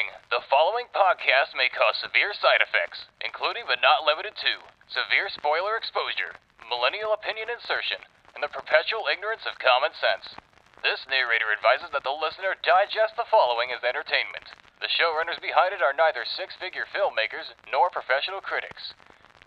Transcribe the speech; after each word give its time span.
Warning! 0.00 0.16
The 0.32 0.48
following 0.48 0.88
podcast 0.96 1.52
may 1.52 1.68
cause 1.68 2.00
severe 2.00 2.32
side 2.32 2.64
effects, 2.64 3.04
including 3.20 3.68
but 3.68 3.84
not 3.84 4.08
limited 4.08 4.32
to 4.32 4.64
severe 4.88 5.28
spoiler 5.28 5.76
exposure, 5.76 6.40
millennial 6.72 7.12
opinion 7.12 7.52
insertion, 7.52 8.00
and 8.32 8.40
the 8.40 8.48
perpetual 8.48 9.12
ignorance 9.12 9.44
of 9.44 9.60
common 9.60 9.92
sense. 9.92 10.40
This 10.80 11.04
narrator 11.04 11.52
advises 11.52 11.92
that 11.92 12.00
the 12.00 12.16
listener 12.16 12.56
digest 12.64 13.20
the 13.20 13.28
following 13.28 13.76
as 13.76 13.84
entertainment. 13.84 14.56
The 14.80 14.88
showrunners 14.88 15.36
behind 15.36 15.76
it 15.76 15.84
are 15.84 15.92
neither 15.92 16.24
six 16.24 16.56
figure 16.56 16.88
filmmakers 16.88 17.52
nor 17.68 17.92
professional 17.92 18.40
critics. 18.40 18.96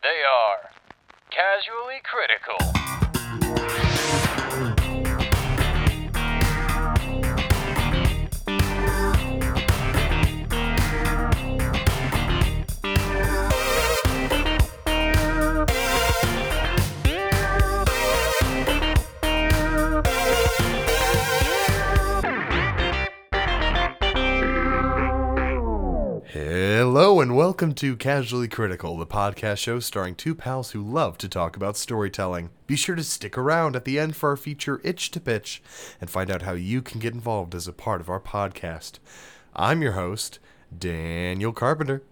They 0.06 0.22
are 0.22 0.70
casually 1.34 1.98
critical. 2.06 2.62
And 27.24 27.38
welcome 27.38 27.74
to 27.74 27.96
Casually 27.96 28.50
Critical, 28.50 28.98
the 28.98 29.08
podcast 29.08 29.60
show 29.60 29.80
starring 29.80 30.14
two 30.14 30.36
pals 30.36 30.72
who 30.72 30.84
love 30.84 31.18
to 31.20 31.30
talk 31.30 31.56
about 31.56 31.78
storytelling. 31.78 32.50
Be 32.68 32.76
sure 32.76 32.96
to 32.96 33.04
stick 33.04 33.38
around 33.38 33.78
at 33.78 33.86
the 33.86 33.98
end 33.98 34.18
for 34.18 34.32
our 34.32 34.36
feature 34.36 34.82
Itch 34.84 35.10
to 35.12 35.22
Pitch 35.22 35.64
and 36.02 36.10
find 36.10 36.30
out 36.30 36.42
how 36.42 36.52
you 36.52 36.82
can 36.82 37.00
get 37.00 37.14
involved 37.14 37.56
as 37.56 37.66
a 37.66 37.72
part 37.72 38.02
of 38.02 38.10
our 38.10 38.20
podcast. 38.20 39.00
I'm 39.56 39.82
your 39.82 39.94
host, 39.94 40.40
Daniel 40.78 41.54
Carpenter. 41.54 42.04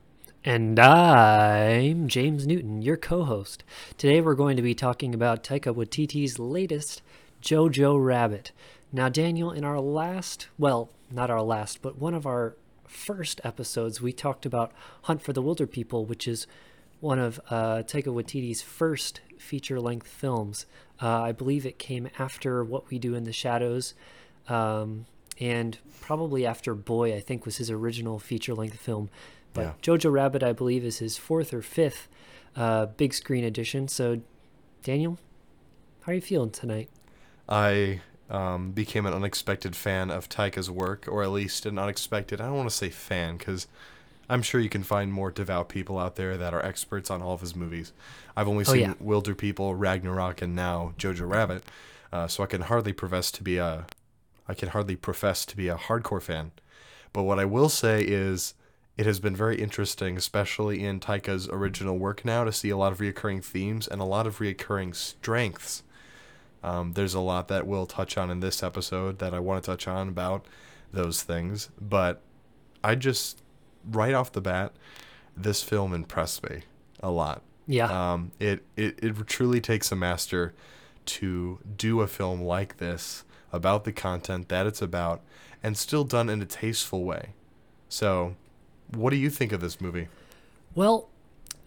And 0.46 0.80
I'm 0.80 2.08
James 2.08 2.48
Newton, 2.48 2.82
your 2.82 2.96
co 2.96 3.26
host. 3.26 3.66
Today 3.98 4.22
we're 4.22 4.34
going 4.34 4.56
to 4.56 4.64
be 4.64 4.74
talking 4.74 5.14
about 5.14 5.44
Taika 5.44 5.76
Waititi's 5.76 6.40
latest, 6.40 7.02
Jojo 7.42 8.02
Rabbit. 8.02 8.54
Now, 8.94 9.10
Daniel, 9.10 9.52
in 9.52 9.66
our 9.66 9.82
last, 9.82 10.48
well, 10.58 10.90
not 11.12 11.30
our 11.30 11.42
last, 11.42 11.82
but 11.82 11.98
one 11.98 12.14
of 12.14 12.26
our 12.26 12.56
first 12.92 13.42
episodes, 13.44 14.02
we 14.02 14.14
talked 14.14 14.46
about 14.46 14.72
Hunt 15.04 15.22
for 15.22 15.34
the 15.34 15.42
Wilder 15.42 15.68
People, 15.68 16.06
which 16.06 16.28
is 16.28 16.46
one 17.00 17.18
of 17.18 17.40
uh, 17.50 17.78
Taika 17.84 18.14
Waititi's 18.14 18.62
first 18.62 19.22
feature 19.40 19.80
length 19.80 20.08
films. 20.08 20.66
Uh, 21.02 21.22
I 21.22 21.32
believe 21.32 21.66
it 21.66 21.80
came 21.80 22.10
after 22.20 22.64
What 22.64 22.90
We 22.90 23.00
Do 23.00 23.16
in 23.16 23.24
the 23.24 23.34
Shadows. 23.34 23.96
Um, 24.48 25.06
and 25.40 25.78
probably 26.02 26.46
after 26.46 26.76
Boy, 26.76 27.16
I 27.16 27.20
think 27.20 27.46
was 27.46 27.58
his 27.58 27.72
original 27.72 28.20
feature 28.20 28.54
length 28.54 28.78
film. 28.78 29.10
But 29.54 29.62
Yeah. 29.62 29.74
Jojo 29.82 30.12
Rabbit, 30.12 30.44
I 30.44 30.54
believe, 30.54 30.84
is 30.86 31.00
his 31.00 31.18
fourth 31.18 31.54
or 31.54 31.62
fifth 31.62 32.08
uh, 32.56 32.86
big 32.86 33.14
screen 33.14 33.44
edition. 33.44 33.88
So, 33.88 34.22
Daniel, 34.84 35.18
how 36.02 36.12
are 36.12 36.16
you 36.16 36.22
feeling 36.22 36.52
tonight? 36.52 36.90
I 37.50 38.02
um, 38.32 38.72
became 38.72 39.06
an 39.06 39.14
unexpected 39.14 39.76
fan 39.76 40.10
of 40.10 40.30
Taika's 40.30 40.72
work, 40.72 41.08
or 41.08 41.22
at 41.22 41.30
least 41.30 41.66
an 41.68 41.78
unexpected, 41.78 42.42
I 42.42 42.46
don't 42.46 42.56
want 42.56 42.70
to 42.70 42.76
say 42.76 42.90
fan, 42.90 43.38
because 43.38 43.68
I'm 44.30 44.42
sure 44.42 44.62
you 44.62 44.70
can 44.70 44.84
find 44.84 45.12
more 45.12 45.30
devout 45.30 45.68
people 45.68 46.00
out 46.00 46.16
there 46.16 46.38
that 46.38 46.54
are 46.54 46.66
experts 46.66 47.12
on 47.12 47.22
all 47.22 47.34
of 47.34 47.42
his 47.42 47.56
movies. 47.56 47.92
I've 48.36 48.48
only 48.48 48.66
Oh, 48.66 48.72
seen 48.72 48.82
yeah. 48.82 48.94
Wilder 49.00 49.36
People, 49.36 49.76
Ragnarok, 49.76 50.42
and 50.42 50.56
now 50.56 50.94
Jojo 50.98 51.30
Rabbit, 51.30 51.64
uh, 52.14 52.28
so 52.28 52.42
I 52.42 52.48
can 52.48 52.62
hardly 52.62 52.94
profess 52.94 53.32
to 53.32 53.44
be 53.44 53.58
a, 53.58 53.86
I 54.48 54.54
can 54.54 54.70
hardly 54.70 54.96
profess 54.96 55.46
to 55.46 55.58
be 55.58 55.68
a 55.68 55.76
hardcore 55.76 56.22
fan. 56.22 56.52
But 57.14 57.24
what 57.24 57.40
I 57.40 57.46
will 57.46 57.70
say 57.70 58.02
is, 58.02 58.54
it 58.98 59.06
has 59.06 59.20
been 59.20 59.36
very 59.36 59.58
interesting, 59.60 60.16
especially 60.16 60.84
in 60.84 61.00
Taika's 61.00 61.50
original 61.50 61.98
work 61.98 62.24
now, 62.24 62.46
to 62.46 62.52
see 62.54 62.70
a 62.70 62.78
lot 62.78 62.94
of 62.94 63.00
reoccurring 63.00 63.44
themes 63.44 63.88
and 63.88 64.00
a 64.00 64.06
lot 64.06 64.28
of 64.28 64.40
reoccurring 64.40 64.96
strengths. 64.96 65.84
Um, 66.64 66.94
there's 66.94 67.14
a 67.14 67.20
lot 67.20 67.48
that 67.48 67.66
we'll 67.66 67.86
touch 67.86 68.18
on 68.18 68.30
in 68.30 68.40
this 68.40 68.62
episode 68.62 69.20
that 69.20 69.34
I 69.34 69.40
want 69.40 69.64
to 69.64 69.72
touch 69.72 69.88
on 69.88 70.08
about 70.08 70.46
those 70.92 71.24
things. 71.24 71.70
But 71.80 72.22
I 72.84 72.96
just, 72.96 73.42
right 73.90 74.14
off 74.14 74.32
the 74.32 74.42
bat, 74.42 74.74
this 75.36 75.64
film 75.64 75.94
impressed 75.94 76.48
me 76.50 76.64
a 77.02 77.10
lot. 77.10 77.42
Yeah. 77.68 78.14
Um, 78.14 78.32
it, 78.40 78.64
it, 78.76 79.00
it 79.02 79.28
truly 79.28 79.62
takes 79.62 79.92
a 79.92 79.96
master 79.96 80.54
to 81.06 81.60
do 81.78 82.02
a 82.02 82.08
film 82.08 82.42
like 82.42 82.78
this 82.78 83.24
about 83.52 83.84
the 83.84 83.92
content 83.92 84.50
that 84.50 84.68
it's 84.68 84.82
about 84.82 85.22
and 85.64 85.78
still 85.78 86.04
done 86.04 86.30
in 86.30 86.42
a 86.42 86.46
tasteful 86.46 87.04
way. 87.04 87.30
So, 87.90 88.36
what 88.94 89.10
do 89.10 89.18
you 89.18 89.30
think 89.30 89.52
of 89.52 89.62
this 89.62 89.82
movie? 89.82 90.08
Well, 90.76 91.10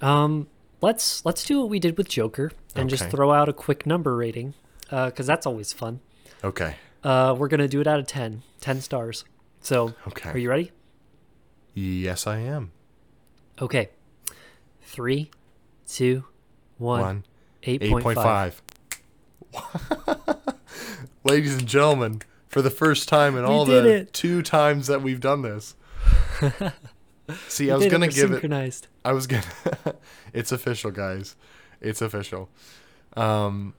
um, 0.01 0.49
let's 0.81 1.25
let's 1.25 1.45
do 1.45 1.61
what 1.61 1.69
we 1.69 1.79
did 1.79 1.99
with 1.99 2.09
Joker 2.09 2.53
and 2.75 2.91
just 2.91 3.09
throw 3.11 3.33
out 3.33 3.49
a 3.49 3.53
quick 3.53 3.87
number 3.87 4.17
rating, 4.17 4.55
because 4.89 5.27
that's 5.27 5.47
always 5.47 5.73
fun. 5.73 6.01
Okay. 6.43 6.77
Uh, 7.03 7.35
we're 7.39 7.49
gonna 7.49 7.69
do 7.69 7.81
it 7.81 7.87
out 7.87 7.99
of 7.99 8.07
10. 8.07 8.43
10 8.61 8.81
stars. 8.81 9.25
So, 9.61 9.95
Okay. 10.09 10.31
are 10.31 10.39
you 10.39 10.49
ready? 10.51 10.73
Yes, 11.75 12.27
I 12.27 12.39
am. 12.39 12.71
Okay. 13.61 13.91
Three, 14.83 15.31
two, 15.89 16.25
one. 16.79 17.01
One. 17.01 17.25
Eight 17.65 17.81
8.5. 17.83 18.61
Ladies 21.25 21.55
and 21.57 21.67
gentlemen, 21.67 22.21
for 22.49 22.61
the 22.63 22.71
first 22.71 23.09
time 23.09 23.37
in 23.37 23.43
We 23.45 23.49
all 23.49 23.65
the 23.65 23.87
it. 23.89 24.13
two 24.13 24.43
times 24.43 24.87
that 24.89 25.01
we've 25.03 25.21
done 25.21 25.43
this. 25.43 25.75
See, 27.49 27.71
I 27.71 27.77
was 27.77 27.87
going 27.87 28.03
to 28.03 28.09
give 28.15 28.33
it. 28.33 28.87
I 29.05 29.13
was 29.13 29.27
going 29.27 29.43
to 29.85 29.97
It's 30.35 30.53
official, 30.53 30.91
guys. 30.91 31.37
It's 31.81 32.03
official. 32.03 32.51
Um 33.17 33.75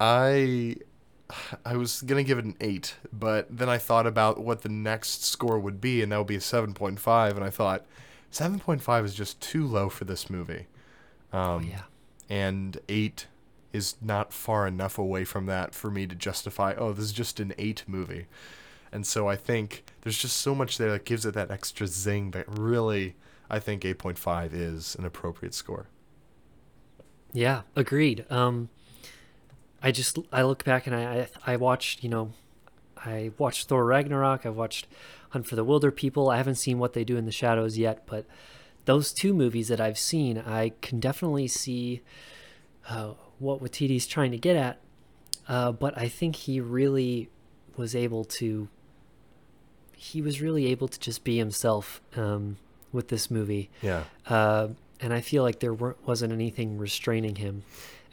I 0.00 0.76
I 1.64 1.76
was 1.76 2.02
going 2.02 2.22
to 2.22 2.26
give 2.26 2.38
it 2.38 2.44
an 2.44 2.56
8, 2.60 2.96
but 3.12 3.46
then 3.56 3.68
I 3.68 3.78
thought 3.78 4.06
about 4.06 4.38
what 4.42 4.62
the 4.62 4.68
next 4.68 5.24
score 5.24 5.58
would 5.58 5.80
be 5.80 6.02
and 6.02 6.12
that 6.12 6.18
would 6.18 6.26
be 6.26 6.36
a 6.36 6.40
7.5 6.40 7.30
and 7.36 7.44
I 7.44 7.50
thought 7.50 7.86
7.5 8.30 9.04
is 9.04 9.14
just 9.14 9.40
too 9.40 9.66
low 9.66 9.88
for 9.88 10.04
this 10.04 10.28
movie. 10.30 10.66
Um 11.32 11.40
Oh, 11.40 11.58
yeah. 11.60 11.82
and 12.28 12.78
eight 12.88 13.26
is 13.72 13.96
not 14.02 14.32
far 14.32 14.66
enough 14.66 14.98
away 14.98 15.24
from 15.24 15.46
that 15.46 15.74
for 15.74 15.90
me 15.90 16.06
to 16.06 16.14
justify 16.14 16.74
oh 16.76 16.92
this 16.92 17.06
is 17.06 17.12
just 17.12 17.40
an 17.40 17.54
eight 17.58 17.84
movie 17.86 18.26
and 18.92 19.06
so 19.06 19.28
i 19.28 19.36
think 19.36 19.84
there's 20.02 20.18
just 20.18 20.36
so 20.36 20.54
much 20.54 20.76
there 20.78 20.90
that 20.92 21.04
gives 21.06 21.24
it 21.24 21.32
that 21.34 21.50
extra 21.50 21.86
zing 21.86 22.32
that 22.32 22.44
really 22.48 23.16
i 23.50 23.58
think 23.58 23.82
8.5 23.82 24.50
is 24.52 24.94
an 24.96 25.04
appropriate 25.06 25.54
score 25.54 25.88
Yeah, 27.32 27.62
agreed. 27.76 28.24
Um, 28.30 28.68
I 29.82 29.90
just 29.90 30.18
I 30.32 30.42
look 30.42 30.64
back 30.64 30.86
and 30.86 30.94
I 30.94 31.28
I, 31.46 31.52
I 31.52 31.56
watched 31.56 32.02
you 32.02 32.08
know, 32.08 32.32
I 32.96 33.32
watched 33.38 33.68
Thor 33.68 33.84
Ragnarok. 33.84 34.46
I've 34.46 34.56
watched 34.56 34.86
Hunt 35.30 35.46
for 35.46 35.56
the 35.56 35.64
Wilder 35.64 35.90
People. 35.90 36.30
I 36.30 36.36
haven't 36.36 36.56
seen 36.56 36.78
What 36.78 36.92
They 36.92 37.04
Do 37.04 37.16
in 37.16 37.24
the 37.24 37.32
Shadows 37.32 37.78
yet, 37.78 38.04
but 38.06 38.26
those 38.84 39.12
two 39.12 39.32
movies 39.32 39.68
that 39.68 39.80
I've 39.80 39.98
seen, 39.98 40.38
I 40.38 40.72
can 40.80 41.00
definitely 41.00 41.48
see 41.48 42.02
uh, 42.88 43.12
what 43.38 43.62
Waititi's 43.62 44.06
trying 44.06 44.32
to 44.32 44.38
get 44.38 44.56
at. 44.56 44.78
Uh, 45.48 45.72
but 45.72 45.96
I 45.96 46.08
think 46.08 46.36
he 46.36 46.60
really 46.60 47.28
was 47.76 47.94
able 47.96 48.24
to. 48.24 48.68
He 49.96 50.20
was 50.20 50.40
really 50.40 50.66
able 50.66 50.88
to 50.88 50.98
just 50.98 51.22
be 51.22 51.38
himself 51.38 52.00
um, 52.16 52.56
with 52.92 53.06
this 53.08 53.30
movie 53.30 53.70
yeah 53.80 54.04
uh, 54.26 54.68
and 55.00 55.12
I 55.12 55.20
feel 55.20 55.42
like 55.42 55.58
there 55.58 55.74
weren't, 55.74 56.06
wasn't 56.06 56.32
anything 56.32 56.78
restraining 56.78 57.36
him. 57.36 57.64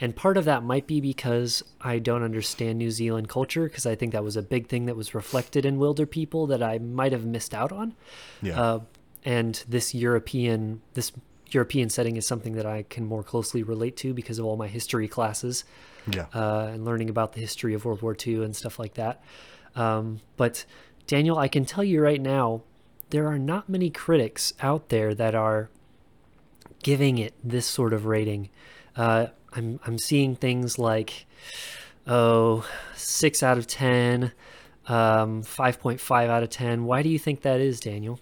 And 0.01 0.15
part 0.15 0.37
of 0.37 0.45
that 0.45 0.63
might 0.63 0.87
be 0.87 1.01
because 1.01 1.63
I 1.81 1.99
don't 1.99 2.23
understand 2.23 2.77
New 2.77 2.91
Zealand 2.91 3.27
culture, 3.27 3.65
because 3.65 3.85
I 3.85 3.95
think 3.95 4.13
that 4.13 4.23
was 4.23 4.37
a 4.37 4.41
big 4.41 4.67
thing 4.67 4.85
that 4.85 4.95
was 4.95 5.13
reflected 5.13 5.65
in 5.65 5.77
Wilder 5.77 6.05
People 6.05 6.47
that 6.47 6.63
I 6.63 6.77
might 6.77 7.11
have 7.11 7.25
missed 7.25 7.53
out 7.53 7.71
on. 7.71 7.95
yeah 8.41 8.61
Uh, 8.61 8.79
and 9.25 9.63
this 9.67 9.93
European 9.93 10.81
this 10.93 11.11
European 11.51 11.89
setting 11.89 12.15
is 12.15 12.25
something 12.25 12.53
that 12.53 12.65
I 12.65 12.83
can 12.83 13.05
more 13.05 13.23
closely 13.23 13.63
relate 13.63 13.97
to 13.97 14.13
because 14.13 14.39
of 14.39 14.45
all 14.45 14.55
my 14.55 14.67
history 14.67 15.07
classes 15.07 15.65
yeah 16.09 16.27
uh, 16.33 16.69
and 16.73 16.85
learning 16.85 17.09
about 17.09 17.33
the 17.33 17.41
history 17.41 17.73
of 17.73 17.83
World 17.85 18.01
War 18.01 18.15
II 18.15 18.43
and 18.43 18.55
stuff 18.55 18.79
like 18.79 18.93
that. 18.93 19.21
Um, 19.75 20.21
but 20.37 20.65
Daniel, 21.07 21.37
I 21.37 21.47
can 21.47 21.65
tell 21.65 21.83
you 21.83 22.01
right 22.01 22.21
now, 22.21 22.61
there 23.09 23.27
are 23.27 23.39
not 23.39 23.67
many 23.67 23.89
critics 23.89 24.53
out 24.61 24.89
there 24.89 25.13
that 25.15 25.35
are 25.35 25.69
giving 26.83 27.17
it 27.17 27.33
this 27.43 27.65
sort 27.65 27.93
of 27.93 28.05
rating. 28.05 28.49
Uh, 28.95 29.27
I'm 29.53 29.79
I'm 29.85 29.97
seeing 29.97 30.35
things 30.35 30.77
like, 30.77 31.25
oh, 32.07 32.65
six 32.95 33.41
out 33.43 33.57
of 33.57 33.67
ten, 33.67 34.31
um, 34.87 35.43
five 35.43 35.79
point 35.79 35.99
five 35.99 36.29
out 36.29 36.43
of 36.43 36.49
ten. 36.49 36.85
Why 36.85 37.01
do 37.01 37.09
you 37.09 37.19
think 37.19 37.41
that 37.41 37.59
is, 37.59 37.79
Daniel? 37.79 38.19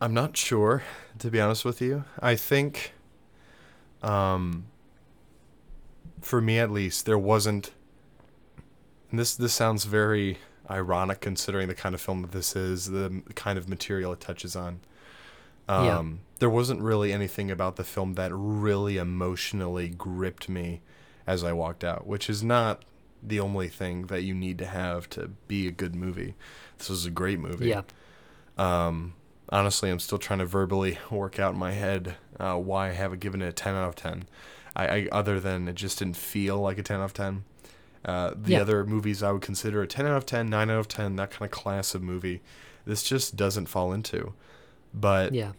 i'm 0.00 0.12
not 0.12 0.36
sure 0.36 0.82
to 1.16 1.30
be 1.30 1.40
honest 1.40 1.64
with 1.64 1.80
you 1.80 2.02
i 2.18 2.34
think 2.34 2.92
um 4.02 4.64
for 6.20 6.40
me 6.40 6.58
at 6.58 6.72
least 6.72 7.06
there 7.06 7.16
wasn't 7.16 7.70
and 9.12 9.20
this 9.20 9.36
this 9.36 9.52
sounds 9.52 9.84
very 9.84 10.38
ironic 10.70 11.20
considering 11.20 11.68
the 11.68 11.74
kind 11.74 11.94
of 11.94 12.00
film 12.00 12.22
that 12.22 12.32
this 12.32 12.56
is, 12.56 12.86
the 12.90 13.22
kind 13.34 13.58
of 13.58 13.68
material 13.68 14.12
it 14.12 14.20
touches 14.20 14.56
on. 14.56 14.80
Yeah. 15.68 15.98
Um, 15.98 16.20
There 16.38 16.50
wasn't 16.50 16.80
really 16.80 17.12
anything 17.12 17.50
about 17.50 17.76
the 17.76 17.84
film 17.84 18.14
that 18.14 18.30
really 18.34 18.96
emotionally 18.96 19.88
gripped 19.88 20.48
me 20.48 20.80
as 21.26 21.44
I 21.44 21.52
walked 21.52 21.84
out, 21.84 22.06
which 22.06 22.28
is 22.28 22.42
not 22.42 22.84
the 23.22 23.38
only 23.38 23.68
thing 23.68 24.06
that 24.06 24.22
you 24.22 24.34
need 24.34 24.58
to 24.58 24.66
have 24.66 25.08
to 25.10 25.28
be 25.46 25.68
a 25.68 25.70
good 25.70 25.94
movie. 25.94 26.34
This 26.78 26.90
was 26.90 27.06
a 27.06 27.10
great 27.10 27.38
movie. 27.38 27.68
Yeah. 27.68 27.82
Um, 28.58 29.14
honestly, 29.48 29.90
I'm 29.90 30.00
still 30.00 30.18
trying 30.18 30.40
to 30.40 30.46
verbally 30.46 30.98
work 31.10 31.38
out 31.38 31.52
in 31.54 31.58
my 31.60 31.72
head 31.72 32.16
uh, 32.40 32.56
why 32.56 32.88
I 32.88 32.92
haven't 32.92 33.20
given 33.20 33.40
it 33.42 33.48
a 33.48 33.52
10 33.52 33.74
out 33.74 33.88
of 33.88 33.94
10. 33.96 34.24
I, 34.74 34.86
I 34.86 35.08
other 35.12 35.38
than 35.38 35.68
it 35.68 35.74
just 35.76 35.98
didn't 36.00 36.16
feel 36.16 36.58
like 36.58 36.78
a 36.78 36.82
10 36.82 36.98
out 37.00 37.04
of 37.04 37.14
10. 37.14 37.44
Uh, 38.04 38.32
the 38.36 38.52
Yeah. 38.52 38.62
other 38.62 38.84
movies 38.84 39.22
I 39.22 39.30
would 39.30 39.42
consider 39.42 39.80
a 39.82 39.86
10 39.86 40.06
out 40.06 40.16
of 40.16 40.26
10, 40.26 40.50
9 40.50 40.70
out 40.70 40.78
of 40.78 40.88
10, 40.88 41.14
that 41.16 41.30
kind 41.30 41.42
of 41.44 41.50
class 41.52 41.94
of 41.94 42.02
movie, 42.02 42.40
this 42.84 43.04
just 43.04 43.36
doesn't 43.36 43.66
fall 43.66 43.92
into. 43.92 44.32
But 44.94 45.32
Yeah. 45.32 45.52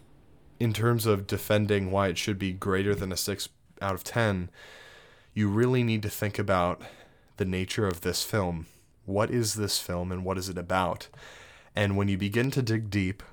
in 0.60 0.74
terms 0.74 1.06
of 1.06 1.28
defending 1.28 1.92
why 1.92 2.08
it 2.08 2.18
should 2.18 2.38
be 2.40 2.54
greater 2.54 2.94
than 2.96 3.12
a 3.12 3.18
6 3.18 3.50
out 3.82 3.96
of 3.96 4.04
10, 4.04 4.50
you 5.34 5.50
really 5.50 5.84
need 5.84 6.04
to 6.04 6.10
think 6.10 6.38
about 6.38 6.82
the 7.38 7.46
nature 7.46 7.88
of 7.88 8.02
this 8.02 8.24
film. 8.24 8.68
What 9.06 9.32
is 9.32 9.56
this 9.56 9.80
film 9.80 10.12
and 10.12 10.24
what 10.24 10.38
is 10.38 10.50
it 10.50 10.58
about? 10.58 11.08
And 11.76 11.98
when 11.98 12.08
you 12.08 12.18
begin 12.18 12.52
to 12.52 12.62
dig 12.62 12.90
deep, 12.90 13.24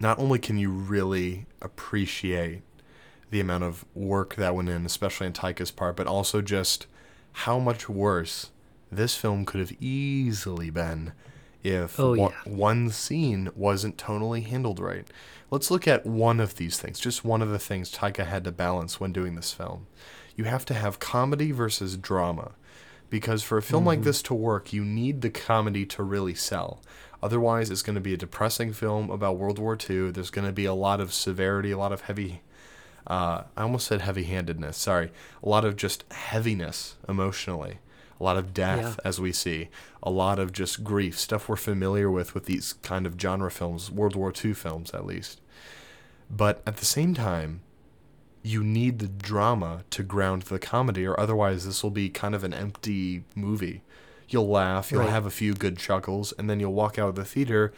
not 0.00 0.18
only 0.18 0.38
can 0.38 0.58
you 0.58 0.70
really 0.70 1.46
appreciate 1.60 2.62
the 3.30 3.40
amount 3.40 3.64
of 3.64 3.84
work 3.94 4.36
that 4.36 4.54
went 4.54 4.70
in, 4.70 4.86
especially 4.86 5.26
in 5.26 5.32
Taika's 5.34 5.70
part, 5.70 5.96
but 5.96 6.06
also 6.06 6.40
just 6.40 6.86
how 7.32 7.58
much 7.58 7.88
worse 7.88 8.50
this 8.90 9.16
film 9.16 9.44
could 9.44 9.60
have 9.60 9.72
easily 9.80 10.70
been 10.70 11.12
if 11.64 11.98
Oh, 11.98 12.14
one- 12.14 12.32
yeah. 12.46 12.52
one 12.52 12.90
scene 12.90 13.50
wasn't 13.54 13.96
tonally 13.96 14.44
handled 14.46 14.78
right. 14.78 15.06
Let's 15.50 15.70
look 15.70 15.88
at 15.88 16.04
one 16.06 16.40
of 16.40 16.56
these 16.56 16.78
things, 16.78 17.00
just 17.00 17.24
one 17.24 17.40
of 17.42 17.48
the 17.50 17.58
things 17.58 17.90
Taika 17.90 18.26
had 18.26 18.44
to 18.44 18.52
balance 18.52 19.00
when 19.00 19.12
doing 19.12 19.34
this 19.34 19.52
film. 19.52 19.86
You 20.36 20.44
have 20.44 20.64
to 20.66 20.74
have 20.74 20.98
comedy 21.00 21.50
versus 21.52 21.96
drama. 21.96 22.52
Because 23.10 23.42
for 23.42 23.56
a 23.56 23.62
film 23.62 23.86
like 23.86 24.02
this 24.02 24.20
to 24.24 24.34
work, 24.34 24.70
you 24.74 24.84
need 24.84 25.22
the 25.22 25.30
comedy 25.30 25.86
to 25.86 26.02
really 26.02 26.34
sell. 26.34 26.82
Otherwise, 27.22 27.70
it's 27.70 27.80
going 27.80 27.94
to 27.94 28.02
be 28.02 28.12
a 28.12 28.18
depressing 28.18 28.74
film 28.74 29.08
about 29.10 29.38
World 29.38 29.58
War 29.58 29.78
II. 29.88 30.10
There's 30.10 30.28
going 30.28 30.46
to 30.46 30.52
be 30.52 30.66
a 30.66 30.74
lot 30.74 31.00
of 31.00 31.14
severity, 31.14 31.70
a 31.70 31.78
lot 31.78 31.90
of 31.90 32.02
heavy. 32.02 32.42
Uh, 33.06 33.44
I 33.56 33.62
almost 33.62 33.86
said 33.86 34.02
heavy 34.02 34.24
handedness. 34.24 34.76
Sorry. 34.76 35.10
A 35.42 35.48
lot 35.48 35.64
of 35.64 35.74
just 35.76 36.04
heaviness 36.12 36.96
emotionally. 37.08 37.78
A 38.20 38.24
lot 38.24 38.36
of 38.36 38.52
death, 38.52 38.80
Yeah. 38.80 39.08
as 39.08 39.20
we 39.20 39.32
see. 39.32 39.68
A 40.02 40.10
lot 40.10 40.38
of 40.38 40.52
just 40.52 40.82
grief, 40.82 41.18
stuff 41.18 41.48
we're 41.48 41.56
familiar 41.56 42.10
with 42.10 42.34
with 42.34 42.46
these 42.46 42.72
kind 42.82 43.06
of 43.06 43.14
genre 43.20 43.50
films, 43.50 43.90
World 43.90 44.16
War 44.16 44.32
II 44.44 44.54
films 44.54 44.90
at 44.92 45.06
least. 45.06 45.40
But 46.30 46.62
at 46.66 46.76
the 46.78 46.84
same 46.84 47.14
time, 47.14 47.60
you 48.42 48.62
need 48.64 48.98
the 48.98 49.08
drama 49.08 49.84
to 49.90 50.02
ground 50.02 50.42
the 50.42 50.58
comedy, 50.58 51.06
or 51.06 51.18
otherwise, 51.18 51.64
this 51.66 51.82
will 51.82 51.90
be 51.90 52.08
kind 52.08 52.34
of 52.34 52.44
an 52.44 52.54
empty 52.54 53.24
movie. 53.34 53.82
You'll 54.28 54.48
laugh, 54.48 54.90
you'll 54.92 55.02
Right. 55.02 55.10
have 55.10 55.26
a 55.26 55.30
few 55.30 55.54
good 55.54 55.78
chuckles, 55.78 56.32
and 56.38 56.48
then 56.50 56.60
you'll 56.60 56.74
walk 56.74 56.98
out 56.98 57.08
of 57.08 57.14
the 57.14 57.24
theater 57.24 57.72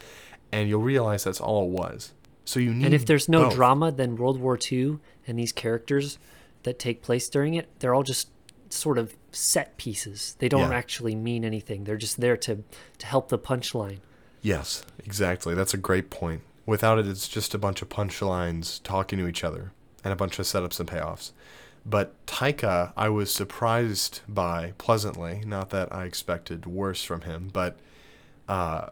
and 0.53 0.69
you'll 0.69 0.83
realize 0.83 1.23
that's 1.25 1.41
all 1.41 1.65
it 1.65 1.71
was. 1.71 2.13
So 2.45 2.59
you 2.59 2.75
need 2.75 2.87
And 2.87 2.95
if 2.95 3.07
there's 3.07 3.29
no 3.29 3.45
both. 3.45 3.55
drama, 3.55 3.93
then 3.93 4.17
World 4.17 4.41
War 4.41 4.59
II 4.71 4.99
and 5.29 5.39
these 5.39 5.53
characters 5.53 6.19
that 6.65 6.79
take 6.79 7.03
place 7.03 7.29
during 7.29 7.55
it, 7.55 7.69
they're 7.79 7.95
all 7.95 8.03
just 8.03 8.31
sort 8.69 8.99
of 8.99 9.15
set 9.33 9.77
pieces. 9.77 10.37
They 10.39 10.49
don't 10.49 10.71
Yeah. 10.71 10.77
actually 10.77 11.15
mean 11.15 11.45
anything. 11.45 11.85
They're 11.85 11.97
just 11.97 12.21
there 12.21 12.37
to 12.39 12.65
to 12.99 13.07
help 13.07 13.29
the 13.29 13.39
punchline. 13.39 13.99
Yes, 14.43 14.85
exactly. 15.05 15.55
That's 15.55 15.75
a 15.75 15.79
great 15.79 16.11
point. 16.11 16.43
Without 16.67 16.99
it, 16.99 17.07
it's 17.07 17.29
just 17.29 17.55
a 17.55 17.59
bunch 17.59 17.83
of 17.83 17.89
punchlines 17.89 18.83
talking 18.83 19.19
to 19.19 19.27
each 19.27 19.45
other 19.45 19.73
and 20.05 20.13
a 20.13 20.17
bunch 20.17 20.39
of 20.39 20.47
setups 20.47 20.79
and 20.81 20.89
payoffs. 20.89 21.33
But 21.85 22.15
Taika, 22.27 22.93
I 22.97 23.09
was 23.09 23.33
surprised 23.33 24.21
by 24.29 24.73
pleasantly. 24.79 25.43
Not 25.47 25.71
that 25.71 25.93
I 25.95 26.05
expected 26.05 26.67
worse 26.67 27.03
from 27.03 27.23
him, 27.23 27.51
but 27.53 27.79
uh, 28.49 28.89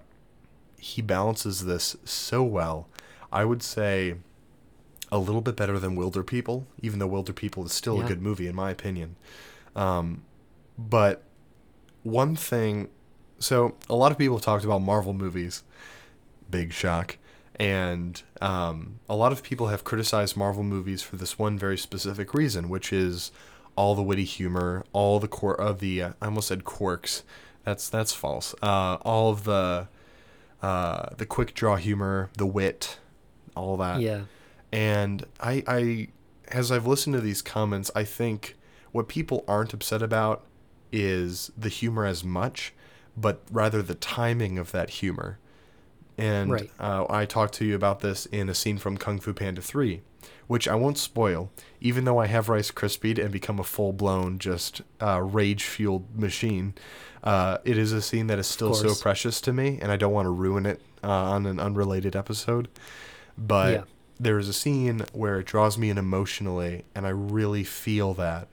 he 0.78 1.02
balances 1.02 1.64
this 1.66 1.96
so 2.04 2.42
well. 2.42 2.88
I 3.30 3.44
would 3.44 3.62
say 3.62 4.14
a 5.12 5.18
little 5.18 5.40
bit 5.40 5.56
better 5.56 5.78
than 5.78 5.96
Wilder 5.96 6.22
People, 6.22 6.66
even 6.82 6.98
though 6.98 7.06
Wilder 7.06 7.32
People 7.32 7.64
is 7.64 7.72
still 7.72 7.98
Yeah. 7.98 8.04
a 8.04 8.08
good 8.08 8.22
movie 8.22 8.46
in 8.46 8.54
my 8.54 8.70
opinion. 8.70 9.16
Um, 9.76 10.22
but 10.76 11.22
one 12.02 12.36
thing, 12.36 12.88
so 13.38 13.76
a 13.88 13.94
lot 13.94 14.12
of 14.12 14.18
people 14.18 14.36
have 14.36 14.44
talked 14.44 14.64
about 14.64 14.80
Marvel 14.82 15.12
movies, 15.12 15.62
big 16.50 16.72
shock, 16.72 17.18
and 17.56 18.22
um, 18.40 19.00
a 19.08 19.16
lot 19.16 19.32
of 19.32 19.42
people 19.42 19.68
have 19.68 19.84
criticized 19.84 20.36
Marvel 20.36 20.62
movies 20.62 21.02
for 21.02 21.16
this 21.16 21.38
one 21.38 21.58
very 21.58 21.76
specific 21.76 22.32
reason, 22.34 22.68
which 22.68 22.92
is 22.92 23.32
all 23.76 23.94
the 23.94 24.02
witty 24.02 24.24
humor, 24.24 24.84
all 24.92 25.18
the 25.18 25.28
core 25.28 25.60
of 25.60 25.80
the 25.80 26.02
uh, 26.02 26.12
I 26.20 26.26
almost 26.26 26.48
said 26.48 26.64
quirks. 26.64 27.22
That's 27.64 27.88
that's 27.88 28.12
false. 28.12 28.54
Uh, 28.62 28.98
all 29.02 29.30
of 29.30 29.44
the 29.44 29.88
uh, 30.62 31.10
the 31.16 31.26
quick 31.26 31.54
draw 31.54 31.76
humor, 31.76 32.30
the 32.36 32.46
wit, 32.46 32.98
all 33.54 33.76
that. 33.76 34.00
Yeah. 34.00 34.22
And 34.72 35.24
I, 35.40 35.62
I, 35.66 36.08
as 36.48 36.70
I've 36.72 36.86
listened 36.86 37.14
to 37.14 37.20
these 37.20 37.42
comments, 37.42 37.90
I 37.94 38.04
think 38.04 38.56
what 38.92 39.08
people 39.08 39.44
aren't 39.48 39.72
upset 39.74 40.02
about 40.02 40.44
is 40.92 41.50
the 41.56 41.68
humor 41.68 42.04
as 42.06 42.24
much, 42.24 42.72
but 43.16 43.42
rather 43.50 43.82
the 43.82 43.94
timing 43.94 44.58
of 44.58 44.72
that 44.72 44.90
humor. 44.90 45.38
And 46.16 46.50
Right. 46.50 46.70
uh, 46.80 47.06
I 47.08 47.26
talked 47.26 47.54
to 47.54 47.64
you 47.64 47.74
about 47.74 48.00
this 48.00 48.26
in 48.26 48.48
a 48.48 48.54
scene 48.54 48.78
from 48.78 48.96
Kung 48.96 49.20
Fu 49.20 49.32
Panda 49.32 49.62
3, 49.62 50.00
which 50.48 50.66
I 50.66 50.74
won't 50.74 50.98
spoil, 50.98 51.50
even 51.80 52.04
though 52.04 52.18
I 52.18 52.26
have 52.26 52.48
Rice 52.48 52.70
Krispied 52.72 53.18
and 53.22 53.30
become 53.30 53.60
a 53.60 53.64
full 53.64 53.92
blown, 53.92 54.38
just 54.38 54.82
uh, 55.00 55.20
rage 55.22 55.64
fueled 55.64 56.18
machine. 56.18 56.74
Uh, 57.22 57.58
it 57.64 57.76
is 57.78 57.92
a 57.92 58.02
scene 58.02 58.26
that 58.28 58.38
is 58.38 58.46
still 58.46 58.74
so 58.74 58.94
precious 58.94 59.40
to 59.42 59.52
me, 59.52 59.78
and 59.80 59.92
I 59.92 59.96
don't 59.96 60.12
want 60.12 60.26
to 60.26 60.30
ruin 60.30 60.66
it 60.66 60.80
uh, 61.04 61.08
on 61.08 61.46
an 61.46 61.60
unrelated 61.60 62.16
episode. 62.16 62.68
But 63.36 63.72
Yeah. 63.72 63.82
there 64.18 64.38
is 64.38 64.48
a 64.48 64.52
scene 64.52 65.04
where 65.12 65.38
it 65.40 65.46
draws 65.46 65.78
me 65.78 65.90
in 65.90 65.98
emotionally, 65.98 66.84
and 66.94 67.06
I 67.06 67.10
really 67.10 67.62
feel 67.64 68.14
that. 68.14 68.48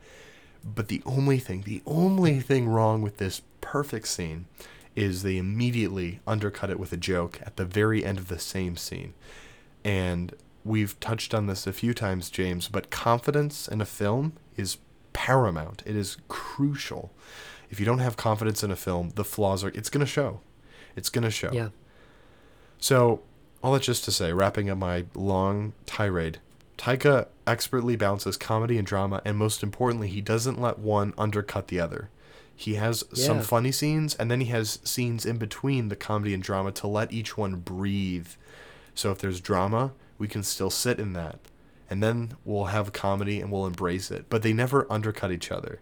But 0.66 0.88
the 0.88 1.04
only 1.06 1.38
thing, 1.38 1.62
the 1.62 1.84
only 1.86 2.40
thing 2.40 2.68
wrong 2.68 3.02
with 3.02 3.18
this 3.18 3.42
perfect 3.62 4.08
scene 4.08 4.46
is 4.96 5.22
they 5.22 5.38
immediately 5.38 6.20
undercut 6.26 6.70
it 6.70 6.80
with 6.80 6.92
a 6.92 6.98
joke 6.98 7.40
at 7.44 7.58
the 7.58 7.66
very 7.66 8.04
end 8.04 8.18
of 8.18 8.28
the 8.28 8.40
same 8.40 8.76
scene. 8.76 9.14
And 9.84 10.34
we've 10.64 11.00
touched 11.00 11.34
on 11.34 11.48
this 11.48 11.68
a 11.68 11.74
few 11.74 11.94
times, 11.94 12.30
James, 12.30 12.68
but 12.68 12.90
confidence 12.90 13.68
in 13.68 13.82
a 13.82 13.86
film 13.86 14.34
is 14.58 14.78
paramount. 15.14 15.84
It 15.86 15.96
is 15.96 16.18
crucial. 16.28 17.12
If 17.70 17.80
you 17.80 17.86
don't 17.86 18.00
have 18.00 18.18
confidence 18.18 18.64
in 18.64 18.72
a 18.72 18.76
film, 18.76 19.12
the 19.16 19.24
flaws 19.24 19.64
are 19.64 19.70
it's 19.70 19.90
going 19.90 20.06
to 20.06 20.12
show. 20.12 20.40
It's 20.96 21.10
going 21.10 21.24
to 21.24 21.32
show. 21.32 21.52
Yeah. 21.52 21.70
So, 22.80 23.22
all 23.64 23.74
that 23.74 23.82
just 23.82 24.06
to 24.06 24.12
say, 24.12 24.32
wrapping 24.32 24.70
up 24.70 24.78
my 24.78 25.06
long 25.14 25.74
tirade, 25.86 26.40
Taika 26.78 27.28
expertly 27.48 27.96
balances 27.96 28.38
comedy 28.38 28.78
and 28.78 28.88
drama, 28.88 29.22
and 29.26 29.38
most 29.38 29.64
importantly, 29.64 30.08
he 30.08 30.22
doesn't 30.22 30.62
let 30.62 30.80
one 30.80 31.14
undercut 31.18 31.68
the 31.68 31.80
other. 31.80 32.10
He 32.56 32.76
has 32.76 33.04
some 33.14 33.42
funny 33.42 33.72
scenes, 33.72 34.16
and 34.16 34.32
then 34.32 34.40
he 34.40 34.48
has 34.48 34.80
scenes 34.84 35.26
in 35.26 35.38
between 35.38 35.90
the 35.90 35.96
comedy 35.96 36.34
and 36.34 36.42
drama 36.42 36.72
to 36.74 36.88
let 36.88 37.12
each 37.12 37.38
one 37.38 37.56
breathe. 37.58 38.30
So, 38.94 39.12
if 39.12 39.18
there's 39.18 39.42
drama, 39.42 39.92
we 40.18 40.28
can 40.28 40.42
still 40.44 40.70
sit 40.70 41.00
in 41.00 41.14
that. 41.14 41.40
And 41.90 42.02
then 42.02 42.38
we'll 42.46 42.66
have 42.66 42.94
comedy 42.94 43.42
and 43.42 43.52
we'll 43.52 43.68
embrace 43.68 44.10
it. 44.10 44.26
But 44.30 44.42
they 44.42 44.54
never 44.54 44.92
undercut 44.92 45.32
each 45.32 45.52
other. 45.52 45.80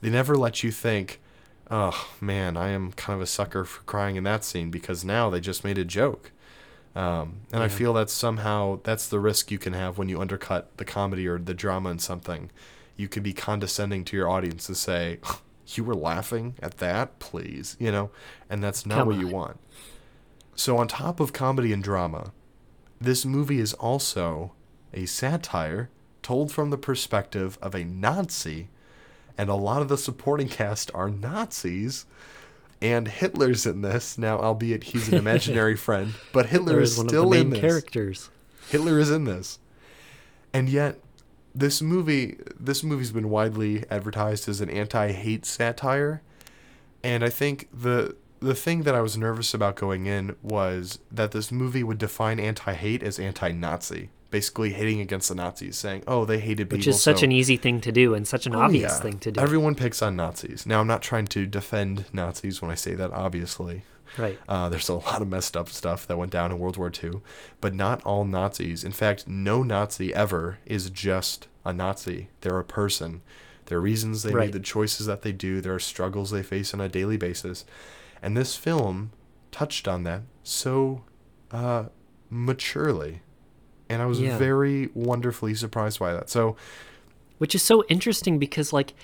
They 0.00 0.10
never 0.10 0.36
let 0.36 0.62
you 0.62 0.72
think, 0.72 1.20
oh 1.70 2.08
man, 2.20 2.56
I 2.56 2.70
am 2.70 2.92
kind 2.92 3.16
of 3.16 3.22
a 3.22 3.26
sucker 3.26 3.64
for 3.64 3.82
crying 3.82 4.16
in 4.16 4.24
that 4.24 4.44
scene 4.44 4.70
because 4.70 5.04
now 5.04 5.30
they 5.30 5.40
just 5.40 5.64
made 5.64 5.78
a 5.78 5.84
joke. 5.84 6.32
Um, 6.94 7.40
and 7.52 7.62
I 7.62 7.68
feel 7.68 7.92
that 7.94 8.08
somehow 8.08 8.78
that's 8.84 9.08
the 9.08 9.18
risk 9.18 9.50
you 9.50 9.58
can 9.58 9.72
have 9.72 9.98
when 9.98 10.08
you 10.08 10.20
undercut 10.20 10.76
the 10.76 10.84
comedy 10.84 11.26
or 11.26 11.38
the 11.38 11.54
drama 11.54 11.90
in 11.90 11.98
something. 11.98 12.50
You 12.96 13.08
could 13.08 13.24
be 13.24 13.32
condescending 13.32 14.04
to 14.04 14.16
your 14.16 14.28
audience 14.28 14.66
to 14.68 14.76
say, 14.76 15.18
"You 15.66 15.82
were 15.82 15.96
laughing 15.96 16.54
at 16.62 16.78
that, 16.78 17.18
please," 17.18 17.76
you 17.80 17.90
know, 17.90 18.10
and 18.48 18.62
that's 18.62 18.86
not 18.86 18.98
Come 18.98 19.08
what 19.08 19.18
you 19.18 19.26
want. 19.26 19.58
So 20.54 20.76
on 20.78 20.86
top 20.86 21.18
of 21.18 21.32
comedy 21.32 21.72
and 21.72 21.82
drama, 21.82 22.32
this 23.00 23.24
movie 23.24 23.58
is 23.58 23.74
also 23.74 24.52
a 24.92 25.06
satire 25.06 25.90
told 26.22 26.52
from 26.52 26.70
the 26.70 26.78
perspective 26.78 27.58
of 27.60 27.74
a 27.74 27.84
Nazi, 27.84 28.68
and 29.36 29.50
a 29.50 29.54
lot 29.54 29.82
of 29.82 29.88
the 29.88 29.98
supporting 29.98 30.48
cast 30.48 30.90
are 30.94 31.10
Nazis. 31.10 32.06
And 32.84 33.08
Hitler's 33.08 33.64
in 33.64 33.80
this 33.80 34.18
now, 34.18 34.38
albeit 34.38 34.84
he's 34.84 35.08
an 35.08 35.14
imaginary 35.14 35.74
friend, 35.86 36.12
but 36.34 36.46
Hitler 36.46 36.80
is 36.80 36.98
is 36.98 37.06
still 37.06 37.32
in 37.32 37.48
this. 37.48 37.60
characters. 37.60 38.28
Hitler 38.68 38.98
is 38.98 39.10
in 39.10 39.24
this. 39.24 39.58
And 40.52 40.68
yet 40.68 41.00
this 41.54 41.80
movie 41.80 42.36
this 42.60 42.82
movie's 42.82 43.10
been 43.10 43.30
widely 43.30 43.84
advertised 43.90 44.50
as 44.50 44.60
an 44.60 44.68
anti-hate 44.68 45.46
satire. 45.46 46.20
And 47.02 47.24
I 47.24 47.30
think 47.30 47.68
the 47.72 48.16
the 48.40 48.54
thing 48.54 48.82
that 48.82 48.94
I 48.94 49.00
was 49.00 49.16
nervous 49.16 49.54
about 49.54 49.76
going 49.76 50.04
in 50.04 50.36
was 50.42 50.98
that 51.10 51.30
this 51.30 51.50
movie 51.50 51.82
would 51.82 51.96
define 51.96 52.38
anti-hate 52.38 53.02
as 53.02 53.18
anti-Nazi, 53.18 54.10
basically 54.34 54.72
hating 54.72 55.00
against 55.00 55.28
the 55.28 55.34
Nazis, 55.36 55.76
saying, 55.76 56.02
"Oh, 56.08 56.24
they 56.24 56.40
hated 56.40 56.64
people." 56.68 56.78
Which 56.78 56.88
is 56.88 57.00
such 57.00 57.20
so- 57.20 57.24
an 57.24 57.30
easy 57.32 57.56
thing 57.56 57.80
to 57.82 57.92
do 57.92 58.14
and 58.14 58.26
such 58.26 58.46
an 58.46 58.54
Oh, 58.56 58.62
obvious 58.62 58.92
yeah. 58.96 59.00
thing 59.04 59.18
to 59.20 59.30
do. 59.30 59.40
Everyone 59.40 59.74
picks 59.76 60.02
on 60.02 60.16
Nazis. 60.16 60.66
Now, 60.66 60.80
I'm 60.80 60.88
not 60.88 61.02
trying 61.02 61.26
to 61.28 61.46
defend 61.46 62.06
Nazis 62.12 62.60
when 62.60 62.70
I 62.70 62.74
say 62.74 62.94
that, 62.94 63.12
obviously. 63.12 63.84
right. 64.18 64.38
Uh, 64.48 64.68
there's 64.68 64.88
a 64.88 64.94
lot 65.08 65.22
of 65.22 65.28
messed 65.28 65.56
up 65.56 65.68
stuff 65.68 66.06
that 66.08 66.16
went 66.18 66.32
down 66.32 66.50
in 66.52 66.58
World 66.58 66.76
War 66.76 66.90
II, 67.02 67.20
but 67.60 67.74
not 67.74 68.02
all 68.04 68.24
Nazis. 68.24 68.82
In 68.84 68.92
fact, 68.92 69.26
no 69.28 69.62
Nazi 69.62 70.12
ever 70.14 70.58
is 70.66 70.90
just 70.90 71.46
a 71.64 71.72
Nazi. 71.72 72.28
They're 72.42 72.58
a 72.58 72.64
person. 72.64 73.22
There 73.66 73.78
are 73.78 73.80
reasons 73.80 74.22
they 74.22 74.32
Right. 74.32 74.46
made 74.46 74.52
the 74.52 74.60
choices 74.60 75.06
that 75.06 75.22
they 75.22 75.32
do. 75.32 75.60
There 75.60 75.74
are 75.74 75.78
struggles 75.80 76.30
they 76.30 76.42
face 76.42 76.74
on 76.74 76.80
a 76.80 76.88
daily 76.88 77.16
basis. 77.16 77.64
And 78.22 78.36
this 78.36 78.56
film 78.56 79.10
touched 79.52 79.86
on 79.88 80.02
that 80.04 80.22
so 80.42 81.02
uh, 81.50 81.84
maturely. 82.30 83.22
And 83.88 84.00
I 84.02 84.06
was 84.06 84.20
Yeah. 84.20 84.38
very 84.38 84.88
wonderfully 84.94 85.54
surprised 85.54 85.98
by 85.98 86.12
that. 86.12 86.30
So, 86.30 86.56
Which 87.38 87.54
is 87.54 87.62
so 87.62 87.84
interesting 87.88 88.38
because 88.38 88.72
like 88.72 88.94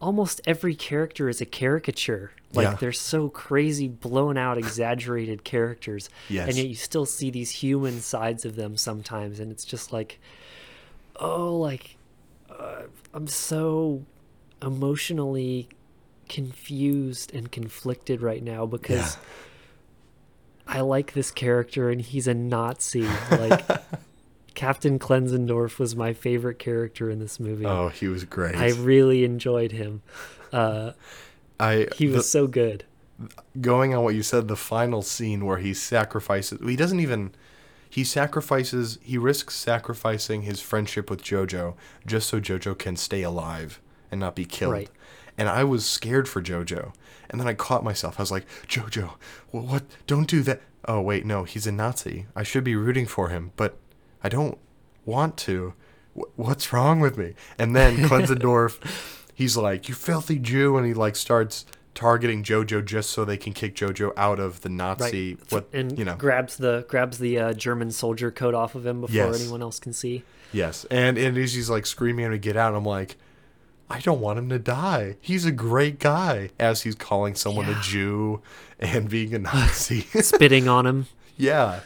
almost 0.00 0.40
every 0.46 0.74
character 0.74 1.28
is 1.28 1.40
a 1.40 1.44
caricature. 1.46 2.32
Like 2.54 2.64
Yeah. 2.64 2.74
they're 2.76 2.92
so 2.92 3.28
crazy, 3.28 3.88
blown 3.88 4.36
out, 4.38 4.56
exaggerated 4.58 5.42
characters. 5.44 6.08
Yes. 6.28 6.48
And 6.48 6.56
yet 6.56 6.66
you 6.68 6.74
still 6.74 7.06
see 7.06 7.30
these 7.30 7.50
human 7.50 8.00
sides 8.00 8.44
of 8.44 8.56
them 8.56 8.76
sometimes 8.76 9.38
and 9.40 9.50
it's 9.52 9.64
just 9.64 9.92
like 9.92 10.18
oh 11.16 11.56
like 11.56 11.96
uh, 12.50 12.82
I'm 13.12 13.26
so 13.26 14.04
emotionally 14.62 15.68
confused 16.28 17.34
and 17.34 17.50
conflicted 17.52 18.22
right 18.22 18.42
now 18.42 18.64
because 18.66 19.16
I 20.66 20.80
like 20.80 21.12
this 21.12 21.30
character 21.30 21.90
and 21.90 22.00
he's 22.00 22.26
a 22.26 22.34
Nazi. 22.34 23.06
Like 23.30 23.64
Captain 24.54 24.98
Klenzendorf 24.98 25.78
was 25.78 25.94
my 25.96 26.12
favorite 26.12 26.58
character 26.58 27.10
in 27.10 27.18
this 27.18 27.38
movie. 27.40 27.66
oh, 27.66 27.88
he 27.88 28.08
was 28.08 28.24
great. 28.24 28.56
I 28.56 28.70
really 28.72 29.24
enjoyed 29.24 29.72
him. 29.72 30.02
Uh, 30.52 30.92
I 31.58 31.88
he 31.96 32.06
the- 32.06 32.16
was 32.18 32.28
so 32.30 32.46
good. 32.46 32.84
going 33.60 33.94
on 33.94 34.02
what 34.04 34.14
you 34.14 34.22
said, 34.22 34.48
the 34.48 34.56
final 34.56 35.02
scene 35.02 35.44
where 35.46 35.58
he 35.58 35.72
sacrifices, 35.74 36.58
he 36.66 36.76
doesn't 36.76 37.00
even, 37.00 37.32
he 37.88 38.04
sacrifices, 38.04 38.98
he 39.02 39.16
risks 39.18 39.54
sacrificing 39.54 40.42
his 40.42 40.60
friendship 40.60 41.08
with 41.10 41.22
JoJo 41.22 41.74
just 42.06 42.28
so 42.28 42.40
JoJo 42.40 42.78
can 42.78 42.96
stay 42.96 43.22
alive 43.22 43.80
and 44.10 44.18
not 44.20 44.34
be 44.34 44.44
killed. 44.44 44.72
Right. 44.72 44.90
And 45.38 45.48
I 45.48 45.64
was 45.64 45.86
scared 45.86 46.28
for 46.28 46.42
JoJo. 46.42 46.92
And 47.30 47.40
then 47.40 47.48
I 47.48 47.54
caught 47.54 47.82
myself. 47.84 48.18
I 48.18 48.22
was 48.22 48.30
like, 48.30 48.46
JoJo, 48.68 49.12
what? 49.50 49.84
Don't 50.06 50.28
do 50.28 50.42
that. 50.42 50.60
Oh, 50.86 51.00
wait, 51.00 51.24
no, 51.24 51.44
he's 51.44 51.66
a 51.66 51.72
Nazi. 51.72 52.26
I 52.36 52.42
should 52.42 52.64
be 52.64 52.74
rooting 52.76 53.06
for 53.06 53.28
him, 53.28 53.52
but 53.56 53.78
I 54.22 54.28
don't 54.28 54.58
want 55.04 55.36
to. 55.38 55.74
Wh- 56.16 56.38
What's 56.38 56.72
wrong 56.72 57.00
with 57.00 57.16
me? 57.18 57.34
And 57.58 57.74
then 57.76 57.96
Klenzendorf, 57.98 58.78
he's 59.34 59.56
like, 59.56 59.88
"You 59.88 59.94
filthy 59.94 60.38
Jew," 60.38 60.76
and 60.76 60.86
he 60.86 60.94
like 60.94 61.16
starts 61.16 61.64
targeting 61.94 62.42
JoJo 62.42 62.84
just 62.86 63.10
so 63.10 63.22
they 63.24 63.36
can 63.36 63.52
kick 63.52 63.74
JoJo 63.76 64.12
out 64.16 64.38
of 64.40 64.62
the 64.62 64.68
Nazi. 64.70 65.36
What 65.50 65.68
and 65.72 65.98
you 65.98 66.04
know? 66.04 66.14
grabs 66.16 66.56
the 66.56 66.84
grabs 66.88 67.18
the 67.18 67.38
uh, 67.38 67.52
German 67.52 67.90
soldier 67.90 68.30
coat 68.30 68.54
off 68.54 68.74
of 68.74 68.86
him 68.86 69.00
before 69.02 69.14
Yes. 69.14 69.40
anyone 69.42 69.60
else 69.62 69.78
can 69.78 69.92
see. 69.92 70.22
yes, 70.52 70.86
and 70.90 71.18
and 71.18 71.36
he's 71.36 71.52
he's, 71.54 71.68
like 71.70 71.84
screaming 71.86 72.30
to 72.30 72.38
get 72.38 72.56
out. 72.56 72.68
And 72.68 72.76
I'm 72.78 72.84
like, 72.84 73.16
I 73.90 74.00
don't 74.00 74.20
want 74.20 74.38
him 74.38 74.48
to 74.50 74.58
die. 74.58 75.16
He's 75.20 75.44
a 75.44 75.52
great 75.52 75.98
guy. 75.98 76.50
As 76.58 76.82
he's 76.82 76.94
calling 76.94 77.34
someone 77.34 77.66
Yeah. 77.66 77.78
a 77.78 77.82
Jew 77.82 78.42
and 78.78 79.08
being 79.10 79.34
a 79.34 79.38
Nazi. 79.38 80.00
Spitting 80.22 80.68
on 80.68 80.86
him. 80.86 81.06
Yeah. 81.38 81.80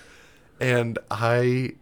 And 0.61 0.99
I 1.11 1.75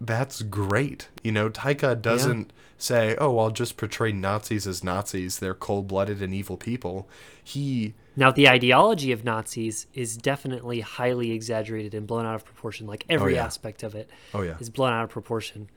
that's 0.00 0.42
great. 0.42 1.08
You 1.22 1.32
know, 1.32 1.50
Taika 1.50 2.00
doesn't 2.00 2.52
say, 2.78 3.14
"Oh, 3.18 3.38
I'll 3.38 3.50
just 3.50 3.76
portray 3.76 4.12
Nazis 4.12 4.66
as 4.66 4.82
Nazis. 4.82 5.38
They're 5.38 5.54
cold-blooded 5.54 6.22
and 6.22 6.32
evil 6.32 6.56
people." 6.56 7.08
He 7.42 7.94
Now 8.16 8.30
the 8.30 8.48
ideology 8.48 9.12
of 9.12 9.24
Nazis 9.24 9.86
is 9.92 10.16
definitely 10.16 10.80
highly 10.80 11.32
exaggerated 11.32 11.94
and 11.94 12.06
blown 12.06 12.24
out 12.26 12.34
of 12.36 12.44
proportion. 12.44 12.86
Like 12.86 13.04
oh, 13.10 13.14
every 13.14 13.34
yeah. 13.34 13.44
aspect 13.44 13.82
of 13.82 13.94
it 13.94 14.08
Oh 14.32 14.42
yeah. 14.42 14.56
is 14.60 14.70
blown 14.70 14.92
out 14.92 15.04
of 15.04 15.10
proportion 15.10 15.68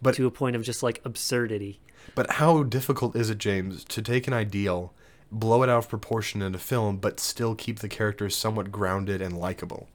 But 0.00 0.14
to 0.16 0.26
a 0.26 0.30
point 0.30 0.54
of 0.56 0.62
just 0.62 0.82
like 0.82 1.00
absurdity. 1.04 1.80
but 2.14 2.32
how 2.32 2.62
difficult 2.64 3.16
is 3.16 3.30
it, 3.30 3.38
James, 3.38 3.84
to 3.84 4.02
take 4.02 4.26
an 4.26 4.32
ideal, 4.34 4.92
blow 5.30 5.62
it 5.62 5.70
out 5.70 5.78
of 5.78 5.88
proportion 5.88 6.42
in 6.42 6.54
a 6.54 6.58
film 6.58 6.98
but 6.98 7.18
still 7.18 7.54
keep 7.54 7.78
the 7.78 7.88
characters 7.88 8.36
somewhat 8.36 8.70
grounded 8.70 9.22
and 9.22 9.36
likable? 9.38 9.88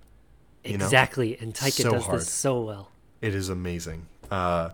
You 0.65 0.77
know? 0.79 0.85
exactly, 0.85 1.37
and 1.39 1.53
Taika 1.53 1.83
So 1.83 1.91
does 1.91 2.05
hard. 2.05 2.21
this 2.21 2.29
so 2.29 2.61
well. 2.61 2.89
It 3.21 3.33
is 3.35 3.49
amazing. 3.49 4.07
Uh, 4.29 4.69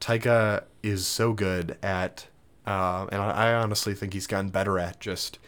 Taika 0.00 0.64
is 0.82 1.06
so 1.06 1.32
good 1.32 1.76
at, 1.82 2.26
uh, 2.66 3.06
and 3.10 3.20
I, 3.22 3.50
I 3.50 3.54
honestly 3.54 3.94
think 3.94 4.12
he's 4.12 4.26
gotten 4.26 4.50
better 4.50 4.78
at 4.78 5.00
just 5.00 5.38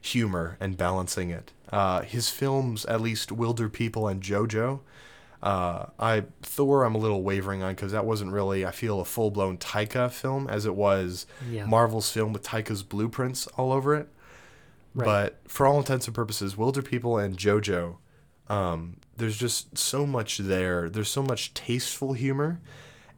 humor 0.00 0.56
and 0.60 0.76
balancing 0.76 1.30
it. 1.30 1.52
Uh, 1.70 2.02
his 2.02 2.30
films, 2.30 2.84
at 2.86 3.00
least 3.00 3.30
Wilder 3.30 3.68
People 3.68 4.08
and 4.08 4.22
JoJo, 4.22 4.80
uh, 5.42 5.86
I 5.98 6.24
Thor, 6.42 6.84
I'm 6.84 6.94
a 6.94 6.98
little 6.98 7.22
wavering 7.22 7.62
on 7.62 7.74
because 7.74 7.92
that 7.92 8.04
wasn't 8.04 8.32
really, 8.32 8.64
I 8.66 8.70
feel, 8.70 9.00
a 9.00 9.04
full 9.04 9.30
blown 9.30 9.58
Taika 9.58 10.10
film 10.10 10.48
as 10.48 10.66
it 10.66 10.74
was 10.74 11.26
Yeah. 11.48 11.66
Marvel's 11.66 12.10
film 12.10 12.32
with 12.32 12.42
Taika's 12.42 12.82
blueprints 12.82 13.46
all 13.56 13.72
over 13.72 13.94
it. 13.94 14.08
Right. 14.94 15.04
But 15.04 15.40
for 15.46 15.66
all 15.66 15.78
intents 15.78 16.06
and 16.06 16.14
purposes, 16.14 16.56
Wilder 16.56 16.82
People 16.82 17.18
and 17.18 17.36
JoJo, 17.36 17.96
um, 18.48 18.96
there's 19.18 19.36
just 19.36 19.76
so 19.76 20.06
much 20.06 20.38
there. 20.38 20.88
There's 20.88 21.08
so 21.10 21.22
much 21.22 21.52
tasteful 21.54 22.12
humor, 22.14 22.60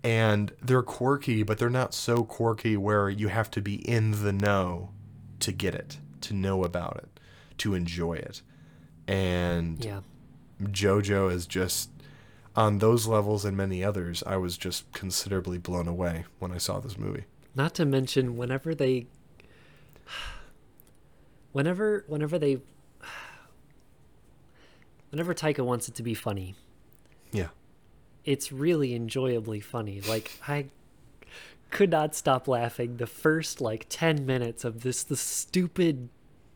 and 0.02 0.52
they're 0.62 0.82
quirky, 0.82 1.42
but 1.42 1.58
they're 1.58 1.70
not 1.70 1.94
so 1.94 2.24
quirky 2.24 2.76
where 2.76 3.08
you 3.08 3.28
have 3.28 3.50
to 3.52 3.60
be 3.60 3.76
in 3.88 4.22
the 4.22 4.32
know 4.32 4.90
to 5.40 5.52
get 5.52 5.74
it, 5.74 5.98
to 6.22 6.34
know 6.34 6.64
about 6.64 6.96
it, 6.96 7.20
to 7.58 7.74
enjoy 7.74 8.14
it. 8.14 8.42
And 9.06 9.84
Yeah. 9.84 10.00
JoJo 10.62 11.32
is 11.32 11.46
just 11.46 11.90
on 12.56 12.78
those 12.78 13.06
levels 13.06 13.44
and 13.44 13.56
many 13.56 13.82
others. 13.84 14.22
I 14.26 14.36
was 14.36 14.56
just 14.56 14.90
considerably 14.92 15.58
blown 15.58 15.88
away 15.88 16.24
when 16.38 16.52
I 16.52 16.58
saw 16.58 16.80
this 16.80 16.98
movie. 16.98 17.24
Not 17.54 17.74
to 17.74 17.84
mention 17.84 18.36
whenever 18.36 18.74
they 18.74 19.06
whenever 21.52 22.04
whenever 22.08 22.38
they 22.38 22.58
whenever 25.10 25.34
Taika 25.34 25.64
wants 25.64 25.88
it 25.88 25.94
to 25.96 26.02
be 26.02 26.14
funny, 26.14 26.54
Yeah. 27.32 27.48
it's 28.24 28.50
really 28.52 28.94
enjoyably 28.94 29.60
funny. 29.60 30.00
Like 30.00 30.30
I 30.48 30.66
could 31.70 31.90
not 31.90 32.14
stop 32.14 32.48
laughing 32.48 32.96
the 32.96 33.06
first 33.06 33.60
like 33.60 33.86
10 33.88 34.26
minutes 34.26 34.64
of 34.64 34.82
this 34.82 35.02
the 35.04 35.16
stupid 35.16 36.08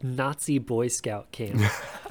Nazi 0.02 0.58
boy 0.58 0.88
scout 0.88 1.30
camp. 1.32 1.62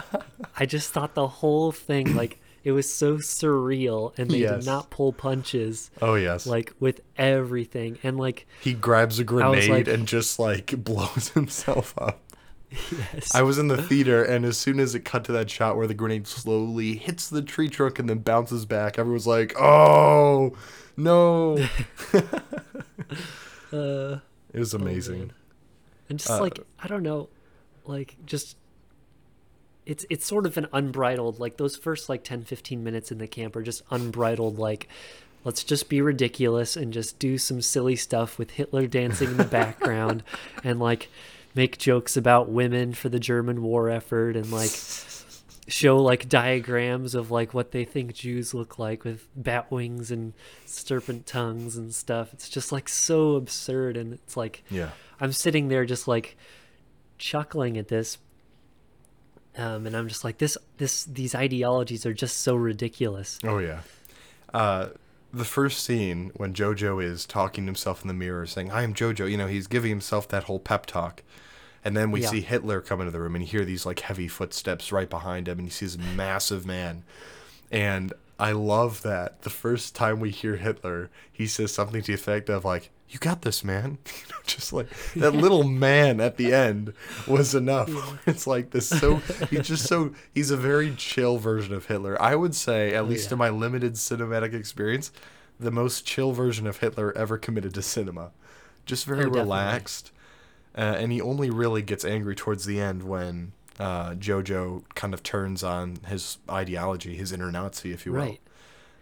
I 0.58 0.66
just 0.66 0.92
thought 0.92 1.14
the 1.14 1.28
whole 1.28 1.72
thing 1.72 2.16
like 2.16 2.40
it 2.64 2.72
was 2.72 2.92
so 2.92 3.18
surreal 3.18 4.18
and 4.18 4.32
they 4.32 4.38
Yes. 4.40 4.64
did 4.64 4.66
not 4.66 4.90
pull 4.90 5.12
punches 5.12 5.92
Oh 6.02 6.16
yes. 6.16 6.48
like 6.48 6.74
with 6.80 7.02
everything 7.18 8.00
and 8.04 8.18
like 8.18 8.48
he 8.62 8.74
grabs 8.74 9.20
a 9.20 9.24
grenade 9.26 9.70
like- 9.70 9.88
and 9.90 10.08
just 10.08 10.40
like 10.40 10.68
blows 10.84 11.30
himself 11.30 11.94
up. 11.98 12.22
Yes. 13.14 13.34
I 13.36 13.42
was 13.42 13.58
in 13.58 13.68
the 13.68 13.82
theater, 13.82 14.24
and 14.24 14.46
as 14.46 14.58
soon 14.58 14.80
as 14.80 14.96
it 14.96 15.02
cut 15.06 15.24
to 15.26 15.32
that 15.34 15.50
shot 15.50 15.78
where 15.78 15.88
the 15.88 15.94
grenade 15.94 16.28
slowly 16.28 16.96
hits 16.96 17.30
the 17.30 17.42
tree 17.42 17.70
trunk 17.70 18.00
and 18.00 18.10
then 18.10 18.20
bounces 18.20 18.66
back, 18.66 18.98
everyone's 19.00 19.28
like, 19.28 19.54
"Oh 19.60 20.56
no!" 20.98 21.58
uh, 23.74 24.18
It 24.54 24.60
was 24.60 24.74
amazing. 24.74 25.32
and 26.10 26.20
just 26.20 26.30
Uh, 26.32 26.40
like 26.42 26.60
I 26.80 26.88
don't 26.88 27.04
know, 27.04 27.30
like 27.86 28.16
just 28.26 28.58
it's 29.86 30.06
it's 30.10 30.26
sort 30.26 30.46
of 30.46 30.58
an 30.58 30.68
unbridled 30.72 31.40
like 31.42 31.58
those 31.58 31.76
first 31.76 32.08
like 32.08 32.24
10 32.24 32.44
15 32.46 32.82
minutes 32.82 33.12
in 33.12 33.18
the 33.18 33.28
camp 33.28 33.54
are 33.54 33.62
just 33.62 33.82
unbridled 33.92 34.58
like 34.58 34.88
let's 35.44 35.62
just 35.62 35.90
be 35.90 36.00
ridiculous 36.00 36.78
and 36.78 36.94
just 36.94 37.20
do 37.20 37.38
some 37.38 37.62
silly 37.62 37.98
stuff 37.98 38.38
with 38.40 38.52
Hitler 38.52 38.88
dancing 38.88 39.28
in 39.32 39.36
the 39.36 39.44
background 39.44 40.24
and 40.64 40.80
like 40.80 41.10
make 41.56 41.78
jokes 41.78 42.18
about 42.18 42.50
women 42.50 42.94
for 42.94 43.10
the 43.10 43.20
German 43.20 43.62
war 43.62 43.90
effort 43.90 44.36
and 44.36 44.52
like 44.52 44.72
show 45.68 45.98
like 45.98 46.28
diagrams 46.28 47.16
of 47.16 47.32
like 47.32 47.54
what 47.54 47.72
they 47.72 47.86
think 47.86 48.14
Jews 48.14 48.54
look 48.54 48.78
like 48.78 49.04
with 49.04 49.28
bat 49.36 49.72
wings 49.72 50.12
and 50.12 50.34
serpent 50.66 51.26
tongues 51.26 51.78
and 51.78 51.94
stuff. 51.94 52.34
It's 52.34 52.50
just 52.50 52.72
like 52.72 52.90
so 52.90 53.36
absurd 53.36 53.98
and 53.98 54.14
it's 54.14 54.36
like 54.36 54.64
yeah. 54.70 54.90
I'm 55.20 55.32
sitting 55.32 55.68
there 55.70 55.86
just 55.86 56.08
like 56.08 56.38
chuckling 57.18 57.78
at 57.78 57.88
this. 57.88 58.18
Um, 59.56 59.86
and 59.86 59.96
I'm 59.96 60.08
just 60.08 60.24
like 60.24 60.40
this 60.40 60.58
this 60.78 61.04
these 61.06 61.36
ideologies 61.36 62.06
are 62.06 62.14
just 62.14 62.42
so 62.42 62.56
ridiculous. 62.56 63.40
Oh 63.44 63.60
yeah. 63.60 63.82
Uh, 64.54 64.90
the 65.34 65.46
first 65.46 65.84
scene 65.84 66.32
when 66.36 66.54
JoJo 66.54 67.04
is 67.04 67.26
talking 67.26 67.64
to 67.66 67.68
himself 67.68 68.04
in 68.04 68.08
the 68.08 68.14
mirror, 68.14 68.46
saying, 68.46 68.72
"I 68.72 68.84
am 68.84 68.94
JoJo," 68.94 69.30
you 69.30 69.36
know, 69.38 69.48
he's 69.48 69.68
giving 69.68 69.90
himself 69.90 70.28
that 70.30 70.44
whole 70.44 70.60
pep 70.60 70.86
talk, 70.86 71.24
And 71.86 71.98
then 71.98 72.12
we 72.12 72.22
Yeah. 72.22 72.30
see 72.30 72.40
Hitler 72.40 72.80
come 72.80 73.02
into 73.02 73.12
the 73.12 73.20
room 73.20 73.36
and 73.36 73.44
you 73.44 73.50
hear 73.50 73.66
these 73.66 73.86
like 73.86 74.00
heavy 74.00 74.30
footsteps 74.30 74.94
right 74.94 75.10
behind 75.10 75.50
him 75.50 75.60
and 75.60 75.68
he 75.68 75.72
sees 75.72 75.98
this 75.98 76.08
massive 76.16 76.66
man. 76.66 77.04
And 77.72 78.14
I 78.40 78.54
love 78.54 79.02
that 79.02 79.42
the 79.42 79.50
first 79.50 79.94
time 79.94 80.22
we 80.22 80.30
hear 80.30 80.56
Hitler, 80.56 81.10
he 81.30 81.46
says 81.46 81.74
something 81.74 82.02
to 82.02 82.08
the 82.08 82.14
effect 82.14 82.50
of 82.50 82.64
like, 82.64 82.90
"You 83.14 83.20
got 83.20 83.44
this, 83.44 83.64
man." 83.64 84.00
You 84.14 84.30
know, 84.30 84.36
just 84.46 84.74
like 84.74 84.88
that 85.16 85.34
little 85.34 85.64
man 85.88 86.20
at 86.20 86.36
the 86.38 86.54
end 86.54 86.94
was 87.28 87.56
enough. 87.56 87.90
It's 88.28 88.46
like 88.46 88.72
this 88.72 88.90
so 88.90 89.18
he's 89.50 89.68
just 89.68 89.86
so 89.86 90.14
he's 90.34 90.52
a 90.52 90.58
very 90.58 90.94
chill 90.96 91.38
version 91.38 91.74
of 91.74 91.86
Hitler. 91.86 92.22
I 92.22 92.36
would 92.36 92.54
say, 92.56 92.94
at 92.94 93.08
least 93.08 93.30
yeah. 93.30 93.36
in 93.36 93.40
my 93.40 93.50
limited 93.50 93.94
cinematic 93.94 94.54
experience, 94.54 95.12
the 95.60 95.72
most 95.72 96.06
chill 96.06 96.34
version 96.34 96.68
of 96.68 96.78
Hitler 96.78 97.16
ever 97.18 97.38
committed 97.38 97.74
to 97.76 97.82
cinema. 97.82 98.32
Just 98.86 99.06
very 99.06 99.26
Oh, 99.26 99.30
relaxed. 99.30 100.12
Uh, 100.76 100.82
and 100.98 101.12
he 101.12 101.22
only 101.22 101.50
really 101.50 101.82
gets 101.82 102.04
angry 102.04 102.36
towards 102.36 102.66
the 102.66 102.82
end 102.82 103.04
when 103.04 103.52
uh, 103.80 104.12
Jojo 104.16 104.84
kind 104.96 105.14
of 105.14 105.22
turns 105.24 105.64
on 105.64 105.98
his 106.08 106.38
ideology, 106.50 107.16
his 107.16 107.32
inner 107.32 107.52
Nazi, 107.52 107.92
if 107.94 108.06
you 108.06 108.12
will. 108.14 108.20
Right. 108.20 108.42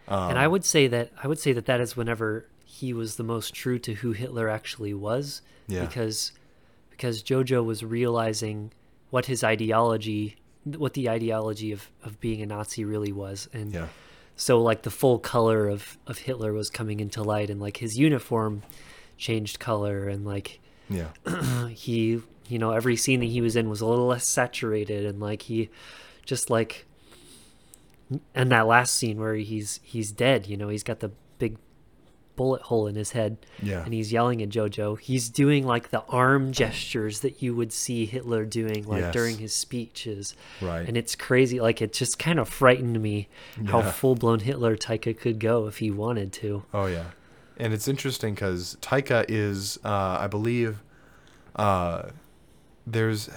and 0.08 0.38
I 0.38 0.48
would 0.48 0.66
say 0.66 0.88
that 0.88 1.12
I 1.24 1.28
would 1.28 1.40
say 1.40 1.54
that 1.54 1.66
that 1.66 1.80
is 1.82 1.96
whenever 1.96 2.46
he 2.82 2.94
was 2.94 3.16
the 3.16 3.24
most 3.24 3.54
true 3.54 3.80
to 3.80 3.94
who 4.02 4.12
Hitler 4.12 4.50
actually 4.50 4.94
was. 4.94 5.42
Yeah. 5.68 5.86
Because 5.86 6.32
because 6.90 7.24
Jojo 7.24 7.64
was 7.66 7.84
realizing 7.84 8.72
what 9.10 9.26
his 9.28 9.44
ideology 9.44 10.36
what 10.78 10.94
the 10.94 11.10
ideology 11.10 11.72
of, 11.72 11.90
of 12.04 12.20
being 12.20 12.42
a 12.42 12.46
Nazi 12.46 12.84
really 12.86 13.12
was. 13.12 13.50
And 13.54 13.74
Yeah. 13.74 13.88
so 14.36 14.62
like 14.62 14.82
the 14.84 14.92
full 14.92 15.18
color 15.18 15.68
of, 15.68 15.98
of 16.06 16.20
Hitler 16.20 16.54
was 16.54 16.70
coming 16.70 17.00
into 17.00 17.24
light 17.24 17.50
and 17.50 17.60
like 17.60 17.78
his 17.78 17.98
uniform 17.98 18.62
changed 19.18 19.60
color 19.60 20.08
and 20.08 20.26
like 20.26 20.60
Yeah. 20.90 21.10
he 21.70 22.22
you 22.48 22.60
know 22.60 22.72
every 22.72 22.96
scene 22.96 23.20
that 23.22 23.28
he 23.36 23.42
was 23.42 23.56
in 23.56 23.70
was 23.70 23.82
a 23.82 23.88
little 23.88 24.08
less 24.08 24.28
saturated 24.28 25.06
and 25.06 25.20
like 25.20 25.44
he 25.44 25.70
just 26.26 26.50
like 26.50 26.86
and 28.36 28.52
that 28.52 28.68
last 28.68 28.94
scene 28.96 29.20
where 29.20 29.36
he's 29.36 29.80
he's 29.84 30.12
dead 30.12 30.46
you 30.48 30.58
know 30.58 30.70
he's 30.70 30.84
got 30.84 31.00
the 31.00 31.12
big 31.40 31.58
bullet 32.42 32.62
hole 32.64 32.88
in 32.88 32.96
his 32.96 33.12
head 33.12 33.38
Yeah. 33.62 33.84
and 33.86 33.94
he's 33.94 34.12
yelling 34.12 34.42
at 34.42 34.50
jojo 34.50 35.00
he's 35.00 35.30
doing 35.30 35.66
like 35.74 35.90
the 35.92 36.02
arm 36.10 36.52
gestures 36.52 37.20
that 37.20 37.42
you 37.44 37.56
would 37.56 37.72
see 37.72 38.06
hitler 38.06 38.46
doing 38.46 38.82
like 38.88 39.02
Yes. 39.02 39.14
during 39.14 39.38
his 39.38 39.54
speeches 39.54 40.36
Right. 40.60 40.88
and 40.88 40.98
it's 40.98 41.16
crazy 41.16 41.60
like 41.60 41.82
it 41.82 41.94
just 41.94 42.18
kind 42.18 42.40
of 42.40 42.50
frightened 42.50 43.00
me 43.02 43.28
how 43.66 43.80
Yeah. 43.82 43.92
full-blown 43.92 44.40
hitler 44.40 44.76
taika 44.76 45.14
could 45.18 45.40
go 45.40 45.68
if 45.68 45.78
he 45.78 45.92
wanted 45.92 46.34
to 46.42 46.64
Oh 46.74 46.88
yeah, 46.88 47.08
and 47.58 47.74
it's 47.76 47.88
interesting 47.88 48.34
because 48.34 48.76
Taika 48.82 49.26
is, 49.30 49.78
uh, 49.86 50.18
I 50.20 50.28
believe, 50.28 50.82
uh, 51.56 52.10
there's, 52.88 53.30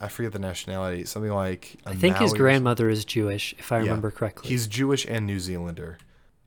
I 0.00 0.08
forget 0.08 0.32
the 0.32 0.38
nationality, 0.40 1.04
something 1.04 1.30
like. 1.32 1.76
I 1.86 1.90
i 1.90 1.94
think 1.94 2.16
his 2.16 2.32
grandmother 2.32 2.88
is 2.88 3.04
jewish 3.04 3.54
if 3.58 3.70
i 3.72 3.76
remember 3.78 4.10
correctly 4.10 4.48
He's 4.50 4.66
Jewish 4.66 5.06
and 5.06 5.26
New 5.26 5.38
Zealander. 5.38 5.98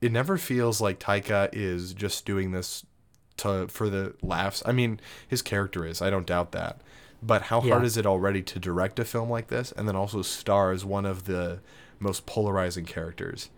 It 0.02 0.12
never 0.12 0.36
feels 0.36 0.80
like 0.80 0.98
Taika 1.00 1.48
is 1.54 1.94
just 1.94 2.26
doing 2.26 2.50
this 2.50 2.84
to 3.38 3.68
for 3.68 3.88
the 3.88 4.14
laughs. 4.20 4.62
I 4.66 4.72
mean, 4.72 5.00
his 5.26 5.40
character 5.40 5.86
is. 5.86 6.02
I 6.02 6.10
don't 6.10 6.26
doubt 6.26 6.52
that. 6.52 6.80
But 7.22 7.42
how 7.42 7.60
hard 7.60 7.84
is 7.84 7.96
it 7.96 8.04
already 8.04 8.42
to 8.42 8.58
direct 8.58 8.98
a 8.98 9.04
film 9.04 9.30
like 9.30 9.46
this 9.46 9.70
and 9.72 9.86
then 9.86 9.94
also 9.96 10.22
star 10.22 10.72
as 10.72 10.84
one 10.84 11.06
of 11.06 11.24
the 11.24 11.60
most 12.00 12.26
polarizing 12.26 12.84
characters? 12.84 13.48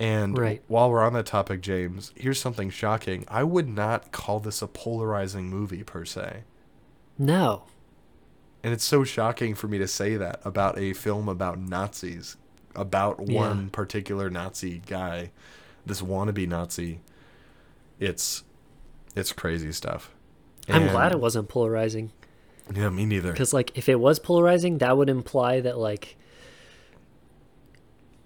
And 0.00 0.36
Right. 0.36 0.62
while 0.66 0.90
we're 0.90 1.04
on 1.04 1.12
that 1.12 1.26
topic, 1.26 1.60
James, 1.60 2.12
here's 2.16 2.40
something 2.40 2.68
shocking. 2.68 3.24
I 3.28 3.44
would 3.44 3.68
not 3.68 4.10
call 4.12 4.40
this 4.40 4.60
a 4.60 4.66
polarizing 4.66 5.48
movie 5.48 5.84
per 5.84 6.04
se. 6.04 6.42
no 7.18 7.62
And 8.64 8.72
it's 8.72 8.84
so 8.84 9.04
shocking 9.04 9.54
for 9.54 9.68
me 9.68 9.78
to 9.78 9.86
say 9.88 10.16
that 10.16 10.40
about 10.44 10.76
a 10.78 10.92
film 10.94 11.28
about 11.28 11.58
Nazis, 11.60 12.36
about 12.74 13.20
Yeah. 13.28 13.38
one 13.38 13.70
particular 13.70 14.28
Nazi 14.30 14.82
guy, 14.86 15.30
this 15.86 16.02
wannabe 16.02 16.46
Nazi. 16.48 17.00
It's 17.98 18.44
it's 19.16 19.32
crazy 19.32 19.72
stuff. 19.72 20.10
i'm 20.68 20.88
glad 20.88 21.10
it 21.12 21.20
wasn't 21.20 21.48
polarizing 21.48 22.12
Yeah, 22.74 22.88
me 22.90 23.04
neither. 23.06 23.32
because 23.32 23.52
like 23.52 23.76
if 23.76 23.88
it 23.88 23.98
was 23.98 24.18
polarizing 24.20 24.78
that 24.78 24.96
would 24.96 25.08
imply 25.10 25.60
that 25.60 25.76
like 25.78 26.16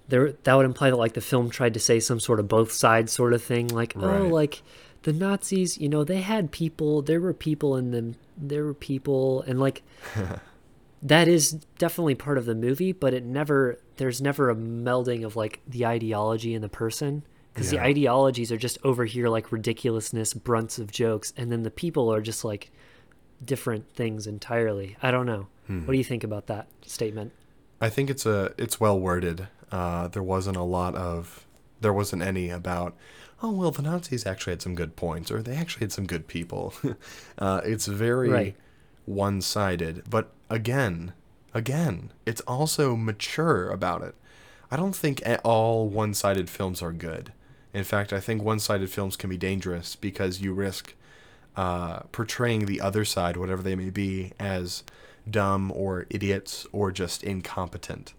there 0.08 0.32
that 0.44 0.54
would 0.54 0.66
imply 0.66 0.90
that 0.90 0.96
like 0.96 1.14
the 1.14 1.20
film 1.20 1.48
tried 1.50 1.74
to 1.74 1.80
say 1.80 1.98
some 2.00 2.20
sort 2.20 2.38
of 2.40 2.46
both 2.48 2.70
sides 2.70 3.12
sort 3.12 3.32
of 3.32 3.42
thing 3.42 3.68
like 3.68 3.94
oh 3.96 4.28
like 4.28 4.62
the 5.02 5.12
nazis 5.12 5.78
you 5.78 5.88
know 5.88 6.04
they 6.04 6.20
had 6.20 6.50
people 6.52 7.00
there 7.02 7.20
were 7.20 7.32
people 7.34 7.76
in 7.76 7.90
them 7.90 8.14
there 8.36 8.64
were 8.64 8.74
people 8.74 9.42
and 9.42 9.58
like 9.58 9.82
that 11.02 11.26
is 11.28 11.52
definitely 11.78 12.14
part 12.14 12.36
of 12.36 12.44
the 12.44 12.54
movie 12.54 12.92
but 12.92 13.14
it 13.14 13.24
never 13.24 13.78
there's 13.96 14.20
never 14.20 14.50
a 14.50 14.54
melding 14.54 15.24
of 15.24 15.36
like 15.36 15.60
the 15.66 15.86
ideology 15.86 16.54
and 16.54 16.62
the 16.62 16.68
person 16.68 17.22
because 17.54 17.72
Yeah. 17.72 17.78
the 17.80 17.86
ideologies 17.86 18.50
are 18.52 18.56
just 18.56 18.78
over 18.84 19.04
here 19.04 19.28
like 19.28 19.52
ridiculousness 19.52 20.34
brunts 20.34 20.78
of 20.78 20.90
jokes 20.90 21.32
and 21.36 21.50
then 21.52 21.62
the 21.62 21.70
people 21.70 22.12
are 22.12 22.20
just 22.20 22.44
like 22.44 22.70
different 23.44 23.92
things 23.94 24.26
entirely 24.26 24.96
i 25.02 25.10
don't 25.10 25.26
know 25.26 25.46
Hmm. 25.66 25.86
what 25.86 25.92
do 25.92 25.98
you 25.98 26.04
think 26.04 26.24
about 26.24 26.46
that 26.48 26.66
statement 26.82 27.32
I 27.80 27.88
think 27.90 28.08
it's 28.10 28.24
a 28.26 28.52
it's 28.56 28.78
well 28.80 28.98
worded. 28.98 29.48
Uh, 29.72 30.08
there 30.08 30.22
wasn't 30.22 30.56
a 30.56 30.62
lot 30.62 30.94
of 30.94 31.46
there 31.80 31.92
wasn't 31.92 32.22
any 32.22 32.48
about 32.50 32.94
oh 33.42 33.50
well 33.50 33.70
the 33.70 33.82
Nazis 33.82 34.24
actually 34.26 34.52
had 34.52 34.62
some 34.62 34.74
good 34.74 34.94
points 34.96 35.30
or 35.30 35.42
they 35.42 35.56
actually 35.56 35.80
had 35.80 35.92
some 35.92 36.06
good 36.06 36.26
people. 36.28 36.72
uh, 37.38 37.60
it's 37.64 37.86
very 37.86 38.28
Right. 38.30 38.56
one 39.06 39.40
sided, 39.42 40.04
but 40.08 40.30
again, 40.48 41.12
again, 41.52 42.12
it's 42.24 42.40
also 42.42 42.94
mature 42.96 43.68
about 43.70 44.02
it. 44.02 44.14
I 44.70 44.76
don't 44.76 44.94
think 44.96 45.22
all 45.44 45.88
one 45.88 46.14
sided 46.14 46.48
films 46.48 46.80
are 46.80 46.92
good. 46.92 47.32
In 47.74 47.84
fact, 47.84 48.12
I 48.12 48.20
think 48.20 48.42
one 48.42 48.60
sided 48.60 48.88
films 48.88 49.16
can 49.16 49.28
be 49.28 49.36
dangerous 49.36 49.96
because 49.96 50.40
you 50.40 50.54
risk 50.54 50.94
uh, 51.56 52.00
portraying 52.12 52.66
the 52.66 52.80
other 52.80 53.04
side, 53.04 53.36
whatever 53.36 53.62
they 53.62 53.74
may 53.76 53.90
be, 53.90 54.32
as 54.38 54.84
dumb 55.28 55.72
or 55.74 56.06
idiots 56.10 56.66
or 56.72 56.90
just 56.92 57.22
incompetent 57.22 58.14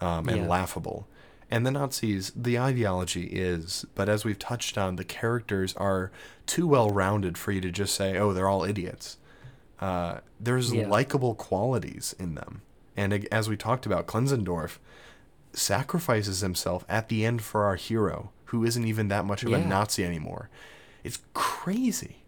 um, 0.00 0.28
and 0.28 0.38
Yeah. 0.42 0.48
laughable. 0.48 1.06
And 1.50 1.64
the 1.64 1.70
Nazis, 1.70 2.32
the 2.34 2.58
ideology 2.58 3.24
is, 3.24 3.84
but 3.94 4.08
as 4.08 4.24
we've 4.24 4.38
touched 4.38 4.76
on, 4.76 4.96
the 4.96 5.04
characters 5.04 5.74
are 5.76 6.10
too 6.46 6.66
well 6.66 6.90
rounded 6.90 7.38
for 7.38 7.52
you 7.52 7.60
to 7.60 7.70
just 7.70 7.94
say, 7.94 8.18
oh, 8.18 8.32
they're 8.32 8.48
all 8.48 8.64
idiots. 8.64 9.16
Uh, 9.80 10.18
there's 10.40 10.72
Yeah. 10.72 10.88
likable 10.88 11.34
qualities 11.34 12.14
in 12.18 12.34
them. 12.34 12.62
And 12.96 13.26
as 13.30 13.48
we 13.48 13.56
talked 13.56 13.86
about, 13.86 14.06
Klenzendorf 14.06 14.78
sacrifices 15.52 16.40
himself 16.40 16.84
at 16.88 17.08
the 17.08 17.24
end 17.24 17.42
for 17.42 17.64
our 17.64 17.76
hero, 17.76 18.30
who 18.46 18.64
isn't 18.64 18.84
even 18.86 19.08
that 19.08 19.24
much 19.24 19.42
of 19.42 19.52
a 19.52 19.58
Nazi 19.58 20.04
anymore. 20.04 20.48
It's 21.04 21.18
crazy. 21.34 22.22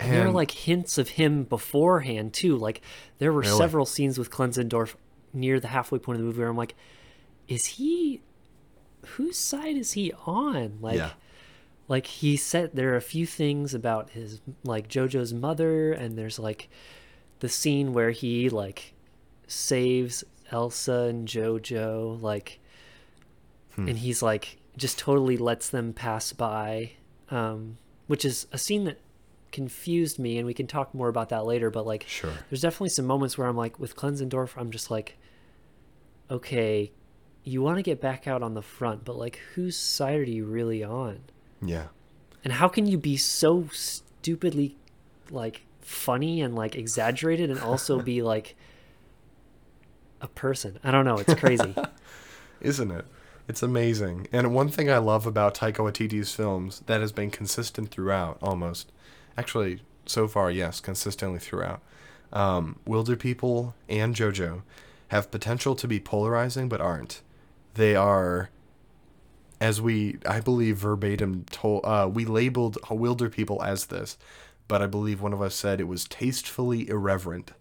And 0.00 0.12
there 0.12 0.26
are 0.28 0.30
like 0.30 0.52
hints 0.52 0.98
of 0.98 1.10
him 1.10 1.42
beforehand 1.44 2.32
too. 2.32 2.56
Like 2.56 2.80
there 3.18 3.32
were 3.32 3.40
Really? 3.40 3.56
several 3.58 3.86
scenes 3.86 4.18
with 4.18 4.30
Klenzendorf 4.30 4.94
near 5.32 5.58
the 5.60 5.68
halfway 5.68 5.98
point 5.98 6.16
of 6.16 6.20
the 6.20 6.26
movie 6.26 6.38
where 6.40 6.48
I'm 6.48 6.56
like, 6.56 6.74
is 7.48 7.64
he 7.66 8.20
whose 9.16 9.36
side 9.36 9.76
is 9.76 9.92
he 9.92 10.12
on? 10.26 10.78
Like 10.80 10.98
Yeah. 10.98 11.10
like 11.88 12.06
he 12.06 12.36
said 12.36 12.70
there 12.74 12.92
are 12.92 12.96
a 12.96 13.00
few 13.00 13.26
things 13.26 13.74
about 13.74 14.10
his 14.10 14.40
like 14.64 14.88
Jojo's 14.88 15.32
mother 15.34 15.92
and 15.92 16.16
there's 16.18 16.38
like 16.38 16.68
the 17.40 17.48
scene 17.48 17.92
where 17.92 18.10
he 18.10 18.48
like 18.50 18.94
saves 19.46 20.22
Elsa 20.50 21.06
and 21.10 21.26
Jojo 21.28 22.20
like 22.22 22.60
Hmm. 23.74 23.88
and 23.88 23.98
he's 23.98 24.22
like 24.22 24.58
just 24.78 24.98
totally 24.98 25.36
lets 25.36 25.68
them 25.68 25.92
pass 25.92 26.32
by 26.32 26.92
um 27.30 27.76
which 28.06 28.24
is 28.24 28.46
a 28.52 28.58
scene 28.58 28.84
that 28.84 28.98
confused 29.52 30.18
me 30.18 30.36
and 30.38 30.46
we 30.46 30.54
can 30.54 30.66
talk 30.66 30.94
more 30.94 31.08
about 31.08 31.28
that 31.30 31.44
later 31.44 31.70
but 31.70 31.86
like 31.86 32.04
Sure. 32.08 32.32
there's 32.50 32.60
definitely 32.62 32.88
some 32.90 33.04
moments 33.06 33.36
where 33.38 33.46
I'm 33.48 33.56
like 33.56 33.78
with 33.78 33.96
Klenzendorf 33.96 34.50
I'm 34.56 34.70
just 34.70 34.90
like 34.90 35.16
okay 36.30 36.92
you 37.44 37.62
want 37.62 37.78
to 37.78 37.82
get 37.82 38.00
back 38.00 38.26
out 38.26 38.42
on 38.42 38.54
the 38.54 38.62
front 38.62 39.04
but 39.04 39.16
like 39.16 39.40
whose 39.54 39.76
side 39.76 40.20
are 40.20 40.22
you 40.24 40.44
really 40.44 40.84
on 40.84 41.20
Yeah. 41.62 41.86
and 42.44 42.52
how 42.54 42.68
can 42.68 42.86
you 42.86 42.98
be 42.98 43.16
so 43.16 43.68
stupidly 43.72 44.76
like 45.30 45.62
funny 45.80 46.42
and 46.42 46.54
like 46.54 46.76
exaggerated 46.76 47.48
and 47.50 47.58
also 47.58 48.00
be 48.02 48.20
like 48.22 48.54
a 50.20 50.28
person 50.28 50.78
I 50.84 50.90
don't 50.90 51.04
know 51.04 51.16
it's 51.18 51.34
crazy 51.34 51.74
Isn't 52.60 52.90
it? 52.90 53.04
It's 53.48 53.62
amazing. 53.62 54.28
And 54.30 54.54
one 54.54 54.68
thing 54.68 54.90
I 54.90 54.98
love 54.98 55.26
about 55.26 55.54
Taika 55.54 55.76
Waititi's 55.76 56.34
films 56.34 56.82
that 56.84 57.00
has 57.00 57.12
been 57.12 57.30
consistent 57.30 57.90
throughout, 57.90 58.36
almost. 58.42 58.92
Actually, 59.38 59.80
so 60.04 60.28
far, 60.28 60.50
yes, 60.50 60.80
consistently 60.80 61.38
throughout. 61.38 61.80
Um, 62.30 62.76
Wilder 62.86 63.16
People 63.16 63.74
and 63.88 64.14
JoJo 64.14 64.62
have 65.08 65.30
potential 65.30 65.74
to 65.76 65.88
be 65.88 65.98
polarizing, 65.98 66.68
but 66.68 66.82
aren't. 66.82 67.22
They 67.72 67.96
are, 67.96 68.50
as 69.62 69.80
we, 69.80 70.18
I 70.26 70.40
believe, 70.40 70.76
verbatim 70.76 71.46
told, 71.50 71.86
uh, 71.86 72.10
we 72.12 72.26
labeled 72.26 72.76
Wilder 72.90 73.30
People 73.30 73.62
as 73.62 73.86
this, 73.86 74.18
but 74.66 74.82
I 74.82 74.86
believe 74.86 75.22
one 75.22 75.32
of 75.32 75.40
us 75.40 75.54
said 75.54 75.80
it 75.80 75.84
was 75.88 76.04
tastefully 76.04 76.86
irreverent. 76.86 77.52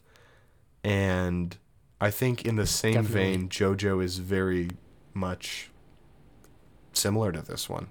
And 0.83 1.55
I 2.01 2.11
think 2.11 2.43
in 2.43 2.57
the 2.57 2.67
same 2.67 2.95
Definitely. 2.95 3.37
vein, 3.37 3.49
JoJo 3.49 4.03
is 4.03 4.17
very 4.17 4.69
much 5.13 5.69
similar 6.97 7.31
to 7.31 7.41
this 7.41 7.69
one. 7.69 7.87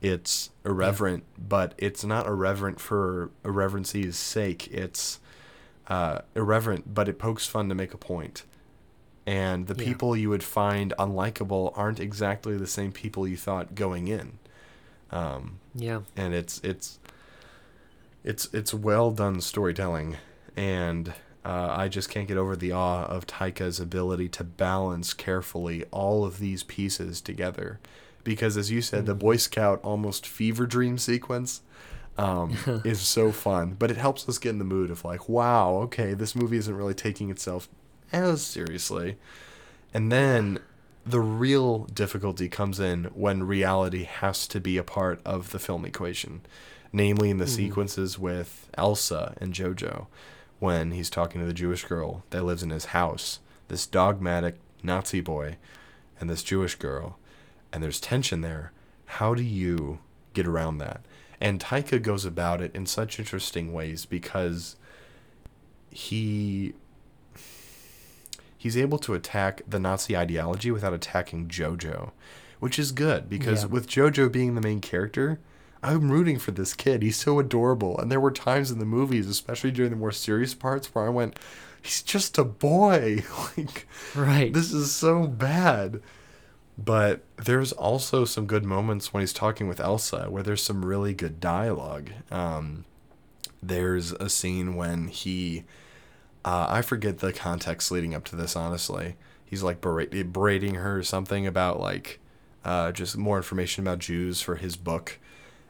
It's 0.00 0.50
irreverent, 0.64 1.24
but 1.38 1.74
it's 1.76 2.04
not 2.04 2.26
irreverent 2.26 2.80
for 2.80 3.30
irreverency's 3.44 4.16
sake. 4.16 4.68
It's 4.72 5.20
uh, 5.88 6.20
irreverent, 6.34 6.94
but 6.94 7.08
it 7.08 7.18
pokes 7.18 7.46
fun 7.46 7.68
to 7.68 7.74
make 7.74 7.92
a 7.92 7.98
point. 7.98 8.44
And 9.26 9.66
the 9.66 9.74
Yeah. 9.74 9.88
people 9.88 10.16
you 10.16 10.30
would 10.30 10.42
find 10.42 10.94
unlikable 10.98 11.72
aren't 11.76 12.00
exactly 12.00 12.56
the 12.56 12.66
same 12.66 12.92
people 12.92 13.26
you 13.28 13.36
thought 13.36 13.74
going 13.74 14.08
in. 14.08 14.38
Um, 15.10 15.58
Yeah. 15.74 16.00
and 16.16 16.32
it's 16.34 16.60
it's 16.64 16.98
it's 18.24 18.48
it's 18.52 18.72
well 18.74 19.10
done 19.10 19.40
storytelling 19.40 20.16
and 20.56 21.14
uh, 21.44 21.68
I 21.70 21.88
just 21.88 22.10
can't 22.10 22.28
get 22.28 22.36
over 22.36 22.54
the 22.54 22.70
awe 22.72 23.04
of 23.06 23.26
Taika's 23.26 23.80
ability 23.80 24.28
to 24.30 24.44
balance 24.44 25.14
carefully 25.14 25.84
all 25.90 26.24
of 26.24 26.38
these 26.38 26.62
pieces 26.62 27.20
together 27.20 27.80
because 28.24 28.56
as 28.56 28.70
you 28.70 28.82
said 28.82 29.06
the 29.06 29.14
Boy 29.14 29.36
Scout 29.36 29.80
almost 29.82 30.26
fever 30.26 30.66
dream 30.66 30.98
sequence 30.98 31.62
um, 32.18 32.56
is 32.84 33.00
so 33.00 33.32
fun 33.32 33.76
but 33.78 33.90
it 33.90 33.96
helps 33.96 34.28
us 34.28 34.38
get 34.38 34.50
in 34.50 34.58
the 34.58 34.64
mood 34.64 34.90
of 34.90 35.04
like 35.04 35.28
wow 35.28 35.74
okay 35.76 36.14
this 36.14 36.34
movie 36.34 36.56
isn't 36.56 36.76
really 36.76 36.94
taking 36.94 37.30
itself 37.30 37.68
as 38.12 38.44
seriously. 38.44 39.16
And 39.92 40.10
then 40.10 40.58
the 41.04 41.20
real 41.20 41.84
difficulty 41.84 42.48
comes 42.48 42.78
in 42.78 43.04
when 43.14 43.44
reality 43.44 44.04
has 44.04 44.46
to 44.48 44.60
be 44.60 44.76
a 44.76 44.82
part 44.84 45.20
of 45.24 45.50
the 45.50 45.58
film 45.58 45.84
equation, 45.84 46.42
namely 46.92 47.30
in 47.30 47.38
the 47.38 47.46
sequences 47.46 48.18
with 48.18 48.68
Elsa 48.74 49.34
and 49.40 49.54
Jojo, 49.54 50.06
when 50.58 50.92
he's 50.92 51.10
talking 51.10 51.40
to 51.40 51.46
the 51.46 51.54
Jewish 51.54 51.84
girl 51.84 52.22
that 52.30 52.44
lives 52.44 52.62
in 52.62 52.70
his 52.70 52.86
house, 52.86 53.40
this 53.68 53.86
dogmatic 53.86 54.56
Nazi 54.82 55.20
boy, 55.20 55.56
and 56.20 56.28
this 56.28 56.42
Jewish 56.42 56.74
girl, 56.74 57.18
and 57.72 57.82
there's 57.82 58.00
tension 58.00 58.40
there. 58.40 58.72
How 59.06 59.34
do 59.34 59.42
you 59.42 59.98
get 60.34 60.46
around 60.46 60.78
that? 60.78 61.00
And 61.40 61.60
Taika 61.60 62.00
goes 62.02 62.24
about 62.24 62.60
it 62.60 62.74
in 62.74 62.86
such 62.86 63.18
interesting 63.18 63.72
ways 63.72 64.04
because 64.06 64.76
he 65.90 66.74
he's 68.56 68.76
able 68.76 68.98
to 68.98 69.14
attack 69.14 69.62
the 69.66 69.78
Nazi 69.80 70.16
ideology 70.16 70.70
without 70.70 70.92
attacking 70.92 71.48
Jojo, 71.48 72.10
which 72.58 72.78
is 72.78 72.92
good 72.92 73.28
because 73.28 73.62
Yeah. 73.62 73.68
with 73.70 73.88
Jojo 73.88 74.30
being 74.30 74.54
the 74.54 74.60
main 74.60 74.80
character, 74.80 75.40
I'm 75.82 76.10
rooting 76.12 76.38
for 76.38 76.50
this 76.50 76.74
kid. 76.74 77.02
He's 77.02 77.16
so 77.16 77.38
adorable. 77.38 77.96
And 77.98 78.12
there 78.12 78.20
were 78.20 78.30
times 78.30 78.70
in 78.70 78.78
the 78.78 78.84
movies, 78.84 79.26
especially 79.28 79.70
during 79.70 79.90
the 79.90 79.96
more 79.96 80.12
serious 80.12 80.52
parts, 80.52 80.94
where 80.94 81.06
I 81.06 81.08
went, 81.08 81.38
he's 81.80 82.02
just 82.02 82.36
a 82.36 82.44
boy. 82.44 83.24
like, 83.56 83.88
Right. 84.14 84.52
this 84.52 84.72
is 84.74 84.92
so 84.92 85.26
bad. 85.26 86.02
But 86.82 87.22
there's 87.36 87.72
also 87.72 88.24
some 88.24 88.46
good 88.46 88.64
moments 88.64 89.12
when 89.12 89.20
he's 89.20 89.34
talking 89.34 89.68
with 89.68 89.80
Elsa 89.80 90.30
where 90.30 90.42
there's 90.42 90.62
some 90.62 90.84
really 90.84 91.12
good 91.12 91.38
dialogue. 91.38 92.10
Um, 92.30 92.86
there's 93.62 94.12
a 94.12 94.30
scene 94.30 94.74
when 94.76 95.08
he, 95.08 95.64
uh, 96.42 96.66
I 96.70 96.80
forget 96.80 97.18
the 97.18 97.34
context 97.34 97.90
leading 97.90 98.14
up 98.14 98.24
to 98.26 98.36
this, 98.36 98.56
honestly. 98.56 99.16
He's 99.44 99.62
like 99.62 99.80
berating 99.82 100.76
her 100.76 100.98
or 100.98 101.02
something 101.02 101.46
about 101.46 101.80
like 101.80 102.18
uh, 102.64 102.92
just 102.92 103.16
more 103.16 103.36
information 103.36 103.84
about 103.84 103.98
Jews 103.98 104.40
for 104.40 104.56
his 104.56 104.76
book. 104.76 105.18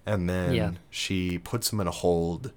And 0.06 0.28
then 0.28 0.54
Yeah. 0.54 0.70
she 0.90 1.38
puts 1.38 1.72
him 1.72 1.80
in 1.80 1.88
a 1.88 1.92
hold 1.92 2.52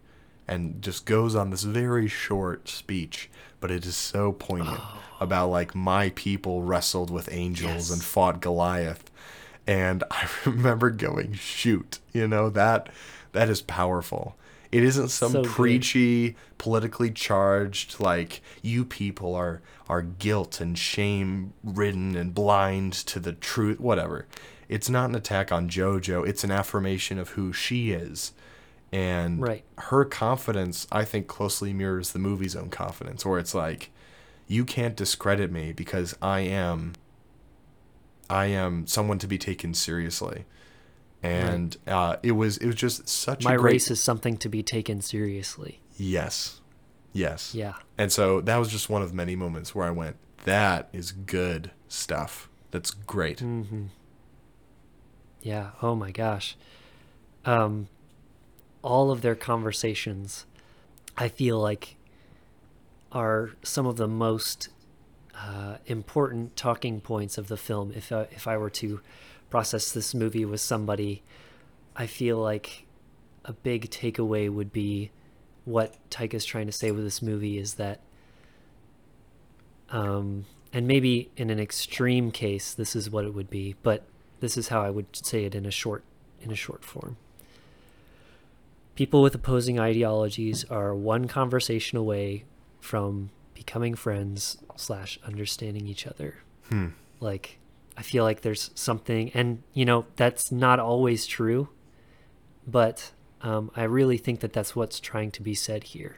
and 0.47 0.81
just 0.81 1.05
goes 1.05 1.35
on 1.35 1.49
this 1.49 1.63
very 1.63 2.07
short 2.07 2.67
speech, 2.69 3.29
but 3.59 3.71
it 3.71 3.85
is 3.85 3.95
so 3.95 4.31
poignant 4.33 4.79
oh. 4.81 4.99
about 5.21 5.49
like 5.49 5.73
my 5.75 6.09
people 6.15 6.61
wrestled 6.61 7.09
with 7.09 7.29
angels 7.31 7.89
Yes. 7.89 7.91
and 7.91 8.03
fought 8.03 8.41
Goliath. 8.41 9.09
And 9.65 10.03
I 10.11 10.27
remember 10.45 10.89
going, 10.89 11.33
shoot, 11.33 11.99
you 12.11 12.27
know, 12.27 12.49
that 12.49 12.89
that 13.31 13.49
is 13.49 13.61
powerful. 13.61 14.35
It 14.71 14.83
isn't 14.83 15.09
some 15.09 15.31
So 15.31 15.41
good. 15.43 15.51
preachy, 15.51 16.35
politically 16.57 17.11
charged 17.11 17.99
like 17.99 18.41
you 18.61 18.83
people 18.85 19.35
are 19.35 19.61
are 19.87 20.01
guilt 20.01 20.59
and 20.61 20.77
shame 20.77 21.53
ridden 21.63 22.15
and 22.15 22.33
blind 22.33 22.93
to 22.93 23.19
the 23.19 23.33
truth, 23.33 23.79
whatever. 23.79 24.25
It's 24.69 24.89
not 24.89 25.09
an 25.09 25.15
attack 25.15 25.51
on 25.51 25.69
JoJo, 25.69 26.27
it's 26.27 26.43
an 26.43 26.51
affirmation 26.51 27.19
of 27.19 27.29
who 27.29 27.53
she 27.53 27.91
is. 27.91 28.31
And 28.93 29.41
Right. 29.41 29.63
her 29.79 30.05
confidence, 30.05 30.85
I 30.91 31.03
think, 31.03 31.25
closely 31.27 31.73
mirrors 31.73 32.11
the 32.11 32.19
movie's 32.19 32.55
own 32.55 32.69
confidence, 32.69 33.25
where 33.25 33.39
it's 33.39 33.55
like, 33.55 33.89
you 34.47 34.63
can't 34.65 34.95
discredit 34.95 35.51
me 35.51 35.73
because 35.73 36.15
I 36.21 36.41
am 36.41 36.93
I 38.29 38.45
am 38.47 38.85
someone 38.87 39.17
to 39.19 39.27
be 39.27 39.37
taken 39.37 39.73
seriously. 39.73 40.45
And 41.23 41.75
uh, 41.87 42.17
it 42.21 42.33
was 42.33 42.57
it 42.57 42.67
was 42.67 42.75
just 42.75 43.07
such 43.09 43.43
My 43.43 43.53
a 43.55 43.57
great 43.57 43.73
race 43.73 43.89
is 43.91 44.01
something 44.03 44.37
to 44.37 44.49
be 44.49 44.61
taken 44.61 45.01
seriously. 45.01 45.79
yes, 45.97 46.61
yes, 47.13 47.55
Yeah. 47.55 47.73
And 47.97 48.11
so 48.11 48.41
that 48.41 48.57
was 48.57 48.69
just 48.69 48.89
one 48.89 49.01
of 49.01 49.13
many 49.13 49.35
moments 49.35 49.73
where 49.73 49.87
I 49.87 49.91
went, 49.91 50.17
that 50.45 50.89
is 50.93 51.11
good 51.11 51.71
stuff. 51.87 52.49
That's 52.71 52.91
great. 52.91 53.39
Mm-hmm. 53.39 53.85
Yeah. 55.41 55.71
Oh 55.81 55.95
my 55.95 56.11
gosh. 56.11 56.55
Um, 57.45 57.87
all 58.83 59.09
of 59.09 59.21
their 59.21 59.35
conversations, 59.35 60.45
I 61.17 61.29
feel 61.29 61.59
like, 61.59 61.95
are 63.11 63.51
some 63.63 63.85
of 63.85 63.97
the 63.97 64.07
most 64.07 64.69
uh, 65.35 65.77
important 65.85 66.55
talking 66.55 67.01
points 67.01 67.37
of 67.37 67.47
the 67.47 67.57
film. 67.57 67.91
If 67.95 68.11
I, 68.11 68.27
if 68.31 68.47
I 68.47 68.57
were 68.57 68.69
to 68.71 69.01
process 69.49 69.91
this 69.91 70.13
movie 70.13 70.45
with 70.45 70.61
somebody, 70.61 71.23
I 71.95 72.05
feel 72.07 72.37
like 72.37 72.85
a 73.45 73.53
big 73.53 73.89
takeaway 73.89 74.49
would 74.49 74.71
be 74.71 75.11
what 75.65 75.95
Taika 76.09 76.35
is 76.35 76.45
trying 76.45 76.65
to 76.65 76.71
say 76.71 76.91
with 76.91 77.03
this 77.03 77.21
movie 77.21 77.57
is 77.57 77.75
that 77.75 78.01
um, 79.89 80.45
and 80.73 80.87
maybe 80.87 81.29
in 81.37 81.49
an 81.49 81.59
extreme 81.59 82.31
case 82.31 82.73
this 82.73 82.95
is 82.95 83.09
what 83.09 83.25
it 83.25 83.33
would 83.33 83.49
be 83.49 83.75
but 83.83 84.03
this 84.39 84.57
is 84.57 84.69
how 84.69 84.81
i 84.81 84.89
would 84.89 85.05
say 85.15 85.45
it 85.45 85.55
in 85.55 85.65
a 85.65 85.71
short 85.71 86.03
in 86.41 86.51
a 86.51 86.55
short 86.55 86.83
form 86.83 87.15
people 88.95 89.21
with 89.21 89.33
opposing 89.35 89.79
ideologies 89.79 90.63
are 90.65 90.93
one 90.95 91.27
conversation 91.27 91.97
away 91.97 92.45
from 92.79 93.29
becoming 93.53 93.93
friends 93.95 94.57
slash 94.75 95.19
understanding 95.25 95.87
each 95.87 96.05
other 96.07 96.35
Hmm. 96.69 96.87
like 97.19 97.59
i 97.97 98.01
feel 98.01 98.23
like 98.23 98.41
there's 98.41 98.71
something 98.73 99.31
and 99.33 99.61
you 99.73 99.83
know 99.85 100.05
that's 100.15 100.51
not 100.51 100.79
always 100.79 101.25
true 101.25 101.69
but 102.65 103.11
um, 103.41 103.69
i 103.75 103.83
really 103.83 104.17
think 104.17 104.39
that 104.39 104.53
that's 104.53 104.75
what's 104.75 104.99
trying 104.99 105.29
to 105.31 105.41
be 105.41 105.53
said 105.53 105.83
here 105.85 106.17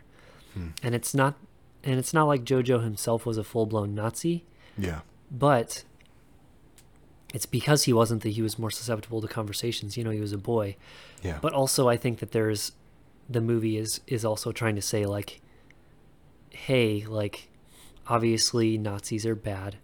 and 0.81 0.95
it's 0.95 1.13
not 1.13 1.35
and 1.83 1.99
it's 1.99 2.13
not 2.13 2.25
like 2.25 2.45
jojo 2.45 2.81
himself 2.81 3.25
was 3.25 3.37
a 3.37 3.43
full-blown 3.43 3.93
nazi 3.93 4.45
Yeah. 4.77 5.01
but 5.29 5.83
it's 7.33 7.45
because 7.45 7.83
he 7.83 7.93
wasn't 7.93 8.21
that 8.23 8.29
he 8.29 8.41
was 8.41 8.57
more 8.59 8.71
susceptible 8.71 9.21
to 9.21 9.27
conversations 9.27 9.97
you 9.97 10.03
know 10.03 10.11
he 10.11 10.19
was 10.21 10.31
a 10.33 10.37
boy. 10.37 10.75
Yeah. 11.23 11.39
but 11.41 11.53
also 11.53 11.89
i 11.89 11.97
think 11.97 12.19
that 12.19 12.31
there's 12.31 12.71
the 13.29 13.41
movie 13.41 13.77
is 13.77 14.01
is 14.07 14.23
also 14.23 14.51
trying 14.51 14.75
to 14.75 14.81
say 14.81 15.05
like 15.05 15.41
hey 16.51 17.03
like 17.07 17.49
obviously 18.07 18.77
nazis 18.77 19.25
are 19.25 19.35
bad. 19.35 19.77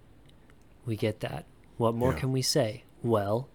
We 0.85 0.95
get 0.95 1.19
that. 1.21 1.45
What 1.77 1.93
more 1.95 2.13
Yeah. 2.13 2.19
can 2.19 2.31
we 2.31 2.41
say? 2.41 2.83
Well 3.03 3.47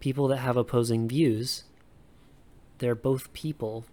people 0.00 0.26
that 0.28 0.38
have 0.38 0.56
opposing 0.56 1.08
views 1.08 1.64
they're 2.78 2.94
both 2.96 3.32
people. 3.32 3.84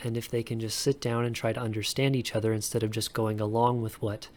And 0.00 0.16
if 0.16 0.28
they 0.28 0.42
can 0.42 0.58
just 0.58 0.78
sit 0.80 1.00
down 1.00 1.24
and 1.24 1.34
try 1.36 1.52
to 1.52 1.60
understand 1.60 2.16
each 2.16 2.34
other 2.34 2.52
instead 2.52 2.82
of 2.82 2.90
just 2.90 3.12
going 3.14 3.40
along 3.40 3.80
with 3.82 4.02
what 4.02 4.28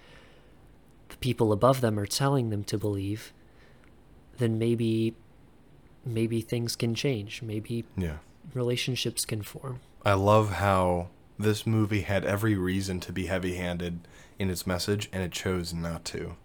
the 1.10 1.18
people 1.18 1.52
above 1.52 1.82
them 1.82 1.98
are 2.00 2.06
telling 2.06 2.50
them 2.52 2.64
to 2.66 2.78
believe 2.78 3.34
then 4.38 4.58
maybe 4.58 5.14
maybe 6.06 6.42
things 6.42 6.76
can 6.76 6.96
change 6.96 7.42
maybe 7.42 7.84
yeah. 7.98 8.18
relationships 8.54 9.26
can 9.26 9.42
form 9.42 9.80
I 10.06 10.14
love 10.14 10.54
how 10.54 11.10
this 11.38 11.68
movie 11.68 12.02
had 12.02 12.26
every 12.26 12.56
reason 12.56 13.00
to 13.02 13.12
be 13.12 13.26
heavy-handed 13.28 14.08
in 14.40 14.50
its 14.50 14.66
message, 14.66 15.10
and 15.12 15.24
it 15.24 15.32
chose 15.32 15.74
not 15.74 16.06
to. 16.06 16.36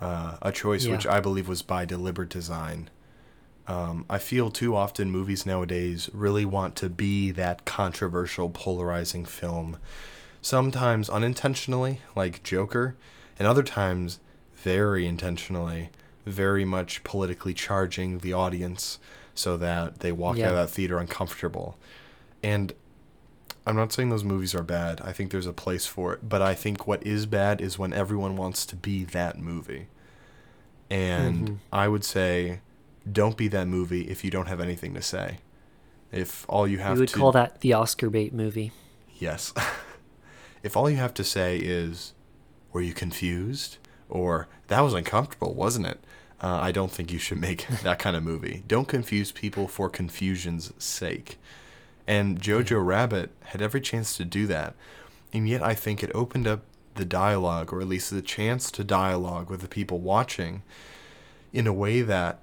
Uh, 0.00 0.38
a 0.42 0.50
choice 0.50 0.86
which 0.86 1.06
I 1.06 1.20
believe 1.20 1.46
was 1.46 1.62
by 1.62 1.84
deliberate 1.84 2.30
design. 2.30 2.90
Um, 3.66 4.06
I 4.08 4.18
feel 4.18 4.50
too 4.50 4.74
often 4.74 5.10
movies 5.10 5.44
nowadays 5.44 6.10
really 6.12 6.44
want 6.44 6.74
to 6.76 6.88
be 6.88 7.30
that 7.32 7.64
controversial, 7.64 8.50
polarizing 8.50 9.24
film. 9.24 9.76
Sometimes 10.42 11.10
unintentionally, 11.10 12.00
like 12.16 12.42
Joker, 12.42 12.96
and 13.38 13.46
other 13.46 13.62
times 13.62 14.18
very 14.54 15.06
intentionally, 15.06 15.90
very 16.26 16.64
much 16.64 17.02
politically 17.04 17.54
charging 17.54 18.18
the 18.18 18.32
audience 18.32 18.98
so 19.34 19.56
that 19.56 20.00
they 20.00 20.12
walk 20.12 20.36
Yeah. 20.36 20.46
out 20.46 20.50
of 20.52 20.56
that 20.56 20.70
theater 20.74 20.98
uncomfortable. 20.98 21.76
And 22.42 22.72
I'm 23.66 23.76
not 23.76 23.92
saying 23.92 24.08
those 24.10 24.24
movies 24.24 24.54
are 24.54 24.62
bad. 24.62 25.00
I 25.02 25.12
think 25.12 25.30
there's 25.30 25.46
a 25.46 25.52
place 25.52 25.86
for 25.86 26.12
it, 26.14 26.28
but 26.28 26.42
I 26.42 26.54
think 26.54 26.86
what 26.86 27.06
is 27.06 27.26
bad 27.26 27.60
is 27.60 27.78
when 27.78 27.92
everyone 27.92 28.36
wants 28.36 28.64
to 28.66 28.76
be 28.76 29.04
that 29.04 29.38
movie. 29.38 29.86
And 30.90 31.48
Mhm. 31.48 31.56
I 31.72 31.88
would 31.88 32.04
say 32.04 32.60
don't 33.10 33.36
be 33.36 33.48
that 33.48 33.66
movie 33.66 34.08
if 34.10 34.24
you 34.24 34.30
don't 34.30 34.46
have 34.48 34.60
anything 34.60 34.94
to 34.94 35.02
say. 35.02 35.38
If 36.12 36.44
all 36.48 36.66
you 36.66 36.78
have 36.78 36.94
We 36.94 37.00
would 37.00 37.08
to 37.10 37.18
call 37.18 37.32
that 37.32 37.60
the 37.60 37.72
Oscar 37.72 38.10
bait 38.10 38.34
movie. 38.34 38.72
Yes. 39.18 39.52
if 40.62 40.76
all 40.76 40.90
you 40.90 40.96
have 40.96 41.14
to 41.14 41.24
say 41.24 41.56
is, 41.58 42.12
were 42.72 42.80
you 42.82 42.92
confused? 42.92 43.78
Or, 44.08 44.48
that 44.66 44.80
was 44.80 44.92
uncomfortable, 44.92 45.54
wasn't 45.54 45.86
it? 45.86 46.00
Uh, 46.42 46.58
I 46.60 46.72
don't 46.72 46.90
think 46.90 47.12
you 47.12 47.18
should 47.18 47.38
make 47.38 47.66
that 47.82 47.98
kind 47.98 48.16
of 48.16 48.22
movie. 48.22 48.62
Don't 48.66 48.88
confuse 48.88 49.32
people 49.32 49.68
for 49.68 49.88
confusion's 49.88 50.72
sake. 50.78 51.38
And 52.06 52.40
Jojo 52.40 52.84
Rabbit 52.84 53.30
had 53.44 53.62
every 53.62 53.80
chance 53.80 54.16
to 54.16 54.24
do 54.24 54.46
that. 54.46 54.74
And 55.32 55.48
yet 55.48 55.62
I 55.62 55.74
think 55.74 56.02
it 56.02 56.10
opened 56.14 56.46
up 56.46 56.62
the 56.94 57.04
dialogue, 57.04 57.72
or 57.72 57.80
at 57.80 57.86
least 57.86 58.10
the 58.10 58.22
chance 58.22 58.70
to 58.72 58.82
dialogue 58.82 59.48
with 59.48 59.60
the 59.60 59.68
people 59.68 60.00
watching, 60.00 60.62
in 61.52 61.66
a 61.66 61.72
way 61.72 62.02
that 62.02 62.40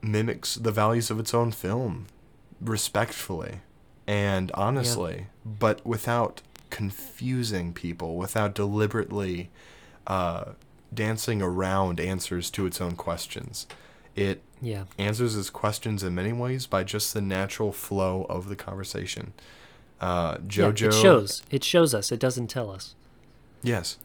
mimics 0.00 0.54
the 0.54 0.70
values 0.70 1.10
of 1.10 1.18
its 1.18 1.34
own 1.34 1.50
film 1.50 2.06
respectfully 2.60 3.60
and 4.08 4.50
honestly, 4.54 5.26
but 5.44 5.84
without 5.86 6.40
confusing 6.70 7.74
people, 7.74 8.16
without 8.16 8.54
deliberately 8.54 9.50
uh, 10.06 10.52
dancing 10.92 11.42
around 11.42 12.00
answers 12.00 12.50
to 12.50 12.66
its 12.66 12.80
own 12.80 12.96
questions. 12.96 13.66
It 14.16 14.42
Yeah. 14.60 14.84
answers 14.98 15.36
its 15.36 15.50
questions 15.50 16.02
in 16.02 16.14
many 16.14 16.32
ways 16.32 16.66
by 16.66 16.82
just 16.84 17.14
the 17.14 17.20
natural 17.20 17.72
flow 17.72 18.26
of 18.28 18.48
the 18.48 18.56
conversation. 18.56 19.32
Uh, 20.00 20.38
Yeah, 20.42 20.70
Jojo, 20.72 20.86
it 20.88 20.94
shows. 20.94 21.42
It 21.50 21.64
shows 21.64 21.94
us. 21.94 22.10
It 22.12 22.20
doesn't 22.20 22.48
tell 22.48 22.70
us. 22.70 22.94
Yes. 23.62 23.98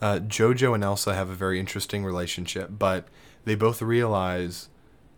Uh, 0.00 0.20
Jojo 0.20 0.74
and 0.74 0.84
Elsa 0.84 1.14
have 1.14 1.28
a 1.28 1.34
very 1.34 1.58
interesting 1.58 2.04
relationship, 2.04 2.70
but 2.78 3.06
they 3.44 3.54
both 3.54 3.82
realize 3.82 4.68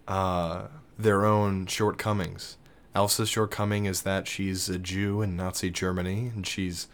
uh, 0.08 0.66
their 0.98 1.24
own 1.24 1.66
shortcomings. 1.66 2.56
Elsa's 2.94 3.28
shortcoming 3.28 3.84
is 3.84 4.02
that 4.02 4.26
she's 4.26 4.68
a 4.68 4.78
Jew 4.78 5.22
in 5.22 5.36
Nazi 5.36 5.70
Germany, 5.70 6.32
and 6.34 6.46
she's 6.46 6.88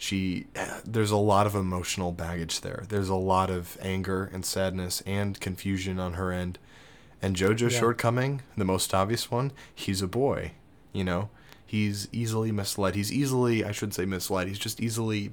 she. 0.00 0.46
There's 0.84 1.10
a 1.10 1.16
lot 1.16 1.46
of 1.46 1.54
emotional 1.54 2.10
baggage 2.10 2.62
there. 2.62 2.84
There's 2.88 3.10
a 3.10 3.14
lot 3.14 3.50
of 3.50 3.76
anger 3.82 4.30
and 4.32 4.44
sadness 4.46 5.02
and 5.04 5.38
confusion 5.40 6.00
on 6.00 6.14
her 6.14 6.32
end. 6.32 6.58
And 7.22 7.36
Jojo's 7.36 7.74
Yeah. 7.74 7.80
shortcoming, 7.80 8.40
the 8.56 8.64
most 8.64 8.94
obvious 8.94 9.30
one, 9.30 9.52
he's 9.74 10.00
a 10.00 10.08
boy. 10.08 10.52
You 10.94 11.04
know, 11.04 11.28
he's 11.66 12.08
easily 12.12 12.50
misled. 12.50 12.94
He's 12.94 13.12
easily, 13.12 13.62
I 13.62 13.72
should 13.72 13.92
say, 13.92 14.06
misled. 14.06 14.48
He's 14.48 14.58
just 14.58 14.80
easily 14.80 15.30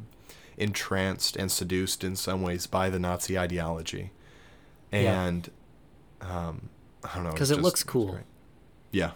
entranced 0.58 1.38
and 1.38 1.50
seduced 1.50 2.04
in 2.04 2.16
some 2.18 2.42
ways 2.42 2.68
by 2.68 2.90
the 2.90 3.00
Nazi 3.00 3.40
ideology. 3.40 4.12
Yeah. 4.92 5.24
And 5.28 5.50
um, 6.20 6.70
I 7.06 7.16
don't 7.16 7.24
know. 7.24 7.32
Cuz 7.32 7.52
it 7.52 7.56
just- 7.56 7.64
looks 7.64 7.84
cool. 7.84 8.20
Yeah. 8.92 9.12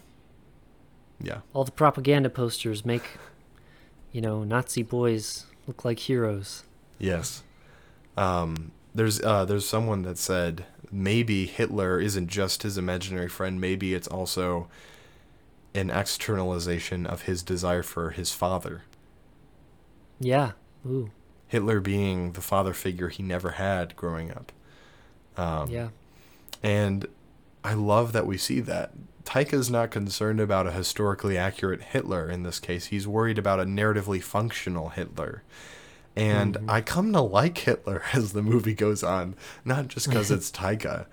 Yeah. 1.22 1.42
All 1.54 1.66
the 1.66 1.72
propaganda 1.72 2.30
posters 2.30 2.86
make, 2.86 3.04
you 4.12 4.22
know, 4.22 4.44
Nazi 4.44 4.84
boys 4.84 5.46
look 5.68 5.86
like 5.86 6.00
heroes. 6.00 6.64
Yes. 7.00 7.44
Um, 8.18 8.72
there's 8.94 9.22
uh, 9.22 9.46
there's 9.46 9.68
someone 9.68 10.02
that 10.04 10.18
said 10.18 10.66
maybe 10.92 11.46
Hitler 11.46 12.00
isn't 12.00 12.28
just 12.28 12.64
his 12.64 12.78
imaginary 12.78 13.30
friend. 13.30 13.60
Maybe 13.60 13.94
it's 13.94 14.08
also 14.08 14.68
an 15.74 15.90
externalization 15.90 17.06
of 17.06 17.24
his 17.24 17.42
desire 17.42 17.84
for 17.84 18.10
his 18.10 18.34
father. 18.34 18.84
Yeah. 20.20 20.52
Ooh. 20.86 21.12
Hitler 21.48 21.80
being 21.80 22.34
the 22.34 22.42
father 22.42 22.74
figure 22.74 23.10
he 23.10 23.24
never 23.24 23.52
had 23.52 23.96
growing 23.96 24.32
up. 24.32 24.52
Um, 25.38 25.70
yeah. 25.70 25.90
And 26.62 27.08
I 27.64 27.74
love 27.74 28.14
that 28.14 28.26
we 28.26 28.38
see 28.38 28.60
that. 28.62 28.92
Taika's 29.32 29.70
not 29.70 29.92
concerned 29.92 30.42
about 30.42 30.68
a 30.68 30.72
historically 30.72 31.38
accurate 31.38 31.82
Hitler 31.82 32.30
in 32.30 32.44
this 32.44 32.60
case. 32.60 32.88
He's 32.88 33.08
worried 33.08 33.38
about 33.38 33.62
a 33.62 33.66
narratively 33.66 34.22
functional 34.22 34.90
Hitler. 34.90 35.44
And 36.18 36.56
Mhm. 36.56 36.70
I 36.70 36.82
come 36.82 37.14
to 37.14 37.22
like 37.22 37.58
Hitler 37.60 38.04
as 38.14 38.34
the 38.34 38.42
movie 38.42 38.74
goes 38.74 39.04
on, 39.04 39.36
not 39.64 39.88
just 39.88 40.10
because 40.10 40.32
it's 40.32 40.52
Taika, 40.62 41.06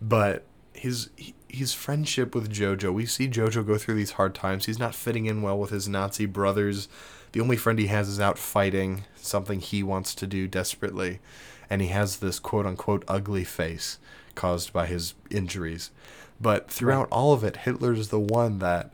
but 0.00 0.46
his 0.72 1.10
his 1.48 1.74
friendship 1.74 2.34
with 2.34 2.50
Jojo. 2.50 2.92
We 2.92 3.04
see 3.04 3.28
Jojo 3.28 3.66
go 3.66 3.76
through 3.78 3.94
these 3.96 4.12
hard 4.12 4.34
times. 4.34 4.64
He's 4.66 4.78
not 4.78 4.94
fitting 4.94 5.26
in 5.26 5.42
well 5.42 5.58
with 5.58 5.70
his 5.70 5.86
Nazi 5.86 6.24
brothers. 6.26 6.88
The 7.32 7.40
only 7.40 7.56
friend 7.56 7.78
he 7.78 7.86
has 7.88 8.08
is 8.08 8.20
out 8.20 8.38
fighting 8.38 9.04
something 9.16 9.60
he 9.60 9.82
wants 9.82 10.14
to 10.16 10.26
do 10.26 10.48
desperately, 10.48 11.20
and 11.68 11.82
he 11.82 11.88
has 11.88 12.16
this 12.18 12.38
quote 12.38 12.64
unquote 12.66 13.04
ugly 13.06 13.44
face 13.44 13.98
caused 14.34 14.72
by 14.72 14.86
his 14.86 15.12
injuries. 15.30 15.90
But 16.40 16.70
throughout 16.70 17.08
all 17.10 17.32
of 17.32 17.42
it, 17.44 17.58
Hitler's 17.58 18.08
the 18.08 18.20
one 18.20 18.58
that 18.58 18.92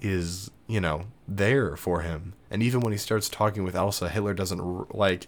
is, 0.00 0.50
you 0.66 0.80
know, 0.80 1.06
there 1.26 1.76
for 1.76 2.00
him. 2.02 2.34
And 2.50 2.62
even 2.62 2.80
when 2.80 2.92
he 2.92 2.98
starts 2.98 3.28
talking 3.28 3.64
with 3.64 3.74
Elsa, 3.74 4.08
Hitler 4.08 4.34
doesn't 4.34 4.94
like 4.94 5.26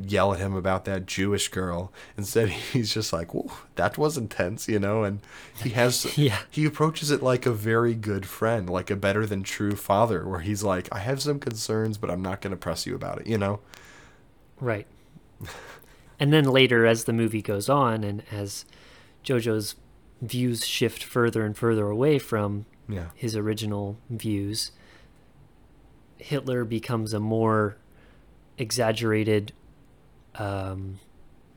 yell 0.00 0.32
at 0.32 0.38
him 0.38 0.54
about 0.54 0.84
that 0.84 1.06
Jewish 1.06 1.48
girl. 1.48 1.92
Instead, 2.16 2.48
he's 2.72 2.92
just 2.92 3.12
like, 3.12 3.34
"Whoa, 3.34 3.50
that 3.76 3.98
was 3.98 4.16
intense," 4.16 4.68
you 4.68 4.78
know. 4.78 5.04
And 5.04 5.20
he 5.62 5.70
has, 5.70 6.06
Yeah. 6.18 6.38
he 6.50 6.64
approaches 6.66 7.10
it 7.10 7.22
like 7.22 7.46
a 7.46 7.52
very 7.52 7.94
good 7.94 8.26
friend, 8.26 8.68
like 8.68 8.90
a 8.90 8.96
better 8.96 9.26
than 9.26 9.42
true 9.42 9.74
father, 9.74 10.28
where 10.28 10.40
he's 10.40 10.62
like, 10.62 10.88
"I 10.92 10.98
have 11.00 11.22
some 11.22 11.40
concerns, 11.40 11.98
but 11.98 12.10
I'm 12.10 12.22
not 12.22 12.40
going 12.40 12.52
to 12.52 12.56
press 12.56 12.86
you 12.86 12.94
about 12.94 13.20
it," 13.22 13.26
you 13.26 13.38
know. 13.38 13.60
Right. 14.60 14.86
and 16.20 16.32
then 16.32 16.44
later, 16.44 16.86
as 16.86 17.04
the 17.04 17.12
movie 17.12 17.42
goes 17.42 17.68
on, 17.68 18.04
and 18.04 18.22
as 18.30 18.64
JoJo's 19.24 19.74
views 20.20 20.66
shift 20.66 21.02
further 21.04 21.44
and 21.44 21.56
further 21.56 21.88
away 21.88 22.18
from 22.18 22.66
Yeah. 22.88 23.10
his 23.14 23.36
original 23.36 23.98
views, 24.10 24.72
Hitler 26.18 26.64
becomes 26.64 27.12
a 27.14 27.20
more 27.20 27.76
exaggerated, 28.56 29.52
um, 30.34 30.98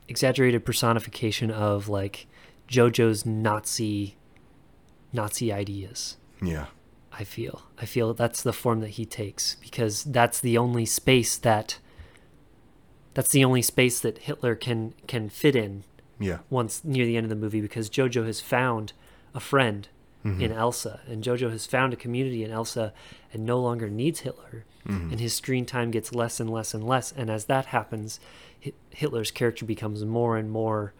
exaggerated 0.08 0.64
personification 0.64 1.50
of 1.50 1.88
like 1.88 2.26
JoJo's 2.68 3.26
Nazi, 3.26 4.16
Nazi 5.12 5.52
ideas. 5.52 6.16
Yeah. 6.40 6.66
I 7.12 7.24
feel. 7.24 7.62
I 7.78 7.84
feel 7.84 8.14
that's 8.14 8.42
the 8.42 8.52
form 8.52 8.80
that 8.80 8.90
he 8.90 9.04
takes 9.04 9.56
because 9.56 10.04
that's 10.04 10.40
the 10.40 10.56
only 10.56 10.86
space 10.86 11.36
that 11.38 11.78
that's 13.14 13.28
the 13.28 13.44
only 13.44 13.60
space 13.60 14.00
that 14.00 14.16
Hitler 14.18 14.54
can 14.54 14.94
can 15.06 15.28
fit 15.28 15.54
in 15.54 15.84
Yeah. 16.22 16.38
once 16.50 16.82
near 16.84 17.04
the 17.06 17.16
end 17.16 17.24
of 17.24 17.30
the 17.30 17.36
movie 17.36 17.60
because 17.60 17.90
Jojo 17.90 18.24
has 18.26 18.40
found 18.40 18.92
a 19.34 19.40
friend 19.40 19.88
in 20.24 20.52
Elsa 20.52 21.00
and 21.08 21.24
Jojo 21.24 21.50
has 21.50 21.66
found 21.66 21.92
a 21.92 21.96
community 21.96 22.44
in 22.44 22.52
Elsa 22.52 22.92
and 23.32 23.44
no 23.44 23.58
longer 23.58 23.90
needs 23.90 24.20
Hitler 24.20 24.64
and 24.84 25.18
his 25.18 25.34
screen 25.34 25.64
time 25.66 25.90
gets 25.90 26.14
less 26.14 26.38
and 26.38 26.48
less 26.48 26.74
and 26.74 26.86
less 26.86 27.10
and 27.12 27.28
as 27.28 27.46
that 27.46 27.66
happens 27.66 28.20
Hitler's 28.90 29.30
character 29.32 29.64
becomes 29.64 30.04
more 30.04 30.36
and 30.36 30.48
more 30.50 30.92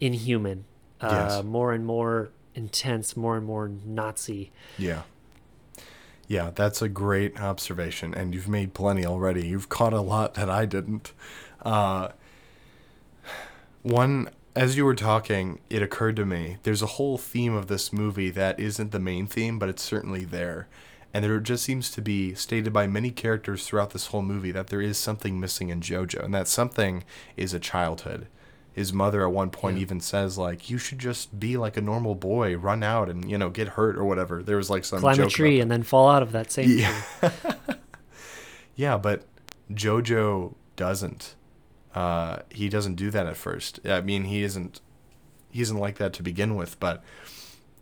inhuman 0.00 0.64
uh, 1.00 1.08
Yes. 1.36 1.44
more 1.44 1.72
and 1.72 1.86
more 1.86 2.30
intense 2.54 3.16
more 3.16 3.36
and 3.36 3.46
more 3.46 3.68
Nazi 3.84 4.50
Yeah. 4.78 5.02
Yeah, 6.28 6.50
that's 6.54 6.80
a 6.80 6.88
great 6.88 7.38
observation, 7.40 8.14
and 8.14 8.32
you've 8.32 8.48
made 8.48 8.72
plenty 8.72 9.04
already. 9.04 9.46
You've 9.46 9.68
caught 9.68 9.92
a 9.92 10.00
lot 10.00 10.32
that 10.34 10.48
I 10.48 10.64
didn't. 10.64 11.12
Uh, 11.60 12.08
one, 13.82 14.28
as 14.54 14.76
you 14.76 14.84
were 14.84 14.94
talking, 14.94 15.60
it 15.70 15.82
occurred 15.82 16.16
to 16.16 16.24
me 16.26 16.58
there's 16.62 16.82
a 16.82 16.86
whole 16.86 17.18
theme 17.18 17.54
of 17.54 17.66
this 17.68 17.92
movie 17.92 18.30
that 18.30 18.58
isn't 18.60 18.92
the 18.92 18.98
main 18.98 19.26
theme, 19.26 19.58
but 19.58 19.68
it's 19.68 19.82
certainly 19.82 20.24
there. 20.24 20.68
And 21.14 21.24
there 21.24 21.38
just 21.40 21.62
seems 21.64 21.90
to 21.90 22.00
be 22.00 22.34
stated 22.34 22.72
by 22.72 22.86
many 22.86 23.10
characters 23.10 23.66
throughout 23.66 23.90
this 23.90 24.06
whole 24.06 24.22
movie 24.22 24.50
that 24.52 24.68
there 24.68 24.80
is 24.80 24.96
something 24.96 25.38
missing 25.38 25.68
in 25.68 25.80
JoJo, 25.82 26.24
and 26.24 26.32
that 26.34 26.48
something 26.48 27.04
is 27.36 27.52
a 27.52 27.60
childhood. 27.60 28.28
His 28.72 28.94
mother 28.94 29.22
at 29.26 29.30
one 29.32 29.50
point 29.50 29.76
Yeah. 29.76 29.82
even 29.82 30.00
says 30.00 30.38
like, 30.38 30.70
"You 30.70 30.78
should 30.78 30.98
just 30.98 31.38
be 31.38 31.58
like 31.58 31.76
a 31.76 31.82
normal 31.82 32.14
boy, 32.14 32.56
run 32.56 32.82
out 32.82 33.10
and 33.10 33.30
you 33.30 33.36
know 33.36 33.50
get 33.50 33.68
hurt 33.68 33.96
or 33.98 34.04
whatever." 34.06 34.42
There 34.42 34.56
was 34.56 34.70
like 34.70 34.86
some 34.86 35.00
climb 35.00 35.20
a 35.20 35.26
tree 35.26 35.60
and 35.60 35.70
then 35.70 35.82
fall 35.82 36.08
out 36.08 36.22
of 36.22 36.32
that 36.32 36.50
same 36.50 36.70
Yeah. 36.70 37.02
tree. 37.20 37.30
yeah, 38.74 38.96
but 38.96 39.24
JoJo 39.70 40.54
doesn't. 40.76 41.34
Uh, 41.94 42.38
he 42.50 42.68
doesn't 42.68 42.94
do 42.94 43.10
that 43.10 43.26
at 43.26 43.36
first. 43.36 43.80
I 43.84 44.00
mean, 44.00 44.24
he 44.24 44.42
isn't. 44.42 44.80
He 45.50 45.60
isn't 45.60 45.76
like 45.76 45.98
that 45.98 46.12
to 46.14 46.22
begin 46.22 46.56
with. 46.56 46.80
But 46.80 47.04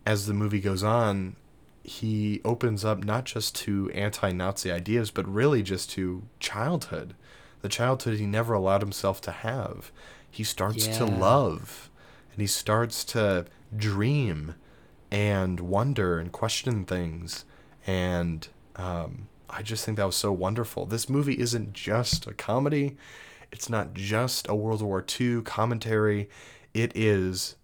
as 0.05 0.27
the 0.27 0.35
movie 0.35 0.61
goes 0.61 0.83
on, 0.83 1.37
he 1.85 2.41
opens 2.45 2.85
up 2.85 3.05
not 3.05 3.25
just 3.25 3.55
to 3.57 3.91
anti-Nazi 3.95 4.71
ideas, 4.73 5.11
but 5.11 5.33
really 5.33 5.63
just 5.63 5.91
to 5.91 6.23
childhood, 6.41 7.15
the 7.63 7.69
childhood 7.69 8.19
he 8.19 8.27
never 8.27 8.55
allowed 8.55 8.83
himself 8.83 9.21
to 9.23 9.31
have. 9.31 9.93
He 10.31 10.45
starts 10.45 10.87
to 10.99 11.05
love, 11.05 11.91
and 12.33 12.41
he 12.41 12.47
starts 12.47 13.05
to 13.05 13.47
dream, 13.77 14.55
and 15.11 15.61
wonder 15.61 16.19
and 16.19 16.33
question 16.33 16.85
things, 16.85 17.45
and 17.87 18.49
Um, 18.77 19.29
I 19.49 19.63
just 19.63 19.85
think 19.85 19.97
that 19.99 20.07
was 20.07 20.17
so 20.17 20.33
wonderful. 20.33 20.87
This 20.87 21.09
movie 21.09 21.39
isn't 21.39 21.73
just 21.73 22.27
a 22.27 22.33
comedy. 22.33 22.97
It's 23.53 23.69
not 23.69 23.95
just 23.95 24.49
a 24.49 24.55
World 24.55 24.83
War 24.83 25.05
II 25.21 25.43
commentary. 25.43 26.29
It 26.75 26.93
is 26.97 27.57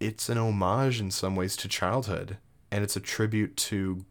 it's 0.00 0.28
an 0.28 0.36
homage 0.38 1.00
in 1.00 1.10
some 1.10 1.36
ways 1.36 1.56
to 1.56 1.68
childhood 1.68 2.36
and 2.70 2.82
it's 2.82 2.96
a 2.96 3.00
tribute 3.00 3.56
to 3.56 4.04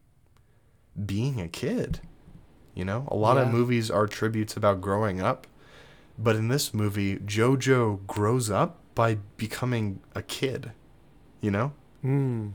being 1.06 1.40
a 1.42 1.48
kid. 1.48 2.00
You 2.74 2.86
know, 2.86 3.08
a 3.10 3.16
lot 3.16 3.38
of 3.38 3.50
movies 3.50 3.92
are 3.92 4.08
tributes 4.08 4.56
about 4.58 4.82
growing 4.82 5.22
up, 5.22 5.46
but 6.18 6.36
in 6.36 6.48
this 6.48 6.74
movie, 6.74 7.18
JoJo 7.18 8.08
grows 8.08 8.50
up 8.50 8.80
by 8.96 9.16
becoming 9.38 10.00
a 10.16 10.24
kid. 10.24 10.72
You 11.42 11.52
know? 11.52 11.74
Mm, 12.04 12.54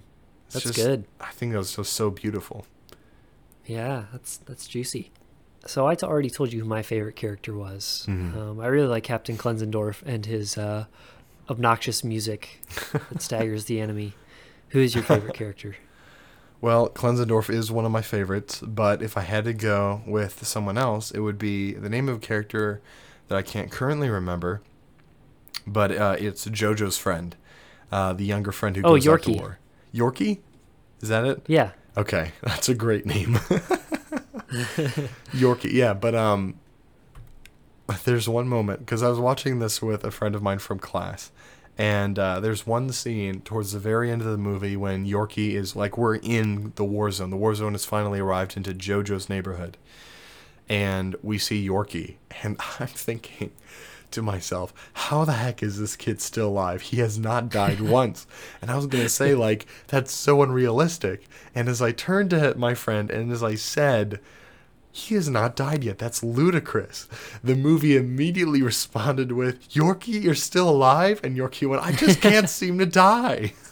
That's 0.51 0.65
just- 0.65 0.77
good. 0.77 1.05
I 1.21 1.31
think 1.31 1.53
that 1.53 1.59
was 1.59 1.77
just 1.77 1.93
so 1.93 2.11
beautiful. 2.11 2.67
yeah, 3.67 4.07
that's 4.13 4.39
that's 4.39 4.67
juicy. 4.67 5.11
So 5.69 5.87
I 5.87 5.95
t- 5.95 6.07
already 6.07 6.31
told 6.31 6.53
you 6.53 6.61
who 6.63 6.67
my 6.67 6.83
favorite 6.83 7.15
character 7.17 7.55
was. 7.55 8.07
Mhm. 8.09 8.35
Um, 8.37 8.61
I 8.61 8.67
really 8.69 8.89
like 8.89 9.05
Captain 9.05 9.37
Klenzendorf 9.37 10.03
and 10.07 10.25
his 10.25 10.57
uh, 10.57 10.87
obnoxious 11.51 12.03
music 12.03 12.61
that 12.93 13.21
staggers 13.21 13.67
the 13.67 13.79
enemy. 13.81 14.15
Who 14.71 14.81
is 14.81 14.95
your 14.95 15.05
favorite 15.05 15.35
character? 15.35 15.77
Well, 16.61 16.89
Klenzendorf 16.89 17.51
is 17.51 17.71
one 17.71 17.85
of 17.85 17.93
my 17.93 18.03
favorites, 18.03 18.61
but 18.61 19.01
if 19.01 19.17
I 19.17 19.21
had 19.21 19.45
to 19.45 19.53
go 19.53 20.03
with 20.09 20.45
someone 20.45 20.77
else, 20.77 21.13
it 21.13 21.21
would 21.21 21.39
be 21.39 21.73
the 21.75 21.89
name 21.89 22.09
of 22.09 22.17
a 22.17 22.19
character 22.19 22.81
that 23.29 23.39
I 23.39 23.43
can't 23.43 23.71
currently 23.71 24.09
remember, 24.11 24.61
but 25.69 25.93
uh, 25.93 26.17
it's 26.19 26.47
Jojo's 26.47 26.99
friend, 26.99 27.37
uh, 27.93 28.13
the 28.13 28.25
younger 28.25 28.51
friend 28.51 28.75
who 28.75 28.83
Oh, 28.83 28.95
goes 28.97 29.07
out 29.07 29.23
to 29.23 29.33
war. 29.35 29.59
Yorkie? 29.95 30.41
Is 31.01 31.11
that 31.11 31.25
it? 31.25 31.45
Yeah. 31.47 31.71
Okay, 31.97 32.33
that's 32.43 32.69
a 32.69 32.75
great 32.75 33.07
name. 33.07 33.39
Yorkie, 35.33 35.73
yeah, 35.73 35.95
but 35.95 36.15
um, 36.15 36.55
there's 38.05 38.29
one 38.29 38.49
moment 38.49 38.81
because 38.81 39.03
I 39.03 39.09
was 39.09 39.19
watching 39.19 39.59
this 39.59 39.83
with 39.83 40.05
a 40.05 40.11
friend 40.11 40.35
of 40.35 40.43
mine 40.43 40.59
from 40.59 40.79
class, 40.79 41.31
and 41.77 42.19
uh, 42.19 42.41
there's 42.41 42.67
one 42.67 42.91
scene 42.93 43.41
towards 43.43 43.73
the 43.73 43.79
very 43.79 44.11
end 44.11 44.23
of 44.23 44.29
the 44.29 44.39
movie 44.39 44.77
when 44.77 45.07
Yorkie 45.07 45.53
is 45.53 45.77
like 45.77 45.99
we're 45.99 46.17
in 46.17 46.73
the 46.77 46.85
war 46.85 47.11
zone. 47.11 47.31
The 47.31 47.37
war 47.37 47.55
zone 47.55 47.73
has 47.73 47.85
finally 47.85 48.21
arrived 48.21 48.57
into 48.57 48.73
JoJo's 48.73 49.29
neighborhood, 49.29 49.77
and 50.69 51.15
we 51.23 51.39
see 51.39 51.67
Yorkie, 51.67 52.17
and 52.43 52.57
I'm 52.81 52.87
thinking 52.87 53.53
to 54.11 54.23
myself, 54.23 54.73
how 54.95 55.25
the 55.25 55.33
heck 55.33 55.63
is 55.63 55.79
this 55.79 55.97
kid 55.97 56.21
still 56.21 56.49
alive? 56.49 56.83
He 56.83 56.99
has 56.99 57.19
not 57.19 57.51
died 57.51 57.81
once. 57.83 58.27
And 58.61 58.71
I 58.71 58.77
was 58.77 58.87
going 58.87 59.05
to 59.05 59.11
say, 59.11 59.35
like, 59.35 59.67
that's 59.89 60.13
so 60.13 60.43
unrealistic. 60.43 61.27
And 61.55 61.69
as 61.69 61.83
I 61.83 61.93
turned 61.93 62.31
to 62.31 62.55
my 62.57 62.75
friend 62.75 63.11
and 63.11 63.31
as 63.31 63.43
I 63.43 63.55
said, 63.55 64.21
he 64.99 65.15
has 65.15 65.29
not 65.29 65.55
died 65.57 65.85
yet. 65.85 65.99
That's 65.99 66.23
ludicrous. 66.25 67.07
The 67.45 67.55
movie 67.55 67.97
immediately 67.97 68.63
responded 68.63 69.33
with, 69.33 69.69
Yorkie, 69.71 70.23
you're 70.23 70.35
still 70.35 70.69
alive? 70.69 71.21
And 71.23 71.37
Yorkie 71.37 71.69
went, 71.69 71.83
I 71.83 71.93
just 71.93 72.21
can't 72.21 72.49
seem 72.59 72.79
to 72.79 72.87
die. 72.87 73.53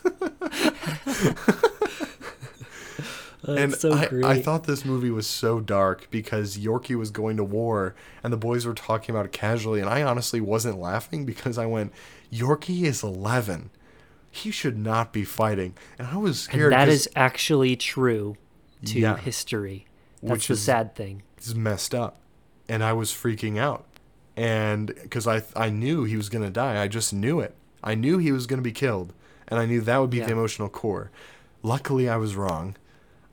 That's 3.42 3.60
and 3.60 3.74
so 3.74 3.92
I. 3.92 4.32
I 4.32 4.42
thought 4.42 4.64
this 4.64 4.84
movie 4.84 5.10
was 5.10 5.26
so 5.26 5.60
dark 5.60 6.08
because 6.10 6.58
Yorkie 6.58 6.96
was 6.98 7.10
going 7.10 7.36
to 7.36 7.44
war 7.44 7.94
and 8.24 8.32
the 8.32 8.36
boys 8.36 8.66
were 8.66 8.74
talking 8.74 9.14
about 9.14 9.24
it 9.26 9.32
casually. 9.32 9.80
And 9.80 9.88
I 9.88 10.02
honestly 10.02 10.40
wasn't 10.40 10.78
laughing 10.80 11.24
because 11.24 11.56
I 11.56 11.66
went, 11.66 11.92
Yorkie 12.32 12.82
is 12.82 13.04
11. 13.04 13.70
He 14.30 14.50
should 14.50 14.76
not 14.76 15.12
be 15.12 15.24
fighting. 15.24 15.74
And 15.98 16.08
I 16.08 16.16
was 16.16 16.40
scared. 16.40 16.72
and 16.72 16.80
that 16.80 16.88
is 16.88 17.08
actually 17.14 17.76
true 17.76 18.36
to 18.86 18.98
Yeah. 18.98 19.16
history. 19.16 19.85
That's 20.22 20.32
Which 20.32 20.46
the 20.48 20.52
is- 20.54 20.62
sad 20.62 20.94
thing. 20.94 21.22
it's 21.36 21.54
messed 21.54 21.94
up. 21.94 22.18
And 22.68 22.82
I 22.82 22.92
was 22.92 23.12
freaking 23.12 23.58
out. 23.58 23.84
And 24.36 24.88
because 24.88 25.26
I, 25.26 25.42
I 25.54 25.70
knew 25.70 26.04
he 26.04 26.16
was 26.16 26.28
going 26.28 26.44
to 26.44 26.50
die, 26.50 26.82
I 26.82 26.88
just 26.88 27.12
knew 27.12 27.40
it. 27.40 27.54
I 27.82 27.94
knew 27.94 28.18
he 28.18 28.32
was 28.32 28.46
going 28.46 28.58
to 28.58 28.62
be 28.62 28.72
killed. 28.72 29.12
And 29.48 29.58
I 29.60 29.66
knew 29.66 29.80
that 29.82 29.98
would 29.98 30.10
be 30.10 30.18
Yeah. 30.18 30.26
the 30.26 30.32
emotional 30.32 30.68
core. 30.68 31.10
Luckily, 31.62 32.08
I 32.08 32.16
was 32.16 32.34
wrong. 32.36 32.76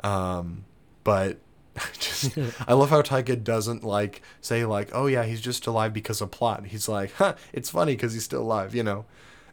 Um, 0.04 0.66
but 1.04 1.40
just 2.00 2.38
I 2.68 2.74
love 2.74 2.90
how 2.90 3.02
Taika 3.02 3.44
doesn't 3.44 3.84
like 3.84 4.22
say 4.42 4.66
like, 4.66 4.90
oh 4.94 5.08
yeah, 5.08 5.24
he's 5.24 5.42
just 5.42 5.66
alive 5.68 5.94
because 5.94 6.22
of 6.22 6.32
plot. 6.32 6.68
He's 6.68 6.88
like, 6.88 7.14
huh, 7.16 7.36
it's 7.52 7.70
funny 7.70 7.94
because 7.96 8.14
he's 8.14 8.24
still 8.24 8.42
alive, 8.42 8.76
you 8.76 8.84
know. 8.84 9.06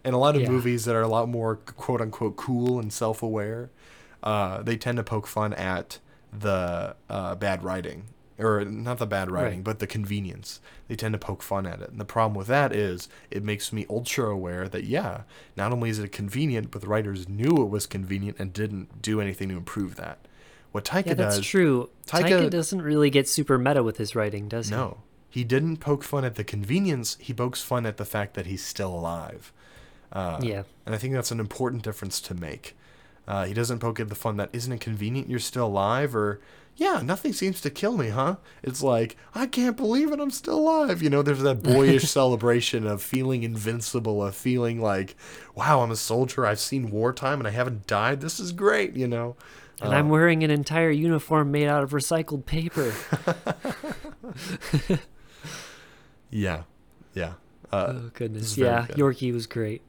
And 0.05 0.15
a 0.15 0.19
lot 0.19 0.37
of 0.37 0.43
Yeah. 0.43 0.51
movies 0.51 0.85
that 0.85 0.95
are 0.95 1.03
a 1.03 1.09
lot 1.09 1.29
more 1.29 1.57
quote 1.57 2.01
unquote 2.01 2.37
cool 2.37 2.79
and 2.79 2.93
self 2.93 3.23
aware, 3.23 3.71
uh, 4.23 4.63
they 4.63 4.77
tend 4.77 4.97
to 4.99 5.03
poke 5.03 5.27
fun 5.27 5.53
at 5.55 5.99
the 6.33 6.97
uh, 7.09 7.35
bad 7.37 7.63
writing. 7.65 8.05
Or 8.39 8.65
not 8.65 8.97
the 8.97 9.07
bad 9.07 9.31
writing, 9.31 9.59
Right. 9.59 9.65
but 9.65 9.81
the 9.81 9.87
convenience. 9.87 10.61
They 10.89 10.97
tend 10.97 11.13
to 11.13 11.19
poke 11.19 11.43
fun 11.43 11.67
at 11.67 11.83
it. 11.83 11.91
And 11.91 12.01
the 12.01 12.07
problem 12.07 12.35
with 12.35 12.47
that 12.47 12.75
is 12.75 13.11
it 13.31 13.45
makes 13.45 13.71
me 13.71 13.85
ultra 13.91 14.31
aware 14.31 14.67
that, 14.67 14.85
yeah, 14.85 15.23
not 15.59 15.73
only 15.73 15.91
is 15.91 15.99
it 15.99 16.11
convenient, 16.11 16.71
but 16.71 16.81
the 16.81 16.87
writers 16.89 17.29
knew 17.29 17.61
it 17.63 17.69
was 17.69 17.87
convenient 17.87 18.39
and 18.39 18.51
didn't 18.51 19.03
do 19.03 19.21
anything 19.21 19.51
to 19.51 19.57
improve 19.59 19.97
that. 19.97 20.21
What 20.73 20.85
Taika 20.87 21.05
does, 21.05 21.07
Yeah, 21.09 21.15
that's 21.15 21.37
does. 21.37 21.47
true. 21.47 21.91
Taika, 22.07 22.23
Taika- 22.47 22.51
doesn't 22.51 22.81
really 22.81 23.11
get 23.11 23.29
super 23.29 23.59
meta 23.59 23.83
with 23.83 23.99
his 23.99 24.17
writing, 24.17 24.49
does 24.49 24.71
he? 24.71 24.75
No. 24.75 24.99
He 25.29 25.45
didn't 25.45 25.77
poke 25.77 26.03
fun 26.03 26.25
at 26.25 26.37
the 26.37 26.45
convenience, 26.45 27.19
he 27.21 27.35
pokes 27.35 27.61
fun 27.63 27.85
at 27.85 27.99
the 27.99 28.07
fact 28.07 28.33
that 28.35 28.47
he's 28.47 28.65
still 28.65 28.95
alive. 28.95 29.53
Uh, 30.13 30.41
Yeah. 30.43 30.63
And 30.87 30.95
I 30.95 30.99
think 30.99 31.13
that's 31.13 31.31
an 31.31 31.41
important 31.41 31.83
difference 31.83 32.23
to 32.23 32.35
make. 32.35 32.75
Uh, 33.29 33.45
he 33.45 33.55
doesn't 33.55 33.79
poke 33.79 34.01
at 34.01 34.09
the 34.09 34.15
fun 34.15 34.37
that 34.37 34.51
isn't 34.53 34.73
it 34.73 34.81
convenient 34.81 35.29
you're 35.31 35.39
still 35.39 35.67
alive 35.67 36.17
or 36.17 36.41
yeah 36.77 37.01
nothing 37.05 37.33
seems 37.33 37.61
to 37.61 37.71
kill 37.71 37.97
me 37.97 38.09
huh 38.09 38.37
it's 38.63 38.83
like 38.83 39.17
i 39.35 39.47
can't 39.47 39.77
believe 39.77 40.11
it 40.11 40.19
i'm 40.19 40.31
still 40.31 40.59
alive 40.59 41.01
you 41.03 41.11
know 41.11 41.23
there's 41.23 41.43
that 41.43 41.63
boyish 41.63 42.05
celebration 42.11 42.87
of 42.87 43.03
feeling 43.03 43.43
invincible 43.43 44.25
of 44.25 44.35
feeling 44.35 44.81
like 44.81 45.15
wow 45.55 45.81
i'm 45.83 45.91
a 45.91 45.97
soldier 45.97 46.45
i've 46.47 46.59
seen 46.59 46.91
wartime 46.91 47.39
and 47.39 47.47
i 47.47 47.51
haven't 47.51 47.87
died 47.87 48.21
this 48.21 48.41
is 48.41 48.51
great 48.53 48.97
you 48.97 49.07
know 49.07 49.37
And 49.83 49.95
I'm 49.95 50.09
wearing 50.11 50.43
an 50.45 50.51
entire 50.51 50.91
uniform 50.91 51.51
made 51.51 51.67
out 51.67 51.83
of 51.83 51.93
recycled 51.93 52.45
paper. 52.45 52.93
yeah 56.31 56.65
yeah 57.15 57.33
uh, 57.73 57.93
oh 57.95 58.11
goodness. 58.15 58.57
Yeah, 58.59 58.87
good. 58.87 58.97
Yorkie 58.97 59.33
was 59.33 59.47
great. 59.47 59.83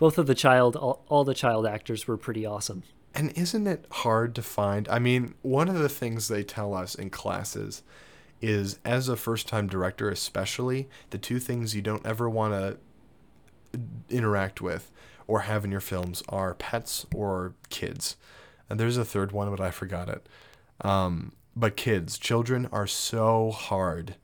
Both 0.00 0.18
of 0.18 0.26
the 0.26 0.34
child 0.34 0.74
all, 0.76 1.04
all 1.08 1.24
the 1.24 1.34
child 1.34 1.66
actors 1.66 2.08
were 2.08 2.16
pretty 2.16 2.44
awesome. 2.44 2.82
And 3.14 3.36
isn't 3.36 3.66
it 3.66 3.84
hard 3.90 4.34
to 4.36 4.42
find? 4.42 4.88
I 4.88 4.98
mean, 4.98 5.34
one 5.42 5.68
of 5.68 5.78
the 5.78 5.88
things 5.88 6.26
they 6.26 6.42
tell 6.42 6.74
us 6.74 6.94
in 6.94 7.10
classes 7.10 7.82
is 8.40 8.78
as 8.84 9.08
a 9.08 9.16
first 9.16 9.46
time 9.46 9.66
director, 9.66 10.08
especially, 10.08 10.88
the 11.10 11.18
two 11.18 11.38
things 11.38 11.76
you 11.76 11.82
don't 11.82 12.06
ever 12.06 12.30
want 12.30 12.54
to 12.54 12.78
interact 14.08 14.60
with 14.60 14.90
or 15.26 15.40
have 15.40 15.64
in 15.64 15.70
your 15.70 15.80
films 15.80 16.22
are 16.28 16.54
pets 16.54 17.06
or 17.14 17.54
kids. 17.68 18.16
And 18.68 18.80
there's 18.80 18.96
a 18.96 19.04
third 19.04 19.32
one, 19.32 19.50
but 19.50 19.60
I 19.60 19.70
forgot 19.70 20.08
it. 20.08 20.26
Um, 20.80 21.32
but 21.54 21.76
kids, 21.76 22.18
children 22.18 22.68
are 22.72 22.86
so 22.86 23.50
hard 23.50 24.16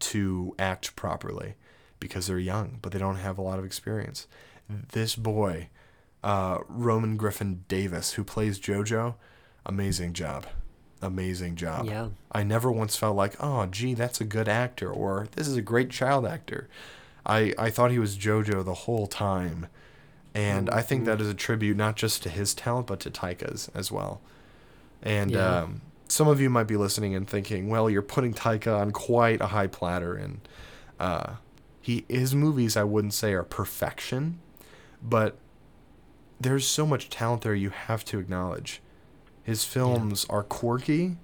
to 0.00 0.54
act 0.58 0.96
properly 0.96 1.54
because 2.00 2.26
they're 2.26 2.38
young, 2.38 2.80
but 2.82 2.90
they 2.90 2.98
don't 2.98 3.16
have 3.16 3.38
a 3.38 3.42
lot 3.42 3.58
of 3.58 3.64
experience. 3.64 4.26
This 4.68 5.14
boy, 5.16 5.68
uh, 6.24 6.58
Roman 6.68 7.16
Griffin 7.16 7.64
Davis, 7.68 8.14
who 8.14 8.24
plays 8.24 8.58
JoJo, 8.58 9.14
amazing 9.64 10.12
job. 10.12 10.46
Amazing 11.02 11.56
job. 11.56 11.86
Yeah. 11.86 12.08
I 12.32 12.42
never 12.42 12.72
once 12.72 12.96
felt 12.96 13.16
like, 13.16 13.36
oh, 13.38 13.66
gee, 13.66 13.94
that's 13.94 14.20
a 14.20 14.24
good 14.24 14.48
actor, 14.48 14.90
or 14.90 15.28
this 15.32 15.46
is 15.46 15.56
a 15.56 15.62
great 15.62 15.90
child 15.90 16.26
actor. 16.26 16.68
I, 17.24 17.52
I 17.58 17.70
thought 17.70 17.90
he 17.90 17.98
was 17.98 18.16
JoJo 18.16 18.64
the 18.64 18.74
whole 18.74 19.06
time. 19.06 19.66
And 20.34 20.68
I 20.70 20.82
think 20.82 21.04
that 21.06 21.20
is 21.20 21.28
a 21.28 21.34
tribute 21.34 21.76
not 21.76 21.96
just 21.96 22.22
to 22.24 22.28
his 22.28 22.54
talent, 22.54 22.86
but 22.86 23.00
to 23.00 23.10
Taika's 23.10 23.70
as 23.74 23.90
well. 23.90 24.20
And 25.02 25.30
Yeah. 25.30 25.60
um, 25.62 25.80
some 26.08 26.28
of 26.28 26.40
you 26.40 26.50
might 26.50 26.66
be 26.66 26.76
listening 26.76 27.14
and 27.14 27.28
thinking, 27.28 27.68
well, 27.68 27.88
you're 27.90 28.02
putting 28.02 28.32
Taika 28.34 28.78
on 28.78 28.90
quite 28.90 29.40
a 29.40 29.48
high 29.48 29.66
platter. 29.66 30.14
And 30.14 30.40
uh, 31.00 31.34
he 31.80 32.04
his 32.08 32.34
movies, 32.34 32.76
I 32.76 32.84
wouldn't 32.84 33.14
say 33.14 33.32
are 33.32 33.42
perfection, 33.42 34.38
but 35.02 35.36
there's 36.40 36.66
so 36.66 36.86
much 36.86 37.08
talent 37.08 37.42
there 37.42 37.54
you 37.54 37.70
have 37.70 38.04
to 38.06 38.18
acknowledge. 38.18 38.80
His 39.42 39.64
films 39.64 40.26
are 40.28 40.42
quirky, 40.42 41.16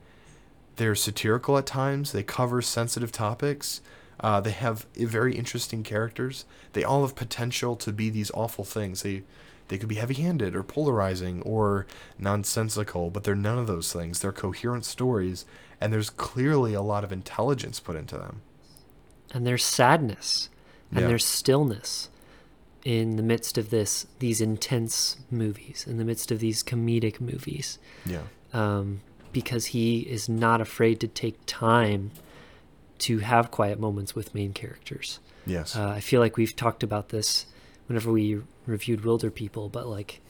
they're 0.76 0.94
satirical 0.94 1.58
at 1.58 1.66
times, 1.66 2.12
they 2.12 2.22
cover 2.22 2.62
sensitive 2.62 3.12
topics, 3.12 3.80
uh, 4.20 4.40
they 4.40 4.52
have 4.52 4.86
very 4.96 5.34
interesting 5.34 5.82
characters. 5.82 6.44
They 6.74 6.84
all 6.84 7.02
have 7.02 7.16
potential 7.16 7.74
to 7.76 7.92
be 7.92 8.08
these 8.08 8.30
awful 8.32 8.64
things. 8.64 9.02
They 9.02 9.24
they 9.68 9.78
could 9.78 9.88
be 9.88 9.94
heavy-handed 9.94 10.54
or 10.54 10.62
polarizing 10.62 11.40
or 11.42 11.86
nonsensical, 12.18 13.10
but 13.10 13.24
they're 13.24 13.34
none 13.34 13.58
of 13.58 13.66
those 13.66 13.92
things. 13.92 14.20
They're 14.20 14.30
coherent 14.32 14.84
stories, 14.84 15.46
and 15.80 15.92
there's 15.92 16.10
clearly 16.10 16.74
a 16.74 16.82
lot 16.82 17.04
of 17.04 17.12
intelligence 17.12 17.80
put 17.80 17.96
into 17.96 18.18
them. 18.18 18.42
And 19.32 19.46
there's 19.46 19.64
sadness 19.64 20.50
and 20.90 21.00
Yeah. 21.00 21.06
there's 21.08 21.24
stillness 21.24 22.10
in 22.84 23.16
the 23.16 23.22
midst 23.22 23.58
of 23.58 23.70
this 23.70 24.06
these 24.18 24.40
intense 24.40 25.16
movies, 25.30 25.84
in 25.88 25.98
the 25.98 26.04
midst 26.04 26.30
of 26.30 26.40
these 26.40 26.62
comedic 26.62 27.20
movies. 27.20 27.78
Yeah. 28.04 28.22
Um, 28.52 29.00
because 29.32 29.66
he 29.66 30.00
is 30.00 30.28
not 30.28 30.60
afraid 30.60 31.00
to 31.00 31.08
take 31.08 31.38
time 31.46 32.10
to 32.98 33.18
have 33.20 33.50
quiet 33.50 33.80
moments 33.80 34.14
with 34.14 34.34
main 34.34 34.52
characters. 34.52 35.20
Yes. 35.46 35.74
Uh, 35.74 35.88
I 35.88 36.00
feel 36.00 36.20
like 36.20 36.36
we've 36.36 36.54
talked 36.54 36.82
about 36.82 37.08
this 37.08 37.46
whenever 37.86 38.12
we 38.12 38.40
reviewed 38.66 39.00
Wilderpeople, 39.00 39.72
but 39.72 39.86
like 39.86 40.20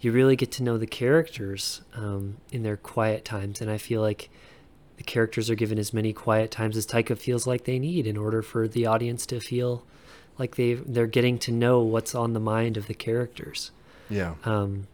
you 0.00 0.12
really 0.12 0.36
get 0.36 0.52
to 0.52 0.62
know 0.62 0.78
the 0.78 0.86
characters 0.86 1.82
um, 1.94 2.36
in 2.52 2.62
their 2.62 2.76
quiet 2.76 3.24
times, 3.24 3.60
and 3.60 3.70
I 3.70 3.78
feel 3.78 4.00
like 4.00 4.30
the 4.96 5.02
characters 5.02 5.50
are 5.50 5.54
given 5.54 5.78
as 5.78 5.92
many 5.92 6.12
quiet 6.12 6.50
times 6.50 6.76
as 6.76 6.86
Taika 6.86 7.18
feels 7.18 7.46
like 7.46 7.64
they 7.64 7.78
need 7.78 8.06
in 8.06 8.16
order 8.16 8.42
for 8.42 8.66
the 8.66 8.86
audience 8.86 9.26
to 9.26 9.40
feel 9.40 9.84
like 10.38 10.56
they 10.56 10.74
they're 10.74 11.06
getting 11.06 11.38
to 11.38 11.52
know 11.52 11.80
what's 11.80 12.14
on 12.14 12.32
the 12.32 12.40
mind 12.40 12.76
of 12.76 12.86
the 12.86 12.94
characters. 12.94 13.70
yeah. 14.08 14.34
Um, 14.44 14.86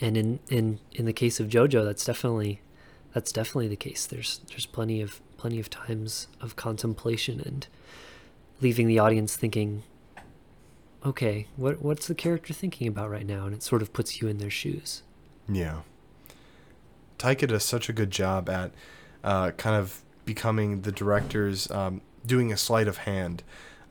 and 0.00 0.16
in, 0.16 0.40
in 0.50 0.80
in 0.92 1.04
the 1.04 1.12
case 1.12 1.38
of 1.40 1.48
JoJo, 1.48 1.84
that's 1.84 2.04
definitely 2.04 2.60
that's 3.12 3.32
definitely 3.32 3.68
the 3.68 3.76
case. 3.76 4.06
There's 4.06 4.40
there's 4.48 4.66
plenty 4.66 5.00
of 5.00 5.20
plenty 5.36 5.60
of 5.60 5.70
times 5.70 6.26
of 6.40 6.56
contemplation 6.56 7.40
and 7.44 7.66
leaving 8.60 8.86
the 8.86 8.98
audience 8.98 9.36
thinking, 9.36 9.82
okay, 11.04 11.46
what 11.56 11.80
what's 11.82 12.06
the 12.06 12.14
character 12.14 12.52
thinking 12.52 12.88
about 12.88 13.10
right 13.10 13.26
now? 13.26 13.46
And 13.46 13.54
it 13.54 13.62
sort 13.62 13.82
of 13.82 13.92
puts 13.92 14.20
you 14.20 14.28
in 14.28 14.38
their 14.38 14.50
shoes. 14.50 15.02
Yeah. 15.48 15.80
Taika 17.18 17.46
does 17.46 17.64
such 17.64 17.88
a 17.88 17.92
good 17.92 18.10
job 18.10 18.48
at 18.48 18.72
uh, 19.22 19.52
kind 19.52 19.76
of 19.76 20.02
becoming 20.24 20.82
the 20.82 20.92
director's, 20.92 21.70
um, 21.70 22.00
doing 22.26 22.52
a 22.52 22.56
sleight 22.56 22.88
of 22.88 22.98
hand, 22.98 23.42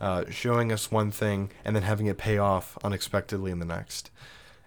uh, 0.03 0.23
showing 0.29 0.71
us 0.71 0.91
one 0.91 1.11
thing 1.11 1.49
and 1.63 1.75
then 1.75 1.83
having 1.83 2.07
it 2.07 2.17
pay 2.17 2.37
off 2.37 2.77
unexpectedly 2.83 3.51
in 3.51 3.59
the 3.59 3.65
next. 3.65 4.11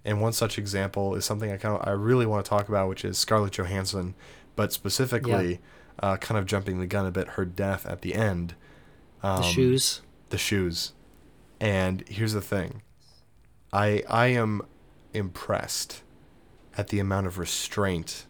And 0.04 0.20
one 0.20 0.32
such 0.32 0.56
example 0.58 1.14
is 1.14 1.24
something 1.24 1.50
I 1.52 1.56
kind 1.58 1.76
of 1.76 1.86
I 1.86 1.90
really 1.92 2.26
want 2.26 2.44
to 2.44 2.48
talk 2.48 2.68
about, 2.68 2.88
which 2.88 3.04
is 3.04 3.18
Scarlett 3.18 3.52
Johansson, 3.58 4.14
but 4.54 4.72
specifically, 4.72 5.60
uh, 6.02 6.16
kind 6.16 6.38
of 6.38 6.46
jumping 6.46 6.78
the 6.78 6.86
gun 6.86 7.04
a 7.06 7.10
bit, 7.10 7.28
her 7.30 7.44
death 7.44 7.84
at 7.86 8.02
the 8.02 8.14
end. 8.14 8.54
Um, 9.22 9.42
The 9.42 9.48
shoes. 9.48 10.00
the 10.30 10.38
shoes. 10.38 10.92
And 11.60 12.02
here's 12.08 12.32
the 12.34 12.40
thing. 12.40 12.82
I 13.72 14.02
I 14.08 14.26
am 14.28 14.62
impressed 15.12 16.02
at 16.78 16.88
the 16.88 16.98
amount 17.00 17.26
of 17.26 17.38
restraint 17.38 18.26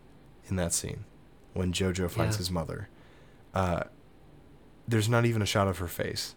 in 0.49 0.57
that 0.57 0.73
scene 0.73 1.05
when 1.53 1.73
Jojo 1.73 2.09
finds 2.11 2.37
Yeah. 2.37 2.39
his 2.39 2.51
mother. 2.51 2.89
Uh, 3.53 3.83
there's 4.89 5.09
not 5.09 5.25
even 5.27 5.43
a 5.43 5.47
shot 5.47 5.67
of 5.69 5.79
her 5.79 5.89
face. 5.89 6.35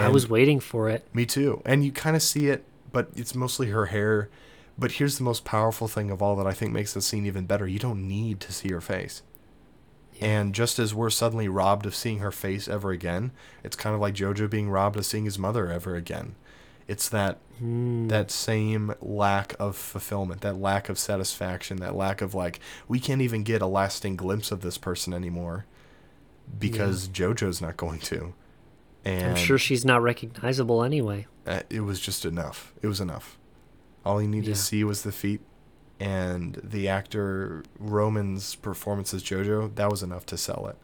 I 0.00 0.08
was 0.08 0.28
waiting 0.28 0.60
for 0.60 0.88
it. 0.88 1.06
me 1.14 1.26
too. 1.26 1.62
And 1.64 1.84
you 1.84 1.92
kind 1.92 2.16
of 2.16 2.22
see 2.22 2.46
it, 2.48 2.64
but 2.92 3.08
it's 3.14 3.34
mostly 3.34 3.68
her 3.68 3.86
hair. 3.86 4.28
But 4.76 4.92
here's 4.92 5.18
the 5.18 5.24
most 5.24 5.44
powerful 5.44 5.86
thing 5.88 6.10
of 6.10 6.20
all 6.20 6.34
that 6.36 6.46
I 6.46 6.52
think 6.52 6.72
makes 6.72 6.92
the 6.94 7.00
scene 7.02 7.26
even 7.26 7.46
better. 7.46 7.66
You 7.66 7.78
don't 7.78 8.08
need 8.08 8.40
to 8.40 8.52
see 8.52 8.70
her 8.70 8.80
face. 8.80 9.22
And 10.20 10.54
just 10.54 10.78
as 10.78 10.94
we're 10.94 11.10
suddenly 11.10 11.48
robbed 11.48 11.86
of 11.86 11.94
seeing 11.94 12.18
her 12.18 12.30
face 12.32 12.68
ever 12.68 12.90
again, 12.90 13.32
it's 13.62 13.76
kind 13.76 13.94
of 13.94 14.00
like 14.00 14.14
Jojo 14.14 14.48
being 14.48 14.70
robbed 14.70 14.96
of 14.96 15.06
seeing 15.06 15.24
his 15.24 15.38
mother 15.38 15.70
ever 15.70 15.94
again. 15.96 16.34
It's 16.86 17.08
that 17.08 17.38
Hmm. 17.58 18.08
that 18.08 18.32
same 18.32 18.94
lack 19.00 19.54
of 19.60 19.76
fulfillment, 19.76 20.40
that 20.40 20.58
lack 20.60 20.88
of 20.88 20.98
satisfaction, 20.98 21.76
that 21.76 21.94
lack 21.94 22.20
of 22.20 22.34
like 22.34 22.58
we 22.88 22.98
can't 22.98 23.22
even 23.22 23.44
get 23.44 23.62
a 23.62 23.66
lasting 23.66 24.16
glimpse 24.16 24.50
of 24.50 24.60
this 24.60 24.76
person 24.76 25.14
anymore 25.14 25.66
because 26.58 27.08
Jojo's 27.08 27.60
not 27.60 27.76
going 27.76 28.00
to. 28.00 28.34
And 29.04 29.30
I'm 29.30 29.36
sure 29.36 29.58
she's 29.58 29.84
not 29.84 30.02
recognizable 30.02 30.82
anyway. 30.82 31.26
uh, 31.46 31.60
it 31.68 31.80
was 31.80 32.00
just 32.00 32.24
enough. 32.24 32.72
It 32.80 32.86
was 32.86 33.00
enough. 33.00 33.38
All 34.04 34.20
you 34.22 34.28
needed 34.28 34.48
Yeah. 34.48 34.54
to 34.54 34.60
see 34.60 34.82
was 34.84 35.02
the 35.02 35.12
feet, 35.12 35.40
and 36.00 36.58
the 36.64 36.88
actor 36.88 37.62
Roman's 37.78 38.54
performance 38.54 39.12
as 39.14 39.22
JoJo. 39.22 39.74
That 39.74 39.90
was 39.90 40.02
enough 40.02 40.24
to 40.26 40.36
sell 40.36 40.66
it. 40.68 40.76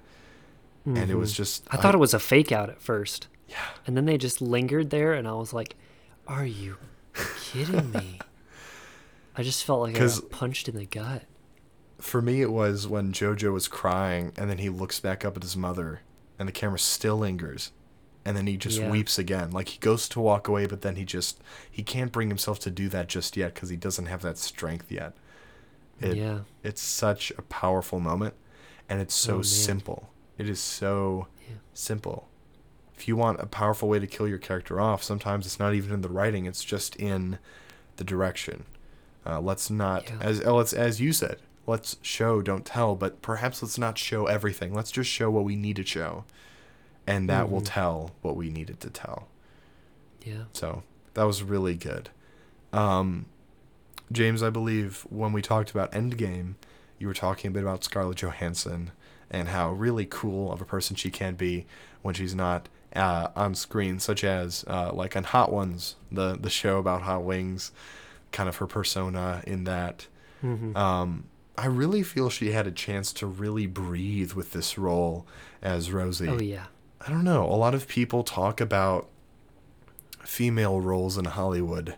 And 0.87 1.11
it 1.11 1.17
was 1.17 1.33
Mhm. 1.33 1.37
just. 1.37 1.65
I 1.71 1.77
thought 1.77 1.95
it 1.95 1.99
was 1.99 2.15
a 2.15 2.19
fake 2.19 2.53
out 2.53 2.69
at 2.71 2.81
first. 2.81 3.29
Yeah. 3.49 3.57
And 3.87 3.97
then 3.97 4.05
they 4.07 4.17
just 4.19 4.41
lingered 4.41 4.91
there, 4.91 5.13
and 5.13 5.27
I 5.29 5.33
was 5.33 5.53
like, 5.53 5.77
"Are 6.29 6.47
you 6.47 6.77
kidding 7.43 7.91
me?" 7.91 8.19
I 9.37 9.43
just 9.43 9.65
felt 9.65 9.81
like 9.81 9.97
I 9.97 10.07
got 10.07 10.31
punched 10.31 10.69
in 10.69 10.77
the 10.77 10.87
gut. 10.87 11.23
For 11.99 12.21
me, 12.23 12.41
it 12.43 12.51
was 12.53 12.87
when 12.87 13.13
JoJo 13.13 13.53
was 13.53 13.69
crying, 13.69 14.33
and 14.37 14.49
then 14.51 14.59
he 14.59 14.69
looks 14.71 15.01
back 15.01 15.25
up 15.25 15.37
at 15.37 15.43
his 15.43 15.57
mother, 15.57 16.01
and 16.39 16.49
the 16.49 16.53
camera 16.53 16.79
still 16.79 17.19
lingers, 17.19 17.73
and 18.25 18.37
then 18.37 18.47
he 18.47 18.57
just 18.57 18.79
Yeah. 18.79 18.91
weeps 18.91 19.19
again. 19.19 19.51
Like 19.51 19.69
he 19.71 19.79
goes 19.79 20.09
to 20.11 20.21
walk 20.21 20.49
away, 20.49 20.67
but 20.67 20.83
then 20.83 20.97
he 20.97 21.05
just 21.05 21.41
he 21.71 21.83
can't 21.83 22.13
bring 22.13 22.29
himself 22.29 22.59
to 22.61 22.71
do 22.71 22.89
that 22.91 23.09
just 23.09 23.37
yet 23.37 23.55
because 23.55 23.69
he 23.71 23.77
doesn't 23.77 24.07
have 24.07 24.23
that 24.23 24.39
strength 24.39 24.91
yet. 24.93 25.15
It, 26.01 26.17
yeah, 26.17 26.41
it's 26.63 26.81
such 26.81 27.31
a 27.37 27.43
powerful 27.43 28.01
moment 28.01 28.35
and 28.89 29.01
it's 29.03 29.15
so 29.15 29.39
Oh, 29.39 29.43
simple 29.43 30.11
it 30.39 30.49
is 30.49 30.59
so 30.61 31.27
Yeah. 31.47 31.57
simple 31.75 32.27
if 32.97 33.07
you 33.07 33.17
want 33.17 33.41
a 33.41 33.47
powerful 33.47 33.87
way 33.89 33.99
to 33.99 34.07
kill 34.07 34.27
your 34.27 34.39
character 34.39 34.81
off 34.81 35.03
sometimes 35.03 35.45
it's 35.45 35.59
not 35.59 35.75
even 35.75 35.93
in 35.93 36.01
the 36.01 36.09
writing 36.09 36.47
it's 36.47 36.65
just 36.65 36.97
in 36.97 37.39
the 37.97 38.05
direction 38.05 38.65
uh, 39.27 39.41
let's 39.43 39.69
not 39.69 40.05
Yeah. 40.09 40.17
as 40.23 40.41
oh, 40.47 40.57
let's 40.57 40.73
as 40.73 41.01
you 41.03 41.13
said 41.13 41.37
let's 41.67 41.97
show 42.01 42.41
don't 42.41 42.65
tell 42.65 42.95
but 42.97 43.21
perhaps 43.21 43.63
let's 43.63 43.77
not 43.79 43.99
show 43.99 44.25
everything 44.27 44.73
let's 44.73 44.91
just 44.91 45.11
show 45.11 45.31
what 45.31 45.45
we 45.45 45.55
need 45.55 45.77
to 45.77 45.85
show 45.85 46.25
and 47.11 47.29
that 47.29 47.51
will 47.51 47.61
Mhm. 47.61 47.67
tell 47.77 48.11
what 48.23 48.37
we 48.37 48.51
needed 48.51 48.79
to 48.81 48.91
tell 48.91 49.29
yeah, 50.25 50.45
so 50.53 50.83
that 51.15 51.25
was 51.25 51.43
really 51.43 51.75
good. 51.75 52.11
Um, 52.73 53.27
James, 54.13 54.43
I 54.43 54.51
believe 54.51 55.07
when 55.09 55.33
we 55.33 55.41
talked 55.43 55.71
about 55.71 55.93
Endgame, 55.93 56.55
you 56.99 57.07
were 57.07 57.15
talking 57.15 57.49
a 57.49 57.53
bit 57.53 57.63
about 57.63 57.85
Scarlett 57.85 58.19
Johansson 58.19 58.91
and 59.31 59.49
how 59.49 59.71
really 59.73 60.05
cool 60.05 60.53
of 60.53 60.61
a 60.61 60.65
person 60.65 60.97
she 60.97 61.11
can 61.11 61.35
be 61.37 61.65
when 62.03 62.15
she's 62.15 62.35
not 62.35 62.69
uh, 62.95 63.29
on 63.37 63.55
screen, 63.55 64.01
such 64.01 64.25
as 64.25 64.65
uh, 64.67 64.91
like 64.93 65.17
on 65.17 65.23
Hot 65.25 65.53
Ones, 65.53 65.95
the 66.11 66.37
the 66.37 66.51
show 66.51 66.79
about 66.79 67.03
Hot 67.03 67.23
Wings, 67.23 67.71
kind 68.33 68.49
of 68.49 68.57
her 68.57 68.67
persona 68.67 69.43
in 69.47 69.65
that. 69.65 70.07
hmm 70.41 70.77
Um, 70.77 71.25
I 71.57 71.67
really 71.67 72.03
feel 72.03 72.31
she 72.31 72.51
had 72.53 72.67
a 72.67 72.73
chance 72.73 73.13
to 73.15 73.27
really 73.27 73.67
breathe 73.67 74.33
with 74.33 74.53
this 74.53 74.77
role 74.77 75.25
as 75.63 75.93
Rosie. 75.93 76.29
oh 76.29 76.41
yeah, 76.41 76.67
I 77.01 77.11
don't 77.11 77.25
know. 77.25 77.45
A 77.45 77.57
lot 77.57 77.75
of 77.75 77.89
people 77.89 78.23
talk 78.23 78.61
about 78.61 79.09
female 80.25 80.81
roles 80.81 81.17
in 81.17 81.25
Hollywood 81.25 81.97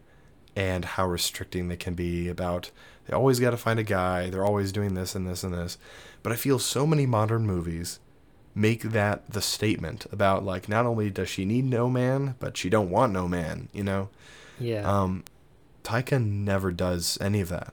and 0.54 0.84
how 0.84 1.06
restricting 1.06 1.68
they 1.68 1.76
can 1.76 1.94
be 1.94 2.28
about 2.28 2.70
they 3.06 3.14
always 3.14 3.40
got 3.40 3.50
to 3.50 3.56
find 3.56 3.80
a 3.80 3.84
guy, 3.84 4.30
they're 4.30 4.44
always 4.44 4.70
doing 4.70 4.94
this 4.94 5.14
and 5.14 5.26
this 5.26 5.42
and 5.42 5.52
this. 5.52 5.76
But 6.22 6.32
I 6.32 6.36
feel 6.36 6.58
so 6.58 6.86
many 6.86 7.04
modern 7.04 7.46
movies 7.46 7.98
make 8.54 8.82
that 8.82 9.28
the 9.28 9.42
statement 9.42 10.06
about 10.12 10.44
like 10.44 10.68
not 10.68 10.86
only 10.86 11.10
does 11.10 11.28
she 11.28 11.44
need 11.44 11.64
no 11.64 11.88
man, 11.88 12.36
but 12.38 12.56
she 12.56 12.68
don't 12.68 12.90
want 12.90 13.12
no 13.12 13.26
man, 13.26 13.68
you 13.72 13.82
know? 13.82 14.08
yeah, 14.58 14.82
Um, 14.88 15.24
Taika 15.82 16.24
never 16.24 16.70
does 16.70 17.18
any 17.20 17.40
of 17.40 17.48
that. 17.48 17.72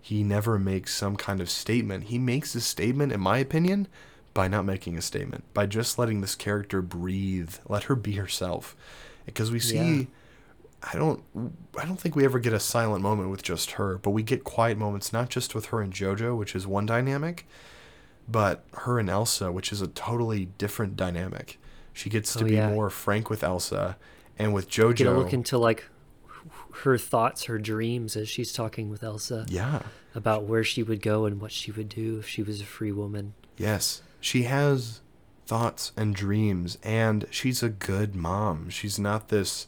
He 0.00 0.22
never 0.22 0.58
makes 0.58 0.94
some 0.94 1.16
kind 1.16 1.40
of 1.40 1.50
statement. 1.50 2.04
He 2.04 2.18
makes 2.18 2.54
a 2.54 2.60
statement, 2.60 3.12
in 3.12 3.20
my 3.20 3.38
opinion, 3.38 3.88
by 4.40 4.48
not 4.48 4.64
making 4.64 4.96
a 4.96 5.02
statement, 5.02 5.44
by 5.52 5.66
just 5.66 5.98
letting 5.98 6.22
this 6.22 6.34
character 6.34 6.80
breathe, 6.80 7.56
let 7.68 7.82
her 7.84 7.94
be 7.94 8.12
herself. 8.12 8.74
Because 9.26 9.50
we 9.50 9.60
see, 9.60 9.76
Yeah. 9.76 10.04
I 10.82 10.96
don't, 10.96 11.22
I 11.78 11.84
don't 11.84 12.00
think 12.00 12.16
we 12.16 12.24
ever 12.24 12.38
get 12.38 12.54
a 12.54 12.58
silent 12.58 13.02
moment 13.02 13.28
with 13.28 13.42
just 13.42 13.72
her, 13.72 13.98
but 13.98 14.12
we 14.12 14.22
get 14.22 14.42
quiet 14.42 14.78
moments 14.78 15.12
not 15.12 15.28
just 15.28 15.54
with 15.54 15.66
her 15.66 15.82
and 15.82 15.92
JoJo, 15.92 16.38
which 16.38 16.56
is 16.56 16.66
one 16.66 16.86
dynamic, 16.86 17.46
but 18.26 18.64
her 18.72 18.98
and 18.98 19.10
Elsa, 19.10 19.52
which 19.52 19.72
is 19.72 19.82
a 19.82 19.88
totally 19.88 20.46
different 20.56 20.96
dynamic. 20.96 21.60
She 21.92 22.08
gets 22.08 22.32
to 22.32 22.44
Oh, 22.44 22.48
be 22.48 22.54
yeah. 22.54 22.70
more 22.70 22.88
frank 22.88 23.28
with 23.28 23.44
Elsa, 23.44 23.98
and 24.38 24.54
with 24.54 24.70
JoJo. 24.70 24.96
get 24.96 25.06
a 25.08 25.12
look 25.12 25.34
into 25.34 25.58
like 25.58 25.84
her 26.76 26.96
thoughts, 26.96 27.44
her 27.44 27.58
dreams 27.58 28.16
as 28.16 28.26
she's 28.30 28.54
talking 28.54 28.88
with 28.88 29.02
Elsa 29.04 29.44
yeah. 29.50 29.82
about 30.14 30.44
where 30.44 30.64
she 30.64 30.82
would 30.82 31.02
go 31.02 31.26
and 31.26 31.42
what 31.42 31.52
she 31.52 31.70
would 31.72 31.90
do 31.90 32.18
if 32.20 32.26
she 32.26 32.42
was 32.42 32.62
a 32.62 32.64
free 32.64 32.92
woman. 32.92 33.34
Yes, 33.58 34.00
she 34.20 34.44
has 34.44 35.00
thoughts 35.46 35.92
and 35.96 36.14
dreams, 36.14 36.78
and 36.82 37.26
she's 37.30 37.62
a 37.62 37.68
good 37.68 38.14
mom. 38.14 38.70
She's 38.70 38.98
not 38.98 39.28
this 39.28 39.66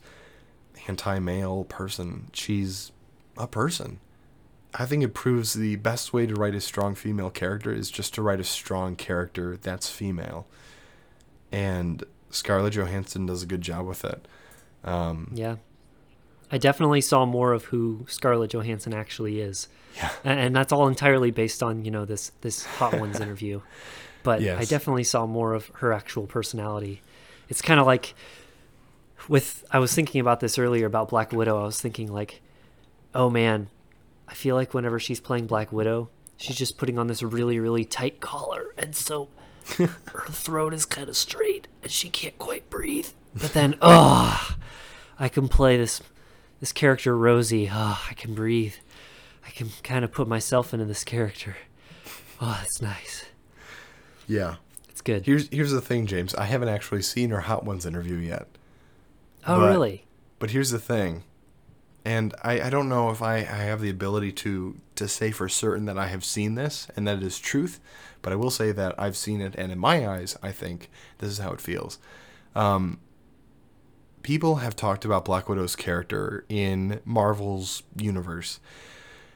anti 0.88 1.18
male 1.18 1.64
person, 1.64 2.28
she's 2.32 2.92
a 3.36 3.46
person. 3.46 4.00
I 4.74 4.86
think 4.86 5.04
it 5.04 5.12
proves 5.12 5.52
the 5.52 5.76
best 5.76 6.14
way 6.14 6.26
to 6.26 6.34
write 6.34 6.54
a 6.54 6.60
strong 6.60 6.94
female 6.94 7.28
character 7.30 7.72
is 7.72 7.90
just 7.90 8.14
to 8.14 8.22
write 8.22 8.40
a 8.40 8.44
strong 8.44 8.96
character 8.96 9.58
that's 9.60 9.90
female. 9.90 10.46
And 11.50 12.04
Scarlett 12.30 12.72
Johansson 12.72 13.26
does 13.26 13.42
a 13.42 13.46
good 13.46 13.60
job 13.60 13.86
with 13.86 14.04
it. 14.04 14.26
Um, 14.82 15.30
Yeah. 15.34 15.56
I 16.50 16.58
definitely 16.58 17.00
saw 17.00 17.24
more 17.24 17.52
of 17.52 17.64
who 17.66 18.04
Scarlett 18.08 18.50
Johansson 18.50 18.92
actually 18.92 19.40
is. 19.40 19.68
Yeah. 19.96 20.10
And 20.24 20.54
that's 20.56 20.72
all 20.72 20.86
entirely 20.86 21.30
based 21.30 21.62
on, 21.62 21.84
you 21.84 21.90
know, 21.90 22.04
this 22.04 22.32
this 22.42 22.64
Hot 22.64 22.98
Ones 22.98 23.20
interview. 23.20 23.60
But 24.22 24.42
I 24.42 24.64
definitely 24.64 25.04
saw 25.04 25.26
more 25.26 25.54
of 25.54 25.68
her 25.76 25.92
actual 25.92 26.26
personality. 26.26 27.02
It's 27.48 27.62
kind 27.62 27.80
of 27.80 27.86
like 27.86 28.14
with 29.28 29.64
I 29.70 29.78
was 29.78 29.94
thinking 29.94 30.20
about 30.20 30.40
this 30.40 30.58
earlier 30.58 30.86
about 30.86 31.08
Black 31.08 31.32
Widow. 31.32 31.60
I 31.60 31.64
was 31.64 31.80
thinking 31.80 32.12
like, 32.12 32.40
"Oh 33.14 33.30
man, 33.30 33.68
I 34.28 34.34
feel 34.34 34.54
like 34.56 34.74
whenever 34.74 34.98
she's 34.98 35.20
playing 35.20 35.46
Black 35.46 35.72
Widow, 35.72 36.08
she's 36.36 36.56
just 36.56 36.78
putting 36.78 36.98
on 36.98 37.06
this 37.06 37.22
really 37.22 37.58
really 37.58 37.84
tight 37.84 38.20
collar, 38.20 38.74
and 38.78 38.94
so 38.94 39.28
her 39.78 40.26
throat 40.30 40.74
is 40.74 40.84
kind 40.84 41.08
of 41.08 41.16
straight, 41.16 41.68
and 41.82 41.90
she 41.90 42.08
can't 42.08 42.38
quite 42.38 42.68
breathe. 42.70 43.08
But 43.34 43.52
then, 43.52 43.76
oh, 43.82 44.56
I 45.18 45.28
can 45.28 45.48
play 45.48 45.76
this 45.76 46.00
this 46.60 46.72
character 46.72 47.16
Rosie. 47.16 47.68
Oh, 47.72 48.02
I 48.08 48.14
can 48.14 48.34
breathe. 48.34 48.74
I 49.46 49.50
can 49.50 49.70
kind 49.82 50.04
of 50.04 50.12
put 50.12 50.28
myself 50.28 50.72
into 50.72 50.86
this 50.86 51.04
character. 51.04 51.56
Oh, 52.40 52.58
that's 52.60 52.80
nice. 52.80 53.24
Yeah. 54.26 54.56
It's 54.88 55.00
good. 55.00 55.24
Here's 55.26 55.48
here's 55.48 55.72
the 55.72 55.80
thing, 55.80 56.06
James. 56.06 56.34
I 56.34 56.44
haven't 56.44 56.68
actually 56.68 57.02
seen 57.02 57.30
her 57.30 57.40
Hot 57.40 57.64
Ones 57.64 57.86
interview 57.86 58.16
yet. 58.16 58.46
oh, 59.46 59.60
but- 59.60 59.70
really? 59.70 60.04
But 60.38 60.50
here's 60.50 60.70
the 60.70 60.80
thing, 60.80 61.22
and 62.04 62.34
I, 62.42 62.62
I 62.62 62.68
don't 62.70 62.88
know 62.88 63.10
if 63.10 63.22
I, 63.22 63.36
I 63.36 63.42
have 63.42 63.80
the 63.80 63.90
ability 63.90 64.32
to 64.32 64.76
to 64.96 65.06
say 65.06 65.30
for 65.30 65.48
certain 65.48 65.84
that 65.84 65.96
I 65.96 66.08
have 66.08 66.24
seen 66.24 66.56
this 66.56 66.88
and 66.96 67.06
that 67.06 67.18
it 67.18 67.22
is 67.22 67.38
truth, 67.38 67.78
but 68.22 68.32
I 68.32 68.36
will 68.36 68.50
say 68.50 68.72
that 68.72 68.94
I've 68.98 69.16
seen 69.16 69.40
it, 69.40 69.54
and 69.56 69.70
in 69.70 69.78
my 69.78 70.06
eyes, 70.08 70.36
I 70.42 70.50
think 70.50 70.90
this 71.18 71.30
is 71.30 71.38
how 71.38 71.52
it 71.52 71.60
feels. 71.60 71.98
Um, 72.56 72.98
people 74.22 74.56
have 74.56 74.74
talked 74.76 75.04
about 75.04 75.24
Black 75.24 75.48
Widow's 75.48 75.76
character 75.76 76.44
in 76.48 77.00
Marvel's 77.04 77.82
universe 77.96 78.58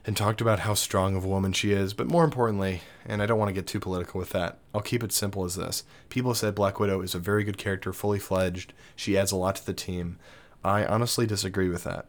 and 0.07 0.17
talked 0.17 0.41
about 0.41 0.61
how 0.61 0.73
strong 0.73 1.17
of 1.17 1.25
a 1.25 1.29
woman 1.29 1.53
she 1.53 1.73
is, 1.73 1.93
but 1.93 2.07
more 2.07 2.25
importantly, 2.25 2.83
and 3.05 3.21
I 3.21 3.27
don't 3.27 3.39
want 3.39 3.49
to 3.49 3.53
get 3.53 3.67
too 3.67 3.81
political 3.81 4.21
with 4.21 4.31
that, 4.31 4.59
I'll 4.73 4.81
keep 4.81 5.03
it 5.03 5.11
simple 5.11 5.45
as 5.45 5.57
this. 5.57 5.83
People 6.09 6.33
said 6.33 6.55
Black 6.55 6.79
Widow 6.79 7.01
is 7.01 7.15
a 7.15 7.19
very 7.19 7.43
good 7.43 7.59
character, 7.59 7.93
fully 7.93 8.21
fledged. 8.21 8.73
She 8.95 9.19
adds 9.19 9.33
a 9.33 9.37
lot 9.37 9.57
to 9.57 9.67
the 9.67 9.75
team. 9.75 10.19
I 10.63 10.85
honestly 10.85 11.27
disagree 11.27 11.69
with 11.69 11.83
that. 11.85 12.07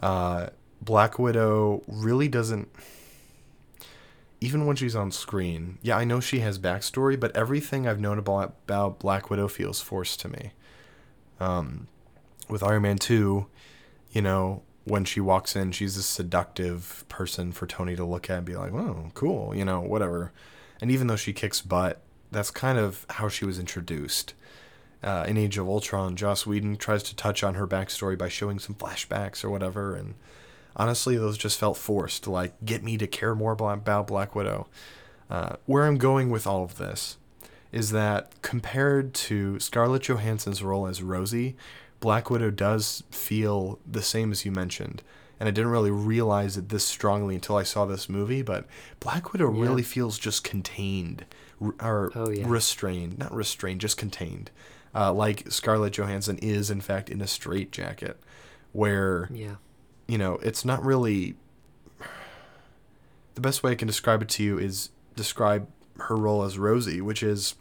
Uh, 0.00 0.48
Black 0.80 1.16
Widow 1.16 1.84
really 1.86 2.26
doesn't. 2.26 2.68
Even 4.40 4.66
when 4.66 4.74
she's 4.74 4.96
on 4.96 5.12
screen, 5.12 5.78
yeah, 5.80 5.96
I 5.96 6.02
know 6.02 6.18
she 6.18 6.40
has 6.40 6.58
backstory, 6.58 7.18
but 7.18 7.36
everything 7.36 7.86
I've 7.86 8.00
known 8.00 8.18
about, 8.18 8.66
Black 8.98 9.30
Widow 9.30 9.46
feels 9.46 9.80
forced 9.80 10.18
to 10.20 10.28
me. 10.28 10.52
Um, 11.38 11.86
with 12.48 12.64
Iron 12.64 12.82
Man 12.82 12.98
2, 12.98 13.46
you 14.10 14.22
know, 14.22 14.62
when 14.84 15.04
she 15.04 15.20
walks 15.20 15.54
in, 15.54 15.72
she's 15.72 15.96
a 15.96 16.02
seductive 16.02 17.04
person 17.08 17.52
for 17.52 17.66
Tony 17.66 17.96
to 17.96 18.04
look 18.04 18.28
at 18.28 18.38
and 18.38 18.46
be 18.46 18.56
like, 18.56 18.72
oh, 18.72 19.10
cool, 19.14 19.54
you 19.54 19.64
know, 19.64 19.80
whatever. 19.80 20.32
And 20.80 20.90
even 20.90 21.06
though 21.06 21.16
she 21.16 21.32
kicks 21.32 21.60
butt, 21.60 22.00
that's 22.30 22.50
kind 22.50 22.78
of 22.78 23.06
how 23.10 23.28
she 23.28 23.44
was 23.44 23.58
introduced. 23.58 24.34
Uh, 25.02 25.24
in 25.26 25.36
Age 25.36 25.58
of 25.58 25.68
Ultron, 25.68 26.16
Joss 26.16 26.46
Whedon 26.46 26.76
tries 26.76 27.02
to 27.04 27.16
touch 27.16 27.42
on 27.42 27.54
her 27.54 27.66
backstory 27.66 28.16
by 28.16 28.28
showing 28.28 28.58
some 28.58 28.74
flashbacks 28.74 29.44
or 29.44 29.50
whatever, 29.50 29.94
and 29.96 30.14
honestly, 30.76 31.16
those 31.16 31.36
just 31.36 31.58
felt 31.58 31.76
forced. 31.76 32.26
Like, 32.26 32.54
get 32.64 32.82
me 32.84 32.96
to 32.98 33.06
care 33.06 33.34
more 33.34 33.52
about 33.52 34.06
Black 34.06 34.34
Widow. 34.34 34.68
Uh, 35.28 35.56
where 35.66 35.86
I'm 35.86 35.96
going 35.96 36.30
with 36.30 36.46
all 36.46 36.62
of 36.62 36.78
this 36.78 37.16
is 37.72 37.90
that 37.90 38.30
compared 38.42 39.14
to 39.14 39.58
Scarlett 39.58 40.02
Johansson's 40.02 40.62
role 40.62 40.86
as 40.86 41.02
Rosie, 41.02 41.56
Black 42.02 42.28
Widow 42.30 42.50
does 42.50 43.04
feel 43.12 43.78
the 43.90 44.02
same 44.02 44.32
as 44.32 44.44
you 44.44 44.50
mentioned. 44.50 45.02
And 45.38 45.48
I 45.48 45.52
didn't 45.52 45.70
really 45.70 45.90
realize 45.90 46.56
it 46.56 46.68
this 46.68 46.84
strongly 46.84 47.36
until 47.36 47.56
I 47.56 47.62
saw 47.62 47.84
this 47.86 48.08
movie, 48.08 48.42
but 48.42 48.66
Black 49.00 49.32
Widow 49.32 49.52
Yeah. 49.54 49.62
really 49.62 49.82
feels 49.84 50.18
just 50.18 50.42
contained 50.44 51.24
or 51.80 52.10
Oh, 52.16 52.28
yeah. 52.28 52.44
restrained, 52.46 53.18
not 53.18 53.32
restrained, 53.32 53.80
just 53.80 53.96
contained. 53.96 54.50
Uh, 54.94 55.12
like 55.12 55.50
Scarlett 55.50 55.94
Johansson 55.94 56.38
is, 56.38 56.70
in 56.70 56.80
fact, 56.80 57.08
in 57.08 57.20
a 57.22 57.26
straitjacket, 57.28 58.20
where 58.72 59.28
Yeah. 59.32 59.54
you 60.08 60.18
know, 60.18 60.34
it's 60.42 60.64
not 60.64 60.84
really. 60.84 61.36
The 63.34 63.40
best 63.40 63.62
way 63.62 63.70
I 63.72 63.74
can 63.76 63.86
describe 63.88 64.22
it 64.22 64.28
to 64.30 64.42
you 64.42 64.58
is 64.58 64.90
describe 65.16 65.68
her 65.98 66.16
role 66.16 66.42
as 66.42 66.58
Rosie, 66.58 67.00
which 67.00 67.22
is 67.22 67.54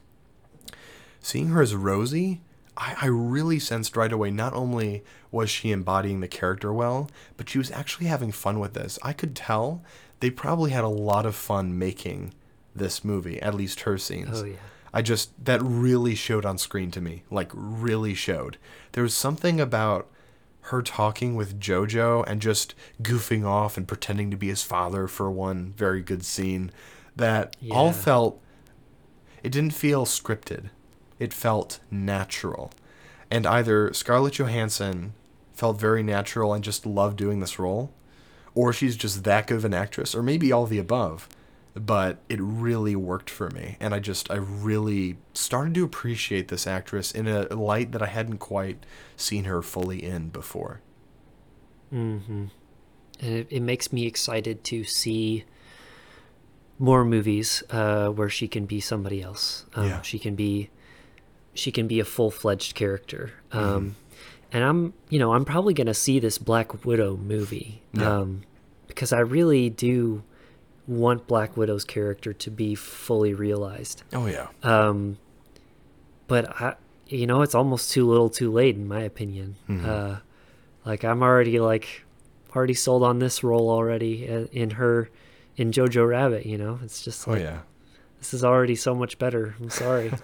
seeing 1.22 1.48
her 1.50 1.62
as 1.62 1.76
Rosie. 1.76 2.42
I, 2.78 2.96
I 3.02 3.06
really 3.08 3.60
sensed 3.60 3.96
right 3.96 4.12
away 4.12 4.32
not 4.32 4.54
only 4.54 5.04
was 5.30 5.50
she 5.50 5.72
embodying 5.72 6.20
the 6.20 6.28
character 6.28 6.74
well, 6.74 7.10
but 7.38 7.50
she 7.50 7.58
was 7.58 7.72
actually 7.72 8.08
having 8.08 8.32
fun 8.32 8.60
with 8.60 8.74
this. 8.74 8.98
I 9.04 9.14
could 9.14 9.36
tell 9.36 9.84
they 10.20 10.30
probably 10.30 10.72
had 10.72 10.84
a 10.84 10.90
lot 10.90 11.26
of 11.26 11.36
fun 11.36 11.78
making 11.78 12.34
this 12.76 13.04
movie, 13.04 13.42
at 13.42 13.54
least 13.54 13.82
her 13.82 13.98
scenes. 13.98 14.42
Oh 14.42 14.46
yeah. 14.46 14.56
I 14.94 15.02
just 15.02 15.32
that 15.44 15.62
really 15.62 16.16
showed 16.16 16.46
on 16.46 16.58
screen 16.58 16.92
to 16.92 17.02
me, 17.02 17.24
like 17.30 17.50
really 17.54 18.14
showed. 18.14 18.58
There 18.92 19.04
was 19.04 19.14
something 19.14 19.60
about 19.60 20.08
her 20.66 20.82
talking 20.82 21.36
with 21.36 21.60
JoJo 21.60 22.24
and 22.28 22.42
just 22.42 22.76
goofing 23.02 23.46
off 23.46 23.78
and 23.78 23.88
pretending 23.88 24.30
to 24.32 24.38
be 24.38 24.50
his 24.50 24.64
father 24.64 25.08
for 25.08 25.32
one 25.32 25.74
very 25.76 26.02
good 26.02 26.24
scene 26.24 26.72
that 27.16 27.56
all 27.72 27.92
felt 27.92 28.40
it 29.44 29.52
didn't 29.52 29.74
feel 29.74 30.06
scripted. 30.06 30.70
It 31.22 31.34
felt 31.34 31.80
natural. 31.92 32.72
And 33.30 33.46
either 33.46 33.94
Scarlett 33.94 34.40
Johansson 34.40 35.14
felt 35.54 35.80
very 35.80 36.02
natural 36.02 36.54
and 36.54 36.64
just 36.64 36.86
loved 36.86 37.18
doing 37.18 37.40
this 37.40 37.60
role, 37.60 37.94
or 38.56 38.74
she's 38.74 38.96
just 38.96 39.24
that 39.24 39.46
good 39.48 39.58
of 39.58 39.66
an 39.66 39.74
actress, 39.74 40.16
or 40.16 40.24
maybe 40.24 40.52
all 40.52 40.66
the 40.66 40.80
above. 40.80 41.30
But 41.74 42.18
it 42.28 42.40
really 42.42 42.96
worked 42.96 43.30
for 43.30 43.50
me, 43.52 43.78
and 43.80 43.94
I 43.94 44.00
just 44.00 44.30
I 44.30 44.36
really 44.36 45.18
started 45.34 45.74
to 45.76 45.86
appreciate 45.86 46.50
this 46.50 46.68
actress 46.68 47.12
in 47.14 47.28
a 47.28 47.44
light 47.56 47.94
that 47.94 48.02
I 48.02 48.08
hadn't 48.08 48.40
quite 48.40 48.86
seen 49.16 49.46
her 49.46 49.62
fully 49.62 50.04
in 50.04 50.30
before. 50.30 50.82
Mm-hmm. 51.94 52.46
And 53.22 53.34
it, 53.34 53.48
it 53.50 53.62
makes 53.62 53.94
me 53.94 54.06
excited 54.06 54.64
to 54.66 54.84
see 54.84 55.46
more 56.82 57.06
movies 57.06 57.64
uh, 57.70 58.10
where 58.10 58.30
she 58.30 58.48
can 58.48 58.66
be 58.66 58.82
somebody 58.82 59.22
else. 59.22 59.66
Um, 59.76 59.88
Yeah. 59.88 60.02
She 60.02 60.20
can 60.20 60.36
be, 60.36 60.72
she 61.54 61.72
can 61.72 61.88
be 61.88 62.00
a 62.00 62.06
full 62.06 62.32
fledged 62.32 62.76
character. 62.76 63.32
Mm-hmm. 63.52 63.60
Um, 63.76 63.96
and 64.54 64.64
I'm, 64.64 64.94
you 65.10 65.20
know, 65.20 65.34
I'm 65.34 65.46
probably 65.46 65.74
gonna 65.74 65.94
see 65.94 66.20
this 66.20 66.38
Black 66.38 66.86
Widow 66.86 67.18
movie 67.18 67.82
Yeah. 67.94 68.18
um, 68.20 68.42
because 68.88 69.14
I 69.14 69.20
really 69.20 69.70
do 69.70 70.24
want 70.88 71.28
Black 71.28 71.56
Widow's 71.56 71.86
character 71.86 72.34
to 72.34 72.52
be 72.52 72.76
fully 72.76 73.34
realized. 73.34 74.04
Oh 74.14 74.26
yeah, 74.28 74.48
Um, 74.64 75.18
but 76.28 76.50
I, 76.62 76.76
you 77.08 77.28
know, 77.28 77.42
it's 77.42 77.56
almost 77.56 77.92
too 77.92 78.08
little, 78.08 78.30
too 78.30 78.52
late, 78.52 78.76
in 78.76 78.88
my 78.88 79.02
opinion. 79.02 79.56
Mhm. 79.70 79.86
Uh, 79.86 80.20
like 80.86 81.04
I'm 81.06 81.22
already 81.24 81.60
like 81.60 82.04
already 82.56 82.74
sold 82.74 83.04
on 83.04 83.20
this 83.20 83.44
role 83.44 83.70
already 83.70 84.28
uh, 84.30 84.46
in 84.52 84.72
her, 84.72 85.10
in 85.56 85.72
Jojo 85.72 86.08
Rabbit. 86.08 86.46
You 86.46 86.58
know, 86.58 86.80
it's 86.84 87.02
just 87.04 87.28
oh 87.28 87.36
yeah, 87.36 87.60
this 88.20 88.34
is 88.34 88.44
already 88.44 88.76
so 88.76 88.94
much 88.96 89.18
better. 89.20 89.56
I'm 89.62 89.70
sorry. 89.70 90.12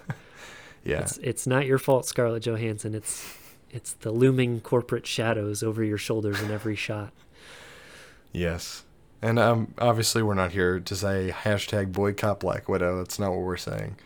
yeah. 0.88 1.02
It's 1.02 1.18
it's 1.18 1.48
not 1.48 1.66
your 1.66 1.78
fault, 1.78 2.06
Scarlett 2.06 2.44
Johansson. 2.44 2.96
It's 2.96 3.38
it's 3.70 3.94
the 3.94 4.12
looming 4.12 4.62
corporate 4.62 5.06
shadows 5.06 5.62
over 5.62 5.84
your 5.84 5.98
shoulders 5.98 6.42
in 6.42 6.50
every 6.52 6.76
shot. 6.76 7.12
Yes. 8.32 8.84
And 9.22 9.40
um, 9.40 9.74
obviously, 9.80 10.22
we're 10.22 10.36
not 10.36 10.52
here 10.52 10.80
to 10.80 10.96
say 10.96 11.34
hashtag 11.36 11.92
boycott 11.92 12.40
Black 12.40 12.70
Widow. 12.70 12.98
That's 12.98 13.20
not 13.20 13.32
what 13.32 13.42
we're 13.42 13.58
saying. 13.58 13.98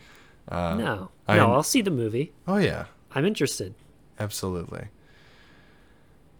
Uh, 0.48 0.74
no, 0.74 1.10
I 1.28 1.36
no, 1.36 1.52
I'll 1.52 1.62
see 1.62 1.82
the 1.82 1.90
movie. 1.90 2.32
Oh, 2.48 2.56
yeah. 2.56 2.86
I'm 3.12 3.24
interested. 3.24 3.74
Absolutely. 4.18 4.86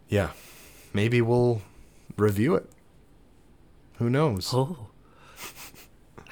Yeah. 0.09 0.30
Maybe 0.93 1.20
we'll 1.20 1.62
review 2.16 2.55
it. 2.55 2.68
Who 3.99 4.09
knows? 4.11 4.51
Oh, 4.53 4.88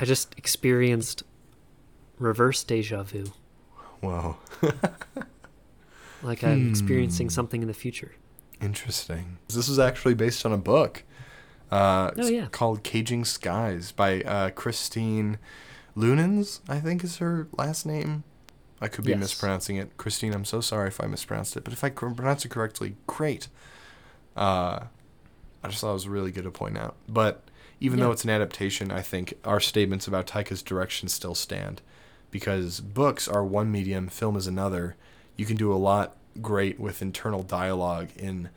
I 0.01 0.05
just 0.05 0.35
experienced 0.39 1.23
reverse 2.19 2.65
deja 2.65 3.03
vu. 3.03 3.33
Whoa. 4.01 4.37
Like 6.23 6.45
I'm 6.45 6.69
experiencing 6.69 7.29
Hmm. 7.29 7.31
something 7.33 7.63
in 7.63 7.69
the 7.69 7.73
future. 7.75 8.13
Interesting. 8.61 9.39
This 9.49 9.69
is 9.71 9.79
actually 9.79 10.13
based 10.15 10.45
on 10.45 10.53
a 10.53 10.59
book. 10.59 11.03
Uh, 11.71 12.11
Oh, 12.19 12.29
yeah. 12.29 12.47
Called 12.51 12.83
Caging 12.83 13.25
Skies 13.25 13.91
by 13.93 14.21
uh, 14.23 14.51
Christine 14.51 15.39
Leunens, 15.97 16.61
I 16.69 16.79
think 16.79 17.03
is 17.03 17.17
her 17.19 17.49
last 17.57 17.87
name. 17.87 18.25
I 18.83 18.89
could 18.89 19.05
be 19.07 19.13
Yes. 19.13 19.21
mispronouncing 19.21 19.77
it. 19.77 19.97
Christine, 19.97 20.35
I'm 20.35 20.45
so 20.45 20.61
sorry 20.61 20.89
if 20.89 21.01
I 21.03 21.07
mispronounced 21.07 21.57
it. 21.57 21.65
But 21.65 21.73
if 21.73 21.83
I 21.83 21.89
pronounce 21.89 22.45
it 22.45 22.51
correctly, 22.51 22.97
great. 23.07 23.49
Uh, 24.37 24.81
I 25.65 25.69
just 25.69 25.81
thought 25.81 25.91
it 25.91 25.95
was 25.95 26.09
really 26.09 26.33
good 26.33 26.45
to 26.45 26.51
point 26.51 26.77
out. 26.77 26.97
But 27.09 27.45
even 27.81 27.99
though 27.99 28.11
it's 28.11 28.25
an 28.25 28.31
adaptation, 28.31 28.91
I 28.91 29.01
think 29.01 29.33
our 29.45 29.61
statements 29.61 30.07
about 30.07 30.27
Taika's 30.27 30.63
direction 30.63 31.09
still 31.09 31.35
stand. 31.35 31.81
Because 32.31 32.81
books 32.81 33.27
are 33.29 33.45
one 33.45 33.71
medium, 33.73 34.09
film 34.09 34.37
is 34.37 34.47
another. 34.47 34.97
You 35.37 35.47
can 35.47 35.57
do 35.57 35.73
a 35.73 35.75
lot 35.77 36.17
great 36.41 36.79
with 36.79 37.03
internal 37.03 37.43
dialogue 37.43 38.09
in 38.17 38.51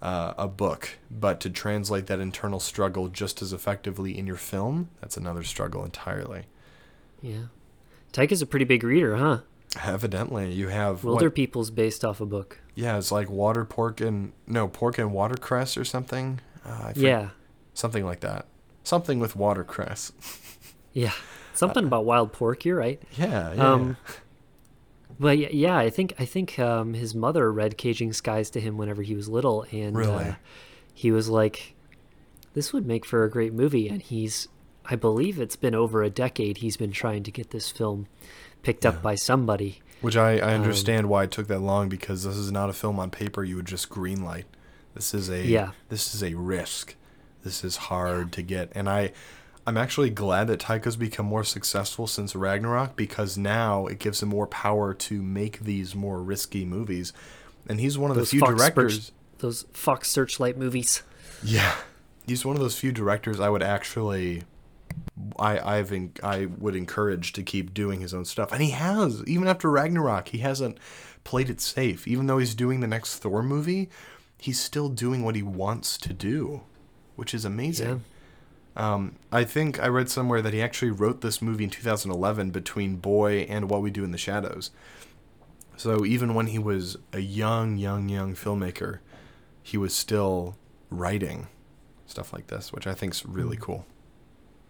uh, 0.00 0.32
a 0.38 0.48
book, 0.48 0.90
but 1.10 1.40
to 1.40 1.50
translate 1.50 2.06
that 2.06 2.20
internal 2.20 2.58
struggle 2.60 3.08
just 3.08 3.42
as 3.42 3.52
effectively 3.52 4.16
in 4.18 4.26
your 4.26 4.36
film, 4.36 4.88
that's 5.00 5.16
another 5.18 5.42
struggle 5.42 5.84
entirely. 5.84 6.44
Yeah. 7.20 7.44
Taika 8.12 8.32
is 8.32 8.40
a 8.40 8.46
pretty 8.46 8.64
big 8.64 8.82
reader, 8.82 9.16
huh? 9.16 9.40
Evidently, 9.84 10.52
you 10.52 10.68
have 10.68 11.04
Wilder 11.04 11.26
what, 11.26 11.34
People's 11.34 11.70
based 11.70 12.04
off 12.04 12.20
a 12.20 12.26
book. 12.26 12.58
yeah, 12.74 12.96
it's 12.96 13.12
like 13.12 13.28
water, 13.30 13.64
pork, 13.64 14.00
and 14.00 14.32
no 14.46 14.66
pork 14.66 14.98
and 14.98 15.12
watercress 15.12 15.76
or 15.76 15.84
something. 15.84 16.40
Uh, 16.64 16.70
I 16.86 16.92
Yeah. 16.96 17.28
something 17.74 18.04
like 18.04 18.20
that. 18.20 18.46
something 18.82 19.18
with 19.20 19.36
watercress. 19.36 20.12
Yeah, 20.92 21.12
something 21.54 21.84
about 21.84 22.04
wild 22.04 22.32
pork. 22.32 22.64
You're 22.64 22.76
right. 22.76 23.00
Yeah, 23.18 23.54
yeah. 23.54 23.72
Um, 23.72 23.96
But 25.18 25.36
yeah, 25.38 25.48
yeah, 25.52 25.76
I 25.76 25.90
think 25.90 26.14
I 26.18 26.24
think 26.24 26.58
um, 26.58 26.94
his 26.94 27.14
mother 27.14 27.52
read 27.52 27.76
Caging 27.76 28.12
Skies 28.12 28.48
to 28.50 28.60
him 28.60 28.78
whenever 28.78 29.02
he 29.02 29.14
was 29.14 29.28
little, 29.28 29.66
and 29.70 29.94
Really? 29.96 30.24
uh, 30.24 30.34
he 30.94 31.10
was 31.12 31.28
like, 31.28 31.74
"This 32.54 32.72
would 32.72 32.86
make 32.86 33.04
for 33.04 33.24
a 33.24 33.30
great 33.30 33.52
movie." 33.52 33.86
And 33.88 34.00
he's, 34.00 34.48
I 34.86 34.96
believe, 34.96 35.38
it's 35.38 35.56
been 35.56 35.74
over 35.74 36.02
a 36.02 36.08
decade 36.10 36.58
he's 36.58 36.78
been 36.78 36.92
trying 36.92 37.22
to 37.24 37.30
get 37.30 37.50
this 37.50 37.70
film 37.70 38.06
picked 38.62 38.86
up 38.86 39.02
by 39.02 39.14
somebody. 39.14 39.82
Which 40.00 40.16
I, 40.16 40.38
I 40.38 40.54
understand 40.54 41.10
why 41.10 41.24
it 41.24 41.30
took 41.30 41.48
that 41.48 41.60
long 41.60 41.90
because 41.90 42.24
this 42.24 42.36
is 42.36 42.50
not 42.50 42.70
a 42.70 42.72
film 42.72 42.98
on 42.98 43.10
paper 43.10 43.44
you 43.44 43.56
would 43.56 43.66
just 43.66 43.90
greenlight. 43.90 44.44
This 44.94 45.12
is 45.12 45.28
a 45.28 45.44
Yeah. 45.44 45.72
this 45.90 46.14
is 46.14 46.22
a 46.22 46.32
risk. 46.34 46.94
This 47.44 47.62
is 47.62 47.76
hard 47.76 48.32
to 48.32 48.42
get. 48.42 48.72
And 48.74 48.88
I 48.88 49.12
I'm 49.66 49.76
actually 49.76 50.10
glad 50.10 50.46
that 50.48 50.60
Taika's 50.60 50.96
become 50.96 51.26
more 51.26 51.44
successful 51.44 52.06
since 52.06 52.34
Ragnarok 52.34 52.96
because 52.96 53.36
now 53.38 53.86
it 53.86 53.98
gives 53.98 54.22
him 54.22 54.30
more 54.30 54.46
power 54.46 54.94
to 54.94 55.22
make 55.22 55.60
these 55.60 55.94
more 55.94 56.22
risky 56.22 56.64
movies. 56.64 57.12
And 57.68 57.78
he's 57.78 57.98
one 57.98 58.10
of 58.10 58.16
the 58.16 58.22
Those 58.22 58.30
few 58.30 58.40
Fox 58.40 58.54
directors 58.54 58.94
Search- 59.06 59.12
those 59.38 59.66
Fox 59.72 60.10
Searchlight 60.10 60.56
movies. 60.56 61.02
Yeah, 61.42 61.74
he's 62.26 62.44
one 62.44 62.54
of 62.56 62.60
those 62.60 62.78
few 62.78 62.92
directors 62.92 63.40
I 63.40 63.48
would 63.48 63.62
actually, 63.62 64.42
I 65.38 65.58
I've 65.78 65.90
en- 65.90 66.12
I 66.22 66.46
would 66.58 66.76
encourage 66.76 67.32
to 67.32 67.42
keep 67.42 67.72
doing 67.72 68.00
his 68.02 68.12
own 68.12 68.26
stuff, 68.26 68.52
and 68.52 68.60
he 68.60 68.70
has. 68.72 69.24
Even 69.26 69.48
after 69.48 69.70
Ragnarok, 69.70 70.28
he 70.28 70.38
hasn't 70.38 70.76
played 71.24 71.48
it 71.48 71.62
safe. 71.62 72.06
Even 72.06 72.26
though 72.26 72.36
he's 72.36 72.54
doing 72.54 72.80
the 72.80 72.86
next 72.86 73.16
Thor 73.18 73.42
movie, 73.42 73.88
he's 74.38 74.60
still 74.60 74.90
doing 74.90 75.22
what 75.24 75.34
he 75.34 75.42
wants 75.42 75.96
to 75.98 76.12
do, 76.12 76.60
which 77.16 77.32
is 77.32 77.46
amazing. 77.46 78.04
Um, 78.76 79.16
I 79.32 79.44
think 79.44 79.80
I 79.80 79.88
read 79.88 80.08
somewhere 80.08 80.42
that 80.42 80.52
he 80.52 80.62
actually 80.62 80.90
wrote 80.90 81.20
this 81.20 81.42
movie 81.42 81.64
in 81.64 81.70
2011 81.70 82.50
between 82.50 82.96
Boy 82.96 83.40
and 83.48 83.68
What 83.68 83.82
We 83.82 83.90
Do 83.90 84.04
in 84.04 84.12
the 84.12 84.18
Shadows. 84.18 84.70
So 85.76 86.04
even 86.04 86.34
when 86.34 86.48
he 86.48 86.58
was 86.58 86.98
a 87.12 87.20
young, 87.20 87.78
young, 87.78 88.08
young 88.08 88.34
filmmaker, 88.34 88.98
he 89.62 89.76
was 89.76 89.94
still 89.94 90.56
writing 90.90 91.48
stuff 92.06 92.32
like 92.32 92.48
this, 92.48 92.72
which 92.72 92.86
I 92.86 92.94
think 92.94 93.14
is 93.14 93.24
really 93.24 93.56
cool. 93.56 93.86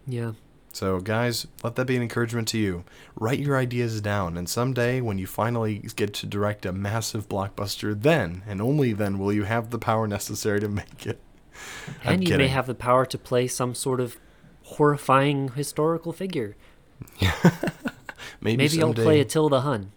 Yeah. 0.06 0.32
So 0.72 1.00
guys, 1.00 1.46
let 1.64 1.74
that 1.74 1.86
be 1.86 1.96
an 1.96 2.02
encouragement 2.02 2.46
to 2.48 2.58
you. 2.58 2.84
Write 3.16 3.40
your 3.40 3.56
ideas 3.56 4.00
down, 4.00 4.36
and 4.36 4.48
someday 4.48 5.00
when 5.00 5.18
you 5.18 5.26
finally 5.26 5.78
get 5.96 6.14
to 6.14 6.26
direct 6.26 6.64
a 6.64 6.72
massive 6.72 7.28
blockbuster, 7.28 8.00
then 8.00 8.42
and 8.46 8.62
only 8.62 8.92
then 8.92 9.18
will 9.18 9.32
you 9.32 9.44
have 9.44 9.70
the 9.70 9.78
power 9.78 10.06
necessary 10.06 10.60
to 10.60 10.68
make 10.68 11.06
it. 11.06 11.20
I'm 12.04 12.14
And 12.14 12.28
you 12.28 12.36
may 12.36 12.48
have 12.48 12.66
the 12.66 12.74
power 12.74 13.04
to 13.06 13.18
play 13.18 13.46
some 13.46 13.74
sort 13.74 14.00
of 14.00 14.18
horrifying 14.64 15.50
historical 15.50 16.12
figure. 16.12 16.56
Maybe, 18.40 18.56
Maybe 18.56 18.82
I'll 18.82 18.94
play 18.94 19.20
Attila 19.20 19.50
the 19.50 19.60
Hun 19.62 19.92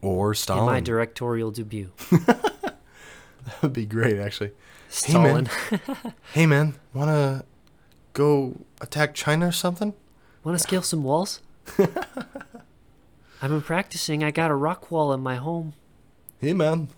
or 0.00 0.34
Stalin. 0.34 0.62
in 0.62 0.66
my 0.66 0.80
directorial 0.80 1.50
debut. 1.50 1.92
that 2.10 2.74
would 3.62 3.72
be 3.72 3.86
great, 3.86 4.18
actually. 4.18 4.52
Stalin. 4.88 5.48
Hey 6.32 6.46
man, 6.46 6.74
wanna 6.94 7.44
go 8.12 8.56
attack 8.80 9.14
China 9.14 9.48
or 9.48 9.52
something? 9.52 9.94
Want 10.44 10.56
to 10.58 10.62
scale 10.62 10.82
some 10.82 11.04
walls? 11.04 11.40
I've 11.78 13.50
been 13.50 13.62
practicing. 13.62 14.22
I 14.24 14.30
got 14.30 14.50
a 14.50 14.54
rock 14.54 14.90
wall 14.90 15.12
in 15.12 15.20
my 15.20 15.36
home. 15.36 15.74
Hey 16.40 16.52
man, 16.52 16.88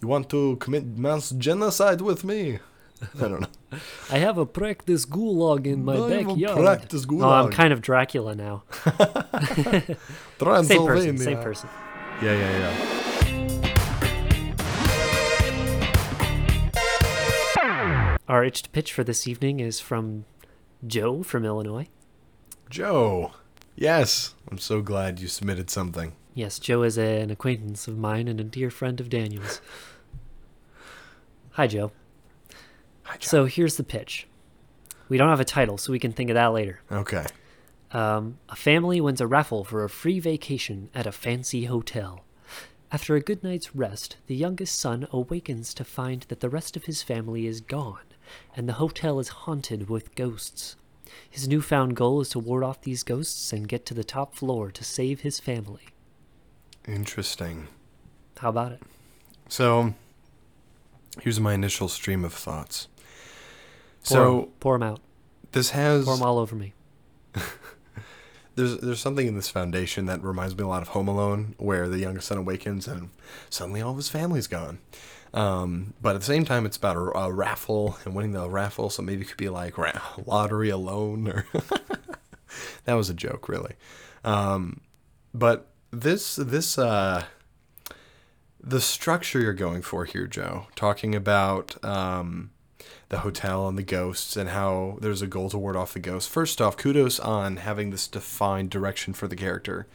you 0.00 0.08
want 0.08 0.28
to 0.30 0.56
commit 0.56 0.86
mass 0.86 1.30
genocide 1.30 2.00
with 2.00 2.24
me? 2.24 2.58
I 3.20 3.28
don't 3.28 3.40
know. 3.40 3.78
I 4.10 4.18
have 4.18 4.36
a 4.38 4.46
practice 4.46 5.06
gulag 5.06 5.66
in 5.66 5.84
my 5.84 5.96
I 5.96 6.22
backyard. 6.22 6.58
practice 6.58 7.06
Oh, 7.10 7.28
I'm 7.28 7.50
kind 7.50 7.72
of 7.72 7.80
Dracula 7.80 8.34
now. 8.34 8.64
Same 10.62 10.86
person. 10.86 11.18
Same 11.18 11.38
person. 11.38 11.68
Yeah, 12.22 12.34
yeah, 12.34 12.58
yeah. 12.58 13.00
Our 18.28 18.44
itched 18.44 18.70
pitch 18.72 18.92
for 18.92 19.02
this 19.02 19.26
evening 19.26 19.60
is 19.60 19.80
from 19.80 20.24
Joe 20.86 21.22
from 21.22 21.44
Illinois. 21.44 21.88
Joe. 22.68 23.32
Yes, 23.74 24.34
I'm 24.50 24.58
so 24.58 24.82
glad 24.82 25.18
you 25.18 25.26
submitted 25.26 25.70
something. 25.70 26.12
Yes, 26.34 26.58
Joe 26.58 26.82
is 26.82 26.96
an 26.96 27.30
acquaintance 27.30 27.88
of 27.88 27.98
mine 27.98 28.28
and 28.28 28.40
a 28.40 28.44
dear 28.44 28.70
friend 28.70 29.00
of 29.00 29.08
Daniel's. 29.08 29.60
Hi, 31.52 31.66
Joe. 31.66 31.90
So 33.18 33.44
here's 33.44 33.76
the 33.76 33.84
pitch. 33.84 34.26
We 35.08 35.18
don't 35.18 35.28
have 35.28 35.40
a 35.40 35.44
title, 35.44 35.76
so 35.76 35.92
we 35.92 35.98
can 35.98 36.12
think 36.12 36.30
of 36.30 36.34
that 36.34 36.52
later. 36.52 36.80
Okay. 36.90 37.26
Um, 37.92 38.38
a 38.48 38.56
family 38.56 39.00
wins 39.00 39.20
a 39.20 39.26
raffle 39.26 39.64
for 39.64 39.82
a 39.82 39.90
free 39.90 40.20
vacation 40.20 40.90
at 40.94 41.06
a 41.06 41.12
fancy 41.12 41.64
hotel. 41.64 42.24
After 42.92 43.14
a 43.14 43.20
good 43.20 43.42
night's 43.42 43.74
rest, 43.74 44.16
the 44.26 44.34
youngest 44.34 44.78
son 44.78 45.06
awakens 45.12 45.74
to 45.74 45.84
find 45.84 46.22
that 46.28 46.40
the 46.40 46.48
rest 46.48 46.76
of 46.76 46.84
his 46.84 47.02
family 47.02 47.46
is 47.46 47.60
gone, 47.60 48.04
and 48.56 48.68
the 48.68 48.74
hotel 48.74 49.18
is 49.18 49.28
haunted 49.28 49.88
with 49.88 50.14
ghosts. 50.14 50.76
His 51.28 51.48
newfound 51.48 51.96
goal 51.96 52.20
is 52.20 52.30
to 52.30 52.38
ward 52.38 52.62
off 52.62 52.82
these 52.82 53.02
ghosts 53.02 53.52
and 53.52 53.68
get 53.68 53.84
to 53.86 53.94
the 53.94 54.04
top 54.04 54.34
floor 54.34 54.70
to 54.70 54.84
save 54.84 55.20
his 55.20 55.40
family. 55.40 55.88
Interesting. 56.86 57.68
How 58.38 58.48
about 58.48 58.72
it? 58.72 58.82
So, 59.48 59.94
here's 61.20 61.40
my 61.40 61.54
initial 61.54 61.88
stream 61.88 62.24
of 62.24 62.32
thoughts. 62.32 62.88
So, 64.02 64.42
'em- 64.42 64.48
pour 64.60 64.78
them 64.78 64.88
out. 64.88 65.00
this 65.52 65.70
has 65.70 66.04
Pour 66.04 66.16
them 66.16 66.26
all 66.26 66.38
over 66.38 66.54
me. 66.56 66.72
there's 68.56 68.78
there's 68.78 69.00
something 69.00 69.26
in 69.26 69.34
this 69.36 69.48
foundation 69.48 70.06
that 70.06 70.22
reminds 70.22 70.56
me 70.56 70.64
a 70.64 70.66
lot 70.66 70.82
of 70.82 70.88
Home 70.88 71.08
Alone, 71.08 71.54
where 71.58 71.88
the 71.88 71.98
youngest 71.98 72.28
son 72.28 72.38
awakens 72.38 72.86
and 72.88 73.10
suddenly 73.48 73.80
all 73.80 73.90
of 73.92 73.96
his 73.96 74.08
family's 74.08 74.46
gone. 74.46 74.78
Um, 75.32 75.94
but 76.02 76.16
at 76.16 76.22
the 76.22 76.26
same 76.26 76.44
time, 76.44 76.66
it's 76.66 76.76
about 76.76 76.96
a, 76.96 77.00
a 77.18 77.32
raffle 77.32 77.96
and 78.04 78.14
winning 78.16 78.32
the 78.32 78.48
raffle, 78.50 78.90
so 78.90 79.00
maybe 79.02 79.22
it 79.22 79.26
could 79.28 79.36
be 79.36 79.48
like 79.48 79.78
ra- 79.78 79.92
lottery 80.26 80.70
alone, 80.70 81.28
or 81.28 81.46
that 82.84 82.94
was 82.94 83.08
a 83.10 83.14
joke, 83.14 83.48
really. 83.48 83.74
Um, 84.24 84.80
but 85.32 85.68
this 85.92 86.34
this 86.36 86.78
uh, 86.78 87.24
the 88.62 88.80
structure 88.80 89.40
you're 89.40 89.52
going 89.52 89.82
for 89.82 90.04
here, 90.04 90.26
Joe, 90.26 90.66
talking 90.74 91.14
about 91.14 91.82
um, 91.84 92.50
the 93.10 93.18
hotel 93.18 93.68
and 93.68 93.76
the 93.76 93.82
ghosts 93.82 94.36
and 94.36 94.48
how 94.50 94.96
there's 95.00 95.20
a 95.20 95.26
goal 95.26 95.50
to 95.50 95.58
ward 95.58 95.76
off 95.76 95.92
the 95.92 95.98
ghosts. 96.00 96.28
First 96.32 96.60
off, 96.60 96.76
kudos 96.76 97.20
on 97.20 97.58
having 97.58 97.90
this 97.90 98.08
defined 98.08 98.70
direction 98.70 99.12
for 99.12 99.28
the 99.28 99.36
character. 99.36 99.86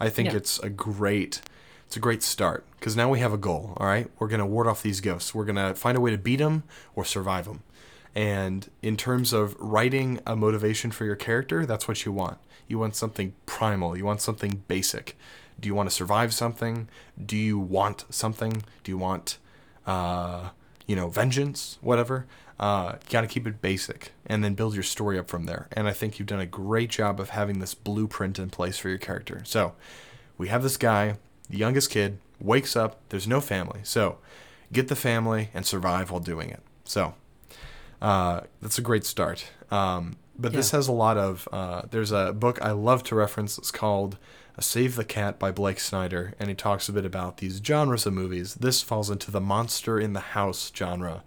I 0.00 0.08
think 0.08 0.30
Yeah. 0.30 0.36
it's 0.36 0.58
a 0.60 0.70
great 0.70 1.42
it's 1.86 1.96
a 1.98 2.00
great 2.00 2.22
start 2.22 2.64
because 2.78 2.96
now 2.96 3.10
we 3.10 3.18
have 3.20 3.32
a 3.32 3.36
goal. 3.36 3.74
All 3.76 3.86
right, 3.86 4.10
we're 4.18 4.26
gonna 4.28 4.46
ward 4.46 4.66
off 4.66 4.82
these 4.82 5.00
ghosts. 5.00 5.34
We're 5.34 5.44
gonna 5.44 5.74
find 5.74 5.96
a 5.98 6.00
way 6.00 6.10
to 6.10 6.18
beat 6.18 6.36
them 6.38 6.62
or 6.96 7.04
survive 7.04 7.44
them. 7.44 7.62
And 8.14 8.70
in 8.82 8.96
terms 8.96 9.32
of 9.32 9.54
writing 9.60 10.18
a 10.26 10.34
motivation 10.34 10.90
for 10.92 11.04
your 11.04 11.14
character, 11.16 11.66
that's 11.66 11.86
what 11.86 12.04
you 12.04 12.12
want. 12.12 12.38
You 12.68 12.78
want 12.78 12.96
something 12.96 13.34
primal. 13.46 13.96
You 13.98 14.04
want 14.06 14.22
something 14.22 14.62
basic. 14.66 15.16
Do 15.60 15.66
you 15.68 15.74
want 15.74 15.88
to 15.90 15.94
survive 15.94 16.32
something? 16.32 16.88
Do 17.24 17.36
you 17.36 17.58
want 17.58 18.04
something? 18.10 18.62
Do 18.82 18.90
you 18.90 18.98
want, 18.98 19.38
uh, 19.86 20.50
you 20.86 20.96
know, 20.96 21.08
vengeance? 21.08 21.78
Whatever. 21.80 22.26
Uh, 22.58 22.92
you 23.02 23.10
got 23.10 23.22
to 23.22 23.26
keep 23.26 23.46
it 23.46 23.60
basic 23.60 24.12
and 24.26 24.44
then 24.44 24.54
build 24.54 24.74
your 24.74 24.82
story 24.82 25.18
up 25.18 25.28
from 25.28 25.46
there. 25.46 25.68
And 25.72 25.88
I 25.88 25.92
think 25.92 26.18
you've 26.18 26.28
done 26.28 26.40
a 26.40 26.46
great 26.46 26.90
job 26.90 27.18
of 27.20 27.30
having 27.30 27.58
this 27.58 27.74
blueprint 27.74 28.38
in 28.38 28.50
place 28.50 28.78
for 28.78 28.88
your 28.88 28.98
character. 28.98 29.42
So 29.44 29.74
we 30.38 30.48
have 30.48 30.62
this 30.62 30.76
guy, 30.76 31.16
the 31.50 31.58
youngest 31.58 31.90
kid, 31.90 32.18
wakes 32.40 32.76
up. 32.76 33.00
There's 33.08 33.26
no 33.26 33.40
family. 33.40 33.80
So 33.82 34.18
get 34.72 34.88
the 34.88 34.96
family 34.96 35.50
and 35.52 35.66
survive 35.66 36.10
while 36.10 36.20
doing 36.20 36.50
it. 36.50 36.62
So 36.84 37.14
uh, 38.00 38.42
that's 38.60 38.78
a 38.78 38.82
great 38.82 39.04
start. 39.04 39.50
Um, 39.70 40.16
but 40.38 40.52
this 40.52 40.72
has 40.72 40.88
a 40.88 40.92
lot 40.92 41.16
of. 41.16 41.48
Uh, 41.52 41.82
there's 41.90 42.10
a 42.10 42.32
book 42.32 42.58
I 42.60 42.72
love 42.72 43.04
to 43.04 43.14
reference. 43.14 43.56
It's 43.56 43.70
called 43.70 44.18
Save 44.58 44.96
the 44.96 45.04
Cat 45.04 45.38
by 45.38 45.52
Blake 45.52 45.78
Snyder, 45.78 46.34
and 46.38 46.48
he 46.48 46.54
talks 46.54 46.88
a 46.88 46.92
bit 46.92 47.04
about 47.04 47.36
these 47.36 47.60
genres 47.64 48.04
of 48.04 48.14
movies. 48.14 48.54
This 48.54 48.82
falls 48.82 49.10
into 49.10 49.30
the 49.30 49.40
monster 49.40 49.98
in 49.98 50.12
the 50.12 50.20
house 50.20 50.72
genre, 50.74 51.22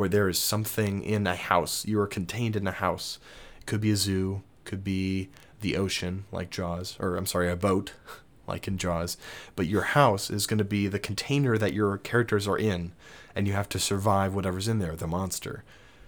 where 0.00 0.08
there 0.08 0.30
is 0.30 0.38
something 0.38 1.02
in 1.02 1.26
a 1.26 1.36
house. 1.36 1.84
You 1.84 2.00
are 2.00 2.06
contained 2.06 2.56
in 2.56 2.66
a 2.66 2.72
house. 2.72 3.18
It 3.58 3.66
could 3.66 3.82
be 3.82 3.90
a 3.90 3.96
zoo, 3.96 4.42
could 4.64 4.82
be 4.82 5.28
the 5.60 5.76
ocean, 5.76 6.24
like 6.32 6.48
Jaws, 6.48 6.96
or 6.98 7.16
I'm 7.16 7.26
sorry, 7.26 7.50
a 7.50 7.54
boat, 7.54 7.92
like 8.46 8.66
in 8.66 8.78
Jaws. 8.78 9.18
But 9.56 9.66
your 9.66 9.82
house 9.82 10.30
is 10.30 10.46
going 10.46 10.56
to 10.56 10.64
be 10.64 10.88
the 10.88 10.98
container 10.98 11.58
that 11.58 11.74
your 11.74 11.98
characters 11.98 12.48
are 12.48 12.56
in, 12.56 12.92
and 13.34 13.46
you 13.46 13.52
have 13.52 13.68
to 13.68 13.78
survive 13.78 14.34
whatever's 14.34 14.68
in 14.68 14.78
there, 14.78 14.96
the 14.96 15.06
monster. 15.06 15.64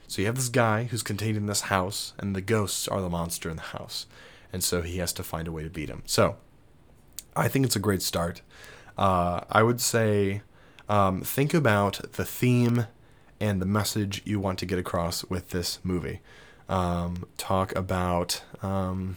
So 0.08 0.22
you 0.22 0.26
have 0.26 0.36
this 0.36 0.48
guy 0.48 0.84
who's 0.84 1.02
contained 1.02 1.36
in 1.36 1.44
this 1.44 1.62
house, 1.62 2.14
and 2.16 2.34
the 2.34 2.40
ghosts 2.40 2.88
are 2.88 3.02
the 3.02 3.10
monster 3.10 3.50
in 3.50 3.56
the 3.56 3.62
house. 3.62 4.06
And 4.54 4.64
so 4.64 4.80
he 4.80 4.98
has 4.98 5.12
to 5.12 5.22
find 5.22 5.46
a 5.46 5.52
way 5.52 5.64
to 5.64 5.68
beat 5.68 5.90
him. 5.90 6.02
So 6.06 6.36
I 7.36 7.46
think 7.46 7.66
it's 7.66 7.76
a 7.76 7.78
great 7.78 8.00
start. 8.00 8.40
Uh, 8.96 9.40
I 9.50 9.62
would 9.62 9.82
say 9.82 10.40
um, 10.88 11.20
think 11.20 11.52
about 11.52 12.12
the 12.12 12.24
theme 12.24 12.86
and 13.42 13.60
the 13.60 13.66
message 13.66 14.22
you 14.24 14.38
want 14.38 14.56
to 14.60 14.64
get 14.64 14.78
across 14.78 15.24
with 15.24 15.50
this 15.50 15.80
movie. 15.82 16.20
um, 16.68 17.26
talk 17.36 17.74
about 17.74 18.42
um, 18.62 19.16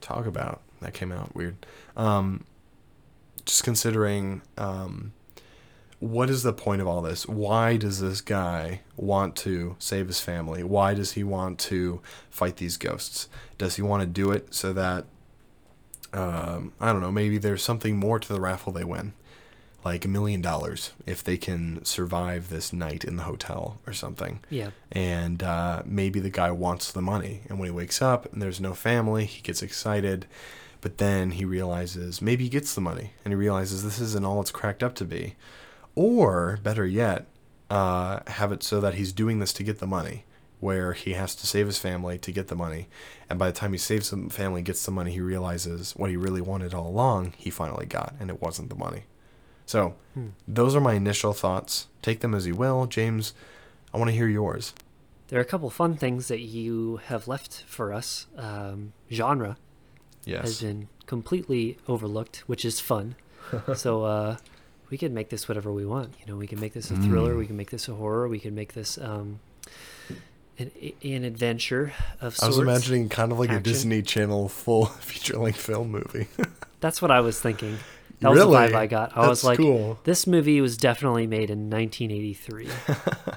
talk 0.00 0.26
about 0.26 0.60
that 0.80 0.92
came 0.92 1.12
out 1.12 1.34
weird. 1.34 1.64
Um, 1.96 2.44
just 3.44 3.62
considering 3.62 4.42
um, 4.58 5.12
what 6.00 6.28
is 6.28 6.42
the 6.42 6.52
point 6.52 6.82
of 6.82 6.88
all 6.88 7.00
this? 7.00 7.26
Why 7.26 7.76
does 7.76 8.00
this 8.00 8.20
guy 8.20 8.80
want 8.96 9.36
to 9.36 9.76
save 9.78 10.08
his 10.08 10.20
family? 10.20 10.64
Why 10.64 10.92
does 10.92 11.12
he 11.12 11.22
want 11.22 11.60
to 11.60 12.00
fight 12.28 12.56
these 12.56 12.76
ghosts? 12.76 13.28
Does 13.58 13.76
he 13.76 13.82
want 13.82 14.00
to 14.00 14.06
do 14.06 14.32
it 14.32 14.52
so 14.52 14.72
that 14.72 15.04
um, 16.12 16.72
I 16.80 16.92
don't 16.92 17.00
know, 17.00 17.12
maybe 17.12 17.38
there's 17.38 17.62
something 17.62 17.96
more 17.96 18.18
to 18.18 18.32
the 18.32 18.40
raffle 18.40 18.72
they 18.72 18.84
win? 18.84 19.12
Like 19.86 20.04
a 20.04 20.08
million 20.08 20.42
dollars 20.42 20.92
if 21.06 21.22
they 21.22 21.36
can 21.36 21.84
survive 21.84 22.42
this 22.48 22.72
night 22.72 23.04
in 23.04 23.14
the 23.16 23.22
hotel 23.22 23.62
or 23.86 23.92
something. 23.92 24.40
Yeah. 24.50 24.70
And 24.90 25.42
uh, 25.42 25.82
maybe 25.84 26.18
the 26.18 26.36
guy 26.40 26.50
wants 26.50 26.90
the 26.90 27.00
money. 27.14 27.42
And 27.48 27.58
when 27.58 27.68
he 27.68 27.78
wakes 27.82 28.02
up 28.02 28.20
and 28.32 28.42
there's 28.42 28.60
no 28.60 28.74
family, 28.74 29.24
he 29.26 29.40
gets 29.42 29.62
excited. 29.62 30.26
But 30.80 30.98
then 30.98 31.30
he 31.38 31.44
realizes 31.44 32.20
maybe 32.20 32.42
he 32.44 32.50
gets 32.50 32.74
the 32.74 32.80
money 32.80 33.12
and 33.24 33.30
he 33.30 33.36
realizes 33.36 33.84
this 33.84 34.00
isn't 34.00 34.26
all 34.26 34.40
it's 34.40 34.50
cracked 34.50 34.82
up 34.82 34.94
to 34.96 35.04
be. 35.04 35.36
Or, 35.94 36.58
better 36.62 36.86
yet, 37.02 37.26
uh, 37.70 38.20
have 38.26 38.50
it 38.52 38.62
so 38.64 38.80
that 38.80 38.94
he's 38.94 39.12
doing 39.12 39.38
this 39.38 39.52
to 39.54 39.62
get 39.62 39.78
the 39.78 39.86
money, 39.86 40.24
where 40.60 40.94
he 40.94 41.12
has 41.12 41.34
to 41.36 41.46
save 41.46 41.66
his 41.66 41.78
family 41.78 42.18
to 42.18 42.32
get 42.32 42.48
the 42.48 42.56
money. 42.56 42.88
And 43.30 43.38
by 43.38 43.46
the 43.46 43.58
time 43.60 43.72
he 43.72 43.78
saves 43.78 44.10
the 44.10 44.30
family, 44.30 44.62
gets 44.62 44.84
the 44.84 44.90
money, 44.90 45.12
he 45.12 45.20
realizes 45.20 45.94
what 45.96 46.10
he 46.10 46.16
really 46.16 46.42
wanted 46.42 46.74
all 46.74 46.88
along, 46.88 47.34
he 47.36 47.50
finally 47.50 47.86
got, 47.86 48.14
and 48.18 48.30
it 48.30 48.42
wasn't 48.42 48.68
the 48.68 48.74
money. 48.86 49.04
So, 49.66 49.94
those 50.48 50.74
are 50.74 50.80
my 50.80 50.94
initial 50.94 51.32
thoughts. 51.32 51.88
Take 52.00 52.20
them 52.20 52.34
as 52.34 52.46
you 52.46 52.54
will. 52.54 52.86
James, 52.86 53.34
I 53.92 53.98
want 53.98 54.08
to 54.10 54.14
hear 54.16 54.28
yours. 54.28 54.72
There 55.28 55.38
are 55.38 55.42
a 55.42 55.46
couple 55.46 55.68
fun 55.70 55.96
things 55.96 56.28
that 56.28 56.40
you 56.40 56.98
have 57.06 57.26
left 57.26 57.64
for 57.66 57.92
us. 57.92 58.26
Um, 58.38 58.92
genre 59.10 59.56
has 60.26 60.60
been 60.62 60.88
completely 61.06 61.78
overlooked, 61.88 62.44
which 62.46 62.64
is 62.64 62.78
fun. 62.80 63.16
so 63.74 64.04
uh, 64.04 64.36
we 64.88 64.96
can 64.98 65.12
make 65.12 65.30
this 65.30 65.48
whatever 65.48 65.72
we 65.72 65.84
want. 65.84 66.14
You 66.20 66.26
know, 66.32 66.36
we 66.38 66.46
can 66.46 66.60
make 66.60 66.72
this 66.72 66.90
a 66.92 66.96
thriller, 66.96 67.34
Mm. 67.34 67.38
we 67.38 67.46
can 67.46 67.56
make 67.56 67.70
this 67.70 67.88
a 67.88 67.94
horror, 67.94 68.28
we 68.28 68.38
can 68.38 68.54
make 68.54 68.74
this 68.74 68.98
um, 68.98 69.40
an, 70.58 70.70
an 71.02 71.24
adventure 71.24 71.92
of 72.20 72.36
sorts. 72.36 72.42
I 72.42 72.46
was 72.46 72.58
imagining 72.58 73.08
kind 73.08 73.32
of 73.32 73.38
like 73.40 73.50
a 73.50 73.60
Disney 73.60 74.02
Channel 74.02 74.48
full 74.48 74.86
feature 75.00 75.38
length 75.38 75.60
film 75.60 75.90
movie. 75.90 76.28
That's 76.80 77.02
what 77.02 77.10
I 77.10 77.20
was 77.20 77.40
thinking. 77.40 77.78
That 78.20 78.30
was 78.30 78.38
the 78.38 78.46
Really? 78.46 78.68
vibe 78.68 78.74
I 78.74 78.86
got. 78.86 79.16
I 79.16 79.28
was 79.28 79.44
like, 79.44 79.58
cool. 79.58 79.98
this 80.04 80.26
movie 80.26 80.60
was 80.60 80.76
definitely 80.76 81.26
made 81.26 81.50
in 81.50 81.68
1983. 81.70 82.68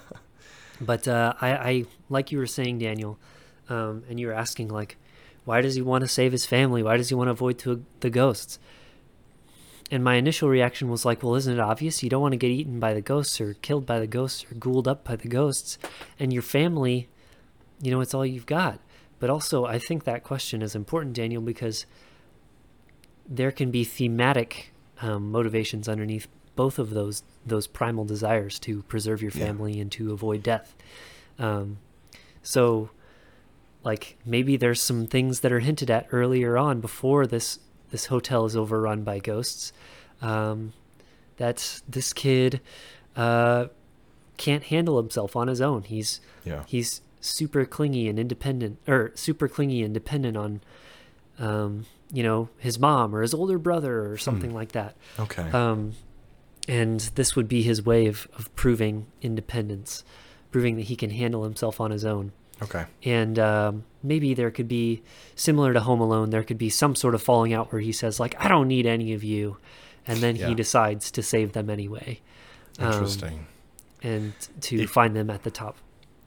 but 0.82 1.08
uh, 1.08 1.34
I, 1.42 1.52
I, 1.52 1.86
like 2.10 2.32
you 2.32 2.38
were 2.38 2.48
saying, 2.48 2.80
Daniel, 2.80 3.20
um, 3.68 4.04
and 4.10 4.20
you 4.20 4.28
were 4.28 4.34
asking, 4.34 4.70
like, 4.70 4.98
why 5.46 5.62
does 5.62 5.76
he 5.76 5.82
want 5.82 6.04
to 6.04 6.08
save 6.08 6.32
his 6.32 6.46
family? 6.46 6.82
Why 6.82 6.96
does 6.98 7.10
he 7.10 7.16
want 7.16 7.28
to 7.28 7.32
avoid 7.32 7.58
to, 7.60 7.84
the 8.00 8.10
ghosts? 8.10 8.60
And 9.92 10.04
my 10.04 10.16
initial 10.16 10.48
reaction 10.50 10.90
was 10.90 11.04
like, 11.04 11.24
well, 11.24 11.36
isn't 11.36 11.52
it 11.54 11.60
obvious? 11.60 12.04
You 12.04 12.10
don't 12.10 12.22
want 12.22 12.34
to 12.34 12.38
get 12.38 12.52
eaten 12.52 12.80
by 12.80 12.94
the 12.94 13.02
ghosts 13.02 13.42
or 13.42 13.56
killed 13.56 13.86
by 13.86 14.00
the 14.00 14.08
ghosts 14.08 14.46
or 14.50 14.56
ghouled 14.56 14.88
up 14.88 15.04
by 15.04 15.16
the 15.16 15.28
ghosts. 15.28 15.80
And 16.20 16.32
your 16.32 16.44
family, 16.44 17.10
you 17.82 17.90
know, 17.90 18.00
it's 18.00 18.14
all 18.14 18.26
you've 18.26 18.46
got. 18.46 18.80
But 19.20 19.30
also, 19.30 19.66
I 19.66 19.80
think 19.80 20.04
that 20.04 20.24
question 20.24 20.62
is 20.62 20.76
important, 20.76 21.16
Daniel, 21.16 21.42
because 21.42 21.86
there 23.30 23.52
can 23.52 23.70
be 23.72 23.84
thematic 23.84 24.74
um, 25.02 25.32
motivations 25.32 25.88
underneath 25.88 26.28
both 26.56 26.80
of 26.80 26.90
those 26.90 27.24
those 27.46 27.68
primal 27.68 28.04
desires 28.06 28.60
to 28.60 28.82
preserve 28.84 29.22
your 29.22 29.32
Yeah. 29.34 29.46
family 29.46 29.80
and 29.80 29.92
to 29.94 30.12
avoid 30.12 30.44
death. 30.44 30.76
Um, 31.38 31.78
so, 32.44 32.90
like 33.84 34.18
maybe 34.26 34.58
there's 34.58 34.82
some 34.82 35.08
things 35.08 35.40
that 35.40 35.52
are 35.52 35.60
hinted 35.62 35.90
at 35.90 36.08
earlier 36.12 36.58
on 36.58 36.82
before 36.82 37.26
this 37.28 37.60
this 37.92 38.08
hotel 38.08 38.46
is 38.46 38.56
overrun 38.56 39.04
by 39.04 39.20
ghosts. 39.20 39.72
Um, 40.22 40.74
that 41.38 41.82
this 41.88 42.12
kid 42.12 42.60
uh, 43.16 43.68
can't 44.38 44.64
handle 44.64 44.98
himself 44.98 45.36
on 45.36 45.48
his 45.48 45.62
own. 45.62 45.84
He's 45.84 46.20
yeah. 46.44 46.64
he's 46.68 47.02
super 47.22 47.64
clingy 47.66 48.08
and 48.10 48.20
independent 48.20 48.80
or 48.88 49.12
super 49.16 49.48
clingy 49.48 49.82
and 49.84 49.94
dependent 49.94 50.36
on 50.36 50.62
um, 51.38 51.86
you 52.12 52.24
know 52.24 52.49
his 52.57 52.80
mom 52.80 53.14
or 53.16 53.22
his 53.22 53.34
older 53.34 53.57
brother 53.60 54.10
or 54.12 54.18
something 54.18 54.53
like 54.53 54.72
that 54.72 54.95
Okay. 55.20 55.49
um, 55.51 55.93
and 56.68 56.99
this 57.16 57.36
would 57.36 57.47
be 57.47 57.62
his 57.62 57.84
way 57.86 58.07
of, 58.07 58.28
of 58.38 58.53
proving 58.55 59.05
independence 59.22 60.03
proving 60.51 60.76
that 60.78 60.84
he 60.84 60.95
can 60.95 61.12
handle 61.12 61.43
himself 61.43 61.80
on 61.80 61.91
his 61.91 62.03
own 62.05 62.32
okay. 62.62 62.86
and 63.03 63.38
um, 63.38 63.84
maybe 64.01 64.34
there 64.34 64.49
could 64.51 64.68
be 64.68 65.01
similar 65.36 65.74
to 65.74 65.80
home 65.82 66.01
alone 66.01 66.30
there 66.32 66.43
could 66.43 66.57
be 66.57 66.70
some 66.70 66.95
sort 66.95 67.14
of 67.16 67.22
falling 67.22 67.53
out 67.53 67.72
where 67.72 67.82
he 67.82 67.91
says 67.91 68.20
like 68.20 68.36
i 68.43 68.47
don't 68.47 68.68
need 68.68 68.86
any 68.86 69.14
of 69.14 69.24
you 69.24 69.57
and 70.07 70.20
then 70.20 70.36
Yeah. 70.36 70.47
he 70.49 70.55
decides 70.55 71.12
to 71.12 71.22
save 71.22 71.51
them 71.53 71.70
anyway 71.70 72.20
Um, 72.80 72.93
Interesting. 72.93 73.45
and 74.01 74.34
to 74.62 74.88
find 74.88 75.16
them 75.16 75.30
at 75.30 75.43
the 75.43 75.51
top 75.51 75.78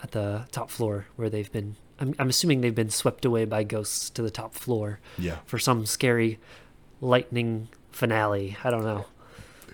at 0.02 0.10
the 0.12 0.46
top 0.52 0.70
floor 0.70 1.06
where 1.16 1.30
they've 1.30 1.50
been 1.50 1.74
I'm, 2.02 2.14
I'm 2.18 2.28
assuming 2.28 2.60
they've 2.60 2.74
been 2.74 2.90
swept 2.90 3.24
away 3.24 3.44
by 3.46 3.62
ghosts 3.64 4.10
to 4.10 4.22
the 4.22 4.30
top 4.30 4.54
floor 4.54 4.98
yeah. 5.16 5.36
for 5.46 5.58
some 5.58 5.86
scary 5.86 6.38
lightning 7.00 7.68
finale 7.90 8.56
i 8.64 8.70
don't 8.70 8.84
know 8.84 9.06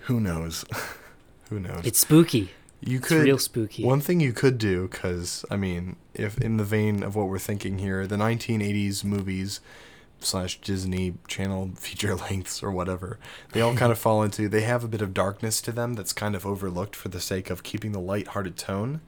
Who 0.03 0.19
knows? 0.19 0.63
Who 1.49 1.59
knows? 1.59 1.81
it's 1.83 1.99
spooky 1.99 2.51
you 2.81 2.99
it's 2.99 3.07
could 3.07 3.23
real 3.23 3.37
spooky 3.37 3.83
One 3.83 3.99
thing 3.99 4.19
you 4.21 4.31
could 4.31 4.57
do, 4.57 4.87
because 4.87 5.43
I 5.51 5.57
mean, 5.57 5.97
if 6.13 6.37
in 6.37 6.55
the 6.57 6.63
vein 6.63 7.03
of 7.03 7.13
what 7.15 7.27
we're 7.27 7.37
thinking 7.39 7.79
here, 7.79 8.07
the 8.07 8.15
1980s 8.15 9.03
movies 9.03 9.59
slash 10.21 10.61
Disney 10.61 11.15
Channel 11.27 11.71
feature 11.75 12.15
lengths 12.15 12.63
or 12.63 12.71
whatever, 12.71 13.19
they 13.51 13.59
all 13.59 13.75
kind 13.75 13.91
of 13.91 13.99
fall 14.05 14.23
into. 14.23 14.47
They 14.47 14.61
have 14.61 14.83
a 14.83 14.87
bit 14.87 15.01
of 15.01 15.13
darkness 15.13 15.59
to 15.63 15.71
them 15.73 15.95
that's 15.95 16.13
kind 16.13 16.35
of 16.35 16.45
overlooked 16.45 16.95
for 16.95 17.09
the 17.09 17.19
sake 17.19 17.49
of 17.49 17.63
keeping 17.63 17.91
the 17.91 17.99
light-hearted 17.99 18.55
tone. 18.55 19.01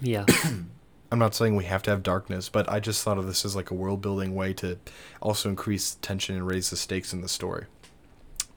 yeah 0.00 0.24
I'm 1.12 1.18
not 1.18 1.34
saying 1.34 1.56
we 1.56 1.64
have 1.64 1.82
to 1.82 1.90
have 1.90 2.02
darkness, 2.02 2.48
but 2.48 2.66
I 2.70 2.80
just 2.80 3.04
thought 3.04 3.18
of 3.18 3.26
this 3.26 3.44
as 3.44 3.54
like 3.54 3.70
a 3.70 3.74
world 3.74 4.00
building 4.00 4.34
way 4.34 4.54
to 4.54 4.78
also 5.20 5.50
increase 5.50 5.96
tension 6.00 6.34
and 6.34 6.46
raise 6.46 6.70
the 6.70 6.76
stakes 6.76 7.12
in 7.12 7.20
the 7.20 7.28
story. 7.28 7.66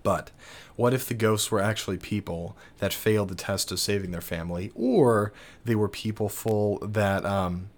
But 0.04 0.32
what 0.78 0.94
if 0.94 1.06
the 1.06 1.16
ghosts 1.16 1.52
were 1.52 1.60
actually 1.60 1.98
people 1.98 2.56
that 2.78 2.94
failed 2.94 3.28
the 3.28 3.36
test 3.36 3.74
of 3.74 3.80
saving 3.82 4.12
their 4.12 4.22
family, 4.22 4.72
or 4.74 5.34
they 5.66 5.76
were 5.76 5.90
people 5.90 6.30
full 6.30 6.80
that, 6.80 7.26
um, 7.26 7.70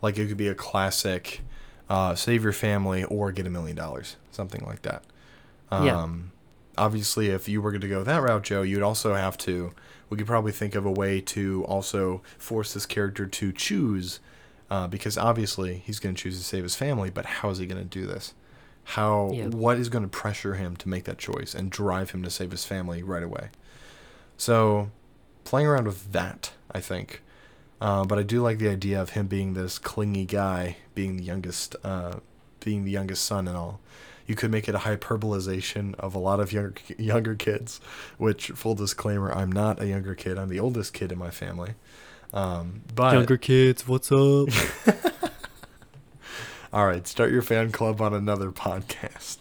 like 0.00 0.16
it 0.16 0.28
could 0.28 0.36
be 0.38 0.48
a 0.48 0.54
classic, 0.54 1.42
uh, 1.90 2.14
save 2.14 2.42
your 2.42 2.54
family 2.54 3.04
or 3.04 3.32
get 3.32 3.46
a 3.46 3.50
million 3.50 3.76
dollars, 3.76 4.16
something 4.30 4.64
like 4.64 4.80
that. 4.82 5.04
Um, 5.70 5.84
Yeah. 5.84 6.06
Obviously, 6.78 7.28
if 7.28 7.48
you 7.50 7.60
were 7.60 7.70
going 7.70 7.82
to 7.82 7.88
go 7.88 8.02
that 8.02 8.22
route, 8.22 8.44
Joe, 8.44 8.62
you'd 8.62 8.82
also 8.82 9.14
have 9.14 9.36
to. 9.38 9.74
We 10.10 10.16
could 10.16 10.26
probably 10.26 10.52
think 10.52 10.74
of 10.74 10.84
a 10.84 10.90
way 10.90 11.20
to 11.22 11.64
also 11.64 12.22
force 12.36 12.74
this 12.74 12.84
character 12.84 13.26
to 13.26 13.52
choose, 13.52 14.20
uh, 14.70 14.88
because 14.88 15.16
obviously 15.16 15.82
he's 15.86 15.98
going 15.98 16.14
to 16.14 16.22
choose 16.22 16.36
to 16.36 16.44
save 16.44 16.64
his 16.64 16.76
family. 16.76 17.10
But 17.10 17.26
how 17.26 17.50
is 17.50 17.58
he 17.58 17.66
going 17.66 17.82
to 17.82 17.88
do 17.88 18.06
this? 18.06 18.34
How? 18.84 19.30
Yeah. 19.32 19.46
What 19.46 19.78
is 19.78 19.88
going 19.88 20.02
to 20.02 20.08
pressure 20.08 20.54
him 20.54 20.76
to 20.76 20.88
make 20.88 21.04
that 21.04 21.18
choice 21.18 21.54
and 21.54 21.70
drive 21.70 22.10
him 22.10 22.22
to 22.24 22.30
save 22.30 22.50
his 22.50 22.64
family 22.64 23.02
right 23.02 23.22
away? 23.22 23.50
So, 24.36 24.90
playing 25.44 25.68
around 25.68 25.86
with 25.86 26.12
that, 26.12 26.52
I 26.70 26.80
think. 26.80 27.22
Uh, 27.80 28.04
but 28.04 28.18
I 28.18 28.22
do 28.22 28.42
like 28.42 28.58
the 28.58 28.68
idea 28.68 29.00
of 29.00 29.10
him 29.10 29.26
being 29.26 29.54
this 29.54 29.78
clingy 29.78 30.26
guy, 30.26 30.76
being 30.94 31.16
the 31.16 31.24
youngest, 31.24 31.76
uh, 31.82 32.16
being 32.60 32.84
the 32.84 32.90
youngest 32.90 33.24
son 33.24 33.48
and 33.48 33.56
all. 33.56 33.80
You 34.30 34.36
could 34.36 34.52
make 34.52 34.68
it 34.68 34.76
a 34.76 34.78
hyperbolization 34.78 35.96
of 35.96 36.14
a 36.14 36.20
lot 36.20 36.38
of 36.38 36.52
younger 36.52 36.76
younger 36.96 37.34
kids, 37.34 37.80
which 38.16 38.50
full 38.50 38.76
disclaimer, 38.76 39.32
I'm 39.32 39.50
not 39.50 39.82
a 39.82 39.88
younger 39.88 40.14
kid. 40.14 40.38
I'm 40.38 40.48
the 40.48 40.60
oldest 40.60 40.92
kid 40.94 41.10
in 41.10 41.18
my 41.18 41.30
family. 41.30 41.74
Um, 42.32 42.82
but 42.94 43.12
younger 43.12 43.36
kids 43.36 43.88
what's 43.88 44.12
up 44.12 44.48
all 46.72 46.86
right, 46.86 47.04
start 47.08 47.32
your 47.32 47.42
fan 47.42 47.72
club 47.72 48.00
on 48.00 48.14
another 48.14 48.52
podcast. 48.52 49.38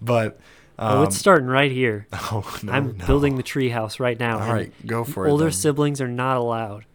But 0.00 0.38
um, 0.78 0.98
oh 0.98 1.02
it's 1.02 1.16
starting 1.16 1.48
right 1.48 1.72
here 1.72 2.06
oh, 2.12 2.58
no, 2.62 2.72
i'm 2.72 2.96
no. 2.96 3.06
building 3.06 3.36
the 3.36 3.42
treehouse 3.42 3.98
right 3.98 4.18
now 4.20 4.36
All 4.36 4.42
and 4.44 4.52
right, 4.52 4.86
go 4.86 5.02
for 5.04 5.26
older 5.26 5.48
it. 5.48 5.50
then. 5.50 5.52
siblings 5.52 6.00
are 6.00 6.08
not 6.08 6.38
allowed 6.38 6.86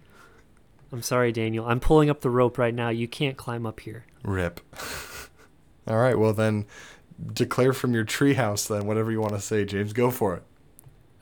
i'm 0.92 1.04
sorry 1.04 1.32
daniel 1.32 1.66
i'm 1.68 1.80
pulling 1.80 2.10
up 2.10 2.22
the 2.22 2.30
rope 2.32 2.58
right 2.58 2.74
now 2.74 2.90
you 2.90 3.08
can't 3.08 3.38
climb 3.38 3.66
up 3.68 3.80
here 3.82 4.04
Rip. 4.24 4.62
All 5.88 5.98
right, 5.98 6.20
well 6.20 6.34
then, 6.34 6.66
declare 7.34 7.74
from 7.74 7.94
your 7.94 8.06
treehouse 8.06 8.68
then 8.68 8.86
whatever 8.88 9.12
you 9.12 9.22
want 9.22 9.34
to 9.34 9.42
say, 9.42 9.66
James. 9.66 9.94
Go 9.94 10.12
for 10.12 10.36
it. 10.36 10.44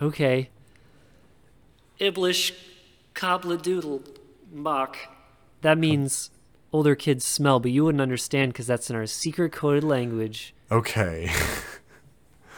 Okay. 0.01 0.49
Iblish 1.99 2.53
cobbledoodle 3.13 4.17
mock. 4.51 4.97
That 5.61 5.77
means 5.77 6.31
older 6.73 6.95
kids 6.95 7.25
smell, 7.25 7.59
but 7.59 7.71
you 7.71 7.85
wouldn't 7.85 8.01
understand 8.01 8.53
because 8.53 8.67
that's 8.67 8.89
in 8.89 8.95
our 8.95 9.05
secret 9.05 9.51
coded 9.51 9.83
language. 9.83 10.53
Okay. 10.71 11.31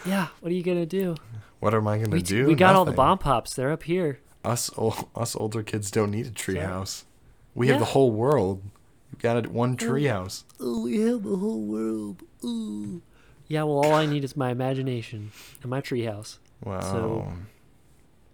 Yeah, 0.04 0.28
what 0.40 0.50
are 0.50 0.54
you 0.54 0.62
gonna 0.62 0.86
do? 0.86 1.16
what 1.60 1.74
am 1.74 1.86
I 1.88 1.98
gonna 1.98 2.10
We, 2.10 2.22
do? 2.22 2.46
we 2.46 2.54
got 2.54 2.76
all 2.76 2.84
the 2.84 2.92
bomb 2.92 3.18
pops. 3.18 3.54
They're 3.54 3.72
up 3.72 3.82
here. 3.82 4.20
Us 4.44 4.70
ol- 4.78 5.10
us 5.14 5.34
older 5.36 5.62
kids 5.62 5.90
don't 5.90 6.12
need 6.12 6.26
a 6.26 6.30
treehouse. 6.30 7.04
We 7.54 7.68
have 7.68 7.80
the 7.80 7.86
whole 7.86 8.12
world. 8.12 8.62
You've 9.10 9.20
got 9.20 9.36
it 9.36 9.48
one 9.50 9.72
oh. 9.72 9.84
treehouse. 9.84 10.44
Oh, 10.60 10.82
we 10.84 11.00
have 11.00 11.24
the 11.24 11.36
whole 11.36 11.62
world. 11.62 12.22
Ooh. 12.44 13.02
Yeah, 13.48 13.62
well, 13.64 13.78
all 13.78 13.94
I 13.94 14.06
need 14.06 14.24
is 14.24 14.36
my 14.36 14.50
imagination 14.50 15.32
and 15.62 15.70
my 15.70 15.80
treehouse. 15.80 16.38
Wow. 16.62 16.80
So- 16.80 17.32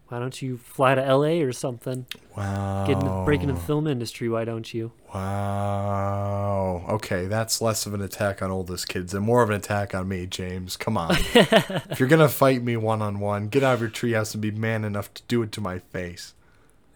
Why 0.09 0.19
don't 0.19 0.41
you 0.43 0.59
fly 0.59 0.95
to 0.95 1.05
L.A. 1.05 1.43
or 1.43 1.53
something? 1.53 2.07
wow. 2.37 2.85
Get 2.87 3.01
in, 3.03 3.25
break 3.25 3.41
into 3.43 3.55
the 3.55 3.61
film 3.61 3.87
industry. 3.87 4.29
Why 4.29 4.45
don't 4.45 4.73
you? 4.75 4.93
Wow. 5.15 6.85
Okay, 6.89 7.27
that's 7.27 7.61
less 7.63 7.87
of 7.87 7.95
an 7.95 8.03
attack 8.03 8.43
on 8.43 8.51
oldest 8.51 8.89
kids 8.89 9.15
and 9.15 9.25
more 9.25 9.43
of 9.43 9.51
an 9.51 9.57
attack 9.57 9.95
on 9.95 10.09
me, 10.09 10.27
James. 10.27 10.77
Come 10.77 10.97
on. 10.97 11.13
if 11.35 11.99
you're 12.01 12.09
gonna 12.09 12.29
fight 12.29 12.63
me 12.63 12.77
one 12.77 13.01
on 13.03 13.21
one, 13.21 13.49
get 13.49 13.63
out 13.63 13.75
of 13.75 13.81
your 13.81 13.91
treehouse 13.91 14.35
and 14.35 14.43
be 14.43 14.51
man 14.51 14.85
enough 14.85 15.13
to 15.15 15.23
do 15.29 15.43
it 15.43 15.53
to 15.53 15.61
my 15.61 15.79
face. 15.79 16.35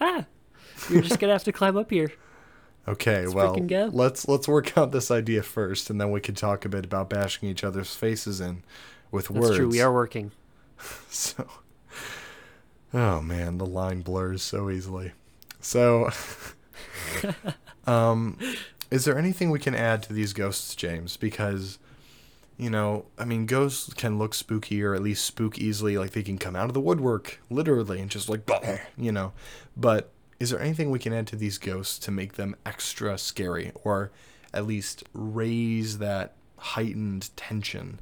Ah, 0.00 0.26
you're 0.90 1.02
just 1.02 1.18
gonna 1.20 1.32
have 1.32 1.44
to 1.44 1.52
climb 1.52 1.76
up 1.76 1.90
here. 1.90 2.12
Okay, 2.88 3.26
well, 3.28 3.54
frickin' 3.54 3.66
go. 3.66 3.90
let's 3.92 4.26
let's 4.28 4.48
work 4.48 4.76
out 4.78 4.92
this 4.92 5.10
idea 5.10 5.42
first, 5.42 5.90
and 5.90 6.00
then 6.00 6.10
we 6.10 6.20
can 6.20 6.34
talk 6.34 6.64
a 6.64 6.70
bit 6.70 6.86
about 6.86 7.10
bashing 7.10 7.48
each 7.48 7.62
other's 7.62 7.94
faces 7.94 8.40
in 8.40 8.62
with 9.10 9.28
That's 9.28 9.40
words. 9.40 9.56
true. 9.56 9.68
We 9.68 9.80
are 9.80 9.92
working. 9.92 10.32
So, 11.10 11.48
oh 12.94 13.20
man, 13.20 13.58
the 13.58 13.66
line 13.66 14.02
blurs 14.02 14.42
so 14.42 14.70
easily. 14.70 15.12
So, 15.60 16.10
um, 17.86 18.38
is 18.90 19.04
there 19.04 19.18
anything 19.18 19.50
we 19.50 19.58
can 19.58 19.74
add 19.74 20.04
to 20.04 20.12
these 20.12 20.32
ghosts, 20.32 20.76
James? 20.76 21.16
Because, 21.16 21.80
you 22.56 22.70
know, 22.70 23.06
I 23.18 23.24
mean, 23.24 23.46
ghosts 23.46 23.92
can 23.92 24.18
look 24.18 24.34
spooky 24.34 24.80
or 24.84 24.94
at 24.94 25.02
least 25.02 25.24
spook 25.24 25.58
easily. 25.58 25.98
Like 25.98 26.12
they 26.12 26.22
can 26.22 26.38
come 26.38 26.54
out 26.54 26.66
of 26.66 26.74
the 26.74 26.80
woodwork, 26.80 27.40
literally, 27.50 28.00
and 28.00 28.08
just 28.08 28.28
like, 28.28 28.48
you 28.96 29.10
know. 29.10 29.32
But 29.76 30.12
is 30.40 30.50
there 30.50 30.60
anything 30.60 30.90
we 30.90 30.98
can 30.98 31.12
add 31.12 31.26
to 31.28 31.36
these 31.36 31.58
ghosts 31.58 31.98
to 32.00 32.10
make 32.10 32.34
them 32.34 32.54
extra 32.64 33.18
scary, 33.18 33.72
or 33.84 34.10
at 34.54 34.66
least 34.66 35.04
raise 35.12 35.98
that 35.98 36.34
heightened 36.56 37.30
tension 37.36 38.00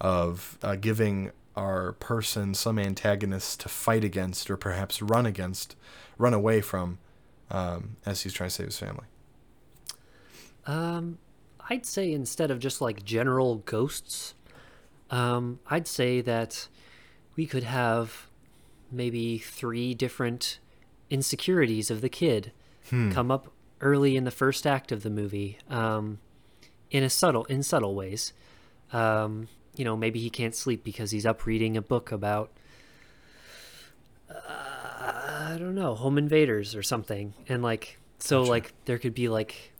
of 0.00 0.58
uh, 0.62 0.76
giving 0.76 1.30
our 1.56 1.92
person 1.94 2.54
some 2.54 2.78
antagonist 2.78 3.60
to 3.60 3.68
fight 3.68 4.04
against 4.04 4.50
or 4.50 4.56
perhaps 4.56 5.02
run 5.02 5.26
against, 5.26 5.74
run 6.16 6.32
away 6.32 6.60
from, 6.60 6.98
um, 7.50 7.96
as 8.06 8.22
he's 8.22 8.32
trying 8.32 8.48
to 8.48 8.54
save 8.54 8.66
his 8.66 8.78
family. 8.78 9.06
Um, 10.66 11.18
I'd 11.68 11.86
say 11.86 12.12
instead 12.12 12.50
of 12.50 12.60
just 12.60 12.80
like 12.80 13.04
general 13.04 13.56
ghosts, 13.56 14.34
um, 15.10 15.58
I'd 15.68 15.88
say 15.88 16.20
that 16.20 16.68
we 17.34 17.46
could 17.46 17.64
have 17.64 18.28
maybe 18.92 19.38
three 19.38 19.94
different 19.94 20.58
insecurities 21.10 21.90
of 21.90 22.00
the 22.00 22.08
kid 22.08 22.52
come 23.12 23.30
up 23.30 23.52
early 23.80 24.16
in 24.16 24.24
the 24.24 24.30
first 24.30 24.66
act 24.66 24.90
of 24.92 25.02
the 25.02 25.10
movie, 25.10 25.58
um, 25.68 26.18
in 26.90 27.02
a 27.02 27.10
subtle 27.10 27.44
in 27.44 27.62
subtle 27.62 27.94
ways. 27.94 28.32
Um, 28.92 29.48
you 29.76 29.84
know, 29.84 29.96
maybe 29.96 30.18
he 30.20 30.30
can't 30.30 30.54
sleep 30.54 30.82
because 30.82 31.10
he's 31.10 31.26
up 31.26 31.44
reading 31.46 31.76
a 31.76 31.82
book 31.82 32.10
about 32.10 32.50
I 34.30 35.56
don't 35.58 35.74
know, 35.74 35.94
home 35.94 36.18
invaders 36.18 36.74
or 36.74 36.82
something. 36.82 37.34
And 37.48 37.62
like 37.62 37.98
so 38.18 38.42
like 38.42 38.72
there 38.84 38.98
could 38.98 39.14
be 39.14 39.28
like 39.28 39.72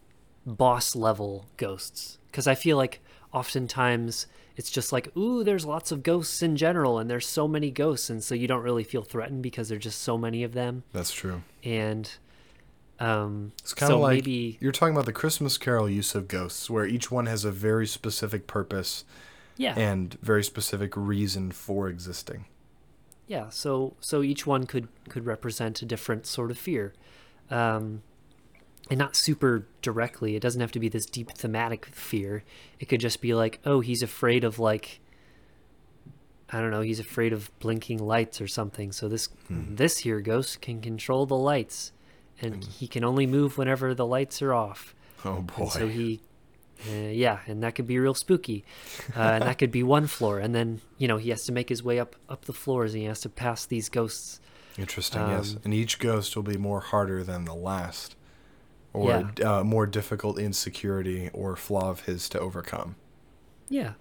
boss 0.46 0.96
level 0.96 1.46
ghosts 1.56 2.18
because 2.30 2.46
I 2.46 2.54
feel 2.54 2.76
like 2.76 3.00
oftentimes 3.32 4.26
it's 4.58 4.70
just 4.70 4.92
like 4.92 5.16
ooh 5.16 5.42
there's 5.42 5.64
lots 5.64 5.90
of 5.90 6.02
ghosts 6.02 6.42
in 6.42 6.54
general 6.56 6.98
and 6.98 7.08
there's 7.08 7.26
so 7.26 7.48
many 7.48 7.70
ghosts 7.70 8.10
and 8.10 8.22
so 8.22 8.34
you 8.34 8.46
don't 8.46 8.62
really 8.62 8.84
feel 8.84 9.02
threatened 9.02 9.42
because 9.42 9.70
there's 9.70 9.82
just 9.84 10.02
so 10.02 10.18
many 10.18 10.42
of 10.42 10.52
them 10.52 10.82
That's 10.92 11.12
true. 11.12 11.42
and 11.64 12.10
um 13.00 13.52
It's 13.62 13.72
kind 13.72 13.90
of 13.92 13.96
so 13.96 14.00
like 14.00 14.16
maybe 14.16 14.58
you're 14.60 14.72
talking 14.72 14.94
about 14.94 15.06
the 15.06 15.12
Christmas 15.12 15.56
Carol 15.56 15.88
use 15.88 16.14
of 16.14 16.28
ghosts, 16.28 16.68
where 16.68 16.84
each 16.84 17.10
one 17.10 17.26
has 17.26 17.44
a 17.44 17.52
very 17.52 17.86
specific 17.86 18.46
purpose 18.46 19.04
yeah 19.56 19.74
and 19.78 20.14
very 20.20 20.42
specific 20.44 20.96
reason 20.96 21.50
for 21.52 21.88
existing. 21.88 22.44
yeah 23.28 23.48
so 23.50 23.94
so 24.00 24.22
each 24.22 24.46
one 24.46 24.66
could 24.66 24.88
could 25.08 25.24
represent 25.26 25.80
a 25.82 25.86
different 25.86 26.26
sort 26.26 26.50
of 26.50 26.58
fear 26.58 26.92
um 27.50 28.02
and 28.90 28.98
not 28.98 29.16
super 29.16 29.66
directly. 29.82 30.34
It 30.36 30.40
doesn't 30.42 30.60
have 30.60 30.72
to 30.72 30.80
be 30.80 30.88
this 30.88 31.06
deep 31.06 31.30
thematic 31.32 31.86
fear. 31.86 32.44
It 32.80 32.86
could 32.86 33.00
just 33.00 33.20
be 33.20 33.34
like 33.34 33.60
oh 33.64 33.80
he's 33.80 34.02
afraid 34.02 34.44
of 34.44 34.58
like 34.58 35.00
i 36.50 36.60
don't 36.60 36.70
know 36.70 36.80
he's 36.80 36.98
afraid 37.00 37.32
of 37.32 37.50
blinking 37.58 37.98
lights 37.98 38.40
or 38.40 38.48
something. 38.48 38.92
So 38.92 39.08
this 39.08 39.28
this 39.50 39.98
here 39.98 40.20
ghost 40.20 40.60
can 40.60 40.80
control 40.80 41.26
the 41.26 41.36
lights. 41.36 41.92
And 42.40 42.64
he 42.64 42.86
can 42.86 43.02
only 43.02 43.26
move 43.26 43.58
whenever 43.58 43.94
the 43.94 44.06
lights 44.06 44.40
are 44.42 44.54
off. 44.54 44.94
Oh 45.24 45.40
boy. 45.42 45.64
and 45.64 45.72
so 45.72 45.88
he, 45.88 46.20
uh, 46.88 46.92
yeah, 47.08 47.40
and 47.48 47.64
that 47.64 47.74
could 47.74 47.88
be 47.88 47.98
real 47.98 48.14
spooky. 48.14 48.64
Uh, 49.16 49.20
and 49.20 49.42
that 49.42 49.58
could 49.58 49.72
be 49.72 49.82
one 49.82 50.06
floor, 50.06 50.38
and 50.38 50.54
then 50.54 50.80
you 50.98 51.08
know 51.08 51.16
he 51.16 51.30
has 51.30 51.44
to 51.46 51.52
make 51.52 51.68
his 51.68 51.82
way 51.82 51.98
up 51.98 52.14
up 52.28 52.44
the 52.44 52.52
floors, 52.52 52.94
and 52.94 53.00
he 53.02 53.08
has 53.08 53.20
to 53.22 53.28
pass 53.28 53.66
these 53.66 53.88
ghosts. 53.88 54.40
Interesting, 54.78 55.22
yes. 55.28 55.54
Um, 55.54 55.60
And 55.64 55.74
each 55.74 55.98
ghost 55.98 56.36
will 56.36 56.44
be 56.44 56.56
more 56.56 56.78
harder 56.78 57.24
than 57.24 57.44
the 57.44 57.54
last, 57.56 58.14
or 58.92 59.30
uh, 59.44 59.64
more 59.64 59.86
difficult 59.86 60.38
insecurity 60.38 61.30
or 61.32 61.56
flaw 61.56 61.90
of 61.90 62.00
his 62.02 62.28
to 62.30 62.40
overcome. 62.40 62.96
Yeah, 63.68 63.92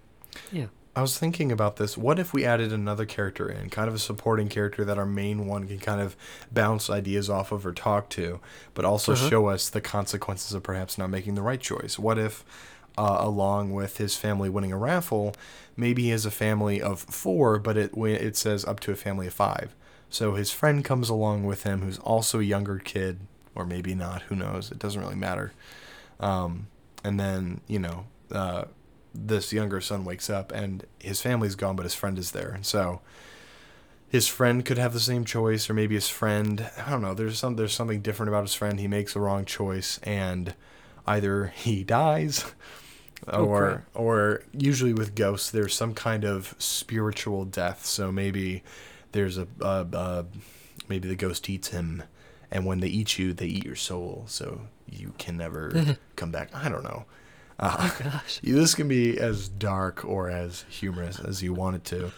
yeah, 0.50 0.66
I 0.96 1.02
was 1.02 1.18
thinking 1.18 1.52
about 1.52 1.76
this. 1.76 1.96
What 1.98 2.18
if 2.18 2.32
we 2.32 2.44
added 2.44 2.72
another 2.72 3.06
character 3.06 3.48
in, 3.50 3.70
kind 3.70 3.88
of 3.88 3.94
a 3.94 3.98
supporting 3.98 4.48
character 4.48 4.84
that 4.84 4.98
our 4.98 5.06
main 5.06 5.46
one 5.46 5.68
can 5.68 5.78
kind 5.78 6.00
of 6.00 6.16
bounce 6.50 6.88
ideas 6.90 7.28
off 7.30 7.52
of 7.52 7.66
or 7.66 7.72
talk 7.72 8.08
to, 8.10 8.40
but 8.74 8.84
also 8.84 9.12
Uh-huh. 9.12 9.28
show 9.28 9.46
us 9.46 9.68
the 9.68 9.80
consequences 9.80 10.52
of 10.54 10.62
perhaps 10.62 10.98
not 10.98 11.10
making 11.10 11.34
the 11.34 11.42
right 11.42 11.60
choice? 11.60 11.98
What 11.98 12.18
if, 12.18 12.44
uh, 12.96 13.18
along 13.20 13.72
with 13.74 13.98
his 13.98 14.16
family 14.16 14.48
winning 14.48 14.72
a 14.72 14.78
raffle, 14.78 15.34
maybe 15.76 16.04
he 16.04 16.08
has 16.10 16.26
a 16.26 16.30
family 16.30 16.80
of 16.82 17.00
four, 17.00 17.58
but 17.58 17.76
it 17.76 17.92
it 17.96 18.36
says 18.36 18.64
up 18.64 18.80
to 18.80 18.92
a 18.92 18.96
family 18.96 19.26
of 19.28 19.34
five. 19.34 19.74
So 20.10 20.34
his 20.34 20.50
friend 20.50 20.84
comes 20.84 21.08
along 21.10 21.44
with 21.44 21.64
him, 21.64 21.82
who's 21.82 21.98
also 21.98 22.40
a 22.40 22.42
younger 22.42 22.78
kid, 22.78 23.20
or 23.58 23.66
maybe 23.66 23.94
not. 23.94 24.22
Who 24.22 24.34
knows? 24.34 24.70
It 24.70 24.78
doesn't 24.78 25.00
really 25.00 25.16
matter. 25.16 25.52
Um, 26.20 26.68
and 27.04 27.20
then 27.20 27.60
you 27.66 27.78
know, 27.78 28.06
uh, 28.32 28.64
this 29.14 29.52
younger 29.52 29.80
son 29.80 30.04
wakes 30.04 30.30
up 30.30 30.52
and 30.52 30.86
his 30.98 31.20
family's 31.20 31.54
gone, 31.54 31.76
but 31.76 31.84
his 31.84 31.94
friend 31.94 32.18
is 32.18 32.30
there, 32.30 32.50
and 32.50 32.64
so 32.64 33.00
his 34.08 34.26
friend 34.26 34.64
could 34.64 34.78
have 34.78 34.94
the 34.94 35.00
same 35.00 35.24
choice, 35.24 35.68
or 35.68 35.74
maybe 35.74 35.94
his 35.94 36.08
friend, 36.08 36.70
I 36.78 36.90
don't 36.90 37.02
know. 37.02 37.14
There's 37.14 37.38
some 37.38 37.56
there's 37.56 37.74
something 37.74 38.00
different 38.00 38.28
about 38.28 38.44
his 38.44 38.54
friend. 38.54 38.80
He 38.80 38.88
makes 38.88 39.12
the 39.12 39.20
wrong 39.20 39.44
choice, 39.44 39.98
and 40.02 40.54
either 41.06 41.46
he 41.56 41.84
dies, 41.84 42.44
Oh, 43.26 43.44
or 43.44 43.84
or 43.94 44.42
usually 44.52 44.92
with 44.94 45.14
ghosts, 45.14 45.50
there's 45.50 45.74
some 45.74 45.92
kind 45.92 46.24
of 46.24 46.54
spiritual 46.58 47.44
death. 47.44 47.84
So 47.84 48.12
maybe 48.12 48.62
there's 49.12 49.36
a, 49.36 49.48
a, 49.60 49.86
a 49.92 50.26
maybe 50.88 51.08
the 51.08 51.16
ghost 51.16 51.50
eats 51.50 51.68
him, 51.68 52.04
and 52.50 52.64
when 52.66 52.80
they 52.80 52.88
eat 52.88 53.18
you, 53.18 53.32
they 53.32 53.46
eat 53.46 53.64
your 53.64 53.76
soul, 53.76 54.24
so 54.26 54.62
you 54.86 55.14
can 55.18 55.36
never 55.36 55.96
come 56.16 56.30
back. 56.30 56.54
I 56.54 56.68
don't 56.68 56.84
know. 56.84 57.04
Uh, 57.60 57.90
gosh, 58.02 58.40
this 58.42 58.74
can 58.74 58.86
be 58.88 59.18
as 59.18 59.48
dark 59.48 60.04
or 60.04 60.30
as 60.30 60.64
humorous 60.68 61.18
as 61.18 61.42
you 61.42 61.52
want 61.52 61.76
it 61.76 61.84
to. 61.86 62.12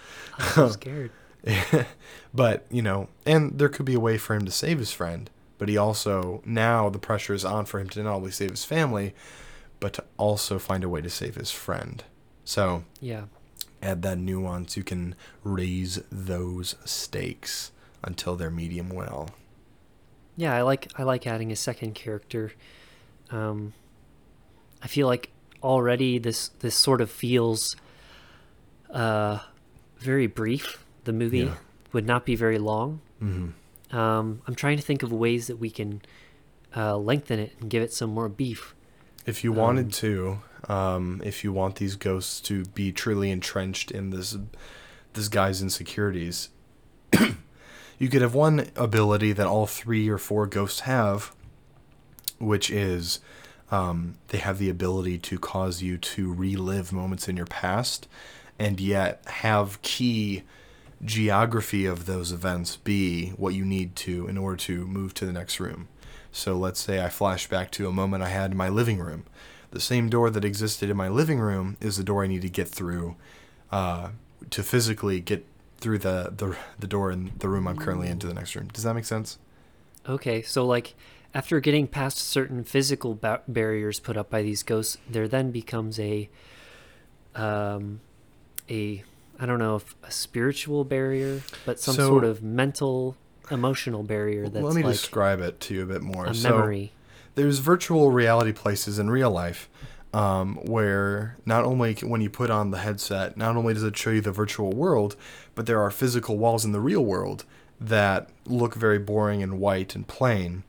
I'm 0.56 0.70
scared. 0.72 1.10
but, 2.34 2.66
you 2.70 2.82
know, 2.82 3.08
and 3.24 3.58
there 3.58 3.68
could 3.68 3.86
be 3.86 3.94
a 3.94 4.00
way 4.00 4.18
for 4.18 4.34
him 4.34 4.44
to 4.44 4.50
save 4.50 4.78
his 4.78 4.92
friend, 4.92 5.30
but 5.58 5.68
he 5.68 5.76
also, 5.76 6.42
now 6.44 6.88
the 6.90 6.98
pressure 6.98 7.32
is 7.34 7.44
on 7.44 7.64
for 7.64 7.80
him 7.80 7.88
to 7.90 8.02
not 8.02 8.16
only 8.16 8.30
save 8.30 8.50
his 8.50 8.64
family, 8.64 9.14
but 9.78 9.94
to 9.94 10.04
also 10.18 10.58
find 10.58 10.84
a 10.84 10.88
way 10.88 11.00
to 11.00 11.08
save 11.10 11.36
his 11.36 11.50
friend. 11.50 12.04
So, 12.44 12.84
Yeah, 13.00 13.24
add 13.82 14.02
that 14.02 14.18
nuance. 14.18 14.76
You 14.76 14.82
can 14.84 15.14
raise 15.42 16.00
those 16.12 16.74
stakes 16.84 17.72
until 18.04 18.36
they're 18.36 18.50
medium 18.50 18.90
well. 18.90 19.30
Yeah. 20.40 20.54
I 20.54 20.62
like 20.62 20.90
I 20.98 21.02
like 21.04 21.26
adding 21.26 21.52
a 21.52 21.56
second 21.56 21.94
character. 21.94 22.52
Um, 23.30 23.72
I 24.82 24.86
feel 24.88 25.06
like 25.06 25.30
already 25.62 26.18
this 26.18 26.48
this 26.60 26.74
sort 26.74 27.00
of 27.00 27.10
feels 27.10 27.76
uh 28.90 29.38
very 29.98 30.26
brief. 30.26 30.84
The 31.04 31.12
movie 31.12 31.40
Yeah. 31.40 31.56
would 31.92 32.06
not 32.06 32.24
be 32.24 32.34
very 32.36 32.58
long. 32.58 33.00
Mm-hmm. 33.22 33.96
Um, 33.96 34.40
I'm 34.46 34.54
trying 34.54 34.76
to 34.78 34.82
think 34.82 35.02
of 35.02 35.12
ways 35.12 35.46
that 35.48 35.56
we 35.56 35.70
can 35.70 36.00
uh, 36.76 36.96
lengthen 36.96 37.38
it 37.40 37.52
and 37.60 37.68
give 37.68 37.82
it 37.82 37.92
some 37.92 38.10
more 38.10 38.28
beef. 38.28 38.74
If 39.26 39.42
you 39.44 39.52
wanted 39.52 39.92
to, 39.94 40.40
um, 40.68 41.20
if 41.24 41.42
you 41.44 41.52
want 41.52 41.76
these 41.76 41.96
ghosts 41.96 42.40
to 42.42 42.64
be 42.74 42.92
truly 42.92 43.30
entrenched 43.30 43.90
in 43.90 44.10
this 44.10 44.36
this 45.12 45.28
guy's 45.28 45.60
insecurities, 45.60 46.48
you 48.00 48.08
could 48.08 48.22
have 48.22 48.34
one 48.34 48.70
ability 48.76 49.32
that 49.32 49.46
all 49.46 49.66
three 49.66 50.08
or 50.08 50.16
four 50.16 50.46
ghosts 50.46 50.80
have, 50.80 51.32
which 52.38 52.70
is 52.70 53.20
um, 53.70 54.14
they 54.28 54.38
have 54.38 54.58
the 54.58 54.70
ability 54.70 55.18
to 55.18 55.38
cause 55.38 55.82
you 55.82 55.98
to 55.98 56.32
relive 56.32 56.92
moments 56.92 57.28
in 57.28 57.36
your 57.36 57.46
past, 57.46 58.08
and 58.58 58.80
yet 58.80 59.22
have 59.26 59.80
key 59.82 60.42
geography 61.04 61.84
of 61.84 62.06
those 62.06 62.32
events 62.32 62.76
be 62.76 63.30
what 63.36 63.54
you 63.54 63.66
need 63.66 63.94
to 63.96 64.26
in 64.26 64.38
order 64.38 64.56
to 64.56 64.86
move 64.86 65.12
to 65.14 65.26
the 65.26 65.32
next 65.32 65.60
room. 65.60 65.86
So 66.32 66.56
let's 66.56 66.80
say 66.80 67.04
I 67.04 67.10
flash 67.10 67.48
back 67.48 67.70
to 67.72 67.86
a 67.86 67.92
moment 67.92 68.22
I 68.22 68.28
had 68.30 68.52
in 68.52 68.56
my 68.56 68.70
living 68.70 68.98
room. 68.98 69.24
The 69.72 69.80
same 69.80 70.08
door 70.08 70.30
that 70.30 70.44
existed 70.44 70.88
in 70.88 70.96
my 70.96 71.08
living 71.08 71.38
room 71.38 71.76
is 71.80 71.98
the 71.98 72.04
door 72.04 72.24
I 72.24 72.28
need 72.28 72.42
to 72.42 72.48
get 72.48 72.68
through 72.68 73.16
uh, 73.70 74.10
to 74.48 74.62
physically 74.62 75.20
get 75.20 75.44
through 75.80 75.98
the, 75.98 76.32
the 76.36 76.56
the 76.78 76.86
door 76.86 77.10
in 77.10 77.32
the 77.38 77.48
room 77.48 77.66
I'm 77.66 77.76
currently 77.76 78.08
in 78.08 78.18
to 78.20 78.26
the 78.26 78.34
next 78.34 78.54
room. 78.54 78.68
Does 78.72 78.84
that 78.84 78.94
make 78.94 79.04
sense? 79.04 79.38
Okay, 80.08 80.42
so 80.42 80.64
like 80.66 80.94
after 81.34 81.60
getting 81.60 81.86
past 81.86 82.18
certain 82.18 82.64
physical 82.64 83.14
ba- 83.14 83.42
barriers 83.48 84.00
put 84.00 84.16
up 84.16 84.30
by 84.30 84.42
these 84.42 84.62
ghosts, 84.62 84.98
there 85.08 85.28
then 85.28 85.50
becomes 85.50 85.98
a 86.00 86.28
um 87.34 88.00
a 88.68 89.02
I 89.38 89.46
don't 89.46 89.58
know 89.58 89.76
if 89.76 89.94
a 90.02 90.10
spiritual 90.10 90.84
barrier, 90.84 91.42
but 91.64 91.80
some 91.80 91.94
So- 91.94 92.06
sort 92.08 92.24
of 92.24 92.42
mental 92.42 93.16
emotional 93.50 94.02
barrier 94.02 94.48
that's 94.48 94.64
Let 94.64 94.74
me 94.74 94.82
like 94.82 94.92
describe 94.92 95.40
it 95.40 95.58
to 95.60 95.74
you 95.74 95.82
a 95.82 95.86
bit 95.86 96.02
more. 96.02 96.26
a 96.26 96.34
So- 96.34 96.50
memory. 96.50 96.92
there's 97.34 97.58
virtual 97.58 98.10
reality 98.10 98.52
places 98.52 98.98
in 98.98 99.10
real 99.10 99.30
life 99.30 99.68
um, 100.12 100.56
where 100.56 101.36
not 101.46 101.64
only 101.64 101.94
when 101.94 102.20
you 102.20 102.30
put 102.30 102.50
on 102.50 102.70
the 102.70 102.78
headset, 102.78 103.36
not 103.36 103.56
only 103.56 103.74
does 103.74 103.82
it 103.84 103.96
show 103.96 104.10
you 104.10 104.20
the 104.20 104.32
virtual 104.32 104.70
world, 104.72 105.16
but 105.54 105.66
there 105.66 105.80
are 105.80 105.90
physical 105.90 106.36
walls 106.38 106.64
in 106.64 106.72
the 106.72 106.80
real 106.80 107.04
world 107.04 107.44
that 107.80 108.28
look 108.44 108.74
very 108.74 108.98
boring 108.98 109.42
and 109.42 109.58
white 109.60 109.94
and 109.94 110.06
plain. 110.08 110.64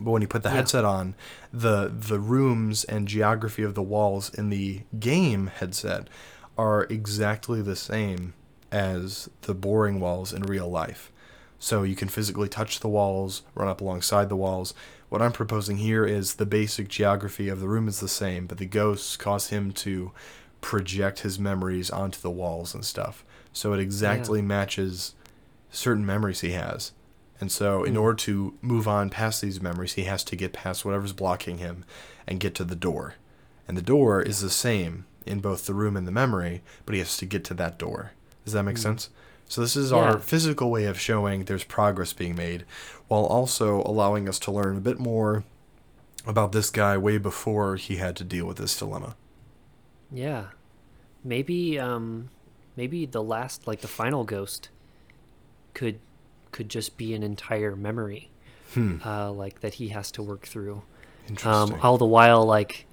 But 0.00 0.10
when 0.10 0.22
you 0.22 0.28
put 0.28 0.42
the 0.42 0.48
Yeah. 0.48 0.56
headset 0.56 0.84
on, 0.84 1.14
the 1.52 1.92
the 1.96 2.18
rooms 2.18 2.82
and 2.84 3.06
geography 3.06 3.62
of 3.62 3.74
the 3.74 3.82
walls 3.82 4.28
in 4.34 4.50
the 4.50 4.82
game 4.98 5.46
headset 5.46 6.08
are 6.58 6.84
exactly 6.90 7.62
the 7.62 7.76
same 7.76 8.34
as 8.72 9.28
the 9.42 9.54
boring 9.54 10.00
walls 10.00 10.32
in 10.32 10.42
real 10.42 10.68
life. 10.68 11.12
So 11.60 11.84
you 11.84 11.94
can 11.94 12.08
physically 12.08 12.48
touch 12.48 12.80
the 12.80 12.88
walls, 12.88 13.42
run 13.54 13.68
up 13.68 13.80
alongside 13.80 14.28
the 14.28 14.36
walls. 14.36 14.74
What 15.14 15.22
I'm 15.22 15.30
proposing 15.30 15.76
here 15.76 16.04
is 16.04 16.34
the 16.34 16.44
basic 16.44 16.88
geography 16.88 17.48
of 17.48 17.60
the 17.60 17.68
room 17.68 17.86
is 17.86 18.00
the 18.00 18.08
same, 18.08 18.46
but 18.48 18.58
the 18.58 18.66
ghosts 18.66 19.16
cause 19.16 19.50
him 19.50 19.70
to 19.74 20.10
project 20.60 21.20
his 21.20 21.38
memories 21.38 21.88
onto 21.88 22.20
the 22.20 22.32
walls 22.32 22.74
and 22.74 22.84
stuff. 22.84 23.24
So 23.52 23.72
it 23.72 23.78
exactly 23.78 24.42
matches 24.42 25.14
certain 25.70 26.04
memories 26.04 26.40
he 26.40 26.50
has. 26.50 26.90
And 27.40 27.52
so, 27.52 27.84
in 27.84 27.92
Hmm. 27.94 28.00
order 28.00 28.16
to 28.24 28.54
move 28.60 28.88
on 28.88 29.08
past 29.08 29.40
these 29.40 29.62
memories, 29.62 29.92
he 29.92 30.02
has 30.02 30.24
to 30.24 30.34
get 30.34 30.52
past 30.52 30.84
whatever's 30.84 31.12
blocking 31.12 31.58
him 31.58 31.84
and 32.26 32.40
get 32.40 32.56
to 32.56 32.64
the 32.64 32.74
door. 32.74 33.14
And 33.68 33.76
the 33.78 33.82
door 33.82 34.20
is 34.20 34.40
the 34.40 34.50
same 34.50 35.04
in 35.24 35.38
both 35.38 35.66
the 35.66 35.74
room 35.74 35.96
and 35.96 36.08
the 36.08 36.10
memory, 36.10 36.64
but 36.86 36.94
he 36.94 36.98
has 36.98 37.16
to 37.18 37.24
get 37.24 37.44
to 37.44 37.54
that 37.54 37.78
door. 37.78 38.10
Does 38.44 38.54
that 38.54 38.64
make 38.64 38.78
sense? 38.78 39.10
So, 39.48 39.60
this 39.60 39.76
is 39.76 39.90
Yeah. 39.90 39.98
our 39.98 40.18
physical 40.18 40.70
way 40.70 40.84
of 40.86 40.98
showing 40.98 41.44
there's 41.44 41.64
progress 41.64 42.12
being 42.12 42.34
made, 42.34 42.64
while 43.08 43.24
also 43.24 43.82
allowing 43.82 44.28
us 44.28 44.38
to 44.40 44.50
learn 44.50 44.76
a 44.76 44.80
bit 44.80 44.98
more 44.98 45.44
about 46.26 46.52
this 46.52 46.70
guy 46.70 46.96
way 46.96 47.18
before 47.18 47.76
he 47.76 47.96
had 47.96 48.16
to 48.16 48.24
deal 48.24 48.46
with 48.46 48.56
this 48.56 48.76
dilemma. 48.78 49.14
Yeah. 50.10 50.46
Maybe 51.22 51.78
um 51.78 52.30
maybe 52.76 53.04
the 53.06 53.22
last 53.22 53.66
like 53.66 53.80
the 53.82 53.88
final 53.88 54.24
ghost 54.24 54.70
could 55.74 55.98
could 56.50 56.68
just 56.70 56.96
be 56.96 57.12
an 57.14 57.22
entire 57.22 57.76
memory. 57.76 58.30
Hmm. 58.72 58.96
Uh 59.04 59.30
like 59.32 59.60
that 59.60 59.74
he 59.74 59.88
has 59.88 60.10
to 60.12 60.22
work 60.22 60.46
through. 60.46 60.82
Interesting. 61.28 61.74
Um 61.74 61.80
all 61.82 61.98
the 61.98 62.06
while 62.06 62.44
like 62.44 62.86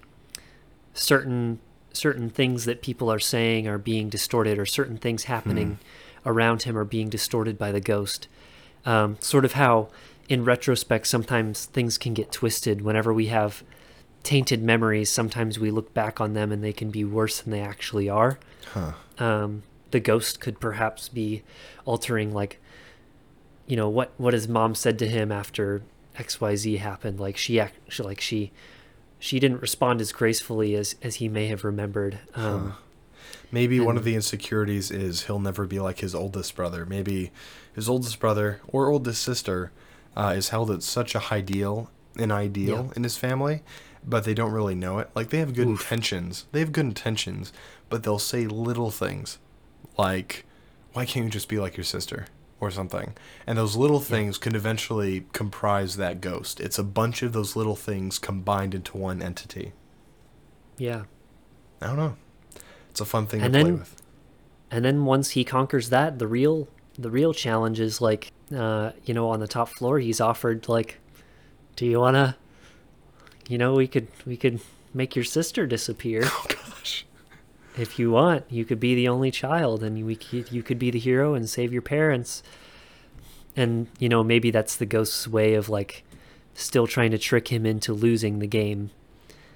certain 0.93 1.59
certain 1.93 2.29
things 2.29 2.65
that 2.65 2.81
people 2.81 3.09
are 3.11 3.19
saying 3.19 3.67
are 3.67 3.77
being 3.77 4.09
distorted 4.09 4.57
or 4.59 4.65
certain 4.65 4.97
things 4.97 5.25
happening 5.25 5.77
around 6.25 6.63
him 6.63 6.77
are 6.77 6.85
being 6.85 7.09
distorted 7.09 7.57
by 7.57 7.71
the 7.71 7.81
ghost. 7.81 8.27
Um 8.85 9.17
sort 9.19 9.45
of 9.45 9.53
how 9.53 9.89
in 10.29 10.45
retrospect 10.45 11.07
sometimes 11.07 11.65
things 11.65 11.97
can 11.97 12.13
get 12.13 12.31
twisted. 12.31 12.81
Whenever 12.81 13.13
we 13.13 13.27
have 13.27 13.63
tainted 14.23 14.61
memories 14.61 15.09
sometimes 15.09 15.59
we 15.59 15.71
look 15.71 15.93
back 15.93 16.21
on 16.21 16.33
them 16.33 16.51
and 16.51 16.63
they 16.63 16.73
can 16.73 16.91
be 16.91 17.03
worse 17.03 17.41
than 17.41 17.51
they 17.51 17.61
actually 17.61 18.09
are. 18.09 18.39
Huh. 18.73 18.93
um, 19.17 19.63
the 19.89 19.99
ghost 19.99 20.39
could 20.39 20.59
perhaps 20.59 21.09
be 21.09 21.43
altering 21.85 22.33
like 22.33 22.59
you 23.67 23.75
know 23.75 23.89
what 23.89 24.11
what 24.17 24.33
his 24.33 24.47
mom 24.47 24.75
said 24.75 24.97
to 24.99 25.07
him 25.07 25.31
after 25.31 25.81
xyz 26.17 26.77
happened. 26.79 27.19
Like 27.19 27.37
she, 27.37 27.59
act, 27.59 27.75
she 27.89 28.03
like 28.03 28.21
she 28.21 28.51
she 29.19 29.39
didn't 29.39 29.61
respond 29.61 30.01
as 30.01 30.11
gracefully 30.11 30.75
as 30.75 30.95
as 31.01 31.15
he 31.15 31.29
may 31.29 31.47
have 31.47 31.63
remembered. 31.63 32.19
Um, 32.35 32.75
Maybe 33.51 33.79
one 33.79 33.97
of 33.97 34.03
the 34.03 34.15
insecurities 34.15 34.91
is 34.91 35.23
he'll 35.23 35.39
never 35.39 35.65
be 35.65 35.79
like 35.79 35.99
his 35.99 36.13
oldest 36.15 36.55
brother. 36.55 36.85
Maybe 36.85 37.31
his 37.73 37.87
oldest 37.89 38.19
brother 38.19 38.61
or 38.67 38.89
oldest 38.89 39.21
sister 39.23 39.71
uh, 40.15 40.33
is 40.35 40.49
held 40.49 40.69
at 40.71 40.83
such 40.83 41.15
a 41.15 41.19
high 41.19 41.41
deal, 41.41 41.89
an 42.17 42.31
ideal 42.31 42.85
Yeah. 42.87 42.93
in 42.97 43.03
his 43.03 43.17
family, 43.17 43.63
but 44.05 44.23
they 44.23 44.33
don't 44.33 44.51
really 44.51 44.75
know 44.75 44.99
it. 44.99 45.09
Like 45.15 45.29
they 45.29 45.39
have 45.39 45.53
good 45.53 45.67
Oof. 45.67 45.81
intentions. 45.81 46.45
They 46.51 46.59
have 46.59 46.71
good 46.71 46.85
intentions, 46.85 47.53
but 47.89 48.03
they'll 48.03 48.19
say 48.19 48.45
little 48.47 48.91
things 48.91 49.37
like, 49.97 50.45
"Why 50.93 51.05
can't 51.05 51.25
you 51.25 51.31
just 51.31 51.47
be 51.49 51.59
like 51.59 51.77
your 51.77 51.83
sister?" 51.83 52.25
or 52.59 52.69
something. 52.69 53.15
And 53.47 53.57
those 53.57 53.75
little 53.75 53.99
things 53.99 54.37
can 54.37 54.53
eventually 54.55 55.25
comprise 55.33 55.95
that 55.97 56.21
ghost. 56.21 56.59
It's 56.59 56.77
a 56.77 56.83
bunch 56.83 57.23
of 57.23 57.33
those 57.33 57.55
little 57.55 57.75
things 57.75 58.19
combined 58.19 58.75
into 58.75 58.97
one 58.97 59.19
entity. 59.21 59.71
yeah 60.77 61.03
I 61.81 61.87
don't 61.87 61.97
know. 61.97 62.15
It's 62.91 63.01
a 63.01 63.05
fun 63.05 63.25
thing 63.27 63.41
And 63.41 63.53
to 63.53 63.59
play 63.59 63.69
then- 63.71 63.79
with. 63.79 64.01
and 64.69 64.85
then 64.85 65.05
once 65.05 65.31
he 65.31 65.43
conquers 65.43 65.89
that 65.89 66.19
the 66.19 66.27
real 66.27 66.67
the 66.99 67.09
real 67.09 67.33
challenge 67.33 67.79
is 67.79 67.99
like 68.01 68.31
uh 68.55 68.91
you 69.05 69.13
know 69.13 69.29
on 69.29 69.39
the 69.39 69.47
top 69.47 69.69
floor 69.69 69.99
he's 69.99 70.19
offered 70.21 70.67
like 70.69 70.99
do 71.77 71.85
you 71.85 71.99
want 71.99 72.15
to 72.15 72.35
you 73.47 73.57
know 73.57 73.73
we 73.73 73.87
could 73.87 74.07
we 74.25 74.35
could 74.37 74.59
make 74.93 75.15
your 75.15 75.23
sister 75.25 75.65
disappear 75.65 76.21
Oh 76.25 76.45
gosh. 76.49 77.05
if 77.77 77.97
you 77.97 78.11
want 78.11 78.43
you 78.49 78.65
could 78.65 78.79
be 78.79 78.93
the 78.93 79.07
only 79.07 79.31
child 79.31 79.83
and 79.83 80.05
we 80.05 80.15
could, 80.17 80.51
you 80.51 80.61
could 80.63 80.77
be 80.77 80.91
the 80.91 80.99
hero 80.99 81.33
and 81.33 81.49
save 81.49 81.71
your 81.71 81.81
parents 81.81 82.43
and 83.55 83.87
you 83.99 84.09
know 84.09 84.23
maybe 84.23 84.51
that's 84.51 84.75
the 84.75 84.85
ghost's 84.85 85.27
way 85.29 85.53
of 85.53 85.69
like 85.69 86.03
still 86.53 86.87
trying 86.87 87.11
to 87.11 87.17
trick 87.17 87.47
him 87.47 87.65
into 87.65 87.93
losing 87.93 88.39
the 88.39 88.47
game 88.47 88.89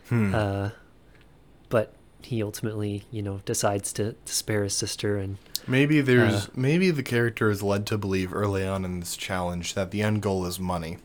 Hmm. 0.10 0.34
uh 0.36 0.70
but 1.70 1.94
he 2.26 2.44
ultimately 2.44 3.06
you 3.12 3.22
know 3.22 3.42
decides 3.46 3.92
to, 3.94 4.14
to 4.14 4.34
spare 4.34 4.64
his 4.64 4.74
sister 4.76 5.18
and 5.18 5.38
Maybe 5.68 6.02
there's 6.02 6.46
Uh, 6.46 6.50
maybe 6.56 6.92
the 6.92 7.04
character 7.04 7.50
is 7.50 7.64
led 7.64 7.86
to 7.88 7.98
believe 7.98 8.34
early 8.34 8.66
on 8.66 8.86
in 8.86 9.00
this 9.00 9.18
challenge 9.18 9.74
that 9.74 9.92
the 9.92 10.02
end 10.02 10.22
goal 10.22 10.46
is 10.46 10.60
money. 10.60 10.98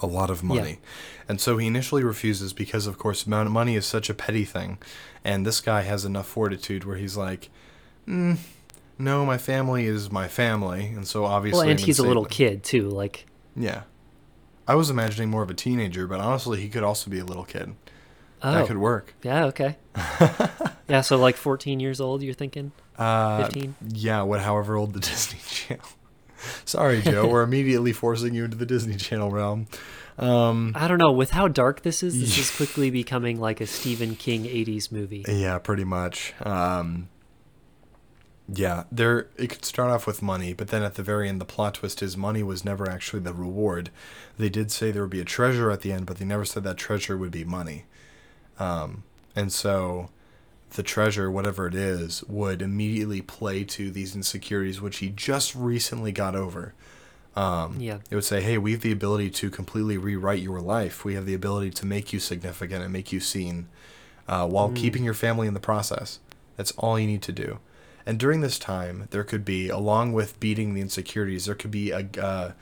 A 0.00 0.06
lot 0.06 0.28
of 0.28 0.42
money. 0.42 0.80
And 1.28 1.40
so 1.40 1.56
he 1.56 1.66
initially 1.66 2.04
refuses 2.04 2.52
because 2.52 2.86
of 2.86 2.98
course 2.98 3.26
money 3.26 3.76
is 3.76 3.86
such 3.86 4.10
a 4.10 4.14
petty 4.14 4.44
thing. 4.44 4.78
And 5.24 5.46
this 5.46 5.60
guy 5.60 5.82
has 5.82 6.04
enough 6.04 6.26
fortitude 6.26 6.84
where 6.84 6.96
he's 6.96 7.16
like, 7.16 7.48
mm, 8.06 8.36
no, 8.98 9.24
my 9.24 9.38
family 9.38 9.86
is 9.86 10.10
my 10.12 10.28
family. 10.28 10.88
And 10.88 11.06
so 11.06 11.24
obviously 11.24 11.58
well 11.58 11.70
and 11.70 11.80
I'm 11.80 11.86
he's 11.86 11.98
a 11.98 12.06
little 12.06 12.26
kid 12.26 12.64
too 12.64 12.88
like 12.90 13.24
Yeah. 13.56 13.84
I 14.66 14.74
was 14.74 14.90
imagining 14.90 15.30
more 15.30 15.42
of 15.42 15.50
a 15.50 15.54
teenager, 15.54 16.06
but 16.06 16.20
honestly 16.20 16.60
he 16.60 16.68
could 16.68 16.82
also 16.82 17.10
be 17.10 17.18
a 17.18 17.24
little 17.24 17.44
kid. 17.44 17.76
Oh 18.42 18.52
That 18.52 18.66
could 18.66 18.78
work. 18.78 19.14
yeah 19.22 19.46
okay 19.46 19.76
yeah 20.88 21.00
so 21.00 21.16
like 21.16 21.36
14 21.36 21.80
years 21.80 22.00
old 22.00 22.22
you're 22.22 22.34
thinking 22.34 22.72
Uh, 22.98 23.44
15? 23.44 23.74
Yeah, 23.88 24.22
what, 24.22 24.40
however 24.40 24.76
old 24.76 24.92
the 24.92 25.00
Disney 25.10 25.38
Channel. 25.48 25.84
Sorry, 26.64 27.00
Joe. 27.02 27.26
we're 27.26 27.42
immediately 27.50 27.92
forcing 27.92 28.34
you 28.34 28.44
into 28.44 28.56
the 28.56 28.66
Disney 28.66 28.96
Channel 28.96 29.30
realm. 29.30 29.66
Um, 30.16 30.72
i 30.76 30.86
don't 30.86 30.98
know 30.98 31.10
with 31.10 31.30
how 31.32 31.48
dark 31.48 31.82
this 31.82 32.00
is 32.04 32.20
this 32.20 32.38
is 32.38 32.48
quickly 32.56 32.88
becoming 32.88 33.40
like 33.40 33.60
a 33.60 33.66
stephen 33.66 34.14
king 34.14 34.44
80s 34.44 34.92
movie 34.92 35.24
yeah, 35.26 35.58
pretty 35.58 35.82
much. 35.82 36.34
Um, 36.40 37.08
yeah, 38.52 38.84
there. 38.92 39.28
It 39.36 39.48
could 39.48 39.64
start 39.64 39.90
off 39.90 40.06
with 40.06 40.20
money, 40.22 40.52
but 40.52 40.68
then 40.68 40.82
at 40.82 40.94
the 40.96 41.02
very 41.02 41.28
end, 41.30 41.40
the 41.40 41.44
plot 41.46 41.74
twist 41.74 42.02
is 42.02 42.14
money 42.16 42.42
was 42.42 42.62
never 42.64 42.88
actually 42.90 43.20
the 43.22 43.32
reward. 43.32 43.90
They 44.38 44.50
did 44.50 44.70
say 44.70 44.90
there 44.90 45.02
would 45.02 45.10
be 45.10 45.20
a 45.20 45.24
treasure 45.24 45.70
at 45.70 45.80
the 45.80 45.92
end, 45.92 46.04
but 46.06 46.18
they 46.18 46.26
never 46.26 46.44
said 46.44 46.62
that 46.64 46.76
treasure 46.76 47.16
would 47.16 47.30
be 47.30 47.44
money. 47.44 47.86
Um, 48.58 49.04
and 49.34 49.52
so 49.52 50.10
the 50.70 50.82
treasure, 50.82 51.30
whatever 51.30 51.66
it 51.66 51.74
is, 51.74 52.24
would 52.24 52.62
immediately 52.62 53.22
play 53.22 53.64
to 53.64 53.90
these 53.90 54.14
insecurities, 54.14 54.80
which 54.80 54.98
he 54.98 55.10
just 55.10 55.54
recently 55.54 56.12
got 56.12 56.34
over. 56.34 56.74
Um, 57.36 57.78
yeah 57.80 57.98
it 58.10 58.14
would 58.14 58.24
say, 58.24 58.40
hey, 58.40 58.58
we 58.58 58.72
have 58.72 58.82
the 58.82 58.92
ability 58.92 59.30
to 59.30 59.50
completely 59.50 59.98
rewrite 59.98 60.40
your 60.40 60.60
life. 60.60 61.04
We 61.04 61.14
have 61.14 61.26
the 61.26 61.34
ability 61.34 61.70
to 61.70 61.86
make 61.86 62.12
you 62.12 62.20
significant 62.20 62.84
and 62.84 62.92
make 62.92 63.12
you 63.12 63.18
seen 63.18 63.66
uh, 64.28 64.46
while 64.46 64.70
keeping 64.70 65.04
your 65.04 65.14
family 65.14 65.48
in 65.48 65.54
the 65.54 65.60
process. 65.60 66.20
That's 66.56 66.70
all 66.72 66.98
you 66.98 67.06
need 67.08 67.22
to 67.22 67.32
do. 67.32 67.58
And 68.06 68.18
during 68.18 68.40
this 68.40 68.58
time, 68.58 69.08
there 69.10 69.24
could 69.24 69.44
be, 69.44 69.68
along 69.68 70.12
with 70.12 70.38
beating 70.38 70.74
the 70.74 70.80
insecurities, 70.80 71.46
there 71.46 71.54
could 71.54 71.70
be 71.70 71.90
a, 71.90 72.06
uh, 72.20 72.52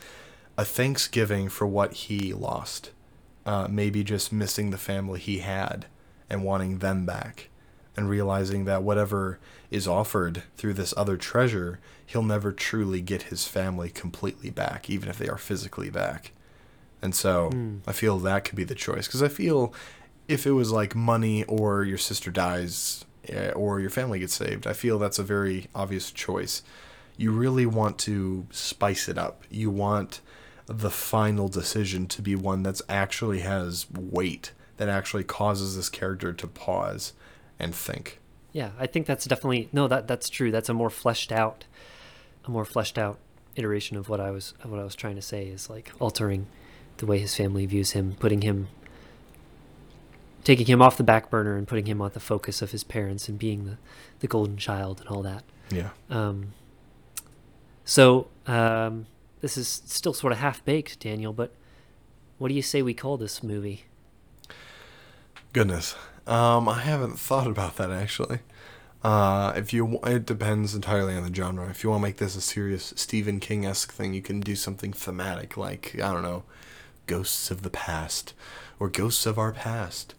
a 0.57 0.65
thanksgiving 0.65 1.49
for 1.49 1.67
what 1.67 1.93
he 1.95 2.33
lost. 2.33 2.91
Uh, 3.45 3.67
maybe 3.69 4.05
just 4.05 4.33
missing 4.33 4.71
the 4.71 4.79
family 4.79 5.19
he 5.19 5.39
had 5.39 5.87
and 6.31 6.45
wanting 6.45 6.79
them 6.79 7.05
back. 7.05 7.49
And 7.95 8.09
realizing 8.09 8.65
that 8.65 8.83
whatever 8.83 9.39
is 9.71 9.87
offered 9.87 10.45
through 10.57 10.75
this 10.75 10.95
other 10.97 11.19
treasure, 11.19 11.79
he'll 12.07 12.23
never 12.23 12.51
truly 12.53 13.03
get 13.03 13.25
his 13.25 13.47
family 13.47 13.91
completely 13.91 14.49
back, 14.49 14.89
even 14.89 15.11
if 15.11 15.19
they 15.19 15.29
are 15.29 15.37
physically 15.37 15.91
back. 15.91 16.33
And 17.03 17.15
so 17.15 17.51
I 17.87 17.93
feel 17.93 18.19
that 18.21 18.45
could 18.45 18.55
be 18.55 18.65
the 18.65 18.77
choice 18.77 19.07
because 19.09 19.23
I 19.23 19.29
feel 19.29 19.75
if 20.29 20.47
it 20.47 20.53
was 20.53 20.71
like 20.71 20.95
money 20.95 21.45
or 21.45 21.85
your 21.85 21.99
sister 21.99 22.31
dies 22.31 23.05
eh, 23.29 23.51
or 23.51 23.81
your 23.81 23.91
family 23.91 24.21
gets 24.21 24.35
saved, 24.35 24.67
I 24.67 24.73
feel 24.73 24.99
that's 24.99 25.19
a 25.19 25.25
very 25.25 25.67
obvious 25.75 26.13
choice. 26.13 26.63
You 27.17 27.33
really 27.33 27.67
want 27.67 27.99
to 28.01 28.47
spice 28.51 29.09
it 29.09 29.19
up. 29.19 29.43
You 29.51 29.69
want 29.69 30.21
the 30.67 30.91
final 30.91 31.49
decision 31.49 32.07
to 32.07 32.23
be 32.23 32.35
one 32.35 32.63
that's 32.63 32.83
actually 32.89 33.41
has 33.41 33.87
weight 33.91 34.53
that 34.77 34.89
actually 34.89 35.25
causes 35.25 35.77
this 35.77 35.89
character 35.89 36.33
to 36.33 36.47
pause 36.47 37.13
and 37.59 37.75
think. 37.75 38.19
Yeah, 38.53 38.71
I 38.79 38.87
think 38.87 39.07
that's 39.07 39.25
definitely 39.25 39.69
no. 39.73 39.89
That 39.89 40.07
that's 40.09 40.29
true. 40.29 40.51
That's 40.51 40.69
a 40.69 40.75
more 40.75 40.91
fleshed 40.91 41.33
out, 41.33 41.65
a 42.45 42.51
more 42.51 42.65
fleshed 42.65 42.99
out 42.99 43.19
iteration 43.57 43.97
of 43.97 44.09
what 44.09 44.21
I 44.21 44.31
was 44.31 44.55
of 44.63 44.71
what 44.71 44.81
I 44.81 44.85
was 44.85 44.95
trying 44.95 45.17
to 45.17 45.23
say 45.23 45.47
is 45.47 45.71
like 45.71 45.93
altering 46.01 46.47
the 46.99 47.07
way 47.07 47.19
his 47.19 47.35
family 47.35 47.65
views 47.65 47.93
him, 47.93 48.17
putting 48.19 48.43
him, 48.43 48.69
taking 50.45 50.67
him 50.67 50.83
off 50.83 50.97
the 50.97 51.05
back 51.05 51.31
burner 51.31 51.57
and 51.57 51.67
putting 51.67 51.87
him 51.87 52.03
on 52.03 52.11
the 52.13 52.21
focus 52.21 52.61
of 52.61 52.73
his 52.73 52.85
parents 52.85 53.29
and 53.29 53.39
being 53.39 53.65
the 53.65 53.79
the 54.21 54.27
golden 54.27 54.57
child 54.57 55.01
and 55.01 55.09
all 55.09 55.23
that. 55.23 55.45
Yeah. 55.71 55.91
Um, 56.11 56.53
so 57.85 58.29
um, 58.47 59.07
this 59.43 59.59
is 59.59 59.83
still 59.85 60.15
sort 60.15 60.33
of 60.33 60.39
half 60.39 60.65
baked, 60.65 60.99
Daniel. 61.01 61.35
But 61.35 61.53
what 62.39 62.49
do 62.49 62.55
you 62.55 62.63
say 62.63 62.81
we 62.81 62.95
call 62.95 63.19
this 63.19 63.43
movie? 63.43 63.85
Goodness. 65.53 65.95
Um, 66.27 66.69
I 66.69 66.81
haven't 66.81 67.19
thought 67.19 67.49
about 67.49 67.77
that 67.77 67.91
actually. 67.91 68.39
Uh, 69.05 69.53
if 69.57 69.73
you, 69.73 69.99
it 70.05 70.25
depends 70.25 70.75
entirely 70.77 71.15
on 71.17 71.25
the 71.25 71.35
genre. 71.35 71.69
If 71.69 71.83
you 71.83 71.91
want 71.91 72.01
to 72.03 72.09
make 72.09 72.17
this 72.19 72.37
a 72.37 72.41
serious 72.41 72.95
Stephen 72.97 73.41
King 73.41 73.67
esque 73.67 73.93
thing, 73.93 74.15
you 74.15 74.23
can 74.23 74.41
do 74.41 74.55
something 74.55 74.93
thematic, 74.93 75.57
like 75.57 75.97
I 75.97 76.13
don't 76.13 76.23
know, 76.23 76.45
Ghosts 77.09 77.51
of 77.51 77.63
the 77.63 77.71
Past, 77.71 78.33
or 78.79 78.89
Ghosts 78.89 79.27
of 79.27 79.39
Our 79.39 79.53
Past, 79.53 80.15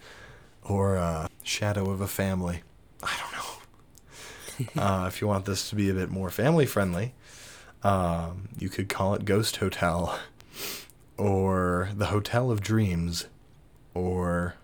or 0.61 0.97
uh, 0.97 1.30
Shadow 1.43 1.89
of 1.89 2.01
a 2.01 2.07
Family. 2.07 2.61
I 3.01 3.13
don't 3.21 4.76
know. 4.76 4.82
uh, 4.82 5.07
if 5.07 5.21
you 5.21 5.28
want 5.28 5.45
this 5.45 5.69
to 5.69 5.76
be 5.76 5.89
a 5.89 5.93
bit 5.93 6.09
more 6.09 6.30
family 6.30 6.65
friendly, 6.65 7.13
um, 7.84 8.49
you 8.57 8.69
could 8.69 8.89
call 8.89 9.13
it 9.13 9.25
Ghost 9.25 9.57
Hotel, 9.57 10.19
or 11.17 11.89
The 11.95 12.07
Hotel 12.07 12.51
of 12.51 12.61
Dreams, 12.61 13.27
or 13.93 14.55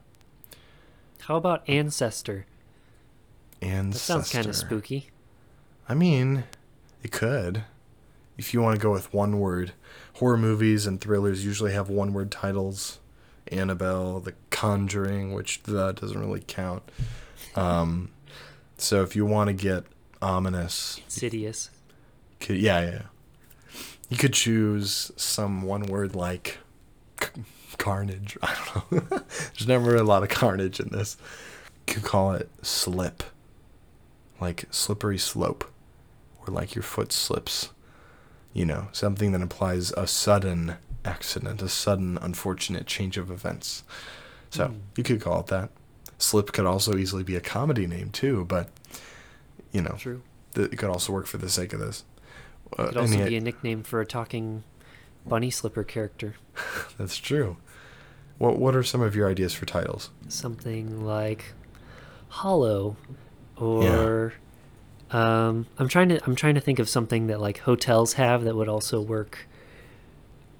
How 1.21 1.35
about 1.35 1.67
Ancestor? 1.67 2.45
Ancestor. 3.61 4.13
That 4.13 4.23
sounds 4.23 4.31
kind 4.31 4.47
of 4.47 4.55
spooky. 4.55 5.09
I 5.87 5.93
mean, 5.93 6.45
it 7.03 7.11
could. 7.11 7.63
If 8.37 8.53
you 8.53 8.61
want 8.61 8.79
to 8.79 8.81
go 8.81 8.91
with 8.91 9.13
one 9.13 9.39
word, 9.39 9.73
horror 10.13 10.37
movies 10.37 10.85
and 10.85 11.01
thrillers 11.01 11.43
usually 11.43 11.73
have 11.73 11.89
one 11.89 12.13
word 12.13 12.31
titles. 12.31 12.99
Annabelle, 13.51 14.19
The 14.19 14.33
Conjuring, 14.51 15.33
which 15.33 15.63
that 15.63 15.99
doesn't 15.99 16.19
really 16.19 16.43
count. 16.45 16.83
Um, 17.55 18.11
so 18.77 19.01
if 19.01 19.15
you 19.15 19.25
want 19.25 19.47
to 19.47 19.53
get 19.53 19.85
ominous, 20.21 20.99
Insidious. 21.05 21.69
Could, 22.39 22.57
yeah, 22.57 22.81
yeah, 22.81 23.01
you 24.09 24.17
could 24.17 24.33
choose 24.33 25.11
some 25.15 25.61
one 25.61 25.83
word 25.83 26.15
like 26.15 26.57
c- 27.21 27.43
carnage. 27.77 28.37
I 28.41 28.55
don't 28.73 28.91
know. 28.91 29.17
There's 29.29 29.67
never 29.67 29.95
a 29.95 30.03
lot 30.03 30.23
of 30.23 30.29
carnage 30.29 30.79
in 30.79 30.89
this. 30.89 31.17
You 31.87 31.95
could 31.95 32.03
call 32.03 32.33
it 32.33 32.49
slip, 32.61 33.23
like 34.39 34.65
slippery 34.71 35.17
slope, 35.17 35.71
or 36.41 36.53
like 36.53 36.75
your 36.75 36.83
foot 36.83 37.11
slips. 37.11 37.69
You 38.53 38.65
know, 38.65 38.87
something 38.91 39.31
that 39.31 39.41
implies 39.41 39.91
a 39.91 40.07
sudden 40.07 40.75
accident, 41.05 41.61
a 41.61 41.69
sudden 41.69 42.17
unfortunate 42.21 42.87
change 42.87 43.17
of 43.17 43.29
events. 43.29 43.83
So 44.49 44.67
hmm. 44.67 44.77
you 44.95 45.03
could 45.03 45.21
call 45.21 45.41
it 45.41 45.47
that. 45.47 45.69
Slip 46.17 46.51
could 46.51 46.65
also 46.65 46.97
easily 46.97 47.23
be 47.23 47.35
a 47.35 47.41
comedy 47.41 47.87
name 47.87 48.09
too, 48.09 48.45
but 48.45 48.69
you 49.71 49.81
know, 49.81 49.95
True. 49.97 50.21
th- 50.55 50.71
it 50.71 50.77
could 50.77 50.89
also 50.89 51.13
work 51.13 51.27
for 51.27 51.37
the 51.37 51.49
sake 51.49 51.73
of 51.73 51.79
this. 51.79 52.03
Uh, 52.77 52.87
Could 52.87 52.97
also 52.97 53.25
be 53.25 53.35
a 53.35 53.41
nickname 53.41 53.83
for 53.83 54.01
a 54.01 54.05
talking 54.05 54.63
bunny 55.25 55.49
slipper 55.49 55.83
character. 55.83 56.35
That's 56.97 57.17
true. 57.17 57.57
What 58.37 58.57
What 58.57 58.75
are 58.75 58.83
some 58.83 59.01
of 59.01 59.15
your 59.15 59.29
ideas 59.29 59.53
for 59.53 59.65
titles? 59.65 60.09
Something 60.27 61.05
like 61.05 61.53
Hollow, 62.29 62.95
or 63.57 64.33
um, 65.11 65.65
I'm 65.77 65.87
trying 65.87 66.09
to 66.09 66.23
I'm 66.25 66.35
trying 66.35 66.55
to 66.55 66.61
think 66.61 66.79
of 66.79 66.87
something 66.87 67.27
that 67.27 67.41
like 67.41 67.59
hotels 67.59 68.13
have 68.13 68.43
that 68.43 68.55
would 68.55 68.69
also 68.69 69.01
work 69.01 69.47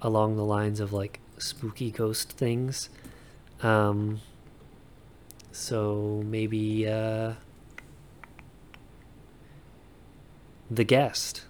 along 0.02 0.36
the 0.36 0.44
lines 0.44 0.80
of 0.80 0.92
like 0.92 1.20
spooky 1.38 1.90
ghost 1.90 2.32
things. 2.32 2.90
Um, 3.62 4.20
so 5.52 6.22
maybe 6.24 6.88
uh, 6.88 7.34
the 10.70 10.84
guest. 10.84 11.42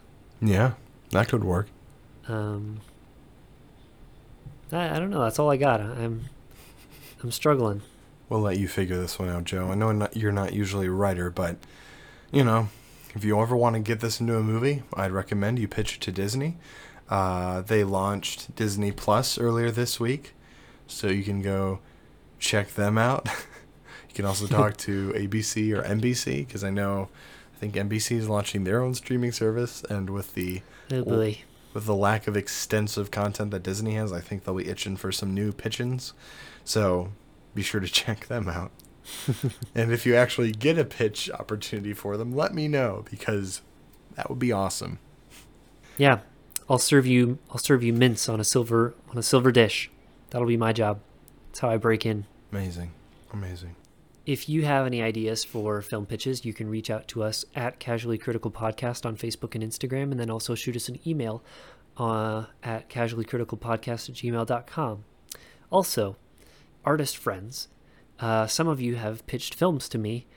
Yeah, 0.43 0.72
that 1.11 1.28
could 1.28 1.45
work. 1.45 1.68
Um, 2.28 2.80
I, 4.72 4.97
I 4.97 4.99
don't 4.99 5.11
know. 5.11 5.22
That's 5.22 5.38
all 5.38 5.51
I 5.51 5.57
got. 5.57 5.80
I'm 5.80 6.26
I'm 7.22 7.30
struggling. 7.30 7.82
We'll 8.28 8.41
let 8.41 8.59
you 8.59 8.68
figure 8.68 8.97
this 8.99 9.18
one 9.18 9.28
out, 9.28 9.45
Joe. 9.45 9.70
I 9.70 9.74
know 9.74 9.91
not, 9.93 10.16
you're 10.16 10.32
not 10.32 10.53
usually 10.53 10.86
a 10.86 10.93
writer, 10.93 11.30
but 11.30 11.57
you 12.30 12.45
know, 12.45 12.68
if 13.14 13.24
you 13.24 13.41
ever 13.41 13.57
want 13.57 13.74
to 13.74 13.80
get 13.80 14.01
this 14.01 14.20
into 14.20 14.36
a 14.36 14.43
movie, 14.43 14.84
I'd 14.95 15.11
recommend 15.11 15.59
you 15.59 15.66
pitch 15.68 15.97
it 15.97 16.01
to 16.03 16.12
Disney. 16.12 16.57
Uh, 17.09 17.61
they 17.62 17.82
launched 17.82 18.55
Disney 18.55 18.93
Plus 18.93 19.36
earlier 19.36 19.70
this 19.72 19.99
week, 19.99 20.34
so 20.86 21.09
you 21.09 21.24
can 21.24 21.43
go 21.43 21.80
check 22.38 22.74
them 22.74 22.97
out. 22.97 23.26
you 24.09 24.14
can 24.14 24.24
also 24.24 24.47
talk 24.47 24.76
to 24.78 25.12
ABC 25.16 25.76
or 25.76 25.82
NBC 25.82 26.47
because 26.47 26.62
I 26.62 26.70
know 26.70 27.09
think 27.61 27.74
NBC 27.74 28.16
is 28.16 28.28
launching 28.28 28.64
their 28.64 28.82
own 28.82 28.94
streaming 28.94 29.32
service, 29.32 29.82
and 29.90 30.11
with 30.11 30.34
the 30.34 30.62
Oh 30.90 31.04
boy. 31.04 31.38
with 31.74 31.84
the 31.86 31.94
lack 31.94 32.26
of 32.26 32.36
extensive 32.36 33.11
content 33.11 33.50
that 33.52 33.62
Disney 33.62 33.94
has, 33.94 34.12
I 34.12 34.20
think 34.20 34.44
they'll 34.44 34.54
be 34.56 34.68
itching 34.68 34.96
for 34.96 35.12
some 35.12 35.34
new 35.34 35.52
pitchins. 35.52 36.14
So 36.64 37.12
be 37.54 37.62
sure 37.62 37.80
to 37.80 37.86
check 38.02 38.26
them 38.26 38.48
out. 38.48 38.70
and 39.74 39.92
if 39.92 40.04
you 40.06 40.14
actually 40.16 40.52
get 40.52 40.78
a 40.78 40.84
pitch 40.84 41.30
opportunity 41.30 41.92
for 41.92 42.16
them, 42.16 42.32
let 42.34 42.54
me 42.54 42.66
know 42.68 43.04
because 43.11 43.61
that 44.14 44.28
would 44.30 44.38
be 44.38 44.52
awesome. 44.52 44.98
Yeah, 45.98 46.20
I'll 46.68 46.78
serve 46.78 47.06
you. 47.06 47.38
I'll 47.50 47.58
serve 47.58 47.82
you 47.82 47.92
mince 47.92 48.28
on 48.28 48.40
a 48.40 48.44
silver 48.44 48.94
on 49.11 49.18
a 49.18 49.22
silver 49.22 49.50
dish. 49.52 49.90
That'll 50.30 50.46
be 50.48 50.56
my 50.56 50.72
job. 50.72 51.00
That's 51.48 51.61
how 51.61 51.70
I 51.70 51.76
break 51.76 52.06
in. 52.06 52.24
Amazing. 52.52 52.92
Amazing. 53.32 53.74
If 54.30 54.48
you 54.48 54.62
have 54.62 54.86
any 54.86 55.02
ideas 55.02 55.42
for 55.42 55.82
film 55.82 56.07
pitches, 56.07 56.44
you 56.44 56.54
can 56.54 56.70
reach 56.70 56.88
out 56.88 57.08
to 57.08 57.24
us 57.24 57.44
at 57.57 57.80
Casually 57.80 58.16
Critical 58.16 58.52
Podcast 58.52 59.04
on 59.04 59.16
Facebook 59.16 59.57
and 59.57 59.64
Instagram, 59.64 60.12
and 60.12 60.20
then 60.20 60.30
also 60.30 60.54
shoot 60.54 60.76
us 60.76 60.88
an 60.88 61.00
email 61.04 61.42
uh, 61.96 62.44
at 62.62 62.88
casuallycriticalpodcast 62.88 64.08
at 64.08 64.14
gmail.com. 64.14 65.04
Also, 65.68 66.16
artist 66.84 67.16
friends, 67.16 67.66
uh, 68.20 68.46
some 68.46 68.68
of 68.68 68.80
you 68.80 68.94
have 68.94 69.26
pitched 69.26 69.52
films 69.52 69.88
to 69.88 69.98
me 69.98 70.28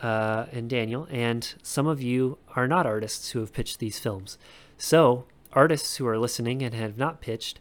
uh, 0.00 0.46
and 0.52 0.70
Daniel, 0.70 1.08
and 1.10 1.54
some 1.64 1.88
of 1.88 2.00
you 2.00 2.38
are 2.54 2.68
not 2.68 2.86
artists 2.86 3.30
who 3.30 3.40
have 3.40 3.52
pitched 3.52 3.80
these 3.80 3.98
films. 3.98 4.38
So, 4.78 5.24
artists 5.52 5.96
who 5.96 6.06
are 6.06 6.16
listening 6.16 6.62
and 6.62 6.76
have 6.76 6.96
not 6.96 7.20
pitched, 7.20 7.58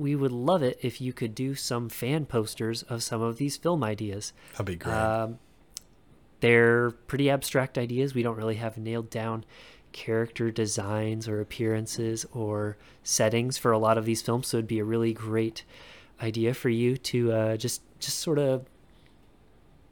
we 0.00 0.16
would 0.16 0.32
love 0.32 0.62
it 0.62 0.78
if 0.80 0.98
you 0.98 1.12
could 1.12 1.34
do 1.34 1.54
some 1.54 1.90
fan 1.90 2.24
posters 2.24 2.82
of 2.84 3.02
some 3.02 3.20
of 3.20 3.36
these 3.36 3.58
film 3.58 3.84
ideas. 3.84 4.32
That'd 4.52 4.66
be 4.66 4.76
great. 4.76 4.94
Um, 4.94 5.38
they're 6.40 6.92
pretty 6.92 7.28
abstract 7.28 7.76
ideas. 7.76 8.14
We 8.14 8.22
don't 8.22 8.36
really 8.36 8.54
have 8.54 8.78
nailed 8.78 9.10
down 9.10 9.44
character 9.92 10.50
designs 10.50 11.28
or 11.28 11.42
appearances 11.42 12.24
or 12.32 12.78
settings 13.02 13.58
for 13.58 13.72
a 13.72 13.78
lot 13.78 13.98
of 13.98 14.06
these 14.06 14.22
films, 14.22 14.46
so 14.46 14.56
it'd 14.56 14.66
be 14.66 14.78
a 14.78 14.84
really 14.84 15.12
great 15.12 15.64
idea 16.22 16.54
for 16.54 16.70
you 16.70 16.96
to 16.96 17.32
uh, 17.32 17.56
just 17.58 17.82
just 17.98 18.20
sort 18.20 18.38
of 18.38 18.64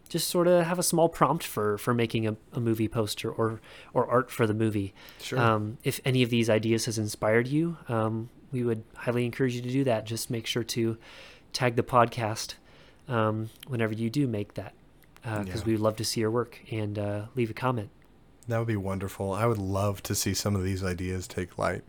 just 0.09 0.29
sort 0.29 0.47
of 0.47 0.65
have 0.65 0.79
a 0.79 0.83
small 0.83 1.11
prompt 1.11 1.45
for 1.45 1.77
for 1.77 1.93
making 1.93 2.27
a, 2.27 2.35
a 2.55 2.61
movie 2.61 2.89
poster 2.89 3.31
or 3.31 3.61
or 3.93 4.07
art 4.07 4.31
for 4.31 4.47
the 4.47 4.55
movie. 4.55 4.95
Sure. 5.21 5.39
Um, 5.39 5.77
if 5.85 6.01
any 6.07 6.23
of 6.23 6.31
these 6.31 6.49
ideas 6.49 6.87
has 6.87 6.97
inspired 6.97 7.47
you, 7.47 7.77
um, 7.89 8.31
we 8.53 8.63
would 8.65 8.83
highly 8.95 9.25
encourage 9.25 9.55
you 9.55 9.63
to 9.63 9.71
do 9.71 9.85
that. 9.85 10.05
Just 10.07 10.31
make 10.31 10.47
sure 10.47 10.65
to 10.65 10.97
tag 11.53 11.77
the 11.77 11.83
podcast 11.83 12.55
um, 13.09 13.51
whenever 13.67 13.95
you 13.95 14.11
do 14.11 14.27
make 14.27 14.55
that, 14.55 14.75
because 15.23 15.61
Yeah. 15.61 15.65
we'd 15.67 15.81
love 15.81 15.97
to 15.97 16.05
see 16.05 16.21
your 16.21 16.31
work 16.31 16.61
and 16.71 16.99
uh, 16.99 17.23
leave 17.35 17.51
a 17.51 17.55
comment. 17.55 17.91
that 18.49 18.59
would 18.59 18.67
be 18.69 18.77
wonderful. 18.77 19.33
I 19.33 19.45
would 19.47 19.59
love 19.59 20.03
to 20.05 20.15
see 20.15 20.33
some 20.35 20.57
of 20.57 20.63
these 20.65 20.83
ideas 20.83 21.27
take 21.29 21.59
light. 21.59 21.83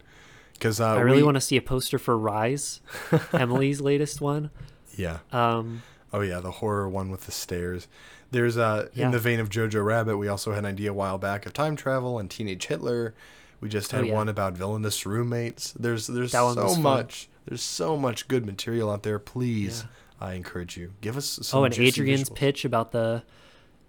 Because 0.54 0.82
uh, 0.82 0.88
I 0.96 1.00
really 1.00 1.18
we- 1.20 1.24
want 1.24 1.36
to 1.36 1.42
see 1.42 1.56
a 1.56 1.62
poster 1.62 1.98
for 1.98 2.18
Rise, 2.18 2.82
Emily's 3.34 3.80
latest 3.80 4.20
one. 4.22 4.50
Yeah. 4.98 5.20
Um, 5.32 5.84
Oh 6.12 6.22
yeah, 6.22 6.40
the 6.40 6.52
horror 6.52 6.90
one 6.90 7.12
with 7.12 7.26
the 7.28 7.32
stairs. 7.32 7.88
There's 8.32 8.58
uh 8.58 8.90
Yeah. 8.94 9.06
in 9.06 9.12
the 9.12 9.20
vein 9.20 9.40
of 9.40 9.48
Jojo 9.50 9.86
Rabbit, 9.86 10.18
we 10.18 10.28
also 10.28 10.52
had 10.54 10.66
an 10.66 10.72
idea 10.72 10.90
a 10.90 10.94
while 10.94 11.18
back 11.20 11.46
of 11.46 11.54
time 11.54 11.76
travel 11.76 12.18
and 12.20 12.30
teenage 12.30 12.66
Hitler. 12.66 13.14
We 13.62 13.70
just 13.70 13.94
Oh, 13.94 13.98
had 13.98 14.08
yeah. 14.08 14.14
one 14.14 14.30
about 14.30 14.54
villainous 14.54 15.06
roommates. 15.06 15.72
There's 15.74 16.08
there's 16.08 16.32
so 16.32 16.54
fun. 16.56 16.82
much. 16.82 17.30
There's 17.46 17.62
so 17.62 17.98
much 17.98 18.28
good 18.28 18.46
material 18.46 18.90
out 18.92 19.04
there. 19.04 19.20
Please, 19.20 19.84
I 20.22 20.34
encourage 20.34 20.78
you. 20.78 20.94
Give 21.02 21.18
us 21.18 21.40
some 21.42 21.62
Oh, 21.62 21.64
and 21.66 21.78
Adrian's 21.78 22.30
visuals. 22.30 22.36
pitch 22.36 22.66
about 22.66 22.92
the 22.92 23.24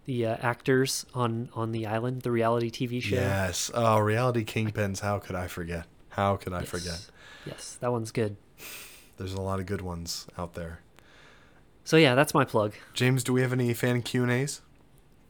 the 0.06 0.26
uh, 0.26 0.36
actors 0.40 1.06
on 1.14 1.50
on 1.54 1.72
the 1.72 1.86
island, 1.86 2.22
the 2.22 2.30
reality 2.32 2.70
TV 2.70 3.00
show. 3.02 3.16
Yes. 3.16 3.70
Oh, 3.74 3.98
reality 3.98 4.44
kingpins. 4.44 5.00
How 5.00 5.18
could 5.18 5.36
I 5.36 5.46
forget? 5.46 5.86
How 6.10 6.36
could 6.36 6.52
I 6.52 6.62
forget? 6.64 6.86
Yes. 6.86 7.10
Yes, 7.46 7.78
that 7.80 7.92
one's 7.92 8.10
good. 8.10 8.36
There's 9.18 9.34
a 9.34 9.40
lot 9.40 9.60
of 9.60 9.66
good 9.66 9.80
ones 9.82 10.26
out 10.36 10.54
there. 10.54 10.80
So 11.84 11.96
yeah, 11.96 12.14
that's 12.14 12.34
my 12.34 12.44
plug. 12.44 12.74
James, 12.94 13.22
do 13.24 13.32
we 13.32 13.40
have 13.42 13.52
any 13.52 13.72
fan 13.74 14.02
Q 14.02 14.22
and 14.24 14.32
A's? 14.32 14.62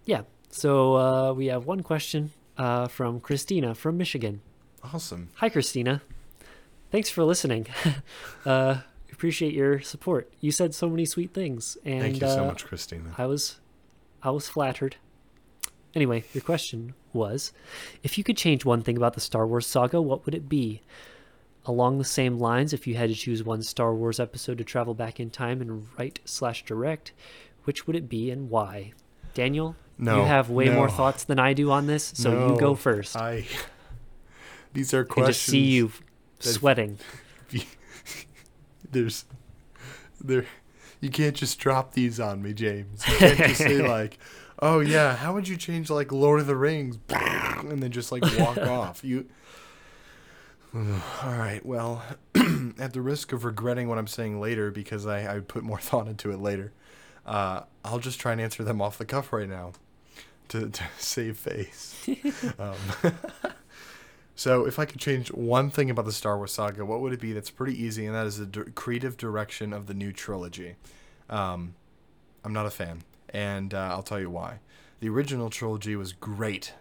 Yeah. 0.05 0.23
So 0.51 0.97
uh, 0.97 1.33
we 1.33 1.47
have 1.47 1.67
one 1.67 1.83
question 1.83 2.33
uh, 2.61 2.87
from 2.87 3.21
Christina 3.21 3.75
from 3.75 3.97
Michigan. 3.97 4.43
Awesome. 4.85 5.31
Hi, 5.37 5.49
Christina. 5.49 6.03
Thanks 6.91 7.09
for 7.09 7.25
listening. 7.25 7.67
uh, 8.47 8.81
appreciate 9.11 9.55
your 9.55 9.81
support. 9.81 10.31
You 10.41 10.53
said 10.53 10.75
so 10.75 10.89
many 10.89 11.07
sweet 11.07 11.33
things, 11.33 11.79
and 11.85 12.03
Thank 12.03 12.15
you 12.21 12.29
so 12.29 12.45
uh, 12.45 12.47
much, 12.49 12.67
Christina. 12.67 13.15
I 13.17 13.27
was, 13.27 13.61
I 14.23 14.31
was 14.31 14.49
flattered. 14.49 14.97
Anyway, 15.95 16.25
your 16.35 16.43
question 16.43 16.95
was, 17.15 17.53
if 18.03 18.19
you 18.19 18.25
could 18.25 18.37
change 18.37 18.65
one 18.65 18.83
thing 18.83 18.97
about 18.97 19.15
the 19.15 19.21
Star 19.21 19.47
Wars 19.47 19.67
saga, 19.67 20.01
what 20.03 20.27
would 20.27 20.35
it 20.35 20.49
be? 20.49 20.83
Along 21.65 21.99
the 21.99 22.05
same 22.05 22.39
lines, 22.39 22.73
if 22.73 22.87
you 22.87 22.95
had 22.95 23.09
to 23.09 23.15
choose 23.15 23.43
one 23.43 23.63
Star 23.63 23.95
Wars 23.95 24.21
episode 24.21 24.59
to 24.59 24.65
travel 24.65 24.95
back 24.95 25.19
in 25.19 25.31
time 25.31 25.63
and 25.63 25.87
write 25.99 26.21
slash 26.27 26.65
direct, 26.65 27.13
which 27.65 27.87
would 27.87 27.97
it 27.97 28.09
be 28.09 28.31
and 28.31 28.51
why? 28.51 28.93
Daniel, 29.35 29.77
No, 30.01 30.21
you 30.21 30.25
have 30.27 30.49
way 30.51 30.71
more 30.71 30.89
thoughts 30.89 31.25
than 31.25 31.39
I 31.39 31.53
do 31.53 31.71
on 31.71 31.87
this, 31.87 32.13
so 32.17 32.49
you 32.49 32.61
go 32.61 32.75
first. 32.75 33.17
I. 33.17 33.47
These 34.73 34.95
are 34.95 35.07
I 35.11 35.15
can 35.15 35.27
just 35.27 35.43
see 35.43 35.61
you 35.61 35.91
sweating. 36.39 36.99
There's, 38.93 39.25
there, 40.21 40.47
you 41.01 41.11
can't 41.11 41.35
just 41.37 41.59
drop 41.59 41.93
these 41.95 42.21
on 42.21 42.43
me, 42.43 42.53
James. 42.53 43.07
You 43.09 43.17
can't 43.17 43.39
just 43.39 43.59
say 43.59 43.87
like, 43.87 44.19
"Oh 44.61 44.81
yeah, 44.81 45.17
how 45.17 45.35
would 45.35 45.49
you 45.49 45.57
change 45.57 45.91
like 45.91 46.13
Lord 46.13 46.41
of 46.41 46.47
the 46.47 46.57
Rings?" 46.57 46.99
and 47.09 47.83
then 47.83 47.91
just 47.91 48.13
like 48.13 48.23
walk 48.39 48.59
off. 48.59 49.05
You. 49.05 49.27
All 50.75 50.81
right. 51.25 51.61
Well, 51.65 52.03
at 52.79 52.93
the 52.93 53.01
risk 53.01 53.33
of 53.33 53.45
regretting 53.45 53.89
what 53.89 53.99
I'm 53.99 54.07
saying 54.07 54.41
later, 54.41 54.71
because 54.71 55.07
I, 55.07 55.37
I 55.37 55.41
put 55.41 55.63
more 55.65 55.79
thought 55.81 56.07
into 56.07 56.31
it 56.31 56.39
later, 56.41 56.73
uh, 57.27 57.63
I'll 57.85 57.99
just 57.99 58.21
try 58.21 58.33
and 58.33 58.41
answer 58.41 58.63
them 58.63 58.81
off 58.81 58.99
the 58.99 59.05
cuff 59.05 59.33
right 59.33 59.49
now, 59.49 59.73
to 60.51 60.69
to 60.69 60.85
save 60.99 61.39
face. 61.39 62.07
um, 62.59 62.77
so, 64.35 64.67
if 64.67 64.79
I 64.79 64.85
could 64.85 65.01
change 65.01 65.33
one 65.33 65.71
thing 65.71 65.91
about 65.91 66.05
the 66.05 66.13
Star 66.13 66.37
Wars 66.37 66.53
saga, 66.53 66.85
what 66.85 67.01
would 67.01 67.13
it 67.13 67.21
be? 67.21 67.33
That's 67.33 67.51
pretty 67.51 67.81
easy, 67.83 68.07
and 68.07 68.15
that 68.15 68.27
is 68.27 68.39
the 68.39 68.47
di- 68.47 68.71
creative 68.75 69.17
direction 69.17 69.73
of 69.73 69.87
the 69.87 69.95
new 69.95 70.13
trilogy. 70.13 70.77
Um, 71.29 71.75
I'm 72.45 72.53
not 72.53 72.67
a 72.67 72.71
fan, 72.71 73.03
and 73.31 73.73
uh, 73.75 73.89
I'll 73.93 74.03
tell 74.03 74.21
you 74.21 74.31
why. 74.31 74.61
The 75.01 75.09
original 75.09 75.49
trilogy 75.49 75.97
was 75.97 76.13
great 76.13 76.75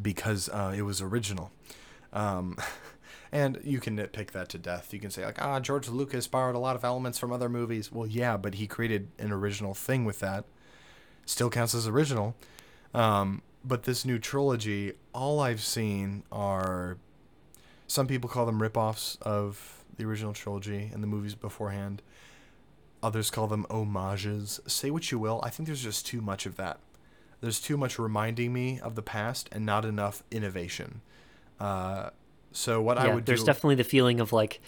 because 0.00 0.48
uh, 0.50 0.74
it 0.76 0.82
was 0.82 1.00
original. 1.00 1.50
Um, 2.12 2.56
and 3.32 3.58
you 3.62 3.80
can 3.80 3.96
nitpick 3.96 4.30
that 4.32 4.48
to 4.50 4.58
death. 4.58 4.92
You 4.92 5.00
can 5.00 5.10
say, 5.10 5.24
like, 5.24 5.42
ah, 5.42 5.60
George 5.60 5.88
Lucas 5.88 6.26
borrowed 6.26 6.54
a 6.54 6.58
lot 6.58 6.76
of 6.76 6.84
elements 6.84 7.18
from 7.18 7.32
other 7.32 7.48
movies. 7.48 7.92
Well, 7.92 8.06
yeah, 8.06 8.36
but 8.36 8.54
he 8.54 8.66
created 8.66 9.08
an 9.18 9.32
original 9.32 9.74
thing 9.74 10.04
with 10.04 10.20
that. 10.20 10.44
Still 11.28 11.50
counts 11.50 11.74
as 11.74 11.86
original. 11.86 12.34
Um, 12.94 13.42
but 13.62 13.82
this 13.82 14.06
new 14.06 14.18
trilogy, 14.18 14.94
all 15.12 15.40
I've 15.40 15.60
seen 15.60 16.22
are 16.32 16.96
some 17.86 18.06
people 18.06 18.30
call 18.30 18.46
them 18.46 18.60
ripoffs 18.60 19.20
of 19.20 19.84
the 19.98 20.06
original 20.06 20.32
trilogy 20.32 20.90
and 20.90 21.02
the 21.02 21.06
movies 21.06 21.34
beforehand. 21.34 22.00
Others 23.02 23.30
call 23.30 23.46
them 23.46 23.66
homages. 23.70 24.58
Say 24.66 24.90
what 24.90 25.12
you 25.12 25.18
will. 25.18 25.40
I 25.44 25.50
think 25.50 25.66
there's 25.66 25.82
just 25.82 26.06
too 26.06 26.22
much 26.22 26.46
of 26.46 26.56
that. 26.56 26.78
There's 27.42 27.60
too 27.60 27.76
much 27.76 27.98
reminding 27.98 28.54
me 28.54 28.80
of 28.80 28.94
the 28.94 29.02
past 29.02 29.50
and 29.52 29.66
not 29.66 29.84
enough 29.84 30.24
innovation. 30.30 31.02
Uh, 31.60 32.08
so 32.52 32.80
what 32.80 32.96
I 32.96 33.14
would 33.14 33.26
there's 33.26 33.40
do, 33.40 33.46
definitely 33.46 33.74
the 33.74 33.84
feeling 33.84 34.18
of 34.18 34.32
like 34.32 34.62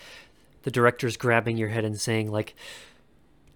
the 0.64 0.70
director's 0.70 1.16
grabbing 1.16 1.56
your 1.56 1.70
head 1.70 1.86
and 1.86 1.98
saying 1.98 2.30
like, 2.30 2.54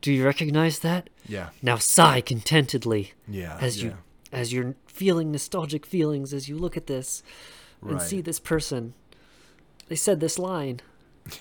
"Do 0.04 0.12
you 0.12 0.22
recognize 0.22 0.80
that? 0.80 1.08
yeah, 1.26 1.48
Now 1.62 1.78
sigh 1.78 2.20
contentedly 2.20 3.14
yeah, 3.26 3.56
as 3.58 3.82
yeah, 3.82 3.88
you 3.88 3.96
as 4.32 4.52
you're 4.52 4.74
feeling 4.86 5.32
nostalgic 5.32 5.86
feelings 5.86 6.34
as 6.34 6.46
you 6.46 6.58
look 6.58 6.76
at 6.76 6.88
this 6.88 7.22
and 7.82 8.02
see 8.02 8.20
this 8.20 8.38
person. 8.38 8.92
They 9.88 9.96
said 9.96 10.20
this 10.20 10.38
line. 10.38 10.82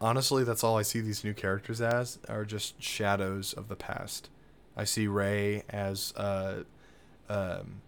honestly, 0.00 0.42
that's 0.42 0.64
all 0.64 0.78
I 0.78 0.82
see 0.82 1.02
these 1.02 1.22
new 1.22 1.34
characters 1.34 1.82
as 1.82 2.18
are 2.30 2.46
just 2.46 2.82
shadows 2.82 3.52
of 3.52 3.68
the 3.68 3.76
past. 3.76 4.30
I 4.74 4.84
see 4.84 5.06
Rey 5.06 5.64
as 5.68 6.14
a, 6.16 6.64
um, 7.28 7.82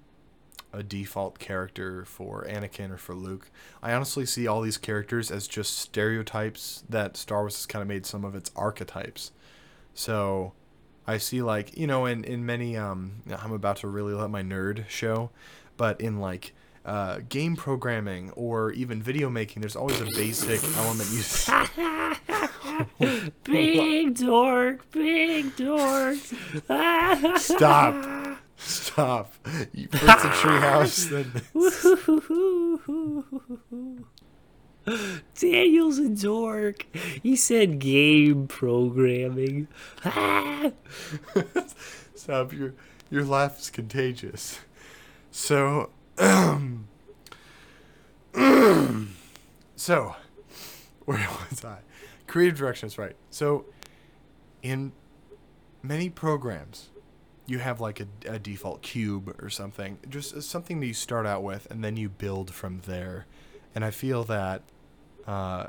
a 0.74 0.82
default 0.82 1.38
character 1.38 2.04
for 2.04 2.44
Anakin 2.48 2.90
or 2.90 2.96
for 2.96 3.14
Luke. 3.14 3.50
I 3.82 3.92
honestly 3.92 4.26
see 4.26 4.46
all 4.46 4.60
these 4.60 4.76
characters 4.76 5.30
as 5.30 5.46
just 5.46 5.78
stereotypes 5.78 6.84
that 6.88 7.16
Star 7.16 7.40
Wars 7.40 7.56
has 7.56 7.66
kind 7.66 7.82
of 7.82 7.88
made 7.88 8.06
some 8.06 8.24
of 8.24 8.34
its 8.34 8.50
archetypes. 8.56 9.32
So 9.94 10.52
I 11.06 11.18
see 11.18 11.42
like 11.42 11.76
you 11.76 11.86
know 11.86 12.06
in 12.06 12.24
in 12.24 12.44
many 12.44 12.76
um 12.76 13.22
I'm 13.30 13.52
about 13.52 13.76
to 13.78 13.88
really 13.88 14.14
let 14.14 14.30
my 14.30 14.42
nerd 14.42 14.88
show, 14.88 15.30
but 15.76 16.00
in 16.00 16.18
like 16.18 16.54
uh, 16.84 17.20
game 17.30 17.56
programming 17.56 18.30
or 18.32 18.70
even 18.72 19.02
video 19.02 19.30
making, 19.30 19.62
there's 19.62 19.76
always 19.76 20.02
a 20.02 20.04
basic 20.04 20.62
element 20.76 21.08
you. 21.10 21.22
Big 23.44 24.16
dork, 24.16 24.90
big 24.90 25.56
dork. 25.56 26.18
Stop. 27.38 28.33
Stop. 28.66 29.32
You- 29.72 29.88
First 29.88 30.24
a 30.24 30.28
treehouse, 30.28 31.10
then 34.86 34.86
Daniel's 35.38 35.98
a 35.98 36.08
dork. 36.10 36.86
He 37.22 37.36
said 37.36 37.78
game 37.78 38.46
programming. 38.46 39.68
stop. 42.14 42.52
Your 42.52 42.74
your 43.10 43.24
laugh 43.24 43.58
is 43.60 43.70
contagious. 43.70 44.58
So, 45.30 45.90
Um, 46.18 46.86
so 49.76 50.16
where 51.04 51.28
was 51.50 51.64
I? 51.64 51.78
Creative 52.26 52.56
direction 52.58 52.86
is 52.86 52.98
right. 52.98 53.16
So, 53.30 53.66
in 54.62 54.92
many 55.82 56.08
programs, 56.10 56.88
you 57.46 57.58
have 57.58 57.80
like 57.80 58.00
a, 58.00 58.06
a 58.26 58.38
default 58.38 58.82
cube 58.82 59.34
or 59.42 59.50
something, 59.50 59.98
just 60.08 60.40
something 60.42 60.80
that 60.80 60.86
you 60.86 60.94
start 60.94 61.26
out 61.26 61.42
with, 61.42 61.66
and 61.70 61.84
then 61.84 61.96
you 61.96 62.08
build 62.08 62.52
from 62.52 62.80
there. 62.86 63.26
And 63.74 63.84
I 63.84 63.90
feel 63.90 64.24
that 64.24 64.62
uh, 65.26 65.66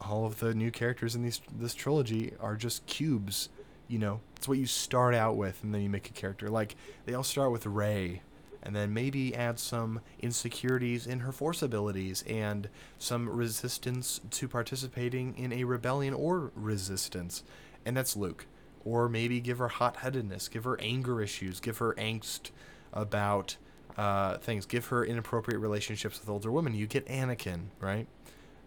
all 0.00 0.26
of 0.26 0.40
the 0.40 0.54
new 0.54 0.70
characters 0.70 1.14
in 1.14 1.22
these 1.22 1.40
this 1.56 1.74
trilogy 1.74 2.32
are 2.40 2.56
just 2.56 2.86
cubes. 2.86 3.50
You 3.88 3.98
know, 3.98 4.20
it's 4.36 4.48
what 4.48 4.58
you 4.58 4.66
start 4.66 5.14
out 5.14 5.36
with, 5.36 5.62
and 5.62 5.74
then 5.74 5.82
you 5.82 5.90
make 5.90 6.08
a 6.08 6.12
character. 6.12 6.48
Like 6.48 6.76
they 7.06 7.14
all 7.14 7.22
start 7.22 7.52
with 7.52 7.66
Rey, 7.66 8.22
and 8.62 8.74
then 8.74 8.92
maybe 8.92 9.34
add 9.34 9.58
some 9.58 10.00
insecurities 10.20 11.06
in 11.06 11.20
her 11.20 11.32
force 11.32 11.62
abilities 11.62 12.24
and 12.26 12.68
some 12.98 13.28
resistance 13.28 14.20
to 14.30 14.48
participating 14.48 15.36
in 15.36 15.52
a 15.52 15.64
rebellion 15.64 16.14
or 16.14 16.50
resistance, 16.54 17.42
and 17.84 17.96
that's 17.96 18.16
Luke. 18.16 18.46
Or 18.84 19.08
maybe 19.08 19.40
give 19.40 19.58
her 19.58 19.68
hot-headedness, 19.68 20.48
give 20.48 20.64
her 20.64 20.80
anger 20.80 21.20
issues, 21.20 21.60
give 21.60 21.78
her 21.78 21.92
angst 21.94 22.50
about 22.92 23.56
uh, 23.96 24.38
things, 24.38 24.64
give 24.66 24.86
her 24.86 25.04
inappropriate 25.04 25.60
relationships 25.60 26.18
with 26.18 26.28
older 26.28 26.50
women. 26.50 26.74
You 26.74 26.86
get 26.86 27.06
Anakin, 27.06 27.66
right? 27.78 28.06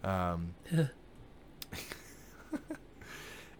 Um, 0.04 0.54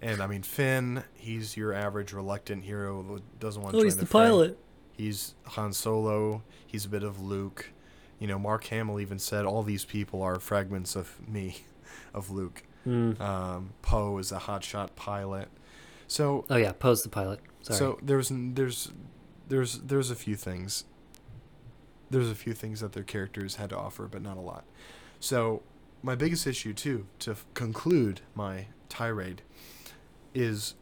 and 0.02 0.22
I 0.22 0.28
mean 0.28 0.44
Finn, 0.44 1.04
he's 1.16 1.56
your 1.58 1.74
average 1.74 2.14
reluctant 2.14 2.66
hero 2.66 3.02
who 3.02 3.22
doesn't 3.40 3.62
want 3.62 3.74
to 3.74 3.80
Oh, 3.80 3.84
he's 3.84 3.96
the, 3.96 4.06
the 4.06 4.12
pilot. 4.12 4.60
He's 4.96 5.34
Han 5.48 5.74
Solo. 5.74 6.44
He's 6.68 6.86
a 6.86 6.90
bit 6.90 7.04
of 7.04 7.22
Luke. 7.22 7.72
You 8.20 8.28
know, 8.28 8.38
Mark 8.38 8.66
Hamill 8.66 9.00
even 9.00 9.20
said 9.20 9.46
all 9.46 9.64
these 9.64 9.86
people 9.86 10.22
are 10.22 10.40
fragments 10.40 10.96
of 10.96 11.28
me, 11.28 11.58
of 12.14 12.30
Luke. 12.30 12.64
Mm. 12.88 13.20
Um, 13.20 13.74
Poe 13.82 14.18
is 14.18 14.32
a 14.32 14.40
hotshot 14.40 14.90
pilot. 14.96 15.48
So 16.14 16.46
Oh 16.48 16.58
yeah, 16.58 16.74
Poe's 16.74 17.02
the 17.02 17.10
pilot. 17.10 17.40
Sorry. 17.64 17.80
so 17.80 17.98
there's 18.04 18.32
there's 18.32 18.92
there's 19.48 19.80
there's 19.80 20.12
a 20.12 20.16
few 20.16 20.36
things. 20.36 20.86
There's 22.12 22.30
a 22.30 22.36
few 22.36 22.54
things 22.54 22.82
that 22.82 22.92
their 22.94 23.04
characters 23.04 23.56
had 23.56 23.72
to 23.72 23.78
offer, 23.78 24.08
but 24.08 24.22
not 24.22 24.38
a 24.38 24.40
lot. 24.40 24.64
So 25.20 25.64
my 26.04 26.14
biggest 26.14 26.46
issue 26.46 26.72
too, 26.72 27.08
to 27.18 27.32
f- 27.32 27.46
conclude 27.56 28.22
my 28.36 28.68
tirade, 28.90 29.42
is 30.36 30.76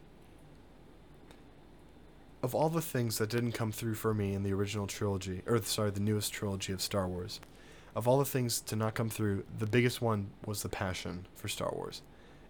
of 2.43 2.53
all 2.53 2.67
the 2.67 2.81
things 2.81 3.17
that 3.17 3.29
didn't 3.29 3.53
come 3.53 3.71
through 3.71 3.93
for 3.93 4.13
me 4.13 4.33
in 4.33 4.43
the 4.43 4.51
original 4.51 4.85
trilogy, 4.85 5.43
or 5.47 5.61
sorry, 5.61 5.91
the 5.91 6.01
newest 6.01 6.33
trilogy 6.33 6.73
of 6.73 6.81
Star 6.81 7.07
Wars, 7.07 7.39
of 7.95 8.05
all 8.05 8.19
the 8.19 8.25
things 8.25 8.59
to 8.59 8.75
not 8.75 8.95
come 8.95 9.09
through, 9.09 9.45
the 9.57 9.67
biggest 9.67 10.01
one 10.01 10.31
was 10.45 10.61
the 10.61 10.69
passion 10.69 11.25
for 11.35 11.47
Star 11.47 11.71
Wars. 11.73 12.01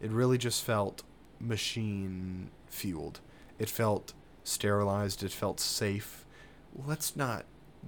It 0.01 0.09
really 0.09 0.39
just 0.39 0.63
felt 0.63 1.03
machine 1.39 2.49
fueled. 2.71 3.19
It 3.59 3.69
felt 3.69 4.13
sterilized. 4.43 5.23
It 5.23 5.31
felt 5.31 5.59
safe. 5.59 6.25
Let's 6.75 7.15
not 7.15 7.45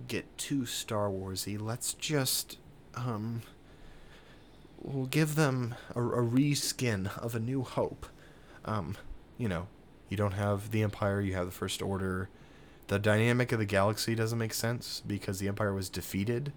get 0.08 0.38
too 0.38 0.66
Star 0.66 1.10
Warsy. 1.10 1.60
Let's 1.60 1.94
just 1.94 2.58
um 2.96 3.42
we'll 4.84 5.06
give 5.06 5.36
them 5.36 5.76
a, 5.96 6.02
a 6.02 6.24
reskin 6.24 7.18
of 7.18 7.36
a 7.36 7.40
new 7.40 7.64
hope. 7.64 8.06
Um, 8.66 8.98
you 9.38 9.48
know, 9.48 9.68
you 10.10 10.18
don't 10.18 10.34
have 10.34 10.72
the 10.72 10.84
Empire, 10.84 11.22
you 11.22 11.34
have 11.34 11.46
the 11.46 11.52
First 11.52 11.82
Order. 11.82 12.30
The 12.88 13.00
dynamic 13.00 13.52
of 13.52 13.60
the 13.60 13.66
galaxy 13.66 14.14
doesn't 14.14 14.38
make 14.38 14.54
sense 14.54 15.02
because 15.08 15.40
the 15.40 15.48
Empire 15.48 15.74
was 15.74 15.90
defeated. 15.90 16.52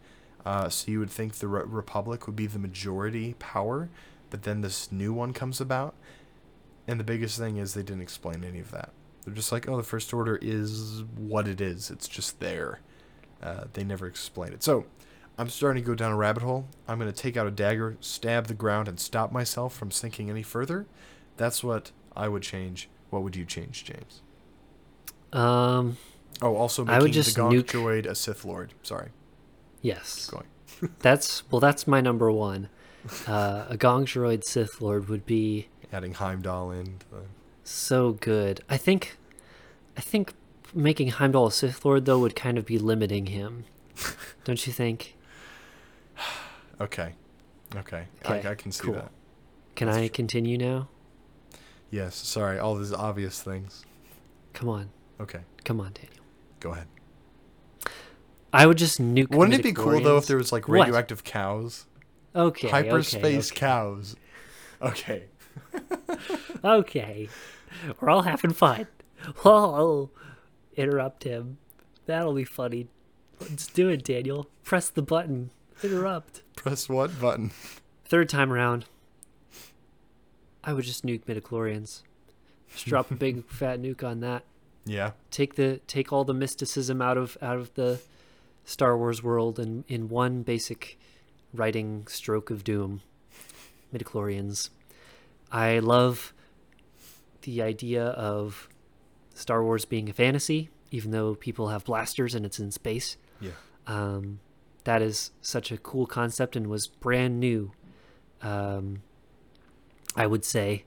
Uh, 0.45 0.69
so 0.69 0.91
you 0.91 0.99
would 0.99 1.11
think 1.11 1.35
the 1.35 1.49
Re- 1.49 1.63
Republic 1.65 2.27
would 2.27 2.37
be 2.37 2.47
the 2.47 2.59
majority 2.59 3.35
power, 3.39 3.89
but 4.31 4.43
then 4.43 4.61
this 4.61 4.93
new 4.93 5.13
one 5.13 5.33
comes 5.33 5.61
about. 5.61 5.95
And 6.89 7.01
the 7.01 7.05
biggest 7.05 7.39
thing 7.39 7.57
is 7.57 7.75
they 7.75 7.83
didn't 7.83 8.03
explain 8.03 8.45
any 8.45 8.61
of 8.61 8.71
that. 8.71 8.91
They're 9.25 9.35
just 9.35 9.51
like, 9.51 9.69
oh, 9.69 9.77
the 9.77 9.83
First 9.83 10.15
Order 10.15 10.39
is 10.41 11.03
what 11.17 11.49
it 11.49 11.61
is. 11.61 11.91
It's 11.91 12.07
just 12.07 12.39
there. 12.41 12.81
Uh, 13.43 13.65
they 13.73 13.83
never 13.85 14.07
explain 14.07 14.53
it. 14.53 14.63
So 14.63 14.87
I'm 15.37 15.49
starting 15.49 15.83
to 15.83 15.87
go 15.87 15.95
down 15.97 16.13
a 16.13 16.17
rabbit 16.17 16.43
hole. 16.45 16.67
I'm 16.87 16.99
going 17.01 17.13
to 17.13 17.17
take 17.23 17.37
out 17.37 17.47
a 17.47 17.51
dagger, 17.51 17.97
stab 18.01 18.47
the 18.47 18.55
ground, 18.55 18.87
and 18.87 19.01
stop 19.01 19.33
myself 19.33 19.75
from 19.75 19.91
sinking 19.91 20.31
any 20.31 20.43
further. 20.45 20.87
That's 21.37 21.65
what 21.65 21.91
I 22.17 22.29
would 22.29 22.43
change. 22.43 22.89
What 23.11 23.23
would 23.23 23.35
you 23.37 23.45
change, 23.45 23.85
James? 23.85 24.23
Um, 25.33 25.97
Oh, 26.43 26.55
also 26.55 26.83
I 26.85 26.87
making 26.87 27.03
would 27.03 27.13
just 27.13 27.35
the 27.35 27.41
Gonk 27.41 27.53
nuke- 27.53 27.65
droid 27.67 28.07
a 28.07 28.15
Sith 28.15 28.45
Lord. 28.45 28.75
Sorry, 28.83 29.09
yes. 29.81 30.29
going. 30.31 30.47
That's 31.01 31.51
well. 31.51 31.61
That's 31.61 31.87
my 31.87 32.01
number 32.03 32.31
one. 32.31 32.69
Uh, 33.27 33.65
a 33.71 33.77
Gonk 33.79 34.05
Droid 34.05 34.45
Sith 34.45 34.81
Lord 34.83 35.09
would 35.09 35.25
be 35.25 35.69
Adding 35.93 36.15
Heimdall 36.15 36.71
in. 36.73 36.99
so 37.65 38.13
good. 38.13 38.61
I 38.69 38.77
think, 38.77 39.17
I 39.97 40.01
think 40.01 40.35
making 40.75 41.09
Heimdall 41.09 41.47
a 41.47 41.53
Sith 41.53 41.85
Lord 41.85 42.05
though 42.05 42.19
would 42.19 42.37
kind 42.37 42.59
of 42.59 42.67
be 42.67 42.79
limiting 42.79 43.27
him. 43.27 43.65
Don't 44.45 44.67
you 44.67 44.73
think? 44.73 45.17
Okay. 46.81 47.15
Okay. 47.75 48.07
Okay, 48.25 48.49
I, 48.49 48.53
I 48.53 48.55
can 48.55 48.73
see 48.73 48.85
cool. 48.85 48.95
that. 48.95 49.11
Can 49.75 49.87
That's 49.87 49.99
I 49.99 50.01
true. 50.03 50.09
continue 50.11 50.59
now? 50.59 50.89
Yes. 51.91 52.15
Sorry. 52.15 52.59
All 52.59 52.75
these 52.77 52.93
obvious 52.93 53.43
things. 53.43 53.85
Come 54.53 54.69
on, 54.71 54.91
Okay. 55.21 55.41
come 55.65 55.81
on, 55.81 55.93
Daniel. 55.93 56.25
Go 56.61 56.73
ahead. 56.73 56.87
I 58.53 58.67
would 58.67 58.79
just 58.79 59.01
nuke. 59.01 59.31
Wouldn't 59.35 59.55
it 59.59 59.63
be 59.63 59.73
cool 59.73 60.01
though 60.01 60.17
if 60.17 60.27
there 60.27 60.39
was 60.39 60.51
like 60.51 60.67
What? 60.67 60.81
radioactive 60.81 61.25
cows? 61.25 61.87
Okay. 62.35 62.69
Hyperspace 62.69 63.51
okay, 63.51 63.61
cows. 63.61 64.17
Okay. 64.81 65.25
Okay. 66.67 67.29
We're 68.01 68.11
all 68.11 68.23
having 68.23 68.53
fun. 68.53 68.89
Well, 69.45 69.75
I'll 69.75 70.11
interrupt 70.77 71.23
him. 71.23 71.59
That'll 72.07 72.35
be 72.35 72.45
funny. 72.45 72.89
Let's 73.41 73.69
do 73.69 73.89
it, 73.89 74.05
Daniel. 74.05 74.49
Press 74.65 74.89
the 74.91 75.03
button. 75.03 75.51
Interrupt. 75.83 76.43
Press 76.57 76.89
what 76.89 77.21
button? 77.21 77.53
Third 78.05 78.29
time 78.29 78.53
around, 78.53 78.87
I 80.65 80.73
would 80.73 80.85
just 80.85 81.07
nuke 81.07 81.25
midichlorians. 81.25 82.03
Just 82.73 82.87
drop 82.87 83.11
a 83.11 83.15
big 83.15 83.45
fat 83.47 83.81
nuke 83.81 84.03
on 84.03 84.21
that. 84.21 84.43
Yeah. 84.85 85.13
Take 85.31 85.55
the 85.55 85.81
take 85.87 86.13
all 86.13 86.25
the 86.25 86.35
mysticism 86.35 87.01
out 87.01 87.17
of 87.17 87.39
out 87.41 87.59
of 87.59 87.75
the 87.75 88.01
Star 88.65 88.97
Wars 88.99 89.23
world 89.23 89.59
and 89.59 89.85
in 89.87 90.09
one 90.09 90.43
basic 90.43 90.99
writing 91.55 92.07
stroke 92.09 92.51
of 92.51 92.65
doom. 92.65 93.03
Midichlorians. 93.95 94.71
I 95.53 95.79
love 95.79 96.33
the 97.47 97.63
idea 97.63 98.05
of 98.09 98.69
Star 99.35 99.63
Wars 99.65 99.85
being 99.87 100.09
a 100.11 100.13
fantasy, 100.13 100.69
even 100.91 101.11
though 101.11 101.35
people 101.35 101.69
have 101.69 101.85
blasters 101.85 102.35
and 102.35 102.45
it's 102.45 102.59
in 102.61 102.71
space. 102.71 103.17
Yeah. 103.41 103.53
Um, 103.87 104.41
that 104.85 105.01
is 105.03 105.31
such 105.41 105.73
a 105.73 105.79
cool 105.79 106.07
concept 106.07 106.55
and 106.57 106.67
was 106.69 106.87
brand 106.87 107.41
new. 107.41 107.73
Um, 108.43 109.03
I 110.15 110.27
would 110.27 110.45
say 110.45 110.85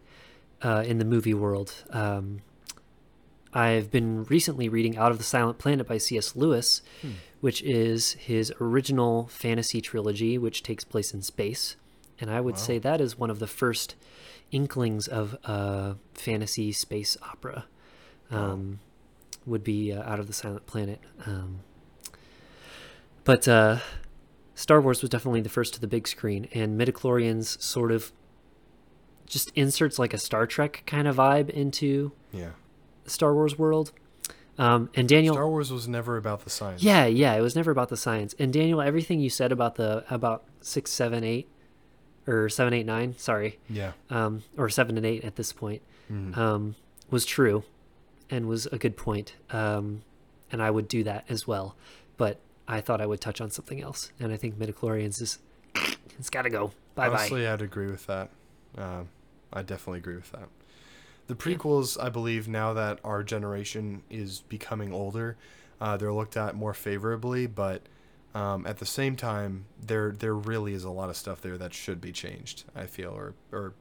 uh, 0.62 0.84
in 0.86 0.98
the 1.00 1.06
movie 1.06 1.34
world. 1.34 1.74
Um, 1.90 2.42
I've 3.54 3.90
been 3.90 4.24
recently 4.26 4.70
reading 4.70 4.96
Out 4.98 5.12
of 5.12 5.18
the 5.18 5.24
Silent 5.24 5.58
Planet 5.58 5.88
by 5.88 5.98
C.S. 5.98 6.36
Lewis, 6.36 6.82
which 7.42 7.64
is 7.64 8.12
his 8.14 8.54
original 8.62 9.28
fantasy 9.28 9.82
trilogy, 9.82 10.38
which 10.38 10.62
takes 10.62 10.84
place 10.84 11.14
in 11.14 11.22
space. 11.24 11.76
And 12.22 12.30
I 12.30 12.42
would 12.42 12.56
Wow. 12.56 12.62
say 12.62 12.78
that 12.80 13.02
is 13.02 13.18
one 13.18 13.30
of 13.32 13.40
the 13.40 13.48
first 13.48 13.96
inklings 14.52 15.08
of 15.08 15.38
uh, 15.46 15.94
fantasy 16.14 16.72
space 16.72 17.18
opera. 17.22 17.66
Um, 18.32 18.80
Would 19.46 19.64
be 19.64 19.92
uh, 19.92 20.04
Out 20.10 20.20
of 20.20 20.28
the 20.28 20.34
Silent 20.34 20.66
Planet. 20.68 21.00
Um, 21.26 21.60
but 23.24 23.48
uh, 23.48 23.78
Star 24.56 24.82
Wars 24.82 25.02
was 25.02 25.10
definitely 25.10 25.42
the 25.42 25.50
first 25.50 25.74
to 25.76 25.80
the 25.82 25.88
big 25.88 26.08
screen, 26.08 26.48
and 26.54 26.80
midichlorians 26.80 27.62
sort 27.62 27.92
of 27.92 28.12
just 29.26 29.52
inserts 29.56 30.00
like 30.00 30.14
a 30.14 30.18
Star 30.18 30.48
Trek 30.48 30.84
kind 30.86 31.08
of 31.08 31.16
vibe 31.18 31.50
into 31.50 32.12
Yeah. 32.32 32.52
the 33.04 33.10
Star 33.12 33.34
Wars 33.34 33.58
world. 33.58 33.92
Um, 34.58 34.90
and 34.96 35.08
Daniel, 35.08 35.36
Star 35.36 35.48
Wars 35.48 35.72
was 35.72 35.88
never 35.88 36.18
about 36.18 36.44
the 36.44 36.50
science. 36.50 36.84
yeah, 36.84 37.06
yeah, 37.06 37.34
it 37.36 37.42
was 37.42 37.56
never 37.56 37.72
about 37.72 37.88
the 37.90 37.96
science. 37.98 38.36
And 38.38 38.52
Daniel, 38.52 38.82
everything 38.82 39.22
you 39.22 39.30
said 39.30 39.52
about 39.54 39.76
the 39.76 40.04
about 40.10 40.44
six, 40.62 40.92
seven, 40.92 41.24
eight, 41.24 41.48
or 42.30 42.48
seven, 42.50 42.74
eight, 42.74 42.86
nine, 42.86 43.16
sorry, 43.18 43.58
Yeah. 43.70 43.94
um, 44.10 44.44
or 44.58 44.70
seven 44.70 44.98
and 44.98 45.06
eight 45.06 45.24
at 45.24 45.36
this 45.36 45.52
point, 45.52 45.82
Mhm. 46.12 46.38
um, 46.38 46.76
was 47.10 47.26
true, 47.26 47.64
and 48.30 48.48
was 48.48 48.68
a 48.68 48.78
good 48.78 48.96
point. 48.96 49.36
Um, 49.50 50.04
and 50.52 50.62
I 50.62 50.70
would 50.72 50.88
do 50.88 51.04
that 51.04 51.26
as 51.30 51.48
well. 51.48 51.76
But 52.18 52.40
I 52.68 52.82
thought 52.82 53.02
I 53.02 53.06
would 53.08 53.20
touch 53.22 53.42
on 53.42 53.50
something 53.50 53.82
else, 53.82 54.12
and 54.20 54.32
I 54.32 54.38
think 54.38 54.58
midichlorians 54.60 55.22
is 55.22 55.40
it's 56.20 56.30
got 56.30 56.44
to 56.44 56.50
go. 56.50 56.68
Bye 56.96 57.10
bye. 57.10 57.16
Honestly, 57.18 57.48
I'd 57.48 57.62
agree 57.62 57.88
with 57.88 58.06
that. 58.08 58.30
Um, 58.78 59.10
I 59.52 59.62
definitely 59.64 60.00
agree 60.00 60.16
with 60.16 60.32
that. 60.32 60.50
The 61.28 61.36
prequels, 61.36 62.02
I 62.02 62.10
believe, 62.10 62.48
now 62.48 62.74
that 62.74 63.00
our 63.04 63.24
generation 63.24 64.04
is 64.10 64.42
becoming 64.50 64.92
older, 64.92 65.38
uh, 65.80 65.96
they're 65.98 66.12
looked 66.14 66.36
at 66.38 66.56
more 66.56 66.74
favorably. 66.74 67.48
But 67.48 67.84
um, 68.36 68.66
at 68.68 68.78
the 68.78 68.86
same 68.86 69.16
time, 69.16 69.66
there 69.82 70.12
there 70.12 70.36
really 70.36 70.74
is 70.74 70.84
a 70.84 70.90
lot 70.92 71.10
of 71.10 71.18
stuff 71.18 71.42
there 71.42 71.58
that 71.58 71.74
should 71.74 72.00
be 72.02 72.12
changed. 72.12 72.64
I 72.76 72.86
feel, 72.86 73.12
or 73.12 73.34
or 73.52 73.74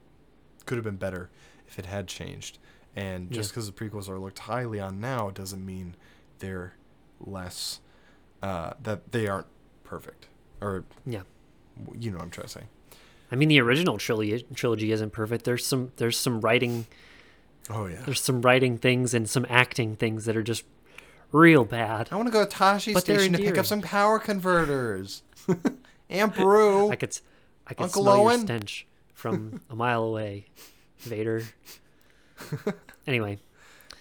could 0.66 0.76
have 0.78 0.84
been 0.84 0.96
better 0.96 1.30
if 1.66 1.78
it 1.78 1.86
had 1.86 2.06
changed. 2.08 2.58
And 2.96 3.30
just 3.30 3.50
Yeah. 3.50 3.52
because 3.52 3.66
the 3.66 3.72
prequels 3.72 4.08
are 4.08 4.18
looked 4.18 4.40
highly 4.40 4.80
on 4.80 5.00
now 5.00 5.30
doesn't 5.30 5.64
mean 5.64 5.94
they're 6.40 6.74
less 7.20 7.80
uh, 8.42 8.72
that 8.82 9.12
they 9.12 9.26
aren't 9.28 9.46
perfect. 9.84 10.28
Or 10.60 10.84
Yeah. 11.06 11.22
you 11.98 12.10
know 12.10 12.16
what 12.18 12.24
I'm 12.24 12.30
trying 12.30 12.46
to 12.46 12.52
say. 12.52 12.62
I 13.30 13.36
mean, 13.36 13.48
the 13.48 13.60
original 13.60 13.98
trilogy 13.98 14.44
trilogy 14.54 14.90
isn't 14.92 15.12
perfect. 15.12 15.44
There's 15.44 15.64
some 15.66 15.92
there's 15.96 16.16
some 16.18 16.40
writing 16.40 16.86
Oh 17.70 17.86
yeah. 17.86 18.00
there's 18.06 18.22
some 18.22 18.40
writing 18.40 18.78
things 18.78 19.12
and 19.12 19.28
some 19.28 19.44
acting 19.50 19.94
things 19.96 20.24
that 20.24 20.36
are 20.36 20.42
just 20.42 20.64
real 21.32 21.64
bad. 21.64 22.08
I 22.10 22.16
want 22.16 22.26
to 22.28 22.32
go 22.32 22.44
to 22.44 22.50
Tosche 22.56 22.92
But 22.94 23.02
Station 23.04 23.32
to 23.34 23.38
pick 23.38 23.58
up 23.58 23.66
some 23.66 23.80
power 23.82 24.18
converters. 24.18 25.22
Aunt 26.10 26.34
Beru. 26.34 26.90
I 26.90 26.96
could 26.96 27.10
s- 27.10 27.22
I 27.66 27.74
could 27.74 27.84
Uncle 27.84 28.02
smell 28.04 28.16
your 28.16 28.30
Owen? 28.30 28.40
stench 28.40 28.86
from 29.12 29.60
a 29.70 29.76
mile 29.76 30.02
away, 30.04 30.46
Vader. 30.98 31.42
anyway, 33.06 33.38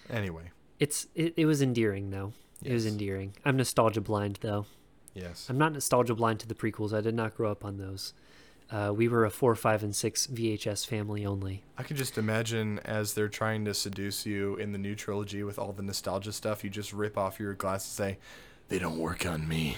Anyway, 0.10 0.52
it's 0.80 1.08
it, 1.16 1.34
it 1.36 1.46
was 1.46 1.62
endearing 1.62 2.10
though. 2.12 2.32
It 2.64 2.72
was 2.74 2.86
endearing. 2.86 3.34
I'm 3.44 3.58
nostalgia 3.58 4.02
blind 4.02 4.40
though. 4.42 4.66
yes. 5.14 5.48
I'm 5.50 5.58
not 5.58 5.74
nostalgia 5.74 6.16
blind 6.16 6.40
to 6.42 6.48
the 6.48 6.56
prequels. 6.56 6.94
I 6.94 7.02
did 7.02 7.14
not 7.16 7.36
grow 7.36 7.52
up 7.52 7.66
on 7.66 7.78
those. 7.78 8.14
Uh, 8.70 8.92
we 8.94 9.08
were 9.08 9.24
a 9.24 9.30
four, 9.30 9.56
five, 9.56 9.82
and 9.82 9.96
six 9.96 10.28
VHS 10.28 10.86
family 10.86 11.26
only. 11.26 11.64
I 11.78 11.84
can 11.84 11.96
just 11.96 12.18
imagine 12.18 12.80
as 12.80 13.14
they're 13.14 13.30
trying 13.30 13.64
to 13.66 13.74
seduce 13.74 14.26
you 14.26 14.56
in 14.58 14.74
the 14.74 14.78
new 14.78 14.94
trilogy 14.94 15.42
with 15.44 15.58
all 15.58 15.72
the 15.72 15.84
nostalgia 15.84 16.34
stuff, 16.34 16.64
you 16.64 16.70
just 16.70 16.92
rip 16.92 17.18
off 17.18 17.40
your 17.40 17.54
glasses 17.54 17.98
and 17.98 18.16
say, 18.16 18.20
"They 18.68 18.78
don't 18.80 18.98
work 18.98 19.26
on 19.26 19.48
me." 19.48 19.78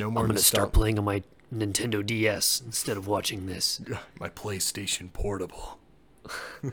no 0.00 0.10
more 0.10 0.22
I'm 0.22 0.28
gonna 0.28 0.38
nostal- 0.38 0.42
start 0.44 0.72
playing 0.72 0.98
on 0.98 1.04
my 1.04 1.22
Nintendo 1.54 2.04
DS 2.04 2.62
instead 2.64 2.96
of 2.96 3.06
watching 3.06 3.46
this. 3.46 3.80
my 4.18 4.30
PlayStation 4.30 5.12
Portable. 5.12 5.78
okay. 6.64 6.72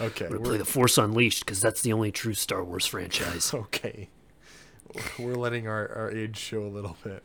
I'm 0.00 0.10
gonna 0.10 0.30
we're- 0.30 0.42
play 0.42 0.56
The 0.58 0.64
Force 0.64 0.98
Unleashed 0.98 1.44
because 1.46 1.60
that's 1.60 1.82
the 1.82 1.92
only 1.92 2.10
true 2.10 2.34
Star 2.34 2.64
Wars 2.64 2.86
franchise. 2.86 3.54
okay. 3.54 4.08
We're 5.20 5.36
letting 5.36 5.68
our, 5.68 5.88
our 5.94 6.10
age 6.10 6.36
show 6.36 6.64
a 6.64 6.66
little 6.66 6.96
bit. 7.04 7.22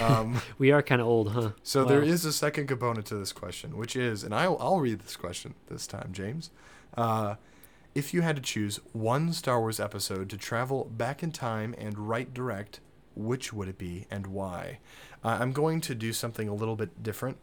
Um, 0.00 0.40
we 0.58 0.70
are 0.70 0.82
kind 0.82 1.00
of 1.00 1.06
old, 1.06 1.32
huh? 1.32 1.50
So 1.62 1.84
there 1.84 2.02
is 2.02 2.24
a 2.24 2.32
second 2.32 2.66
component 2.66 3.06
to 3.06 3.16
this 3.16 3.32
question, 3.32 3.76
which 3.76 3.96
is, 3.96 4.24
and 4.24 4.34
I'll, 4.34 4.56
I'll 4.60 4.80
read 4.80 5.00
this 5.00 5.16
question 5.16 5.54
this 5.68 5.86
time, 5.86 6.10
James. 6.12 6.50
Uh, 6.96 7.36
if 7.94 8.14
you 8.14 8.20
had 8.20 8.36
to 8.36 8.42
choose 8.42 8.80
one 8.92 9.32
Star 9.32 9.60
Wars 9.60 9.80
episode 9.80 10.30
to 10.30 10.36
travel 10.36 10.84
back 10.84 11.22
in 11.22 11.32
time 11.32 11.74
and 11.78 11.98
write 11.98 12.32
direct, 12.34 12.80
which 13.16 13.52
would 13.52 13.68
it 13.68 13.78
be 13.78 14.06
and 14.10 14.26
why? 14.28 14.78
Uh, 15.24 15.38
I'm 15.40 15.52
going 15.52 15.80
to 15.82 15.94
do 15.94 16.12
something 16.12 16.48
a 16.48 16.54
little 16.54 16.76
bit 16.76 17.02
different 17.02 17.38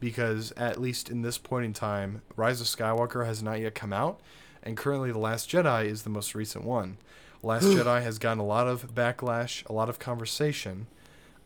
because, 0.00 0.52
at 0.52 0.80
least 0.80 1.08
in 1.08 1.22
this 1.22 1.38
point 1.38 1.64
in 1.64 1.72
time, 1.72 2.22
Rise 2.36 2.60
of 2.60 2.66
Skywalker 2.66 3.24
has 3.24 3.42
not 3.42 3.60
yet 3.60 3.74
come 3.74 3.92
out, 3.92 4.20
and 4.62 4.76
currently 4.76 5.10
The 5.12 5.18
Last 5.18 5.48
Jedi 5.48 5.86
is 5.86 6.02
the 6.02 6.10
most 6.10 6.34
recent 6.34 6.64
one. 6.64 6.98
Last 7.42 7.64
Jedi 7.64 8.02
has 8.02 8.18
gotten 8.18 8.40
a 8.40 8.44
lot 8.44 8.66
of 8.66 8.94
backlash, 8.94 9.66
a 9.68 9.72
lot 9.72 9.88
of 9.88 9.98
conversation. 9.98 10.86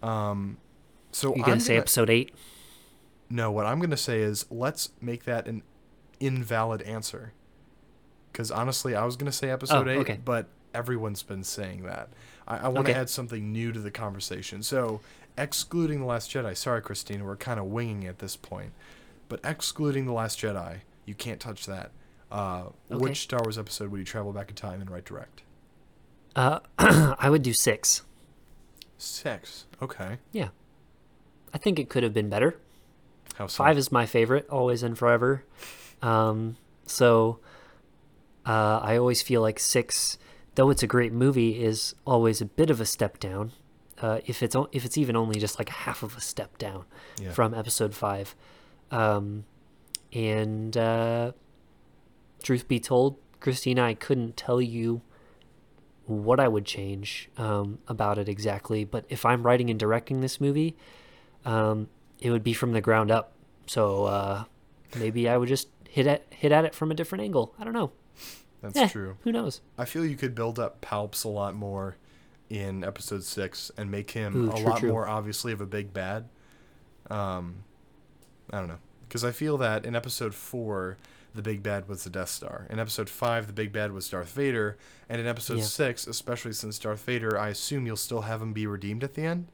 Um, 0.02 0.58
so 1.12 1.34
You 1.34 1.42
gonna 1.42 1.60
say 1.60 1.74
gonna- 1.74 1.80
episode 1.80 2.10
eight? 2.10 2.34
no, 3.30 3.50
what 3.50 3.66
I'm 3.66 3.78
going 3.78 3.90
to 3.90 3.96
say 3.96 4.20
is 4.22 4.46
let's 4.50 4.90
make 5.02 5.24
that 5.24 5.46
an 5.46 5.62
invalid 6.20 6.80
answer. 6.82 7.32
Because 8.32 8.50
honestly, 8.50 8.94
I 8.94 9.04
was 9.04 9.16
going 9.16 9.30
to 9.30 9.36
say 9.36 9.50
episode 9.50 9.86
Oh, 9.88 9.90
8, 9.90 9.96
okay. 9.98 10.20
but 10.24 10.46
everyone's 10.72 11.22
been 11.22 11.44
saying 11.44 11.82
that. 11.82 12.08
I, 12.46 12.58
I 12.58 12.68
want 12.68 12.86
to 12.86 12.92
Okay. 12.92 13.00
add 13.00 13.10
something 13.10 13.52
new 13.52 13.72
to 13.72 13.80
the 13.80 13.90
conversation. 13.90 14.62
So, 14.62 15.00
excluding 15.36 16.00
The 16.00 16.06
Last 16.06 16.30
Jedi, 16.30 16.56
sorry, 16.56 16.80
Christine, 16.80 17.24
we're 17.24 17.36
kind 17.36 17.58
of 17.60 17.66
winging 17.66 18.04
it 18.04 18.08
at 18.08 18.18
this 18.20 18.36
point. 18.36 18.72
But 19.28 19.40
excluding 19.44 20.06
The 20.06 20.12
Last 20.12 20.40
Jedi, 20.40 20.78
you 21.04 21.14
can't 21.14 21.40
touch 21.40 21.66
that. 21.66 21.90
Uh, 22.30 22.66
Okay. 22.90 22.96
Which 23.02 23.20
Star 23.20 23.40
Wars 23.42 23.58
episode 23.58 23.90
would 23.90 23.98
you 23.98 24.04
travel 24.06 24.32
back 24.32 24.48
in 24.50 24.54
time 24.56 24.80
and 24.80 24.90
write 24.90 25.04
direct? 25.04 25.42
Uh, 26.36 26.60
I 26.78 27.28
would 27.28 27.42
do 27.42 27.52
six. 27.52 28.02
Six. 28.98 29.66
Okay. 29.80 30.18
Yeah, 30.32 30.48
I 31.54 31.58
think 31.58 31.78
it 31.78 31.88
could 31.88 32.02
have 32.02 32.12
been 32.12 32.28
better. 32.28 32.58
How 33.36 33.46
so? 33.46 33.62
Five 33.64 33.78
is 33.78 33.92
my 33.92 34.04
favorite, 34.06 34.48
always 34.50 34.82
and 34.82 34.98
forever. 34.98 35.44
Um, 36.02 36.56
so 36.86 37.38
uh, 38.46 38.80
I 38.82 38.96
always 38.96 39.22
feel 39.22 39.40
like 39.40 39.58
six, 39.60 40.18
though 40.56 40.70
it's 40.70 40.82
a 40.82 40.86
great 40.86 41.12
movie, 41.12 41.62
is 41.62 41.94
always 42.06 42.40
a 42.40 42.44
bit 42.46 42.70
of 42.70 42.80
a 42.80 42.86
step 42.86 43.18
down. 43.20 43.52
Uh, 44.00 44.20
if 44.26 44.42
it's 44.42 44.54
o- 44.56 44.68
if 44.72 44.84
it's 44.84 44.96
even 44.98 45.16
only 45.16 45.38
just 45.40 45.58
like 45.58 45.68
half 45.68 46.02
of 46.02 46.16
a 46.16 46.20
step 46.20 46.56
down 46.58 46.84
Yeah. 47.20 47.32
from 47.32 47.52
episode 47.54 47.94
five, 47.94 48.34
um, 48.90 49.44
and 50.12 50.76
uh, 50.76 51.32
truth 52.42 52.66
be 52.68 52.80
told, 52.80 53.16
Christina, 53.40 53.82
I 53.84 53.94
couldn't 53.94 54.36
tell 54.36 54.60
you 54.60 55.02
what 56.08 56.40
I 56.40 56.48
would 56.48 56.64
change 56.64 57.28
um, 57.36 57.78
about 57.88 58.18
it 58.18 58.28
exactly. 58.28 58.84
But 58.84 59.04
if 59.08 59.24
I'm 59.24 59.42
writing 59.42 59.70
and 59.70 59.78
directing 59.78 60.20
this 60.20 60.40
movie, 60.40 60.76
um, 61.44 61.88
it 62.20 62.30
would 62.30 62.42
be 62.44 62.52
from 62.52 62.72
the 62.72 62.80
ground 62.80 63.10
up. 63.10 63.32
So 63.66 64.04
uh, 64.04 64.44
maybe 64.98 65.28
I 65.28 65.36
would 65.36 65.48
just 65.48 65.68
hit 65.88 66.06
at 66.06 66.24
hit 66.30 66.52
at 66.52 66.64
it 66.64 66.74
from 66.74 66.90
a 66.90 66.94
different 66.94 67.24
angle. 67.24 67.54
I 67.58 67.64
don't 67.64 67.72
know. 67.72 67.92
That's 68.60 68.76
Eh, 68.76 68.88
true. 68.88 69.16
Who 69.22 69.30
knows? 69.32 69.60
I 69.76 69.84
feel 69.84 70.04
you 70.04 70.16
could 70.16 70.34
build 70.34 70.58
up 70.58 70.80
Palps 70.80 71.24
a 71.24 71.28
lot 71.28 71.54
more 71.54 71.96
in 72.50 72.82
episode 72.82 73.22
six 73.22 73.70
and 73.76 73.90
make 73.90 74.10
him 74.12 74.48
Ooh, 74.48 74.50
a 74.50 74.54
true, 74.56 74.64
lot 74.64 74.78
true. 74.80 74.90
more 74.90 75.06
obviously 75.06 75.52
of 75.52 75.60
a 75.60 75.66
big 75.66 75.92
bad. 75.92 76.28
Um, 77.10 77.64
I 78.50 78.58
don't 78.58 78.68
know 78.68 78.78
because 79.08 79.24
I 79.24 79.30
feel 79.32 79.56
that 79.58 79.86
in 79.86 79.94
episode 79.96 80.34
four 80.34 80.98
the 81.38 81.42
big 81.42 81.62
bad 81.62 81.88
was 81.88 82.02
the 82.04 82.10
Death 82.10 82.28
Star. 82.30 82.66
In 82.68 82.78
episode 82.78 83.08
five 83.08 83.46
the 83.46 83.52
big 83.52 83.72
bad 83.72 83.92
was 83.92 84.08
Darth 84.10 84.32
Vader, 84.32 84.76
and 85.08 85.20
in 85.20 85.26
episode 85.26 85.58
Yeah. 85.58 85.64
six, 85.64 86.06
especially 86.06 86.52
since 86.52 86.78
Darth 86.78 87.00
Vader, 87.04 87.38
I 87.38 87.48
assume 87.48 87.86
you'll 87.86 87.96
still 87.96 88.22
have 88.22 88.42
him 88.42 88.52
be 88.52 88.66
redeemed 88.66 89.04
at 89.04 89.14
the 89.14 89.22
end. 89.22 89.46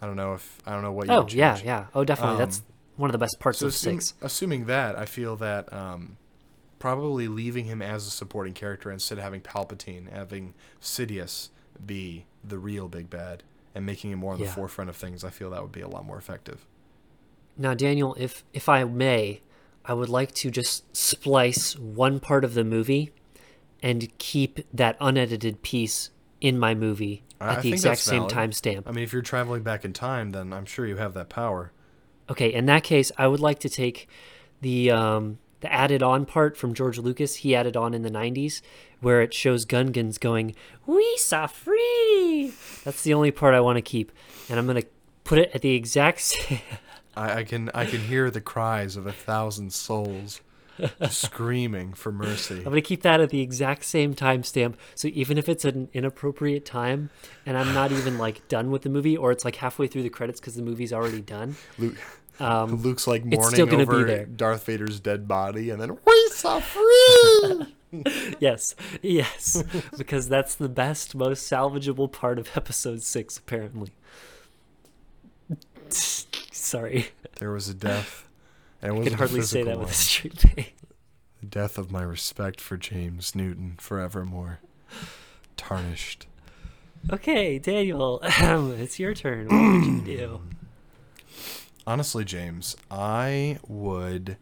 I 0.00 0.06
don't 0.06 0.16
know 0.16 0.34
if 0.34 0.58
I 0.66 0.72
don't 0.72 0.82
know 0.82 0.92
what 0.92 1.08
you 1.08 1.12
Oh 1.12 1.26
yeah, 1.28 1.58
yeah. 1.64 1.86
Oh, 1.94 2.04
definitely. 2.04 2.38
That's 2.38 2.58
Um, 2.58 2.64
one 2.96 3.10
of 3.10 3.12
the 3.12 3.18
best 3.18 3.38
parts 3.40 3.58
So 3.58 3.66
of 3.66 3.72
assume- 3.72 4.00
six. 4.00 4.14
assuming 4.22 4.66
that, 4.66 4.96
I 4.98 5.04
feel 5.04 5.36
that 5.36 5.72
um, 5.72 6.16
probably 6.78 7.28
leaving 7.28 7.64
him 7.66 7.82
as 7.82 8.06
a 8.06 8.10
supporting 8.10 8.52
character 8.54 8.90
instead 8.90 9.18
of 9.18 9.24
having 9.24 9.40
Palpatine, 9.40 10.10
having 10.12 10.54
Sidious 10.80 11.48
be 11.84 12.26
the 12.44 12.58
real 12.58 12.88
big 12.88 13.10
bad, 13.10 13.42
and 13.74 13.84
making 13.86 14.10
him 14.12 14.18
more 14.20 14.34
on 14.34 14.38
Yeah. 14.40 14.46
the 14.46 14.52
forefront 14.52 14.90
of 14.90 14.96
things, 14.96 15.24
I 15.24 15.30
feel 15.30 15.50
that 15.50 15.62
would 15.62 15.72
be 15.72 15.80
a 15.80 15.88
lot 15.88 16.04
more 16.04 16.18
effective. 16.18 16.66
Now, 17.56 17.74
Daniel, 17.74 18.14
if 18.18 18.44
if 18.52 18.68
I 18.68 18.84
may, 18.84 19.40
I 19.84 19.94
would 19.94 20.08
like 20.08 20.32
to 20.36 20.50
just 20.50 20.94
splice 20.96 21.76
one 21.78 22.20
part 22.20 22.44
of 22.44 22.54
the 22.54 22.64
movie 22.64 23.10
and 23.82 24.16
keep 24.18 24.60
that 24.72 24.96
unedited 25.00 25.62
piece 25.62 26.10
in 26.40 26.58
my 26.58 26.74
movie 26.74 27.24
I- 27.40 27.54
at 27.56 27.62
the 27.62 27.72
exact 27.72 27.98
same 28.00 28.22
timestamp. 28.28 28.82
I 28.86 28.92
mean, 28.92 29.02
if 29.04 29.12
you're 29.12 29.22
traveling 29.22 29.62
back 29.62 29.84
in 29.84 29.92
time, 29.92 30.30
then 30.30 30.52
I'm 30.52 30.66
sure 30.66 30.86
you 30.86 30.96
have 30.96 31.14
that 31.14 31.28
power. 31.28 31.72
Okay, 32.30 32.52
in 32.52 32.66
that 32.66 32.84
case, 32.84 33.10
I 33.18 33.26
would 33.26 33.40
like 33.40 33.58
to 33.60 33.68
take 33.68 34.08
the 34.60 34.90
um, 34.92 35.38
the 35.60 35.72
added 35.72 36.02
on 36.02 36.24
part 36.24 36.56
from 36.56 36.72
George 36.72 36.98
Lucas. 36.98 37.36
He 37.36 37.54
added 37.54 37.76
on 37.76 37.94
in 37.94 38.02
the 38.02 38.10
'90s, 38.10 38.62
where 39.00 39.20
it 39.20 39.34
shows 39.34 39.66
Gungans 39.66 40.20
going 40.20 40.54
"We 40.86 41.16
saw 41.18 41.48
free." 41.48 42.52
That's 42.84 43.02
the 43.02 43.12
only 43.14 43.32
part 43.32 43.54
I 43.54 43.60
want 43.60 43.76
to 43.78 43.82
keep, 43.82 44.12
and 44.48 44.58
I'm 44.58 44.66
gonna 44.68 44.84
put 45.24 45.40
it 45.40 45.50
at 45.52 45.62
the 45.62 45.74
exact 45.74 46.20
same. 46.32 46.60
I, 47.16 47.40
I 47.40 47.44
can 47.44 47.70
I 47.74 47.86
can 47.86 48.00
hear 48.00 48.30
the 48.30 48.40
cries 48.40 48.96
of 48.96 49.06
a 49.06 49.12
thousand 49.12 49.72
souls 49.72 50.40
screaming 51.10 51.92
for 51.92 52.12
mercy. 52.12 52.58
I'm 52.58 52.64
gonna 52.64 52.80
keep 52.80 53.02
that 53.02 53.20
at 53.20 53.30
the 53.30 53.40
exact 53.40 53.84
same 53.84 54.14
timestamp. 54.14 54.74
So 54.94 55.08
even 55.08 55.38
if 55.38 55.48
it's 55.48 55.64
an 55.64 55.88
inappropriate 55.92 56.64
time, 56.64 57.10
and 57.46 57.56
I'm 57.56 57.74
not 57.74 57.92
even 57.92 58.18
like 58.18 58.46
done 58.48 58.70
with 58.70 58.82
the 58.82 58.88
movie, 58.88 59.16
or 59.16 59.30
it's 59.30 59.44
like 59.44 59.56
halfway 59.56 59.86
through 59.86 60.02
the 60.02 60.10
credits 60.10 60.40
because 60.40 60.54
the 60.54 60.62
movie's 60.62 60.92
already 60.92 61.20
done, 61.20 61.56
Luke, 61.78 61.96
um, 62.40 62.76
Luke's 62.82 63.06
like 63.06 63.24
mourning 63.24 63.50
still 63.50 63.66
gonna 63.66 63.86
be 63.86 63.94
over. 63.94 64.24
Darth 64.24 64.64
Vader's 64.64 65.00
dead 65.00 65.28
body, 65.28 65.70
and 65.70 65.80
then 65.80 65.98
we 66.04 66.28
saw 66.30 66.60
free. 66.60 67.76
yes, 68.40 68.74
yes, 69.02 69.62
because 69.98 70.28
that's 70.28 70.54
the 70.54 70.68
best, 70.68 71.14
most 71.14 71.50
salvageable 71.50 72.10
part 72.10 72.38
of 72.38 72.50
episode 72.56 73.02
six, 73.02 73.36
apparently. 73.36 73.90
Sorry, 76.72 77.08
there 77.36 77.50
was 77.50 77.68
a 77.68 77.74
death. 77.74 78.26
And 78.84 78.98
I 78.98 79.04
can 79.04 79.12
hardly 79.12 79.42
say 79.42 79.62
that 79.62 79.78
with 79.78 79.90
a 79.90 79.94
straight 79.94 80.40
face. 80.40 80.72
The 81.40 81.46
death 81.46 81.78
of 81.78 81.92
my 81.92 82.02
respect 82.02 82.60
for 82.60 82.76
James 82.76 83.36
Newton 83.36 83.76
forevermore. 83.78 84.58
Tarnished. 85.56 86.26
Okay, 87.08 87.60
Daniel, 87.60 88.20
um, 88.40 88.72
it's 88.72 88.98
your 88.98 89.14
turn. 89.14 89.46
What 89.46 89.60
would 89.60 90.08
you 90.08 90.16
do? 90.16 90.40
Honestly, 91.86 92.24
James, 92.24 92.74
I 92.90 93.58
would 93.68 94.36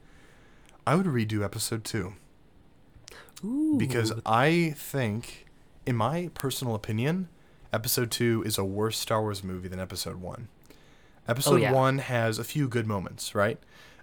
I 0.86 0.94
would 0.94 1.06
redo 1.06 1.44
episode 1.44 1.84
2 1.84 2.14
Ooh, 3.44 3.76
because 3.76 4.12
I 4.24 4.72
think 4.74 5.48
in 5.84 5.96
my 5.96 6.30
personal 6.32 6.74
opinion, 6.74 7.28
episode 7.74 8.10
2 8.10 8.44
is 8.46 8.56
a 8.56 8.64
worse 8.64 8.96
Star 8.98 9.20
Wars 9.20 9.44
movie 9.44 9.68
than 9.68 9.80
episode 9.80 10.16
1. 10.16 10.48
Episode 11.30 11.52
Oh, 11.52 11.56
yeah. 11.56 11.72
1 11.72 11.98
has 11.98 12.38
a 12.38 12.44
few 12.44 12.68
good 12.68 12.86
moments, 12.86 13.34
right? 13.34 13.58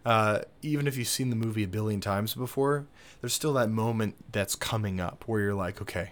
Uh, 0.06 0.40
even 0.62 0.88
if 0.88 0.96
you've 0.98 1.08
seen 1.08 1.30
the 1.30 1.36
movie 1.36 1.64
a 1.64 1.68
billion 1.68 2.00
times 2.00 2.34
before, 2.34 2.88
there's 3.20 3.34
still 3.34 3.52
that 3.54 3.70
moment 3.70 4.16
that's 4.32 4.56
coming 4.56 5.02
up 5.02 5.26
where 5.28 5.42
you're 5.42 5.54
like, 5.54 5.82
okay, 5.82 6.12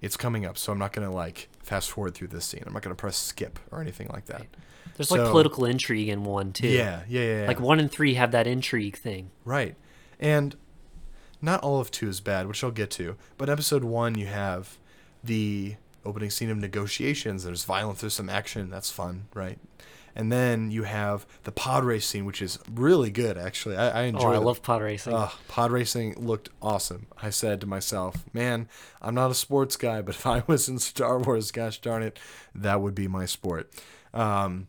it's 0.00 0.16
coming 0.16 0.46
up, 0.46 0.56
so 0.56 0.72
I'm 0.72 0.78
not 0.78 0.92
going 0.92 1.06
to 1.06 1.14
like 1.14 1.48
fast 1.62 1.90
forward 1.90 2.14
through 2.14 2.28
this 2.28 2.46
scene. 2.46 2.62
I'm 2.66 2.72
not 2.72 2.82
going 2.82 2.94
to 2.96 3.00
press 3.00 3.16
skip 3.16 3.58
or 3.70 3.80
anything 3.82 4.08
like 4.12 4.26
that. 4.26 4.46
there's 4.96 5.10
like 5.10 5.20
political 5.30 5.64
intrigue 5.66 6.08
in 6.08 6.24
one 6.24 6.52
too. 6.52 6.68
Yeah, 6.68 7.02
yeah, 7.08 7.20
yeah. 7.20 7.40
yeah. 7.42 7.46
Like 7.46 7.60
one 7.60 7.80
and 7.80 7.90
three 7.90 8.14
have 8.14 8.32
that 8.32 8.46
intrigue 8.46 8.96
thing. 8.96 9.30
Right. 9.44 9.76
And 10.18 10.56
not 11.42 11.60
all 11.62 11.80
of 11.80 11.90
two 11.90 12.08
is 12.08 12.20
bad, 12.20 12.46
which 12.46 12.64
I'll 12.64 12.70
get 12.70 12.90
to. 12.92 13.16
But 13.36 13.50
episode 13.50 13.84
one, 13.84 14.16
you 14.16 14.26
have 14.26 14.78
the 15.22 15.76
opening 16.04 16.30
scene 16.30 16.50
of 16.50 16.56
negotiations. 16.56 17.44
There's 17.44 17.64
violence, 17.64 18.00
there's 18.00 18.14
some 18.14 18.30
action. 18.30 18.70
That's 18.70 18.90
fun, 18.90 19.26
right? 19.34 19.58
And 20.16 20.30
then 20.30 20.70
you 20.70 20.84
have 20.84 21.26
the 21.42 21.50
pod 21.50 21.84
race 21.84 22.06
scene, 22.06 22.24
which 22.24 22.40
is 22.40 22.58
really 22.72 23.10
good, 23.10 23.36
actually. 23.36 23.76
I, 23.76 24.02
I 24.02 24.02
enjoy 24.04 24.32
Oh, 24.32 24.34
I 24.34 24.38
love 24.38 24.62
pod 24.62 24.80
racing. 24.82 25.12
Ugh, 25.12 25.32
pod 25.48 25.72
racing 25.72 26.14
looked 26.16 26.50
awesome. 26.62 27.08
I 27.20 27.30
said 27.30 27.60
to 27.62 27.66
myself, 27.66 28.24
man, 28.32 28.68
I'm 29.02 29.14
not 29.14 29.32
a 29.32 29.34
sports 29.34 29.76
guy, 29.76 30.02
but 30.02 30.14
if 30.14 30.24
I 30.26 30.44
was 30.46 30.68
in 30.68 30.78
Star 30.78 31.18
Wars, 31.18 31.50
gosh 31.50 31.80
darn 31.80 32.02
it, 32.04 32.18
that 32.54 32.80
would 32.80 32.94
be 32.94 33.08
my 33.08 33.26
sport. 33.26 33.72
Um, 34.12 34.68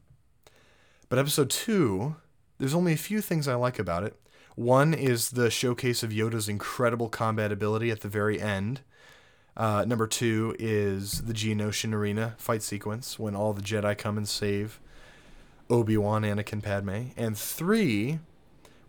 but 1.09 1.19
episode 1.19 1.51
two, 1.51 2.15
there's 2.57 2.73
only 2.73 2.93
a 2.93 2.97
few 2.97 3.21
things 3.21 3.47
I 3.47 3.53
like 3.55 3.77
about 3.77 4.03
it. 4.03 4.15
One 4.55 4.93
is 4.93 5.31
the 5.31 5.51
showcase 5.51 6.01
of 6.01 6.09
Yoda's 6.11 6.49
incredible 6.49 7.09
combat 7.09 7.51
ability 7.51 7.91
at 7.91 8.01
the 8.01 8.07
very 8.07 8.41
end. 8.41 8.81
Uh, 9.57 9.85
number 9.85 10.07
two 10.07 10.55
is 10.57 11.21
the 11.21 11.33
Geonosian 11.33 11.93
Arena 11.93 12.35
fight 12.37 12.63
sequence 12.63 13.19
when 13.19 13.35
all 13.35 13.53
the 13.53 13.61
Jedi 13.61 13.97
come 13.97 14.17
and 14.17 14.27
save 14.27 14.79
Obi 15.69 15.97
Wan, 15.97 16.23
Anakin, 16.23 16.61
Padme. 16.61 17.11
And 17.17 17.37
three 17.37 18.19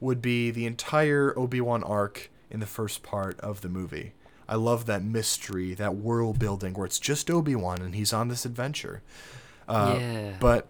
would 0.00 0.20
be 0.20 0.50
the 0.50 0.66
entire 0.66 1.36
Obi 1.38 1.60
Wan 1.60 1.82
arc 1.82 2.30
in 2.50 2.60
the 2.60 2.66
first 2.66 3.02
part 3.02 3.38
of 3.40 3.60
the 3.62 3.68
movie. 3.68 4.12
I 4.48 4.54
love 4.54 4.86
that 4.86 5.02
mystery, 5.02 5.74
that 5.74 5.96
world 5.96 6.38
building 6.38 6.74
where 6.74 6.86
it's 6.86 7.00
just 7.00 7.30
Obi 7.30 7.56
Wan 7.56 7.82
and 7.82 7.94
he's 7.94 8.12
on 8.12 8.28
this 8.28 8.44
adventure. 8.44 9.02
Uh, 9.68 9.96
Yeah. 9.98 10.36
But 10.38 10.68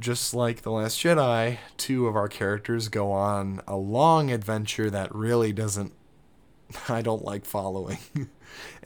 just 0.00 0.34
like 0.34 0.62
The 0.62 0.70
Last 0.72 0.98
Jedi, 1.00 1.58
two 1.76 2.06
of 2.06 2.16
our 2.16 2.28
characters 2.28 2.88
go 2.88 3.12
on 3.12 3.60
a 3.66 3.76
long 3.76 4.30
adventure 4.30 4.90
that 4.90 5.14
really 5.14 5.52
doesn't 5.52 5.92
I 6.88 7.02
don't 7.02 7.24
like 7.24 7.44
following. 7.44 7.98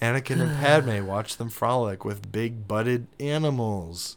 Anakin 0.02 0.40
and 0.40 0.56
Padme 0.60 1.06
watch 1.06 1.36
them 1.36 1.48
frolic 1.48 2.04
with 2.04 2.30
big 2.32 2.68
butted 2.68 3.06
animals. 3.18 4.16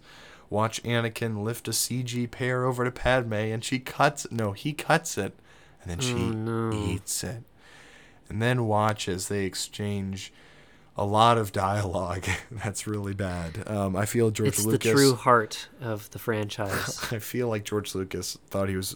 Watch 0.50 0.82
Anakin 0.84 1.44
lift 1.44 1.68
a 1.68 1.72
CG 1.72 2.30
pear 2.30 2.66
over 2.66 2.84
to 2.86 2.92
Padme 2.92 3.34
and 3.34 3.64
she 3.64 3.80
cuts 3.80 4.28
no, 4.32 4.52
he 4.52 4.74
cuts 4.74 5.18
it 5.18 5.34
and 5.82 5.90
then 5.92 6.00
she 6.00 6.14
Oh, 6.14 6.30
no. 6.30 6.72
eats 6.74 7.24
it. 7.24 7.44
And 8.30 8.42
then 8.42 8.66
watch 8.68 9.08
as 9.08 9.28
they 9.28 9.46
exchange 9.46 10.32
a 10.98 11.06
lot 11.06 11.38
of 11.38 11.52
dialogue. 11.52 12.26
That's 12.52 12.88
really 12.88 13.14
bad. 13.14 13.68
Um, 13.68 13.96
I 13.96 14.06
feel 14.06 14.32
George 14.32 14.50
It's 14.50 14.66
Lucas 14.66 14.88
the 14.90 14.96
true 14.96 15.16
heart 15.16 15.68
of 15.82 16.10
the 16.12 16.20
franchise. 16.20 17.00
I 17.12 17.20
feel 17.20 17.50
like 17.50 17.66
George 17.66 17.94
Lucas 17.94 18.38
thought 18.50 18.70
he 18.70 18.78
was 18.78 18.96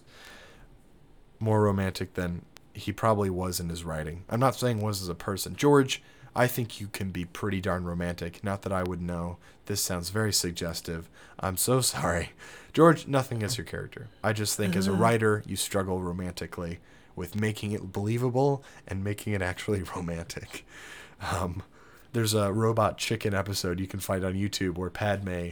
more 1.39 1.61
romantic 1.61 2.13
than 2.15 2.43
he 2.73 2.91
probably 2.93 3.29
was 3.29 3.59
in 3.59 3.69
his 3.69 3.83
writing. 3.83 4.23
I'm 4.29 4.39
not 4.39 4.55
saying 4.55 4.79
was 4.79 5.01
as 5.01 5.09
a 5.09 5.15
person. 5.15 5.55
George, 5.55 6.01
I 6.35 6.47
think 6.47 6.79
you 6.79 6.87
can 6.87 7.11
be 7.11 7.25
pretty 7.25 7.61
darn 7.61 7.83
romantic. 7.83 8.43
Not 8.43 8.61
that 8.63 8.71
I 8.71 8.83
would 8.83 9.01
know. 9.01 9.37
This 9.65 9.81
sounds 9.81 10.09
very 10.09 10.33
suggestive. 10.33 11.09
I'm 11.39 11.57
so 11.57 11.81
sorry. 11.81 12.31
George, 12.73 13.07
nothing 13.07 13.41
is 13.41 13.57
your 13.57 13.65
character. 13.65 14.07
I 14.23 14.33
just 14.33 14.55
think 14.55 14.75
as 14.75 14.87
a 14.87 14.91
writer, 14.93 15.43
you 15.45 15.55
struggle 15.55 16.01
romantically 16.01 16.79
with 17.15 17.35
making 17.35 17.71
it 17.71 17.91
believable 17.91 18.63
and 18.87 19.03
making 19.03 19.33
it 19.33 19.41
actually 19.41 19.83
romantic. 19.95 20.65
Um, 21.31 21.63
there's 22.13 22.33
a 22.33 22.51
robot 22.51 22.97
chicken 22.97 23.33
episode 23.33 23.79
you 23.79 23.87
can 23.87 23.99
find 23.99 24.23
on 24.23 24.33
YouTube 24.33 24.77
where 24.77 24.89
Padme 24.89 25.49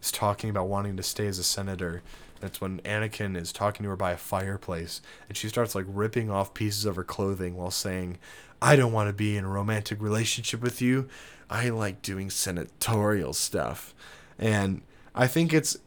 is 0.00 0.12
talking 0.12 0.48
about 0.48 0.68
wanting 0.68 0.96
to 0.96 1.02
stay 1.02 1.26
as 1.26 1.38
a 1.38 1.44
senator. 1.44 2.02
That's 2.40 2.60
when 2.60 2.80
Anakin 2.80 3.36
is 3.36 3.52
talking 3.52 3.82
to 3.82 3.90
her 3.90 3.96
by 3.96 4.12
a 4.12 4.16
fireplace, 4.16 5.02
and 5.28 5.36
she 5.36 5.48
starts 5.48 5.74
like 5.74 5.86
ripping 5.88 6.30
off 6.30 6.54
pieces 6.54 6.84
of 6.84 6.96
her 6.96 7.04
clothing 7.04 7.56
while 7.56 7.72
saying, 7.72 8.18
"I 8.60 8.76
don't 8.76 8.92
want 8.92 9.08
to 9.08 9.12
be 9.12 9.36
in 9.36 9.44
a 9.44 9.48
romantic 9.48 10.00
relationship 10.00 10.60
with 10.60 10.80
you. 10.80 11.08
I 11.50 11.68
like 11.70 12.02
doing 12.02 12.30
senatorial 12.30 13.32
stuff." 13.32 13.94
And 14.38 14.82
I 15.14 15.26
think 15.26 15.52
it's 15.52 15.78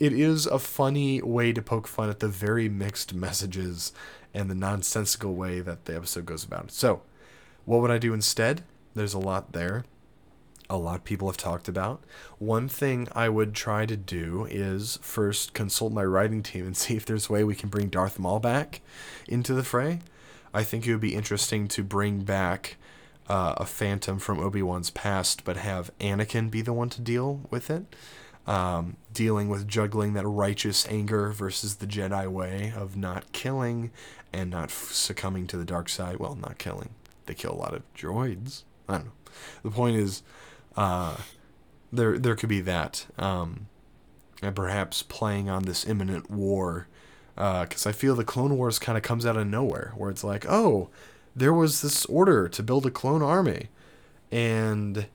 it 0.00 0.12
is 0.12 0.46
a 0.46 0.58
funny 0.58 1.20
way 1.20 1.52
to 1.52 1.60
poke 1.60 1.88
fun 1.88 2.08
at 2.08 2.20
the 2.20 2.28
very 2.28 2.68
mixed 2.68 3.14
messages 3.14 3.92
and 4.32 4.48
the 4.48 4.54
nonsensical 4.54 5.34
way 5.34 5.60
that 5.60 5.86
the 5.86 5.96
episode 5.96 6.26
goes 6.26 6.44
about. 6.44 6.70
So, 6.70 7.02
what 7.64 7.80
would 7.80 7.90
I 7.90 7.98
do 7.98 8.14
instead? 8.14 8.62
There's 8.94 9.14
a 9.14 9.18
lot 9.18 9.52
there. 9.52 9.84
A 10.70 10.76
lot 10.76 11.04
people 11.04 11.28
have 11.28 11.36
talked 11.36 11.66
about. 11.66 12.04
One 12.38 12.68
thing 12.68 13.08
I 13.12 13.28
would 13.28 13.54
try 13.54 13.86
to 13.86 13.96
do 13.96 14.46
is 14.50 14.98
first 15.02 15.54
consult 15.54 15.92
my 15.92 16.04
writing 16.04 16.42
team 16.42 16.66
and 16.66 16.76
see 16.76 16.94
if 16.94 17.06
there's 17.06 17.28
a 17.28 17.32
way 17.32 17.42
we 17.42 17.54
can 17.54 17.68
bring 17.68 17.88
Darth 17.88 18.18
Maul 18.18 18.38
back 18.38 18.80
into 19.26 19.54
the 19.54 19.64
fray. 19.64 20.00
I 20.52 20.64
think 20.64 20.86
it 20.86 20.92
would 20.92 21.00
be 21.00 21.14
interesting 21.14 21.68
to 21.68 21.82
bring 21.82 22.20
back 22.20 22.76
uh, 23.28 23.54
a 23.58 23.66
Phantom 23.66 24.18
from 24.18 24.40
Obi 24.40 24.62
Wan's 24.62 24.90
past, 24.90 25.44
but 25.44 25.56
have 25.56 25.90
Anakin 25.98 26.50
be 26.50 26.62
the 26.62 26.72
one 26.72 26.88
to 26.90 27.00
deal 27.00 27.42
with 27.50 27.70
it. 27.70 27.84
Um, 28.46 28.96
dealing 29.12 29.50
with 29.50 29.68
juggling 29.68 30.14
that 30.14 30.26
righteous 30.26 30.88
anger 30.88 31.32
versus 31.32 31.76
the 31.76 31.86
Jedi 31.86 32.26
way 32.28 32.72
of 32.74 32.96
not 32.96 33.30
killing 33.32 33.90
and 34.32 34.48
not 34.48 34.70
succumbing 34.70 35.46
to 35.48 35.58
the 35.58 35.66
dark 35.66 35.90
side. 35.90 36.16
Well, 36.16 36.34
not 36.34 36.56
killing. 36.56 36.94
They 37.26 37.34
kill 37.34 37.52
a 37.52 37.60
lot 37.60 37.74
of 37.74 37.82
droids. 37.94 38.62
I 38.88 38.94
don't 38.94 39.04
know. 39.04 39.12
The 39.64 39.70
point 39.70 39.96
is, 39.96 40.22
uh, 40.76 41.18
there 41.92 42.18
there 42.18 42.34
could 42.36 42.48
be 42.48 42.62
that, 42.62 43.06
um, 43.18 43.66
and 44.40 44.56
perhaps 44.56 45.02
playing 45.02 45.50
on 45.50 45.64
this 45.64 45.86
imminent 45.86 46.30
war, 46.30 46.88
because 47.38 47.86
I 47.86 47.92
feel 47.92 48.16
the 48.16 48.24
Clone 48.24 48.56
Wars 48.56 48.80
kind 48.80 48.98
of 48.98 49.04
comes 49.04 49.24
out 49.24 49.36
of 49.36 49.46
nowhere, 49.46 49.92
where 49.96 50.10
it's 50.10 50.24
like, 50.24 50.44
oh, 50.48 50.90
there 51.36 51.54
was 51.54 51.82
this 51.82 52.04
order 52.06 52.48
to 52.48 52.62
build 52.64 52.84
a 52.84 52.90
clone 52.90 53.22
army, 53.22 53.68
and 54.32 55.06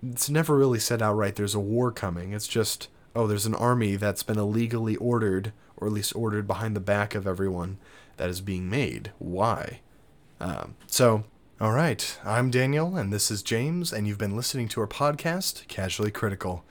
it's 0.00 0.30
never 0.30 0.56
really 0.56 0.78
said 0.78 1.02
outright 1.02 1.34
there's 1.34 1.56
a 1.56 1.60
war 1.60 1.90
coming. 1.90 2.32
It's 2.32 2.46
just, 2.46 2.88
oh, 3.16 3.26
there's 3.26 3.46
an 3.46 3.56
army 3.56 3.96
that's 3.96 4.22
been 4.22 4.38
illegally 4.38 4.94
ordered, 4.96 5.52
or 5.76 5.88
at 5.88 5.92
least 5.92 6.14
ordered 6.14 6.46
behind 6.46 6.76
the 6.76 6.80
back 6.80 7.16
of 7.16 7.26
everyone, 7.26 7.78
that 8.16 8.30
is 8.30 8.40
being 8.40 8.70
made. 8.70 9.10
Why? 9.18 9.80
Um, 10.40 10.76
so, 10.86 11.24
all 11.60 11.72
right, 11.72 12.16
I'm 12.24 12.52
Daniel, 12.52 12.96
and 12.96 13.12
this 13.12 13.28
is 13.28 13.42
James, 13.42 13.92
and 13.92 14.06
you've 14.06 14.18
been 14.18 14.36
listening 14.36 14.68
to 14.68 14.80
our 14.80 14.86
podcast, 14.86 15.66
Casually 15.66 16.12
Critical. 16.12 16.64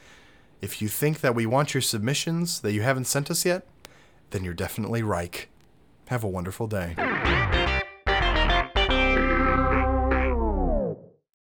If 0.61 0.82
you 0.82 0.88
think 0.88 1.19
that 1.19 1.36
we 1.36 1.45
want 1.45 1.74
your 1.74 1.82
submissions 1.82 2.61
that 2.61 2.72
you 2.72 2.82
haven't 2.82 3.06
sent 3.06 3.30
us 3.30 3.45
yet, 3.45 3.68
then 4.32 4.44
you're 4.44 4.54
definitely 4.54 5.04
Reich. 5.04 5.49
Have 6.08 6.24
a 6.24 6.28
wonderful 6.28 6.68
day. 6.68 7.74